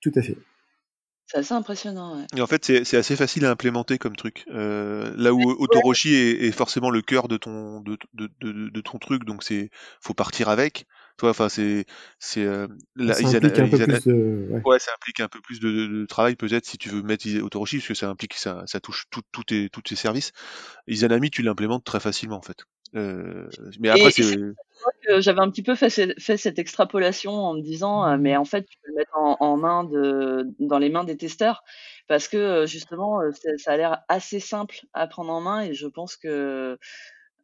Tout 0.00 0.12
à 0.16 0.22
fait. 0.22 0.36
C'est 1.26 1.38
assez 1.38 1.54
impressionnant. 1.54 2.16
Ouais. 2.16 2.26
Et 2.36 2.40
en 2.40 2.46
fait, 2.46 2.64
c'est 2.64 2.96
assez 2.96 3.16
facile 3.16 3.44
à 3.46 3.50
implémenter 3.50 3.98
comme 3.98 4.14
truc. 4.14 4.44
Euh, 4.48 5.12
là 5.16 5.34
où 5.34 5.42
Autoroshi 5.42 6.14
est, 6.14 6.44
est, 6.44 6.52
forcément 6.52 6.88
le 6.88 7.02
cœur 7.02 7.26
de 7.26 7.36
ton 7.36 7.80
de, 7.80 7.98
de, 8.14 8.30
de, 8.40 8.70
de 8.70 8.80
ton 8.80 8.98
truc, 8.98 9.24
donc 9.24 9.42
c'est 9.42 9.70
faut 10.00 10.14
partir 10.14 10.48
avec. 10.48 10.86
Toi, 11.16 11.30
enfin, 11.30 11.48
c'est 11.48 11.84
c'est 12.20 12.44
euh, 12.44 12.68
ça 12.96 13.26
implique 13.38 13.58
un 13.58 13.68
peu 13.68 13.78
plus 13.78 14.04
de... 14.04 14.48
ouais. 14.52 14.62
ouais. 14.64 14.78
ça 14.78 14.92
implique 14.94 15.18
un 15.18 15.28
peu 15.28 15.40
plus 15.40 15.58
de, 15.58 15.86
de 15.86 16.06
travail 16.06 16.36
peut-être 16.36 16.64
si 16.64 16.78
tu 16.78 16.90
veux 16.90 17.02
mettre 17.02 17.26
Autoroshi, 17.42 17.78
parce 17.78 17.88
que 17.88 17.94
ça 17.94 18.08
implique 18.08 18.34
ça 18.34 18.62
ça 18.66 18.78
touche 18.78 19.06
tout, 19.10 19.22
tout 19.32 19.42
tes, 19.42 19.68
tous 19.68 19.82
tes 19.82 19.96
services. 19.96 20.30
Izanami, 20.86 21.30
tu 21.30 21.42
l'implémentes 21.42 21.84
très 21.84 21.98
facilement 21.98 22.36
en 22.36 22.42
fait. 22.42 22.66
Euh, 22.94 23.48
mais 23.80 23.88
après, 23.88 24.10
c'est. 24.10 24.36
J'avais 25.18 25.40
un 25.40 25.50
petit 25.50 25.62
peu 25.62 25.74
fait, 25.74 25.90
fait, 25.90 26.36
cette 26.36 26.58
extrapolation 26.58 27.32
en 27.32 27.54
me 27.54 27.60
disant, 27.60 28.06
euh, 28.06 28.16
mais 28.18 28.36
en 28.36 28.44
fait, 28.44 28.64
tu 28.66 28.78
peux 28.82 28.90
le 28.90 28.96
mettre 28.96 29.16
en, 29.16 29.36
en 29.40 29.56
main 29.56 29.84
de, 29.84 30.46
dans 30.60 30.78
les 30.78 30.90
mains 30.90 31.04
des 31.04 31.16
testeurs, 31.16 31.64
parce 32.08 32.28
que 32.28 32.36
euh, 32.36 32.66
justement, 32.66 33.20
ça 33.56 33.72
a 33.72 33.76
l'air 33.76 33.98
assez 34.08 34.40
simple 34.40 34.80
à 34.92 35.06
prendre 35.06 35.32
en 35.32 35.40
main, 35.40 35.62
et 35.62 35.74
je 35.74 35.86
pense 35.86 36.16
que 36.16 36.78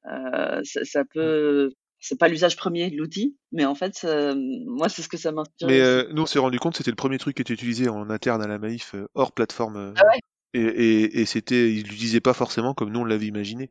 euh, 0.07 0.61
ça, 0.65 0.85
ça, 0.85 1.05
peut. 1.05 1.73
C'est 1.99 2.19
pas 2.19 2.29
l'usage 2.29 2.57
premier 2.57 2.91
de 2.91 2.97
l'outil, 2.97 3.37
mais 3.53 3.65
en 3.65 3.75
fait, 3.75 4.05
moi, 4.35 4.89
c'est 4.89 5.03
ce 5.03 5.09
que 5.09 5.17
ça 5.17 5.33
m'inspire. 5.33 5.69
Mais 5.69 5.81
euh, 5.81 6.09
nous, 6.13 6.23
on 6.23 6.27
s'est 6.27 6.41
rendu 6.41 6.59
compte, 6.59 6.77
c'était 6.77 6.91
le 6.91 6.97
premier 6.97 7.19
truc 7.19 7.37
qui 7.37 7.43
était 7.43 7.55
utilisé 7.55 7.89
en 7.89 8.11
interne 8.11 8.43
à 8.43 8.49
la 8.49 8.59
Maïf, 8.59 8.95
hors 9.15 9.33
plateforme. 9.33 9.95
Ah 9.97 10.03
ouais? 10.07 10.21
Et, 10.55 10.61
et, 10.61 11.21
et 11.21 11.27
c'était, 11.27 11.73
ils 11.73 11.87
l'utilisaient 11.87 12.21
pas 12.21 12.35
forcément 12.35 12.75
comme 12.75 12.91
nous 12.91 13.01
on 13.01 13.05
l'avait 13.05 13.27
imaginé. 13.27 13.71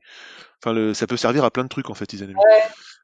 Enfin, 0.62 0.74
le, 0.74 0.94
ça 0.94 1.08
peut 1.08 1.18
servir 1.18 1.44
à 1.44 1.52
plein 1.52 1.64
de 1.64 1.70
trucs 1.70 1.90
en 1.90 1.94
fait, 1.94 2.12
ils 2.14 2.24
ouais. 2.24 2.34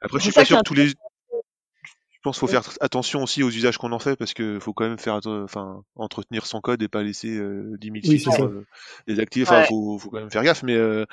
Après, 0.01 0.19
je 0.19 0.23
suis 0.23 0.31
pas 0.31 0.45
sûr 0.45 0.57
que 0.59 0.63
tous 0.63 0.73
les. 0.73 0.87
Je 0.89 2.21
pense 2.23 2.39
qu'il 2.39 2.47
faut 2.47 2.51
faire 2.51 2.67
attention 2.81 3.23
aussi 3.23 3.43
aux 3.43 3.49
usages 3.49 3.77
qu'on 3.77 3.91
en 3.91 3.99
fait 3.99 4.15
parce 4.15 4.33
que 4.33 4.59
faut 4.59 4.73
quand 4.73 4.87
même 4.87 4.97
faire, 4.97 5.19
enfin, 5.25 5.83
entretenir 5.95 6.45
son 6.45 6.61
code 6.61 6.81
et 6.81 6.87
pas 6.87 7.03
laisser 7.03 7.29
euh, 7.29 7.77
10 7.79 7.87
000 7.87 7.97
oui, 8.03 8.19
filtres 8.19 8.43
euh, 8.43 8.65
désactivés. 9.07 9.45
Enfin, 9.45 9.61
ouais. 9.61 9.67
faut, 9.67 9.97
faut 9.99 10.09
quand 10.09 10.19
même 10.19 10.31
faire 10.31 10.43
gaffe, 10.43 10.63
mais 10.63 10.75
euh, 10.75 11.05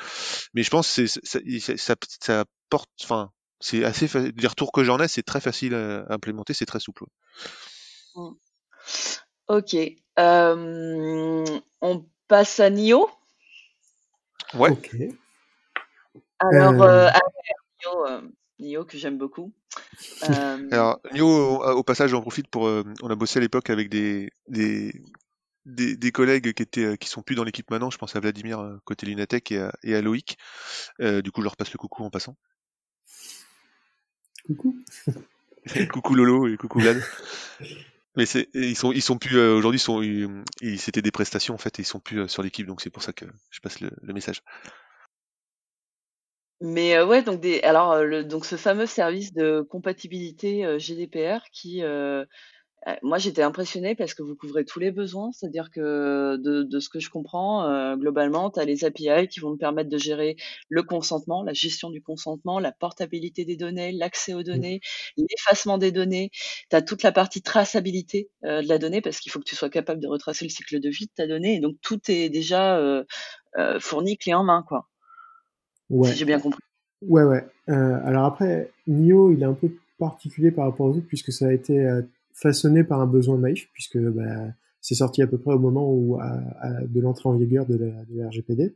mais 0.55 0.63
je 0.63 0.71
pense 0.71 0.97
que 0.97 1.07
ça, 1.07 1.21
ça, 1.77 1.95
ça, 2.21 2.45
porte, 2.69 2.91
enfin, 3.05 3.31
c'est 3.61 3.85
assez 3.85 4.09
facile. 4.09 4.33
Les 4.37 4.49
retours 4.49 4.73
que 4.73 4.83
j'en 4.83 4.99
ai, 4.99 5.07
c'est 5.07 5.23
très 5.23 5.41
facile 5.41 5.75
à, 5.75 6.05
implémenter, 6.09 6.55
c'est 6.55 6.67
très 6.67 6.81
souple. 6.81 7.05
Mmh. 8.17 8.31
Ok. 9.49 9.77
Euh, 10.19 11.45
on 11.81 12.07
passe 12.35 12.59
à 12.59 12.69
Nio. 12.69 13.09
Ouais. 14.55 14.73
Okay. 14.73 15.13
Alors, 16.41 16.83
euh... 16.83 17.09
Ah, 17.15 17.21
Nio, 17.81 18.07
euh, 18.09 18.21
Nio, 18.59 18.85
que 18.85 18.99
j'aime 18.99 19.19
beaucoup. 19.19 19.53
Euh... 20.29 20.69
Alors, 20.73 21.01
Nio, 21.13 21.27
au, 21.27 21.65
au, 21.65 21.83
passage, 21.85 22.11
j'en 22.11 22.21
profite 22.21 22.49
pour. 22.49 22.67
Euh, 22.67 22.83
on 23.03 23.11
a 23.11 23.15
bossé 23.15 23.39
à 23.39 23.41
l'époque 23.41 23.71
avec 23.71 23.89
des, 23.89 24.31
des, 24.49 24.93
des, 25.65 25.97
des, 25.97 26.13
collègues 26.13 26.53
qui 26.53 26.63
étaient 26.63 26.85
euh, 26.85 26.97
qui 26.97 27.09
sont 27.09 27.23
plus 27.23 27.37
dans 27.37 27.45
l'équipe 27.45 27.71
maintenant. 27.71 27.91
Je 27.91 27.99
pense 27.99 28.17
à 28.17 28.21
Vladimir 28.21 28.61
euh, 28.61 28.79
côté 28.85 29.07
Lunatech 29.07 29.53
et 29.53 29.61
à, 29.61 29.73
et 29.83 29.95
à 29.95 30.03
Loïc. 30.03 30.37
du 30.99 31.31
coup, 31.31 31.41
je 31.41 31.45
leur 31.45 31.57
passe 31.57 31.73
le 31.73 31.79
coucou 31.79 32.05
en 32.05 32.11
passant. 32.11 32.37
Coucou. 34.47 34.77
coucou 35.93 36.15
Lolo 36.15 36.49
et 36.49 36.57
coucou 36.57 36.81
Vlad. 36.81 37.01
Mais 38.17 38.27
c'est, 38.27 38.49
ils 38.55 38.77
sont, 38.77 38.93
ils 38.93 39.03
sont 39.03 39.19
plus 39.19 39.39
euh, 39.39 39.55
aujourd'hui, 39.55 39.81
sont, 39.81 40.01
ils, 40.03 40.79
c'était 40.79 41.03
des 41.03 41.11
prestations 41.11 41.55
en 41.55 41.59
fait, 41.59 41.79
et 41.79 41.83
ils 41.83 41.87
sont 41.87 42.01
plus 42.01 42.21
euh, 42.21 42.29
sur 42.29 42.43
l'équipe, 42.43 42.67
donc 42.67 42.81
c'est 42.81 42.91
pour 42.91 43.03
ça 43.03 43.13
que 43.13 43.25
je 43.51 43.61
passe 43.61 43.81
le, 43.81 43.91
le 44.03 44.15
message. 44.15 44.43
Mais 46.61 46.97
euh, 46.97 47.05
ouais, 47.07 47.23
donc 47.23 47.41
des, 47.41 47.61
alors 47.63 48.03
le, 48.03 48.25
donc 48.25 48.47
ce 48.47 48.57
fameux 48.57 48.87
service 48.87 49.33
de 49.33 49.63
compatibilité 49.63 50.79
GDPR 50.79 51.45
qui 51.53 51.83
euh, 51.83 52.25
moi, 53.03 53.17
j'étais 53.17 53.43
impressionnée 53.43 53.95
parce 53.95 54.13
que 54.13 54.23
vous 54.23 54.37
couvrez 54.37 54.65
tous 54.67 54.79
les 54.79 54.91
besoins, 54.91 55.31
c'est-à-dire 55.33 55.71
que 55.71 56.37
de, 56.37 56.63
de, 56.63 56.81
ce 56.81 56.91
que 56.91 57.01
je 57.01 57.09
comprends, 57.09 57.65
euh, 57.65 57.97
globalement, 57.97 58.51
tu 58.51 58.61
as 58.61 58.67
les 58.67 58.85
API 58.85 59.27
qui 59.29 59.41
vont 59.41 59.55
te 59.55 59.59
permettre 59.59 59.89
de 59.89 59.97
gérer 59.97 60.37
le 60.69 60.83
consentement, 60.83 61.43
la 61.43 61.55
gestion 61.55 61.89
du 61.89 62.03
consentement, 62.03 62.59
la 62.59 62.73
portabilité 62.73 63.47
des 63.47 63.57
données, 63.57 63.91
l'accès 63.93 64.35
aux 64.35 64.41
mmh. 64.41 64.45
données, 64.45 64.81
l'effacement 65.17 65.79
des 65.79 65.93
données. 65.93 66.31
Tu 66.69 66.77
as 66.77 66.83
toute 66.83 67.03
la 67.03 67.13
partie 67.13 67.41
traçabilité 67.41 68.29
euh, 68.45 68.61
de 68.61 68.69
la 68.69 68.79
donnée 68.79 69.01
parce 69.01 69.19
qu'il 69.19 69.33
faut 69.33 69.39
que 69.39 69.45
tu 69.45 69.57
sois 69.57 69.71
capable 69.71 70.01
de 70.01 70.09
retracer 70.09 70.45
le 70.45 70.51
cycle 70.51 70.79
de 70.79 70.91
vie 70.91 71.07
de 71.07 71.13
ta 71.15 71.27
donnée. 71.27 71.57
Et 71.57 71.61
donc, 71.61 71.77
tout 71.81 72.01
est 72.09 72.29
déjà 72.29 72.77
euh, 72.79 73.05
fourni 73.81 74.19
clé 74.19 74.35
en 74.35 74.45
main, 74.45 74.63
quoi. 74.67 74.89
Ouais. 75.89 76.11
Si 76.11 76.19
j'ai 76.19 76.25
bien 76.27 76.41
compris. 76.41 76.61
Ouais, 77.01 77.23
ouais. 77.23 77.45
alors 77.67 78.25
après, 78.25 78.71
NIO, 78.87 79.33
il 79.33 79.43
est 79.43 79.47
un 79.47 79.55
peu 79.55 79.71
particulier 79.99 80.51
par 80.51 80.67
rapport 80.67 80.87
aux 80.87 80.97
autres 80.97 81.07
puisque 81.07 81.33
ça 81.33 81.47
a 81.47 81.53
été 81.53 81.87
façonné 82.35 82.85
par 82.85 83.01
un 83.01 83.07
besoin 83.07 83.39
Maïf, 83.39 83.71
puisque 83.73 83.99
bah, 83.99 84.53
c'est 84.81 84.97
sorti 84.97 85.23
à 85.23 85.27
peu 85.27 85.39
près 85.39 85.55
au 85.55 85.59
moment 85.59 85.91
où 85.91 86.21
à, 86.21 86.27
à, 86.61 86.85
de 86.85 87.01
l'entrée 87.01 87.31
en 87.31 87.37
vigueur 87.39 87.65
de 87.65 87.77
la, 87.77 88.05
de 88.05 88.19
la, 88.19 88.29
RGPD. 88.29 88.75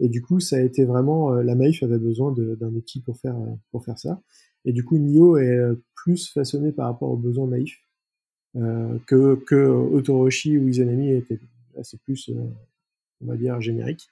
Et 0.00 0.08
du 0.08 0.20
coup, 0.20 0.38
ça 0.38 0.56
a 0.56 0.60
été 0.60 0.84
vraiment 0.84 1.32
euh, 1.32 1.42
la 1.42 1.54
Maïf 1.54 1.82
avait 1.82 1.98
besoin 1.98 2.32
d'un 2.32 2.74
outil 2.74 3.00
pour 3.00 3.16
faire 3.16 3.36
euh, 3.36 3.54
pour 3.70 3.84
faire 3.84 3.98
ça. 3.98 4.20
Et 4.66 4.72
du 4.72 4.84
coup, 4.84 4.98
NIO 4.98 5.38
est 5.38 5.56
euh, 5.56 5.82
plus 5.94 6.28
façonné 6.28 6.72
par 6.72 6.86
rapport 6.86 7.10
aux 7.10 7.16
besoins 7.16 7.46
Maïf 7.46 7.78
euh, 8.56 8.98
que 9.06 9.36
que 9.46 9.54
Otoroshi 9.54 10.58
ou 10.58 10.68
Izanami 10.68 11.12
était 11.12 11.38
c'est 11.82 12.00
plus 12.00 12.30
on 13.22 13.26
va 13.26 13.36
dire 13.36 13.60
générique. 13.60 14.08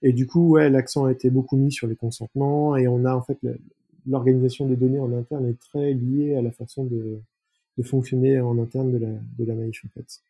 Et 0.00 0.12
du 0.12 0.26
coup, 0.26 0.50
ouais, 0.50 0.70
l'accent 0.70 1.06
a 1.06 1.12
été 1.12 1.28
beaucoup 1.28 1.56
mis 1.56 1.72
sur 1.72 1.86
les 1.86 1.96
consentements 1.96 2.76
et 2.76 2.86
on 2.86 3.04
a 3.04 3.14
en 3.14 3.22
fait 3.22 3.38
l'organisation 4.06 4.66
des 4.66 4.76
données 4.76 5.00
en 5.00 5.12
interne 5.12 5.46
est 5.46 5.58
très 5.58 5.92
liée 5.92 6.36
à 6.36 6.42
la 6.42 6.52
façon 6.52 6.84
de 6.84 7.20
de 7.78 7.82
fonctionner 7.82 8.40
en 8.40 8.58
interne 8.58 8.92
de 8.92 8.98
la, 8.98 9.08
de 9.38 9.44
la 9.44 9.54
Maïf, 9.54 9.82
en 9.86 9.88
fait. 9.94 10.20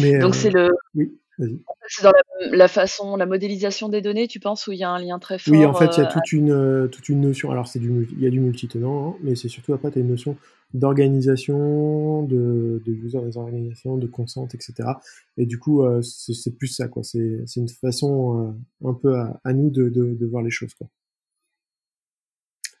Mais, 0.00 0.18
Donc, 0.18 0.34
euh, 0.34 0.38
c'est 0.38 0.50
le. 0.50 0.70
Oui, 0.94 1.18
vas-y. 1.38 1.58
C'est 1.88 2.04
dans 2.04 2.12
la, 2.12 2.56
la, 2.56 2.68
façon, 2.68 3.16
la 3.16 3.26
modélisation 3.26 3.88
des 3.88 4.02
données, 4.02 4.28
tu 4.28 4.38
penses, 4.38 4.66
où 4.66 4.72
il 4.72 4.78
y 4.78 4.84
a 4.84 4.90
un 4.90 5.00
lien 5.00 5.18
très 5.18 5.38
fort 5.38 5.52
Oui, 5.52 5.64
en 5.64 5.74
fait, 5.74 5.96
il 5.96 6.02
y 6.02 6.04
a 6.04 6.08
euh, 6.08 6.12
toute 6.12 6.32
une, 6.32 6.52
euh, 6.52 6.86
toute 6.86 7.08
une 7.08 7.20
notion. 7.20 7.50
Alors, 7.50 7.66
c'est 7.66 7.78
du, 7.78 8.08
il 8.12 8.22
y 8.22 8.26
a 8.26 8.30
du 8.30 8.40
multitenant, 8.40 9.08
hein, 9.08 9.16
mais 9.22 9.34
c'est 9.34 9.48
surtout 9.48 9.72
après, 9.72 9.90
tu 9.90 9.98
as 9.98 10.02
une 10.02 10.08
notion 10.08 10.36
d'organisation, 10.74 12.22
de, 12.22 12.82
de 12.84 12.92
user 12.92 13.20
des 13.20 13.36
organisations, 13.36 13.96
de 13.96 14.06
consent, 14.06 14.48
etc. 14.54 14.88
Et 15.36 15.46
du 15.46 15.58
coup, 15.58 15.82
euh, 15.82 16.00
c'est 16.02 16.56
plus 16.56 16.68
ça, 16.68 16.88
quoi. 16.88 17.02
C'est 17.02 17.44
une 17.56 17.68
façon 17.68 18.54
euh, 18.84 18.88
un 18.88 18.94
peu 18.94 19.14
à, 19.16 19.40
à 19.44 19.52
nous 19.52 19.70
de, 19.70 19.88
de, 19.88 20.14
de, 20.14 20.26
voir 20.26 20.42
les 20.42 20.50
choses, 20.50 20.74
quoi. 20.74 20.88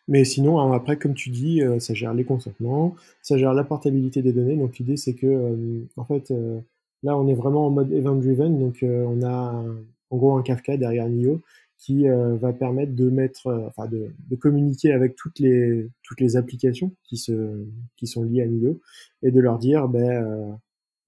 Mais 0.08 0.24
sinon, 0.24 0.60
hein, 0.60 0.72
après, 0.72 0.98
comme 0.98 1.14
tu 1.14 1.30
dis, 1.30 1.62
euh, 1.62 1.78
ça 1.78 1.94
gère 1.94 2.14
les 2.14 2.24
consentements, 2.24 2.96
ça 3.22 3.38
gère 3.38 3.54
la 3.54 3.64
portabilité 3.64 4.22
des 4.22 4.32
données. 4.32 4.56
Donc 4.56 4.78
l'idée, 4.78 4.96
c'est 4.96 5.14
que, 5.14 5.26
euh, 5.26 5.84
en 5.96 6.04
fait, 6.04 6.30
euh, 6.30 6.60
là, 7.02 7.16
on 7.16 7.28
est 7.28 7.34
vraiment 7.34 7.66
en 7.66 7.70
mode 7.70 7.92
event-driven. 7.92 8.58
Donc 8.58 8.78
on 8.82 9.22
a 9.22 9.64
en 10.10 10.16
gros 10.16 10.36
un 10.36 10.42
Kafka 10.42 10.76
derrière 10.76 11.08
NIO 11.08 11.40
qui 11.78 12.06
va 12.06 12.52
permettre 12.52 12.94
de 12.94 13.10
mettre, 13.10 13.48
enfin, 13.66 13.88
de, 13.88 14.10
de, 14.30 14.36
communiquer 14.36 14.92
avec 14.92 15.16
toutes 15.16 15.40
les 15.40 15.88
toutes 16.04 16.20
les 16.20 16.36
applications 16.36 16.92
qui 17.02 17.16
se 17.16 17.66
qui 17.96 18.06
sont 18.06 18.22
liées 18.22 18.42
à 18.42 18.46
NIO 18.46 18.80
et 19.22 19.32
de 19.32 19.40
leur 19.40 19.58
dire, 19.58 19.88
ben 19.88 20.58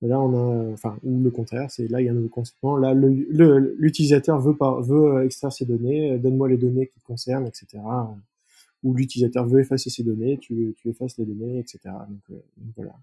Là, 0.02 0.20
on 0.20 0.34
a, 0.34 0.72
enfin, 0.72 0.98
ou 1.02 1.22
le 1.22 1.30
contraire, 1.30 1.70
c'est 1.70 1.88
là 1.88 2.00
il 2.00 2.06
y 2.06 2.08
a 2.08 2.12
un 2.12 2.14
nouveau 2.14 2.28
consentement. 2.28 2.76
Là, 2.76 2.92
l'utilisateur 2.94 4.38
veut 4.40 4.56
pas, 4.56 4.80
veut 4.82 5.24
extraire 5.24 5.52
ses 5.52 5.64
données, 5.64 6.18
donne-moi 6.18 6.48
les 6.48 6.58
données 6.58 6.88
qui 6.88 7.00
te 7.00 7.04
concernent, 7.04 7.46
etc. 7.46 7.78
Ou 8.84 8.94
l'utilisateur 8.94 9.46
veut 9.46 9.60
effacer 9.60 9.90
ses 9.90 10.04
données, 10.04 10.38
tu, 10.38 10.74
tu 10.76 10.90
effaces 10.90 11.18
les 11.18 11.24
données, 11.24 11.58
etc. 11.58 11.80
Donc, 12.08 12.38
voilà, 12.76 12.94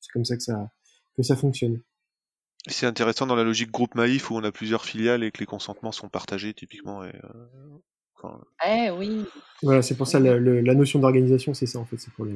c'est 0.00 0.12
comme 0.12 0.24
ça 0.24 0.36
que 0.36 0.42
ça 0.42 0.72
que 1.16 1.22
ça 1.22 1.36
fonctionne. 1.36 1.80
C'est 2.66 2.86
intéressant 2.86 3.26
dans 3.26 3.36
la 3.36 3.44
logique 3.44 3.70
groupe 3.70 3.94
Maïf 3.94 4.30
où 4.30 4.36
on 4.36 4.44
a 4.44 4.52
plusieurs 4.52 4.84
filiales 4.84 5.22
et 5.22 5.30
que 5.30 5.38
les 5.38 5.46
consentements 5.46 5.92
sont 5.92 6.08
partagés 6.08 6.52
typiquement. 6.52 7.04
Et, 7.04 7.12
eh 8.66 8.90
oui. 8.90 9.24
Voilà, 9.62 9.82
c'est 9.82 9.96
pour 9.96 10.06
ça 10.06 10.18
la, 10.20 10.38
la 10.38 10.74
notion 10.74 10.98
d'organisation, 10.98 11.54
c'est 11.54 11.66
ça 11.66 11.78
en 11.78 11.84
fait, 11.84 11.98
c'est 11.98 12.12
pour 12.12 12.24
les. 12.24 12.34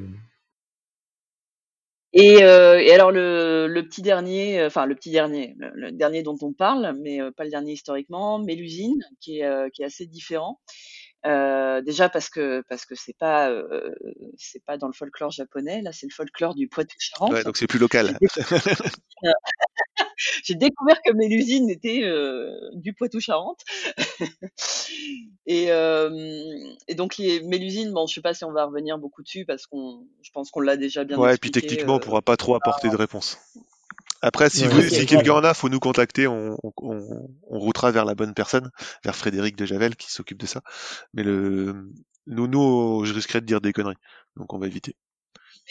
Et, 2.17 2.45
euh, 2.45 2.79
et 2.79 2.93
alors 2.93 3.11
le, 3.11 3.67
le, 3.67 3.83
petit 3.83 4.01
dernier, 4.01 4.61
euh, 4.61 4.69
enfin 4.69 4.87
le 4.87 4.95
petit 4.95 5.11
dernier, 5.11 5.57
le, 5.59 5.91
dernier 5.91 6.23
dont 6.23 6.39
on 6.43 6.53
parle, 6.53 6.97
mais 7.03 7.21
euh, 7.21 7.33
pas 7.33 7.43
le 7.43 7.51
dernier 7.51 7.73
historiquement, 7.73 8.39
Mélusine, 8.39 9.03
qui 9.21 9.41
est, 9.41 9.45
euh, 9.45 9.69
qui 9.69 9.83
est 9.83 9.85
assez 9.85 10.07
différent. 10.07 10.61
Euh, 11.27 11.81
déjà 11.81 12.09
parce 12.09 12.29
que 12.29 12.63
parce 12.69 12.85
que 12.85 12.95
c'est 12.95 13.17
pas 13.17 13.51
c'est 14.37 14.63
pas 14.65 14.77
dans 14.77 14.89
le 14.89 14.93
folklore 14.93 15.31
japonais, 15.31 15.81
là 15.83 15.91
c'est 15.93 16.07
le 16.07 16.13
folklore 16.15 16.55
du 16.55 16.69
Poitou-Charentes. 16.69 17.33
Ouais, 17.33 17.45
donc 17.45 17.57
c'est 17.57 17.67
plus 17.67 17.79
local. 17.79 18.19
j'ai 20.45 20.55
découvert 20.55 21.01
que 21.05 21.13
Mélusine 21.13 21.71
était 21.71 22.03
euh, 22.05 22.51
du 22.75 22.93
Poitou-Charentes. 22.95 23.63
et, 25.47 25.71
euh, 25.71 26.11
et, 26.89 26.95
donc 26.95 27.17
les 27.17 27.43
Mélusine, 27.43 27.93
bon, 27.93 28.07
je 28.07 28.15
sais 28.15 28.21
pas 28.21 28.35
si 28.35 28.45
on 28.45 28.53
va 28.53 28.65
revenir 28.65 28.99
beaucoup 28.99 29.23
dessus 29.23 29.45
parce 29.45 29.67
qu'on, 29.67 30.07
je 30.23 30.31
pense 30.31 30.51
qu'on 30.51 30.61
l'a 30.61 30.77
déjà 30.77 31.05
bien. 31.05 31.19
Ouais, 31.19 31.35
et 31.35 31.39
puis 31.39 31.51
techniquement, 31.51 31.97
on 31.97 32.01
pourra 32.01 32.23
pas 32.23 32.37
trop 32.37 32.55
apporter 32.55 32.89
de 32.89 32.97
réponse. 32.97 33.39
Après, 34.25 34.49
si, 34.49 34.65
vous, 34.67 34.81
si 34.81 35.05
quelqu'un 35.05 35.35
en 35.35 35.45
a, 35.45 35.53
faut 35.53 35.69
nous 35.69 35.81
contacter, 35.81 36.27
on, 36.27 36.57
on, 36.63 36.73
on, 36.79 37.59
routera 37.59 37.91
vers 37.91 38.07
la 38.07 38.15
bonne 38.15 38.33
personne, 38.33 38.71
vers 39.05 39.15
Frédéric 39.15 39.55
de 39.55 39.67
Javel 39.67 39.97
qui 39.97 40.11
s'occupe 40.11 40.39
de 40.39 40.47
ça. 40.47 40.63
Mais 41.13 41.23
le, 41.23 41.91
nous, 42.27 42.47
nous, 42.47 43.05
je 43.05 43.13
risquerais 43.13 43.43
de 43.43 43.47
dire 43.47 43.61
des 43.61 43.75
conneries, 43.75 43.99
donc 44.37 44.55
on 44.55 44.59
va 44.59 44.67
éviter. 44.67 44.97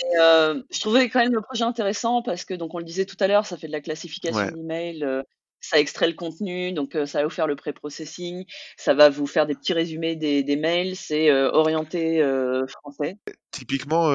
Mais, 0.03 0.19
euh, 0.21 0.61
je 0.71 0.79
trouvais 0.79 1.09
quand 1.09 1.19
même 1.19 1.33
le 1.33 1.41
projet 1.41 1.63
intéressant 1.63 2.21
parce 2.21 2.45
que, 2.45 2.53
donc 2.53 2.75
on 2.75 2.77
le 2.77 2.83
disait 2.83 3.05
tout 3.05 3.17
à 3.19 3.27
l'heure, 3.27 3.47
ça 3.47 3.57
fait 3.57 3.65
de 3.67 3.71
la 3.71 3.81
classification 3.81 4.39
ouais. 4.39 4.51
d'emails, 4.51 5.03
euh, 5.03 5.23
ça 5.63 5.79
extrait 5.79 6.07
le 6.07 6.13
contenu, 6.13 6.73
donc 6.73 6.93
euh, 6.95 7.05
ça 7.05 7.19
va 7.19 7.23
vous 7.23 7.29
faire 7.31 7.47
le 7.47 7.55
pré-processing, 7.55 8.45
ça 8.77 8.93
va 8.93 9.09
vous 9.09 9.25
faire 9.25 9.47
des 9.47 9.55
petits 9.55 9.73
résumés 9.73 10.15
des, 10.15 10.43
des 10.43 10.57
mails, 10.57 10.95
c'est 10.95 11.31
euh, 11.31 11.49
orienté 11.51 12.21
euh, 12.21 12.67
français. 12.67 13.17
Typiquement, 13.51 14.11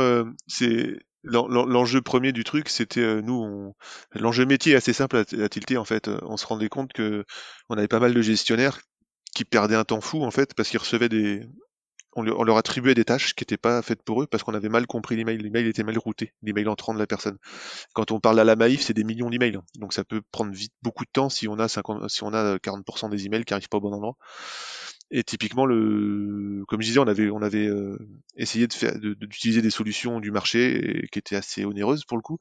c'est 0.46 0.98
l'enjeu 1.24 2.00
premier 2.00 2.32
du 2.32 2.44
truc, 2.44 2.68
c'était 2.68 3.22
nous, 3.22 3.74
l'enjeu 4.12 4.46
métier 4.46 4.72
est 4.72 4.76
assez 4.76 4.92
simple 4.92 5.16
à, 5.16 5.20
à, 5.20 5.48
tilter 5.48 5.76
en 5.76 5.84
fait. 5.84 6.08
On 6.22 6.36
se 6.36 6.46
rendait 6.46 6.68
compte 6.68 6.92
que 6.92 7.24
on 7.68 7.76
avait 7.76 7.88
pas 7.88 8.00
mal 8.00 8.14
de 8.14 8.22
gestionnaires 8.22 8.80
qui 9.34 9.44
perdaient 9.44 9.76
un 9.76 9.84
temps 9.84 10.00
fou 10.00 10.24
en 10.24 10.30
fait 10.30 10.54
parce 10.54 10.68
qu'ils 10.68 10.80
recevaient 10.80 11.08
des, 11.08 11.42
on, 12.18 12.44
leur 12.44 12.56
attribuait 12.56 12.94
des 12.94 13.04
tâches 13.04 13.34
qui 13.34 13.42
n'étaient 13.42 13.56
pas 13.56 13.82
faites 13.82 14.02
pour 14.02 14.22
eux 14.22 14.26
parce 14.26 14.42
qu'on 14.42 14.54
avait 14.54 14.68
mal 14.68 14.86
compris 14.86 15.16
l'email. 15.16 15.38
L'email 15.38 15.66
était 15.66 15.82
mal 15.82 15.98
routé, 15.98 16.34
l'email 16.42 16.68
entrant 16.68 16.94
de 16.94 16.98
la 16.98 17.06
personne. 17.06 17.38
Quand 17.94 18.10
on 18.12 18.20
parle 18.20 18.40
à 18.40 18.44
la 18.44 18.56
Maïf, 18.56 18.82
c'est 18.82 18.94
des 18.94 19.04
millions 19.04 19.30
d'emails. 19.30 19.58
Donc 19.76 19.92
ça 19.92 20.04
peut 20.04 20.22
prendre 20.32 20.52
vite 20.52 20.72
beaucoup 20.82 21.04
de 21.04 21.10
temps 21.10 21.28
si 21.28 21.48
on 21.48 21.58
a 21.58 21.68
50, 21.68 22.08
si 22.08 22.22
on 22.24 22.32
a 22.32 22.56
40% 22.56 23.10
des 23.10 23.26
emails 23.26 23.44
qui 23.44 23.54
arrivent 23.54 23.68
pas 23.68 23.78
au 23.78 23.80
bon 23.80 23.92
endroit. 23.92 24.16
Et 25.10 25.24
typiquement, 25.24 25.64
comme 25.64 26.80
je 26.80 26.86
disais, 26.86 26.98
on 26.98 27.06
avait, 27.06 27.30
on 27.30 27.40
avait 27.40 27.66
euh, 27.66 27.96
essayé 28.36 28.66
d'utiliser 28.66 29.62
des 29.62 29.70
solutions 29.70 30.20
du 30.20 30.30
marché 30.30 31.06
qui 31.10 31.18
étaient 31.18 31.36
assez 31.36 31.64
onéreuses 31.64 32.04
pour 32.04 32.18
le 32.18 32.22
coup. 32.22 32.38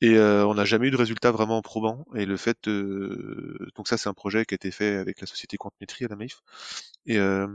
Et 0.00 0.16
euh, 0.16 0.46
on 0.46 0.54
n'a 0.54 0.64
jamais 0.64 0.88
eu 0.88 0.90
de 0.90 0.96
résultat 0.96 1.30
vraiment 1.32 1.60
probant. 1.60 2.06
Et 2.14 2.24
le 2.24 2.36
fait, 2.38 2.68
donc 2.68 3.88
ça, 3.88 3.98
c'est 3.98 4.08
un 4.08 4.14
projet 4.14 4.46
qui 4.46 4.54
a 4.54 4.56
été 4.56 4.70
fait 4.70 4.96
avec 4.96 5.20
la 5.20 5.26
société 5.26 5.58
Quantmetry 5.58 6.06
à 6.06 6.08
la 6.08 6.16
Maïf. 6.16 6.42
Et 7.04 7.18
euh, 7.18 7.46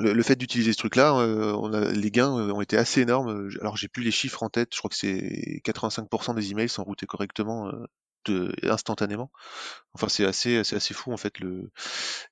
le, 0.00 0.12
le, 0.12 0.22
fait 0.22 0.36
d'utiliser 0.36 0.72
ce 0.72 0.78
truc-là, 0.78 1.16
euh, 1.18 1.92
les 1.92 2.10
gains 2.10 2.36
euh, 2.36 2.52
ont 2.52 2.60
été 2.60 2.76
assez 2.76 3.02
énormes. 3.02 3.50
Alors 3.60 3.76
j'ai 3.76 3.88
plus 3.88 4.02
les 4.02 4.10
chiffres 4.10 4.42
en 4.42 4.48
tête. 4.48 4.70
Je 4.72 4.78
crois 4.78 4.90
que 4.90 4.96
c'est 4.96 5.60
85% 5.64 6.34
des 6.34 6.50
emails 6.50 6.68
sont 6.68 6.84
routés 6.84 7.06
correctement 7.06 7.68
euh, 7.68 7.86
de, 8.26 8.52
instantanément. 8.62 9.30
Enfin 9.94 10.08
c'est 10.08 10.24
assez, 10.24 10.58
assez 10.58 10.94
fou 10.94 11.12
en 11.12 11.16
fait. 11.16 11.38
Le 11.38 11.70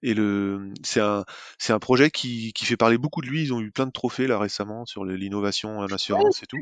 et 0.02 0.14
le 0.14 0.72
c'est 0.82 1.00
un 1.00 1.24
c'est 1.58 1.72
un 1.72 1.78
projet 1.78 2.10
qui, 2.10 2.52
qui 2.52 2.64
fait 2.64 2.76
parler 2.76 2.98
beaucoup 2.98 3.20
de 3.20 3.26
lui. 3.26 3.42
Ils 3.42 3.52
ont 3.52 3.60
eu 3.60 3.70
plein 3.70 3.86
de 3.86 3.92
trophées 3.92 4.26
là 4.26 4.38
récemment 4.38 4.84
sur 4.86 5.04
l'innovation 5.04 5.78
en 5.78 5.86
assurance 5.86 6.42
et 6.42 6.46
tout. 6.46 6.60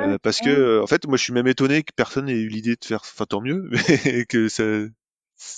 Euh, 0.00 0.18
parce 0.22 0.40
que 0.40 0.80
en 0.80 0.86
fait 0.86 1.06
moi 1.06 1.16
je 1.16 1.22
suis 1.22 1.32
même 1.32 1.48
étonné 1.48 1.82
que 1.82 1.92
personne 1.94 2.26
n'ait 2.26 2.32
eu 2.32 2.48
l'idée 2.48 2.76
de 2.76 2.84
faire. 2.84 3.00
Enfin 3.02 3.26
tant 3.26 3.40
mieux, 3.40 3.68
mais 4.04 4.24
que 4.26 4.48
ça 4.48 4.64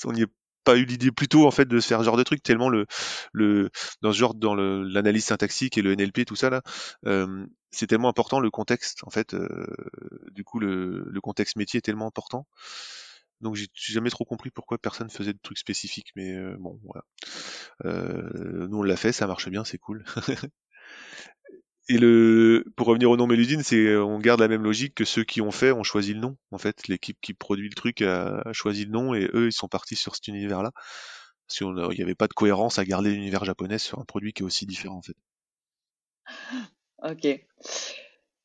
on 0.05 0.14
y 0.14 0.22
est 0.22 0.29
pas 0.69 0.77
eu 0.77 0.85
l'idée 0.85 1.11
plutôt 1.11 1.47
en 1.47 1.51
fait 1.51 1.64
de 1.64 1.81
se 1.81 1.89
faire 1.89 2.01
ce 2.01 2.05
genre 2.05 2.19
de 2.19 2.23
truc 2.23 2.43
tellement 2.43 2.69
le 2.69 2.85
le 3.33 3.71
dans 4.03 4.12
ce 4.12 4.19
genre 4.19 4.35
dans 4.35 4.55
l'analyse 4.55 5.25
syntaxique 5.25 5.79
et 5.79 5.83
le 5.83 5.97
NLP 5.97 6.27
tout 6.27 6.37
ça 6.37 6.51
là 6.51 6.61
euh, 7.07 7.47
c'est 7.71 7.87
tellement 7.87 8.11
important 8.11 8.39
le 8.39 8.51
contexte 8.51 9.03
en 9.05 9.11
fait 9.11 9.33
euh, 9.33 9.66
du 10.31 10.45
coup 10.45 10.59
le, 10.59 11.05
le, 11.07 11.21
contexte 11.23 11.57
métier 11.57 11.79
est 11.79 11.81
tellement 11.81 12.07
important. 12.07 12.47
Donc 13.41 13.55
j'ai 13.55 13.69
jamais 13.75 14.11
trop 14.11 14.27
compris 14.27 14.51
pourquoi 14.51 14.77
personne 14.77 15.09
faisait 15.09 15.33
de 15.33 15.39
trucs 15.43 15.59
spécifiques 15.59 16.12
mais 16.16 16.35
euh, 16.35 16.55
bon 16.59 16.79
voilà. 16.85 17.05
Nous 18.69 18.79
on 18.79 18.83
l'a 18.83 18.97
fait 18.97 19.12
ça 19.12 19.27
marche 19.27 19.49
bien 19.49 19.64
c'est 19.64 19.79
cool 19.79 20.05
Et 21.91 21.97
le, 21.97 22.64
pour 22.76 22.86
revenir 22.86 23.11
au 23.11 23.16
nom 23.16 23.26
Méludine, 23.26 23.62
c'est, 23.62 23.97
on 23.97 24.18
garde 24.18 24.41
la 24.41 24.49
même 24.49 24.62
logique 24.62 24.95
que 24.95 25.07
ceux 25.07 25.24
qui 25.24 25.41
ont 25.41 25.51
fait 25.51 25.72
ont 25.72 25.82
choisi 25.82 26.12
le 26.12 26.20
nom. 26.20 26.36
En 26.51 26.59
fait, 26.59 26.86
l'équipe 26.86 27.16
qui 27.22 27.32
produit 27.32 27.68
le 27.68 27.74
truc 27.74 28.03
a, 28.03 28.43
choisi 28.53 28.84
le 28.84 28.91
nom 28.91 29.14
et 29.14 29.30
eux, 29.32 29.47
ils 29.47 29.53
sont 29.53 29.68
partis 29.68 29.97
sur 29.97 30.14
cet 30.14 30.28
univers-là. 30.28 30.72
Parce 31.47 31.59
qu'il 31.59 31.97
n'y 31.97 32.03
avait 32.03 32.14
pas 32.14 32.28
de 32.28 32.34
cohérence 32.34 32.78
à 32.78 32.84
garder 32.84 33.11
l'univers 33.11 33.45
japonais 33.47 33.78
sur 33.78 33.99
un 33.99 34.05
produit 34.05 34.34
qui 34.34 34.43
est 34.43 34.47
aussi 34.47 34.66
différent, 34.66 34.99
en 34.99 35.03
fait. 35.03 35.16
Ok. 37.01 37.28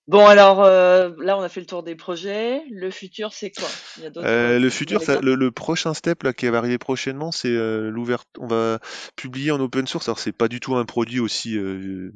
Bon, 0.08 0.26
alors 0.26 0.62
euh, 0.62 1.12
là, 1.20 1.38
on 1.38 1.42
a 1.42 1.50
fait 1.50 1.62
le 1.62 1.66
tour 1.66 1.82
des 1.82 1.96
projets. 1.96 2.62
Le 2.70 2.92
futur, 2.92 3.32
c'est 3.32 3.52
quoi? 3.52 3.70
Il 3.98 4.04
y 4.04 4.06
a 4.06 4.12
euh, 4.18 4.60
Le 4.60 4.70
futur, 4.70 5.02
ça, 5.02 5.22
le, 5.22 5.36
le, 5.36 5.52
prochain 5.52 5.94
step 5.94 6.24
là 6.24 6.34
qui 6.34 6.46
va 6.50 6.58
arriver 6.58 6.78
prochainement, 6.78 7.32
c'est 7.32 7.48
euh, 7.48 7.90
l'ouverture. 7.90 8.28
On 8.40 8.48
va 8.48 8.80
publier 9.16 9.52
en 9.52 9.62
open 9.62 9.88
source. 9.88 10.10
Alors, 10.10 10.20
c'est 10.20 10.34
pas 10.34 10.50
du 10.50 10.60
tout 10.60 10.76
un 10.76 10.84
produit 10.84 11.22
aussi 11.22 11.58
euh, 11.58 12.12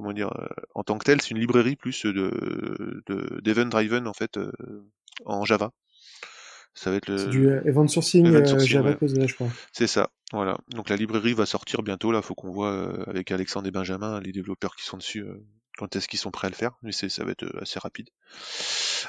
comment 0.00 0.14
dire, 0.14 0.32
euh, 0.38 0.46
en 0.74 0.82
tant 0.82 0.96
que 0.96 1.04
tel, 1.04 1.20
c'est 1.20 1.30
une 1.30 1.38
librairie 1.38 1.76
plus 1.76 2.06
de, 2.06 3.02
de 3.06 3.40
d'event 3.42 3.66
driven 3.66 4.06
en 4.06 4.14
fait 4.14 4.38
euh, 4.38 4.50
en 5.26 5.44
Java. 5.44 5.72
Ça 6.72 6.90
va 6.90 6.96
être 6.96 7.08
le 7.08 7.26
du 7.26 7.48
euh, 7.48 7.60
event 7.66 7.86
sourcing, 7.86 8.26
Java 8.64 8.90
ouais. 8.90 9.26
je 9.26 9.34
crois. 9.34 9.48
C'est 9.72 9.86
ça. 9.86 10.10
Voilà. 10.32 10.56
Donc 10.70 10.88
la 10.88 10.96
librairie 10.96 11.34
va 11.34 11.44
sortir 11.44 11.82
bientôt 11.82 12.12
là. 12.12 12.22
Faut 12.22 12.34
qu'on 12.34 12.50
voit 12.50 13.08
avec 13.08 13.30
Alexandre 13.30 13.68
et 13.68 13.70
Benjamin 13.70 14.20
les 14.20 14.32
développeurs 14.32 14.74
qui 14.74 14.84
sont 14.84 14.96
dessus 14.96 15.26
quand 15.76 15.94
est-ce 15.96 16.08
qu'ils 16.08 16.18
sont 16.18 16.30
prêts 16.30 16.46
à 16.46 16.50
le 16.50 16.56
faire. 16.56 16.78
Mais 16.82 16.92
c'est 16.92 17.08
ça 17.08 17.24
va 17.24 17.32
être 17.32 17.44
assez 17.60 17.78
rapide. 17.78 18.08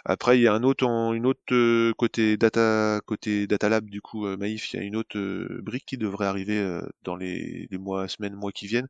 Après, 0.04 0.39
il 0.39 0.42
y 0.42 0.48
a 0.48 0.54
un 0.54 0.64
autre, 0.64 0.86
une 1.14 1.28
autre 1.28 1.92
côté 1.94 2.36
data, 2.36 3.00
côté 3.06 3.46
data 3.46 3.70
lab 3.70 3.89
du 3.89 4.02
coup 4.02 4.26
Maïf, 4.36 4.74
il 4.74 4.78
y 4.78 4.80
a 4.80 4.84
une 4.84 4.96
autre 4.96 5.20
brique 5.62 5.86
qui 5.86 5.98
devrait 5.98 6.26
arriver 6.26 6.80
dans 7.04 7.16
les, 7.16 7.68
les 7.70 7.78
mois, 7.78 8.08
semaines, 8.08 8.34
mois 8.34 8.52
qui 8.52 8.66
viennent. 8.66 8.88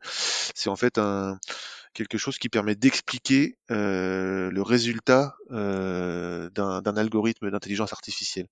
C'est 0.55 0.69
en 0.69 0.77
fait 0.77 0.97
un 0.97 1.37
quelque 1.93 2.17
chose 2.17 2.37
qui 2.37 2.49
permet 2.49 2.75
d'expliquer 2.75 3.57
euh, 3.69 4.49
le 4.51 4.61
résultat 4.61 5.35
euh, 5.51 6.49
d'un 6.51 6.97
algorithme 6.97 7.51
d'intelligence 7.51 7.93
artificielle. 7.93 8.47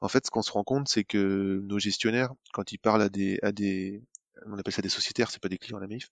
En 0.00 0.08
fait, 0.08 0.26
ce 0.26 0.30
qu'on 0.30 0.42
se 0.42 0.52
rend 0.52 0.64
compte, 0.64 0.88
c'est 0.88 1.04
que 1.04 1.60
nos 1.64 1.78
gestionnaires, 1.78 2.30
quand 2.52 2.72
ils 2.72 2.78
parlent 2.78 3.02
à 3.02 3.08
des, 3.08 3.38
à 3.42 3.52
des 3.52 4.02
on 4.46 4.58
appelle 4.58 4.74
ça 4.74 4.82
des 4.82 4.88
sociétaires, 4.88 5.30
c'est 5.30 5.40
pas 5.40 5.48
des 5.48 5.58
clients 5.58 5.78
à 5.78 5.80
la 5.80 5.86
MIF, 5.86 6.10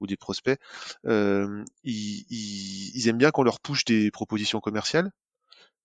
ou 0.00 0.06
des 0.06 0.16
prospects, 0.16 0.58
euh, 1.06 1.64
ils, 1.82 2.24
ils, 2.30 2.96
ils, 2.96 3.08
aiment 3.08 3.18
bien 3.18 3.30
qu'on 3.30 3.42
leur 3.42 3.60
push 3.60 3.84
des 3.84 4.10
propositions 4.10 4.60
commerciales, 4.60 5.10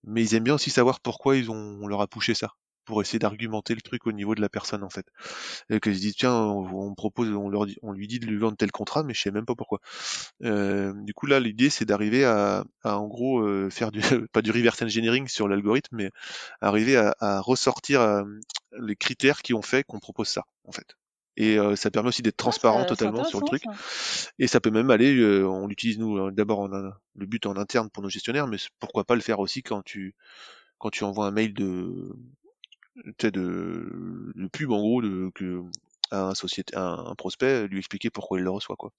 mais 0.04 0.22
ils 0.22 0.34
aiment 0.34 0.44
bien 0.44 0.54
aussi 0.54 0.70
savoir 0.70 1.00
pourquoi 1.00 1.36
ils 1.36 1.50
ont, 1.50 1.78
on 1.82 1.86
leur 1.86 2.00
a 2.00 2.06
poussé 2.06 2.34
ça 2.34 2.54
pour 2.90 3.00
essayer 3.00 3.18
d'argumenter 3.18 3.74
le 3.74 3.80
truc 3.80 4.06
au 4.06 4.12
niveau 4.12 4.34
de 4.34 4.40
la 4.40 4.48
personne 4.48 4.82
en 4.82 4.90
fait. 4.90 5.06
Et 5.70 5.80
que 5.80 5.92
se 5.92 6.08
tiens 6.10 6.34
on, 6.34 6.94
propose, 6.94 7.30
on 7.30 7.48
leur 7.48 7.66
dit, 7.66 7.76
on 7.82 7.92
lui 7.92 8.06
dit 8.06 8.18
de 8.18 8.26
lui 8.26 8.38
vendre 8.38 8.56
tel 8.56 8.70
contrat, 8.70 9.02
mais 9.02 9.14
je 9.14 9.22
sais 9.22 9.30
même 9.30 9.46
pas 9.46 9.54
pourquoi. 9.54 9.80
Euh, 10.42 10.92
du 11.02 11.14
coup 11.14 11.26
là 11.26 11.40
l'idée 11.40 11.70
c'est 11.70 11.84
d'arriver 11.84 12.24
à, 12.24 12.64
à, 12.82 12.98
en 12.98 13.06
gros 13.06 13.40
euh, 13.40 13.70
faire 13.70 13.90
du 13.90 14.00
pas 14.32 14.42
du 14.42 14.50
reverse 14.50 14.82
engineering 14.82 15.28
sur 15.28 15.48
l'algorithme, 15.48 15.96
mais 15.96 16.10
arriver 16.60 16.96
à, 16.96 17.14
à 17.20 17.40
ressortir 17.40 18.00
euh, 18.00 18.24
les 18.78 18.96
critères 18.96 19.42
qui 19.42 19.54
ont 19.54 19.62
fait 19.62 19.84
qu'on 19.84 20.00
propose 20.00 20.28
ça 20.28 20.44
en 20.64 20.72
fait. 20.72 20.96
Et 21.36 21.58
euh, 21.58 21.76
ça 21.76 21.90
permet 21.90 22.08
aussi 22.08 22.22
d'être 22.22 22.34
ah, 22.38 22.44
transparent 22.44 22.84
totalement 22.84 23.24
sur 23.24 23.40
le 23.40 23.46
truc. 23.46 23.62
Et 24.38 24.46
ça 24.46 24.60
peut 24.60 24.70
même 24.70 24.90
aller, 24.90 25.16
euh, 25.16 25.48
on 25.48 25.66
l'utilise 25.66 25.98
nous 25.98 26.30
d'abord 26.30 26.68
le 26.68 27.26
but 27.26 27.46
en 27.46 27.56
interne 27.56 27.88
pour 27.90 28.02
nos 28.02 28.08
gestionnaires, 28.08 28.46
mais 28.46 28.58
pourquoi 28.78 29.04
pas 29.04 29.14
le 29.14 29.20
faire 29.20 29.38
aussi 29.40 29.62
quand 29.62 29.82
tu 29.82 30.14
quand 30.78 30.90
tu 30.90 31.04
envoies 31.04 31.26
un 31.26 31.30
mail 31.30 31.54
de 31.54 32.14
de, 32.96 34.32
de 34.34 34.46
pub 34.48 34.70
en 34.72 34.78
gros 34.78 35.02
de, 35.02 35.30
que, 35.34 35.62
à 36.10 36.22
un, 36.28 36.34
société, 36.34 36.76
un, 36.76 37.14
prospect, 37.16 37.66
lui 37.68 37.78
expliquer 37.78 38.10
pourquoi 38.10 38.38
il 38.38 38.44
le 38.44 38.50
reçoit 38.50 38.76
quoi. 38.76 38.92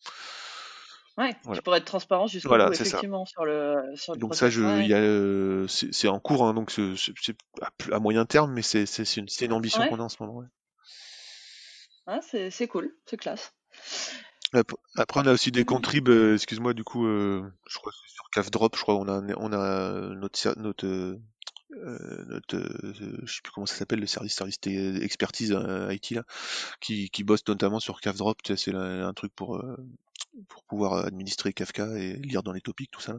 Ouais, 1.17 1.35
Voilà. 1.43 1.57
tu 1.57 1.63
pourrais 1.63 1.79
être 1.79 1.85
transparent 1.85 2.27
jusqu'au 2.27 2.49
Voilà, 2.49 2.67
bout, 2.67 2.73
c'est 2.73 2.85
ça. 2.85 2.89
effectivement, 2.97 3.25
sur 3.25 3.43
le, 3.43 3.75
sur 3.95 4.13
le 4.13 4.19
Donc 4.19 4.33
ça, 4.33 4.49
je, 4.49 4.63
Ouais, 4.63 4.85
il 4.85 4.87
y 4.89 4.93
a, 4.93 4.97
euh, 4.97 5.67
c'est 5.67 6.07
en 6.07 6.19
cours, 6.19 6.45
hein, 6.45 6.53
donc 6.53 6.71
c'est 6.71 7.35
à, 7.91 7.99
moyen 7.99 8.25
terme, 8.25 8.53
mais 8.53 8.61
c'est 8.61 8.85
une, 9.17 9.27
une 9.41 9.53
ambition 9.53 9.81
Ouais. 9.81 9.89
qu'on 9.89 9.99
a 9.99 10.03
en 10.03 10.09
ce 10.09 10.17
moment. 10.23 10.37
ouais. 10.37 10.47
Ouais, 12.07 12.19
c'est 12.21 12.49
c'est 12.49 12.67
cool, 12.67 12.95
c'est 13.05 13.17
classe. 13.17 13.53
Ap- 14.53 14.73
Après, 14.97 15.19
on 15.21 15.25
a 15.27 15.33
aussi 15.33 15.51
des 15.51 15.65
contribs, 15.65 16.09
euh, 16.09 16.33
excuse-moi, 16.35 16.73
du 16.73 16.83
coup, 16.83 17.05
euh, 17.05 17.43
je 17.67 17.77
crois 17.77 17.91
que 17.91 17.97
sur 18.11 18.29
CAFDrop, 18.31 18.75
je 18.75 18.81
crois, 18.81 18.95
on 18.95 19.07
a, 19.07 19.21
on 19.37 19.51
a 19.53 19.91
notre, 20.15 20.59
notre, 20.59 21.17
notre 22.27 22.57
euh, 22.57 22.93
je 23.23 23.33
sais 23.33 23.41
plus 23.43 23.51
comment 23.51 23.65
ça 23.65 23.75
s'appelle, 23.75 23.99
le 23.99 24.07
service, 24.07 24.33
service 24.33 24.59
expertise 24.65 25.51
euh, 25.53 25.93
IT, 25.93 26.11
là, 26.11 26.23
qui, 26.79 27.09
qui 27.09 27.23
bosse 27.23 27.47
notamment 27.47 27.79
sur 27.79 28.01
sais, 28.55 28.71
c'est 28.71 28.75
un 28.75 29.13
truc 29.13 29.33
pour, 29.35 29.57
euh, 29.57 29.77
pour 30.47 30.63
pouvoir 30.63 31.05
administrer 31.05 31.53
Kafka 31.53 31.97
et 31.97 32.13
lire 32.13 32.43
dans 32.43 32.51
les 32.53 32.61
topics, 32.61 32.91
tout 32.91 33.01
ça. 33.01 33.17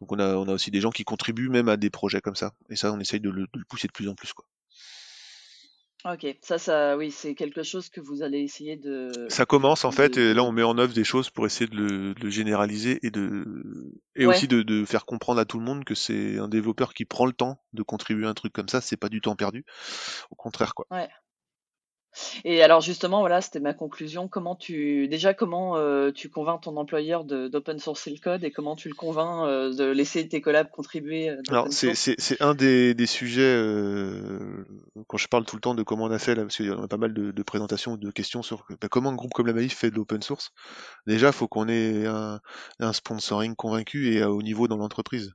Donc 0.00 0.12
on 0.12 0.18
a, 0.18 0.34
on 0.36 0.48
a 0.48 0.52
aussi 0.52 0.70
des 0.70 0.80
gens 0.80 0.90
qui 0.90 1.04
contribuent 1.04 1.48
même 1.48 1.68
à 1.68 1.76
des 1.76 1.90
projets 1.90 2.20
comme 2.20 2.36
ça. 2.36 2.52
Et 2.68 2.76
ça, 2.76 2.92
on 2.92 3.00
essaye 3.00 3.20
de 3.20 3.30
le, 3.30 3.42
de 3.42 3.58
le 3.58 3.64
pousser 3.68 3.88
de 3.88 3.92
plus 3.92 4.08
en 4.08 4.14
plus. 4.14 4.32
Quoi. 4.32 4.46
Ok, 6.04 6.26
ça, 6.40 6.56
ça, 6.58 6.96
oui, 6.96 7.10
c'est 7.10 7.34
quelque 7.34 7.62
chose 7.62 7.90
que 7.90 8.00
vous 8.00 8.22
allez 8.22 8.40
essayer 8.40 8.76
de. 8.76 9.10
Ça 9.28 9.44
commence 9.44 9.84
en 9.84 9.90
fait, 9.90 10.16
et 10.16 10.32
là 10.32 10.42
on 10.42 10.50
met 10.50 10.62
en 10.62 10.78
œuvre 10.78 10.94
des 10.94 11.04
choses 11.04 11.28
pour 11.28 11.44
essayer 11.44 11.68
de 11.68 11.76
le, 11.76 12.14
de 12.14 12.20
le 12.20 12.30
généraliser 12.30 12.98
et, 13.02 13.10
de, 13.10 13.44
et 14.16 14.24
Ouais. 14.24 14.34
aussi 14.34 14.48
de, 14.48 14.62
de 14.62 14.86
faire 14.86 15.04
comprendre 15.04 15.40
à 15.40 15.44
tout 15.44 15.58
le 15.58 15.64
monde 15.64 15.84
que 15.84 15.94
c'est 15.94 16.38
un 16.38 16.48
développeur 16.48 16.94
qui 16.94 17.04
prend 17.04 17.26
le 17.26 17.32
temps 17.32 17.62
de 17.74 17.82
contribuer 17.82 18.26
à 18.26 18.30
un 18.30 18.34
truc 18.34 18.52
comme 18.54 18.68
ça, 18.68 18.80
c'est 18.80 18.96
pas 18.96 19.10
du 19.10 19.20
temps 19.20 19.36
perdu. 19.36 19.66
Au 20.30 20.36
contraire, 20.36 20.74
quoi. 20.74 20.86
Et 22.44 22.62
alors 22.62 22.80
justement, 22.80 23.20
voilà, 23.20 23.40
c'était 23.40 23.60
ma 23.60 23.74
conclusion. 23.74 24.28
Comment 24.28 24.56
tu, 24.56 25.08
déjà, 25.08 25.34
comment 25.34 25.76
euh, 25.76 26.10
tu 26.10 26.28
convaincs 26.28 26.62
ton 26.62 26.76
employeur 26.76 27.24
d'open 27.24 27.78
sourcer 27.78 28.10
le 28.10 28.18
code 28.18 28.44
et 28.44 28.50
comment 28.50 28.76
tu 28.76 28.88
le 28.88 28.94
convaincs 28.94 29.46
euh, 29.46 29.72
de 29.72 29.84
laisser 29.84 30.26
tes 30.28 30.40
collabs 30.40 30.70
contribuer 30.70 31.30
euh, 31.30 31.42
Alors 31.48 31.68
c'est 31.70 32.40
un 32.40 32.54
des, 32.54 32.94
des 32.94 33.06
sujets 33.06 33.42
euh, 33.42 34.64
quand 35.06 35.18
je 35.18 35.28
parle 35.28 35.44
tout 35.44 35.56
le 35.56 35.60
temps 35.60 35.74
de 35.74 35.82
comment 35.82 36.04
on 36.04 36.10
a 36.10 36.18
fait 36.18 36.34
là, 36.34 36.42
parce 36.42 36.56
qu'il 36.56 36.66
y 36.66 36.70
en 36.70 36.82
a 36.82 36.88
pas 36.88 36.96
mal 36.96 37.14
de, 37.14 37.30
de 37.30 37.42
présentations, 37.42 37.96
de 37.96 38.10
questions 38.10 38.42
sur 38.42 38.66
bah, 38.80 38.88
comment 38.90 39.10
un 39.10 39.14
groupe 39.14 39.32
comme 39.32 39.46
la 39.46 39.52
Maïf 39.52 39.76
fait 39.76 39.90
de 39.90 39.96
l'open 39.96 40.22
source. 40.22 40.50
Déjà, 41.06 41.32
faut 41.32 41.48
qu'on 41.48 41.68
ait 41.68 42.06
un, 42.06 42.40
un 42.80 42.92
sponsoring 42.92 43.54
convaincu 43.54 44.14
et 44.14 44.22
à 44.22 44.30
haut 44.30 44.42
niveau 44.42 44.68
dans 44.68 44.76
l'entreprise. 44.76 45.32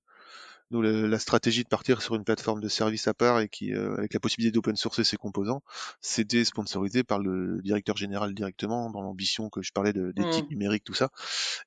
Nous, 0.71 0.81
la, 0.81 0.91
la 1.07 1.19
stratégie 1.19 1.63
de 1.63 1.67
partir 1.69 2.01
sur 2.01 2.15
une 2.15 2.23
plateforme 2.23 2.59
de 2.61 2.67
service 2.67 3.07
à 3.07 3.13
part 3.13 3.39
et 3.39 3.49
qui, 3.49 3.73
euh, 3.73 3.95
avec 3.97 4.13
la 4.13 4.19
possibilité 4.19 4.51
d'open 4.53 4.75
sourcer 4.75 5.03
ses 5.03 5.17
composants, 5.17 5.61
c'était 6.01 6.43
sponsorisé 6.45 7.03
par 7.03 7.19
le 7.19 7.61
directeur 7.63 7.97
général 7.97 8.33
directement 8.33 8.89
dans 8.89 9.01
l'ambition 9.01 9.49
que 9.49 9.61
je 9.61 9.71
parlais 9.71 9.93
d'éthique 9.93 10.49
Mm. 10.49 10.53
numérique, 10.53 10.83
tout 10.83 10.93
ça. 10.95 11.09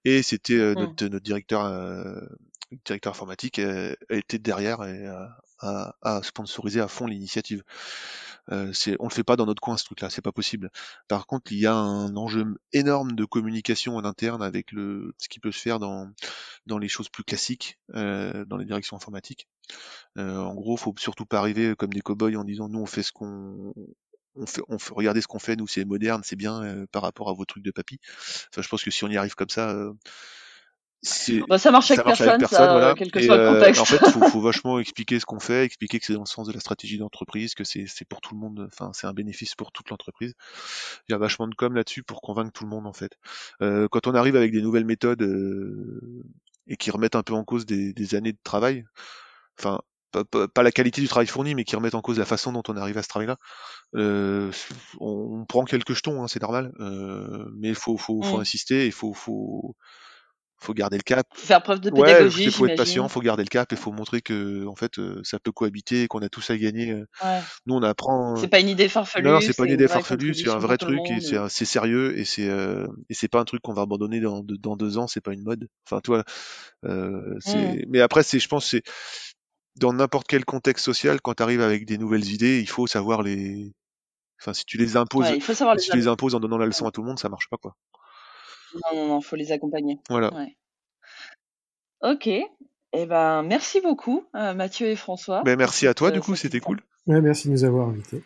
Et 0.05 0.23
c'était 0.23 0.55
euh, 0.59 0.75
notre, 0.75 1.07
notre 1.07 1.25
directeur, 1.25 1.65
euh, 1.65 2.21
directeur 2.85 3.13
informatique 3.13 3.59
euh, 3.61 3.95
était 4.11 4.39
derrière 4.39 4.83
et 4.85 5.07
a, 5.07 5.39
a- 5.61 5.95
a 6.03 6.23
sponsorisé 6.23 6.81
à 6.81 6.89
fond 6.89 7.07
l'initiative. 7.07 7.63
Euh, 8.51 8.73
c'est, 8.73 8.97
on 9.01 9.09
le 9.09 9.13
fait 9.13 9.25
pas 9.25 9.37
dans 9.37 9.47
notre 9.47 9.61
coin 9.61 9.77
ce 9.77 9.85
truc-là, 9.85 10.11
c'est 10.11 10.23
pas 10.23 10.33
possible. 10.33 10.71
Par 11.09 11.27
contre, 11.27 11.53
il 11.53 11.59
y 11.59 11.67
a 11.67 11.75
un 11.75 12.17
enjeu 12.17 12.45
énorme 12.73 13.13
de 13.13 13.25
communication 13.25 13.97
en 13.97 14.05
interne 14.05 14.43
avec 14.43 14.73
le, 14.73 15.15
ce 15.19 15.29
qui 15.29 15.41
peut 15.41 15.53
se 15.53 15.61
faire 15.61 15.79
dans, 15.79 16.11
dans 16.67 16.79
les 16.79 16.89
choses 16.89 17.09
plus 17.09 17.25
classiques, 17.25 17.79
euh, 17.95 18.45
dans 18.47 18.57
les 18.57 18.65
directions 18.65 18.97
informatiques. 18.97 19.49
Euh, 20.17 20.39
en 20.39 20.55
gros, 20.55 20.77
faut 20.77 20.95
surtout 20.99 21.27
pas 21.27 21.39
arriver 21.39 21.75
comme 21.77 21.93
des 21.93 22.01
cow-boys 22.01 22.37
en 22.37 22.45
disant 22.45 22.69
nous 22.69 22.81
on 22.81 22.87
fait 22.87 23.03
ce 23.03 23.13
qu'on 23.13 23.73
on 24.35 24.47
fait, 24.47 24.63
on 24.69 24.79
fait, 24.79 24.93
regardez 24.95 25.21
ce 25.21 25.27
qu'on 25.27 25.39
fait, 25.39 25.57
nous 25.57 25.67
c'est 25.67 25.85
moderne, 25.85 26.23
c'est 26.25 26.37
bien 26.37 26.63
euh, 26.63 26.87
par 26.93 27.03
rapport 27.03 27.29
à 27.29 27.33
vos 27.33 27.45
trucs 27.45 27.65
de 27.65 27.71
papy. 27.71 27.99
Enfin, 28.53 28.63
je 28.63 28.69
pense 28.69 28.83
que 28.83 28.91
si 28.91 29.05
on 29.05 29.09
y 29.09 29.17
arrive 29.17 29.35
comme 29.35 29.49
ça, 29.49 29.71
euh, 29.71 29.93
Bah, 31.49 31.59
ça 31.59 31.71
marche 31.71 31.91
avec 31.93 32.01
ça 32.01 32.05
marche 32.05 32.19
personne, 32.19 32.29
avec 32.29 32.41
personne, 32.41 32.67
ça, 32.67 32.73
voilà. 32.73 32.95
quel 32.95 33.11
que 33.13 33.21
Et, 33.21 33.27
soit 33.27 33.37
le 33.37 33.43
euh, 33.43 33.55
contexte. 33.55 33.81
en 33.81 33.85
fait, 33.85 34.05
faut, 34.09 34.21
faut 34.23 34.41
vachement 34.41 34.79
expliquer 34.81 35.21
ce 35.21 35.27
qu'on 35.27 35.39
fait, 35.39 35.65
expliquer 35.65 35.99
que 36.01 36.05
c'est 36.07 36.13
dans 36.15 36.21
le 36.21 36.27
sens 36.27 36.47
de 36.49 36.53
la 36.53 36.61
stratégie 36.61 36.99
d'entreprise, 36.99 37.55
que 37.55 37.65
c'est 37.65 37.87
pour 38.09 38.21
tout 38.21 38.35
le 38.35 38.41
monde, 38.41 38.69
enfin 38.73 38.91
c'est 38.95 39.07
un 39.07 39.13
bénéfice 39.13 39.55
pour 39.55 39.71
toute 39.73 39.91
l'entreprise. 39.91 40.35
Il 41.09 41.13
y 41.13 41.15
a 41.15 41.19
vachement 41.19 41.47
de 41.47 41.55
com 41.55 41.75
là-dessus 41.75 42.03
pour 42.03 42.21
convaincre 42.21 42.53
tout 42.53 42.65
le 42.65 42.71
monde 42.71 42.87
en 42.87 42.93
fait. 42.93 43.13
Euh, 43.63 43.87
quand 43.91 44.07
on 44.09 44.15
arrive 44.15 44.37
avec 44.37 44.51
des 44.53 44.61
nouvelles 44.63 44.85
méthodes 44.87 45.23
euh, 45.23 46.25
et 46.67 46.77
qui 46.77 46.91
remettent 46.91 47.17
un 47.17 47.23
peu 47.23 47.35
en 47.35 47.45
cause 47.45 47.65
des, 47.65 47.93
des 47.93 48.15
années 48.15 48.33
de 48.33 48.39
travail, 48.43 48.85
enfin 49.59 49.81
pas, 50.11 50.25
pas- 50.25 50.49
pas 50.49 50.63
la 50.63 50.73
qualité 50.73 51.01
du 51.03 51.09
travail 51.09 51.27
fourni, 51.27 51.55
mais 51.55 51.65
qui 51.65 51.77
remettent 51.77 51.95
en 51.95 52.01
cause 52.01 52.19
la 52.19 52.25
façon 52.25 52.53
dont 52.53 52.63
on 52.69 52.77
arrive 52.77 52.99
à 52.99 53.03
ce 53.03 53.09
travail-là. 53.09 53.37
Euh, 53.97 54.51
on, 55.01 55.41
on 55.43 55.45
prend 55.47 55.65
quelques 55.65 55.95
jetons, 55.95 56.23
hein, 56.23 56.29
c'est 56.29 56.43
normal, 56.43 56.73
euh, 56.81 57.47
mais 57.57 57.69
il 57.71 57.75
faut, 57.75 57.97
faut, 57.99 58.23
faut 58.23 58.39
Mm. 58.39 58.41
insister, 58.41 58.87
il 58.87 58.93
faut, 58.93 59.15
faut, 59.15 59.77
faut 60.61 60.75
garder 60.75 60.97
le 60.97 61.03
cap. 61.03 61.27
Faire 61.35 61.63
preuve 61.63 61.81
de 61.81 61.91
pédagogie, 61.91 62.45
il 62.45 62.51
faut 62.51 62.67
être 62.67 62.77
patient, 62.77 63.09
faut 63.09 63.21
garder 63.21 63.45
le 63.45 63.49
cap 63.49 63.73
et 63.73 63.77
faut 63.77 63.93
montrer 63.93 64.21
que 64.21 64.67
en 64.67 64.75
fait 64.75 64.99
euh, 64.99 65.21
ça 65.23 65.39
peut 65.39 65.53
cohabiter 65.53 66.03
et 66.03 66.09
qu'on 66.09 66.21
a 66.21 66.29
tous 66.29 66.51
à 66.51 66.57
gagner. 66.57 66.91
euh. 66.91 67.07
Ouais. 67.25 67.41
Nous 67.67 67.75
on 67.75 67.83
apprend. 67.83 68.37
C'est 68.37 68.49
pas 68.49 68.61
une 68.61 68.69
idée 68.69 68.89
farfelue. 68.89 69.25
Non, 69.29 69.41
c'est 69.41 69.57
pas 69.57 69.65
une 69.65 69.73
idée 69.73 69.89
farfelue, 69.89 70.35
c'est 70.35 70.49
un 70.51 70.59
vrai 70.59 70.77
truc 70.77 71.01
et 71.11 71.21
c'est 71.49 71.65
sérieux 71.65 72.19
et 72.19 72.25
c'est 72.25 72.49
euh, 72.49 72.87
et 73.09 73.15
c'est 73.15 73.29
pas 73.29 73.41
un 73.41 73.45
truc 73.45 73.63
qu'on 73.63 73.73
va 73.73 73.83
abandonner 73.83 74.21
dans 74.21 74.41
deux, 74.43 74.57
dans 74.59 74.77
deux 74.77 74.99
ans, 74.99 75.07
c'est 75.07 75.21
pas 75.21 75.33
une 75.33 75.43
mode. 75.45 75.69
Enfin, 75.87 76.01
toi, 76.01 76.25
euh, 76.85 77.35
c'est. 77.41 77.85
Mais 77.89 78.01
après, 78.01 78.23
c'est, 78.23 78.39
je 78.39 78.49
pense, 78.49 78.67
c'est 78.71 78.83
dans 79.77 79.93
n'importe 79.93 80.27
quel 80.27 80.45
contexte 80.45 80.85
social, 80.85 81.21
quand 81.21 81.35
tu 81.35 81.43
arrives 81.43 81.61
avec 81.61 81.87
des 81.87 81.99
nouvelles 81.99 82.27
idées, 82.33 82.61
il 82.61 82.69
faut 82.69 82.87
savoir 82.87 83.23
les. 83.23 83.73
Enfin, 84.41 84.55
si 84.55 84.65
tu 84.65 84.77
les 84.79 84.97
imposes, 84.97 85.27
Ouais, 85.31 85.37
il 85.37 85.43
faut 85.43 85.55
savoir 85.55 85.75
les 85.77 85.83
si 85.83 85.91
tu 85.91 85.97
les 85.97 86.07
imposes 86.07 86.35
en 86.35 86.41
donnant 86.41 86.59
la 86.59 86.67
leçon 86.67 86.87
à 86.87 86.91
tout 86.93 87.03
le 87.03 87.09
monde, 87.09 87.19
ça 87.19 87.29
marche 87.29 87.49
pas 87.51 87.57
quoi. 87.57 87.75
Non, 88.75 88.97
non, 88.97 89.09
non, 89.09 89.21
faut 89.21 89.37
les 89.37 89.53
accompagner. 89.53 89.99
Voilà. 90.09 90.33
Ouais. 90.35 90.57
Ok. 92.03 92.27
Eh 92.27 93.07
ben, 93.07 93.43
merci 93.43 93.81
beaucoup, 93.81 94.25
euh, 94.35 94.55
Mathieu 94.55 94.87
et 94.89 94.97
François. 94.97 95.43
Ben 95.43 95.59
merci 95.59 95.87
à 95.87 95.95
toi, 95.95 96.09
euh, 96.09 96.13
du 96.13 96.21
coup, 96.21 96.37
c'était 96.37 96.61
cool. 96.61 96.81
Ouais, 97.07 97.21
merci 97.21 97.49
de 97.49 97.53
nous 97.53 97.65
avoir 97.65 97.89
invités. 97.89 98.23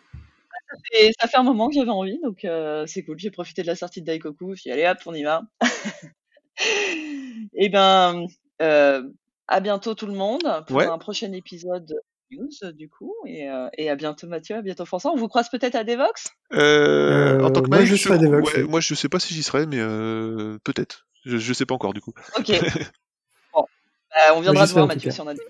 Et 0.93 1.11
ça 1.19 1.27
fait 1.27 1.37
un 1.37 1.43
moment 1.43 1.67
que 1.69 1.75
j'avais 1.75 1.89
envie, 1.89 2.19
donc 2.21 2.45
euh, 2.45 2.85
c'est 2.87 3.03
cool. 3.03 3.19
J'ai 3.19 3.29
profité 3.29 3.61
de 3.61 3.67
la 3.67 3.75
sortie 3.75 4.01
de 4.01 4.05
Daikoku. 4.05 4.55
Je 4.55 4.61
suis 4.61 4.71
allez 4.71 4.87
hop, 4.87 4.97
on 5.05 5.13
y 5.13 5.23
va. 5.23 5.43
Et 7.53 7.69
ben, 7.69 8.25
euh, 8.61 9.03
à 9.47 9.59
bientôt 9.59 9.93
tout 9.95 10.07
le 10.07 10.13
monde 10.13 10.41
pour 10.67 10.77
Ouais. 10.77 10.87
un 10.87 10.97
prochain 10.97 11.31
épisode 11.33 11.85
de 11.85 11.95
news 12.33 12.71
du 12.73 12.89
coup. 12.89 13.13
Et, 13.25 13.49
euh, 13.49 13.67
et 13.77 13.89
à 13.89 13.95
bientôt 13.95 14.27
Mathieu, 14.27 14.55
à 14.55 14.61
bientôt 14.61 14.85
François. 14.85 15.11
On 15.11 15.15
vous 15.15 15.27
croise 15.27 15.49
peut-être 15.49 15.75
à 15.75 15.83
Devox? 15.83 16.27
Euh, 16.53 17.39
en 17.41 17.45
Euh, 17.45 17.49
tant 17.49 17.61
que 17.61 17.69
moi, 17.69 17.85
je 17.85 17.95
serai 17.95 18.15
à 18.15 18.17
Devox, 18.17 18.53
ouais, 18.53 18.63
oui. 18.63 18.69
moi 18.69 18.79
je 18.79 18.93
sais 18.95 19.09
pas 19.09 19.19
si 19.19 19.33
j'y 19.33 19.43
serai, 19.43 19.65
mais 19.65 19.79
euh, 19.79 20.57
peut-être. 20.63 21.07
Je, 21.25 21.37
je 21.37 21.53
sais 21.53 21.65
pas 21.65 21.75
encore 21.75 21.93
du 21.93 22.01
coup. 22.01 22.13
Ok. 22.37 22.51
bon. 23.53 23.65
Bah, 24.11 24.35
on 24.35 24.41
viendra 24.41 24.65
j'y 24.65 24.71
te 24.71 24.73
voir 24.77 24.87
Mathieu 24.87 25.11
si 25.11 25.21
on 25.21 25.27
a 25.27 25.33
des... 25.33 25.41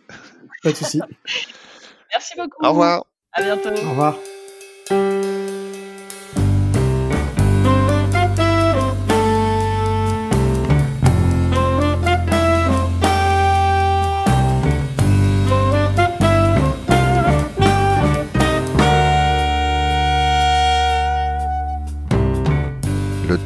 Pas 0.64 0.72
de 0.72 0.76
souci. 0.76 1.02
Merci 2.12 2.34
beaucoup. 2.38 2.64
Au 2.66 2.70
revoir. 2.70 3.06
À 3.34 3.42
bientôt. 3.42 3.70
Au 3.70 3.90
revoir. 3.90 4.18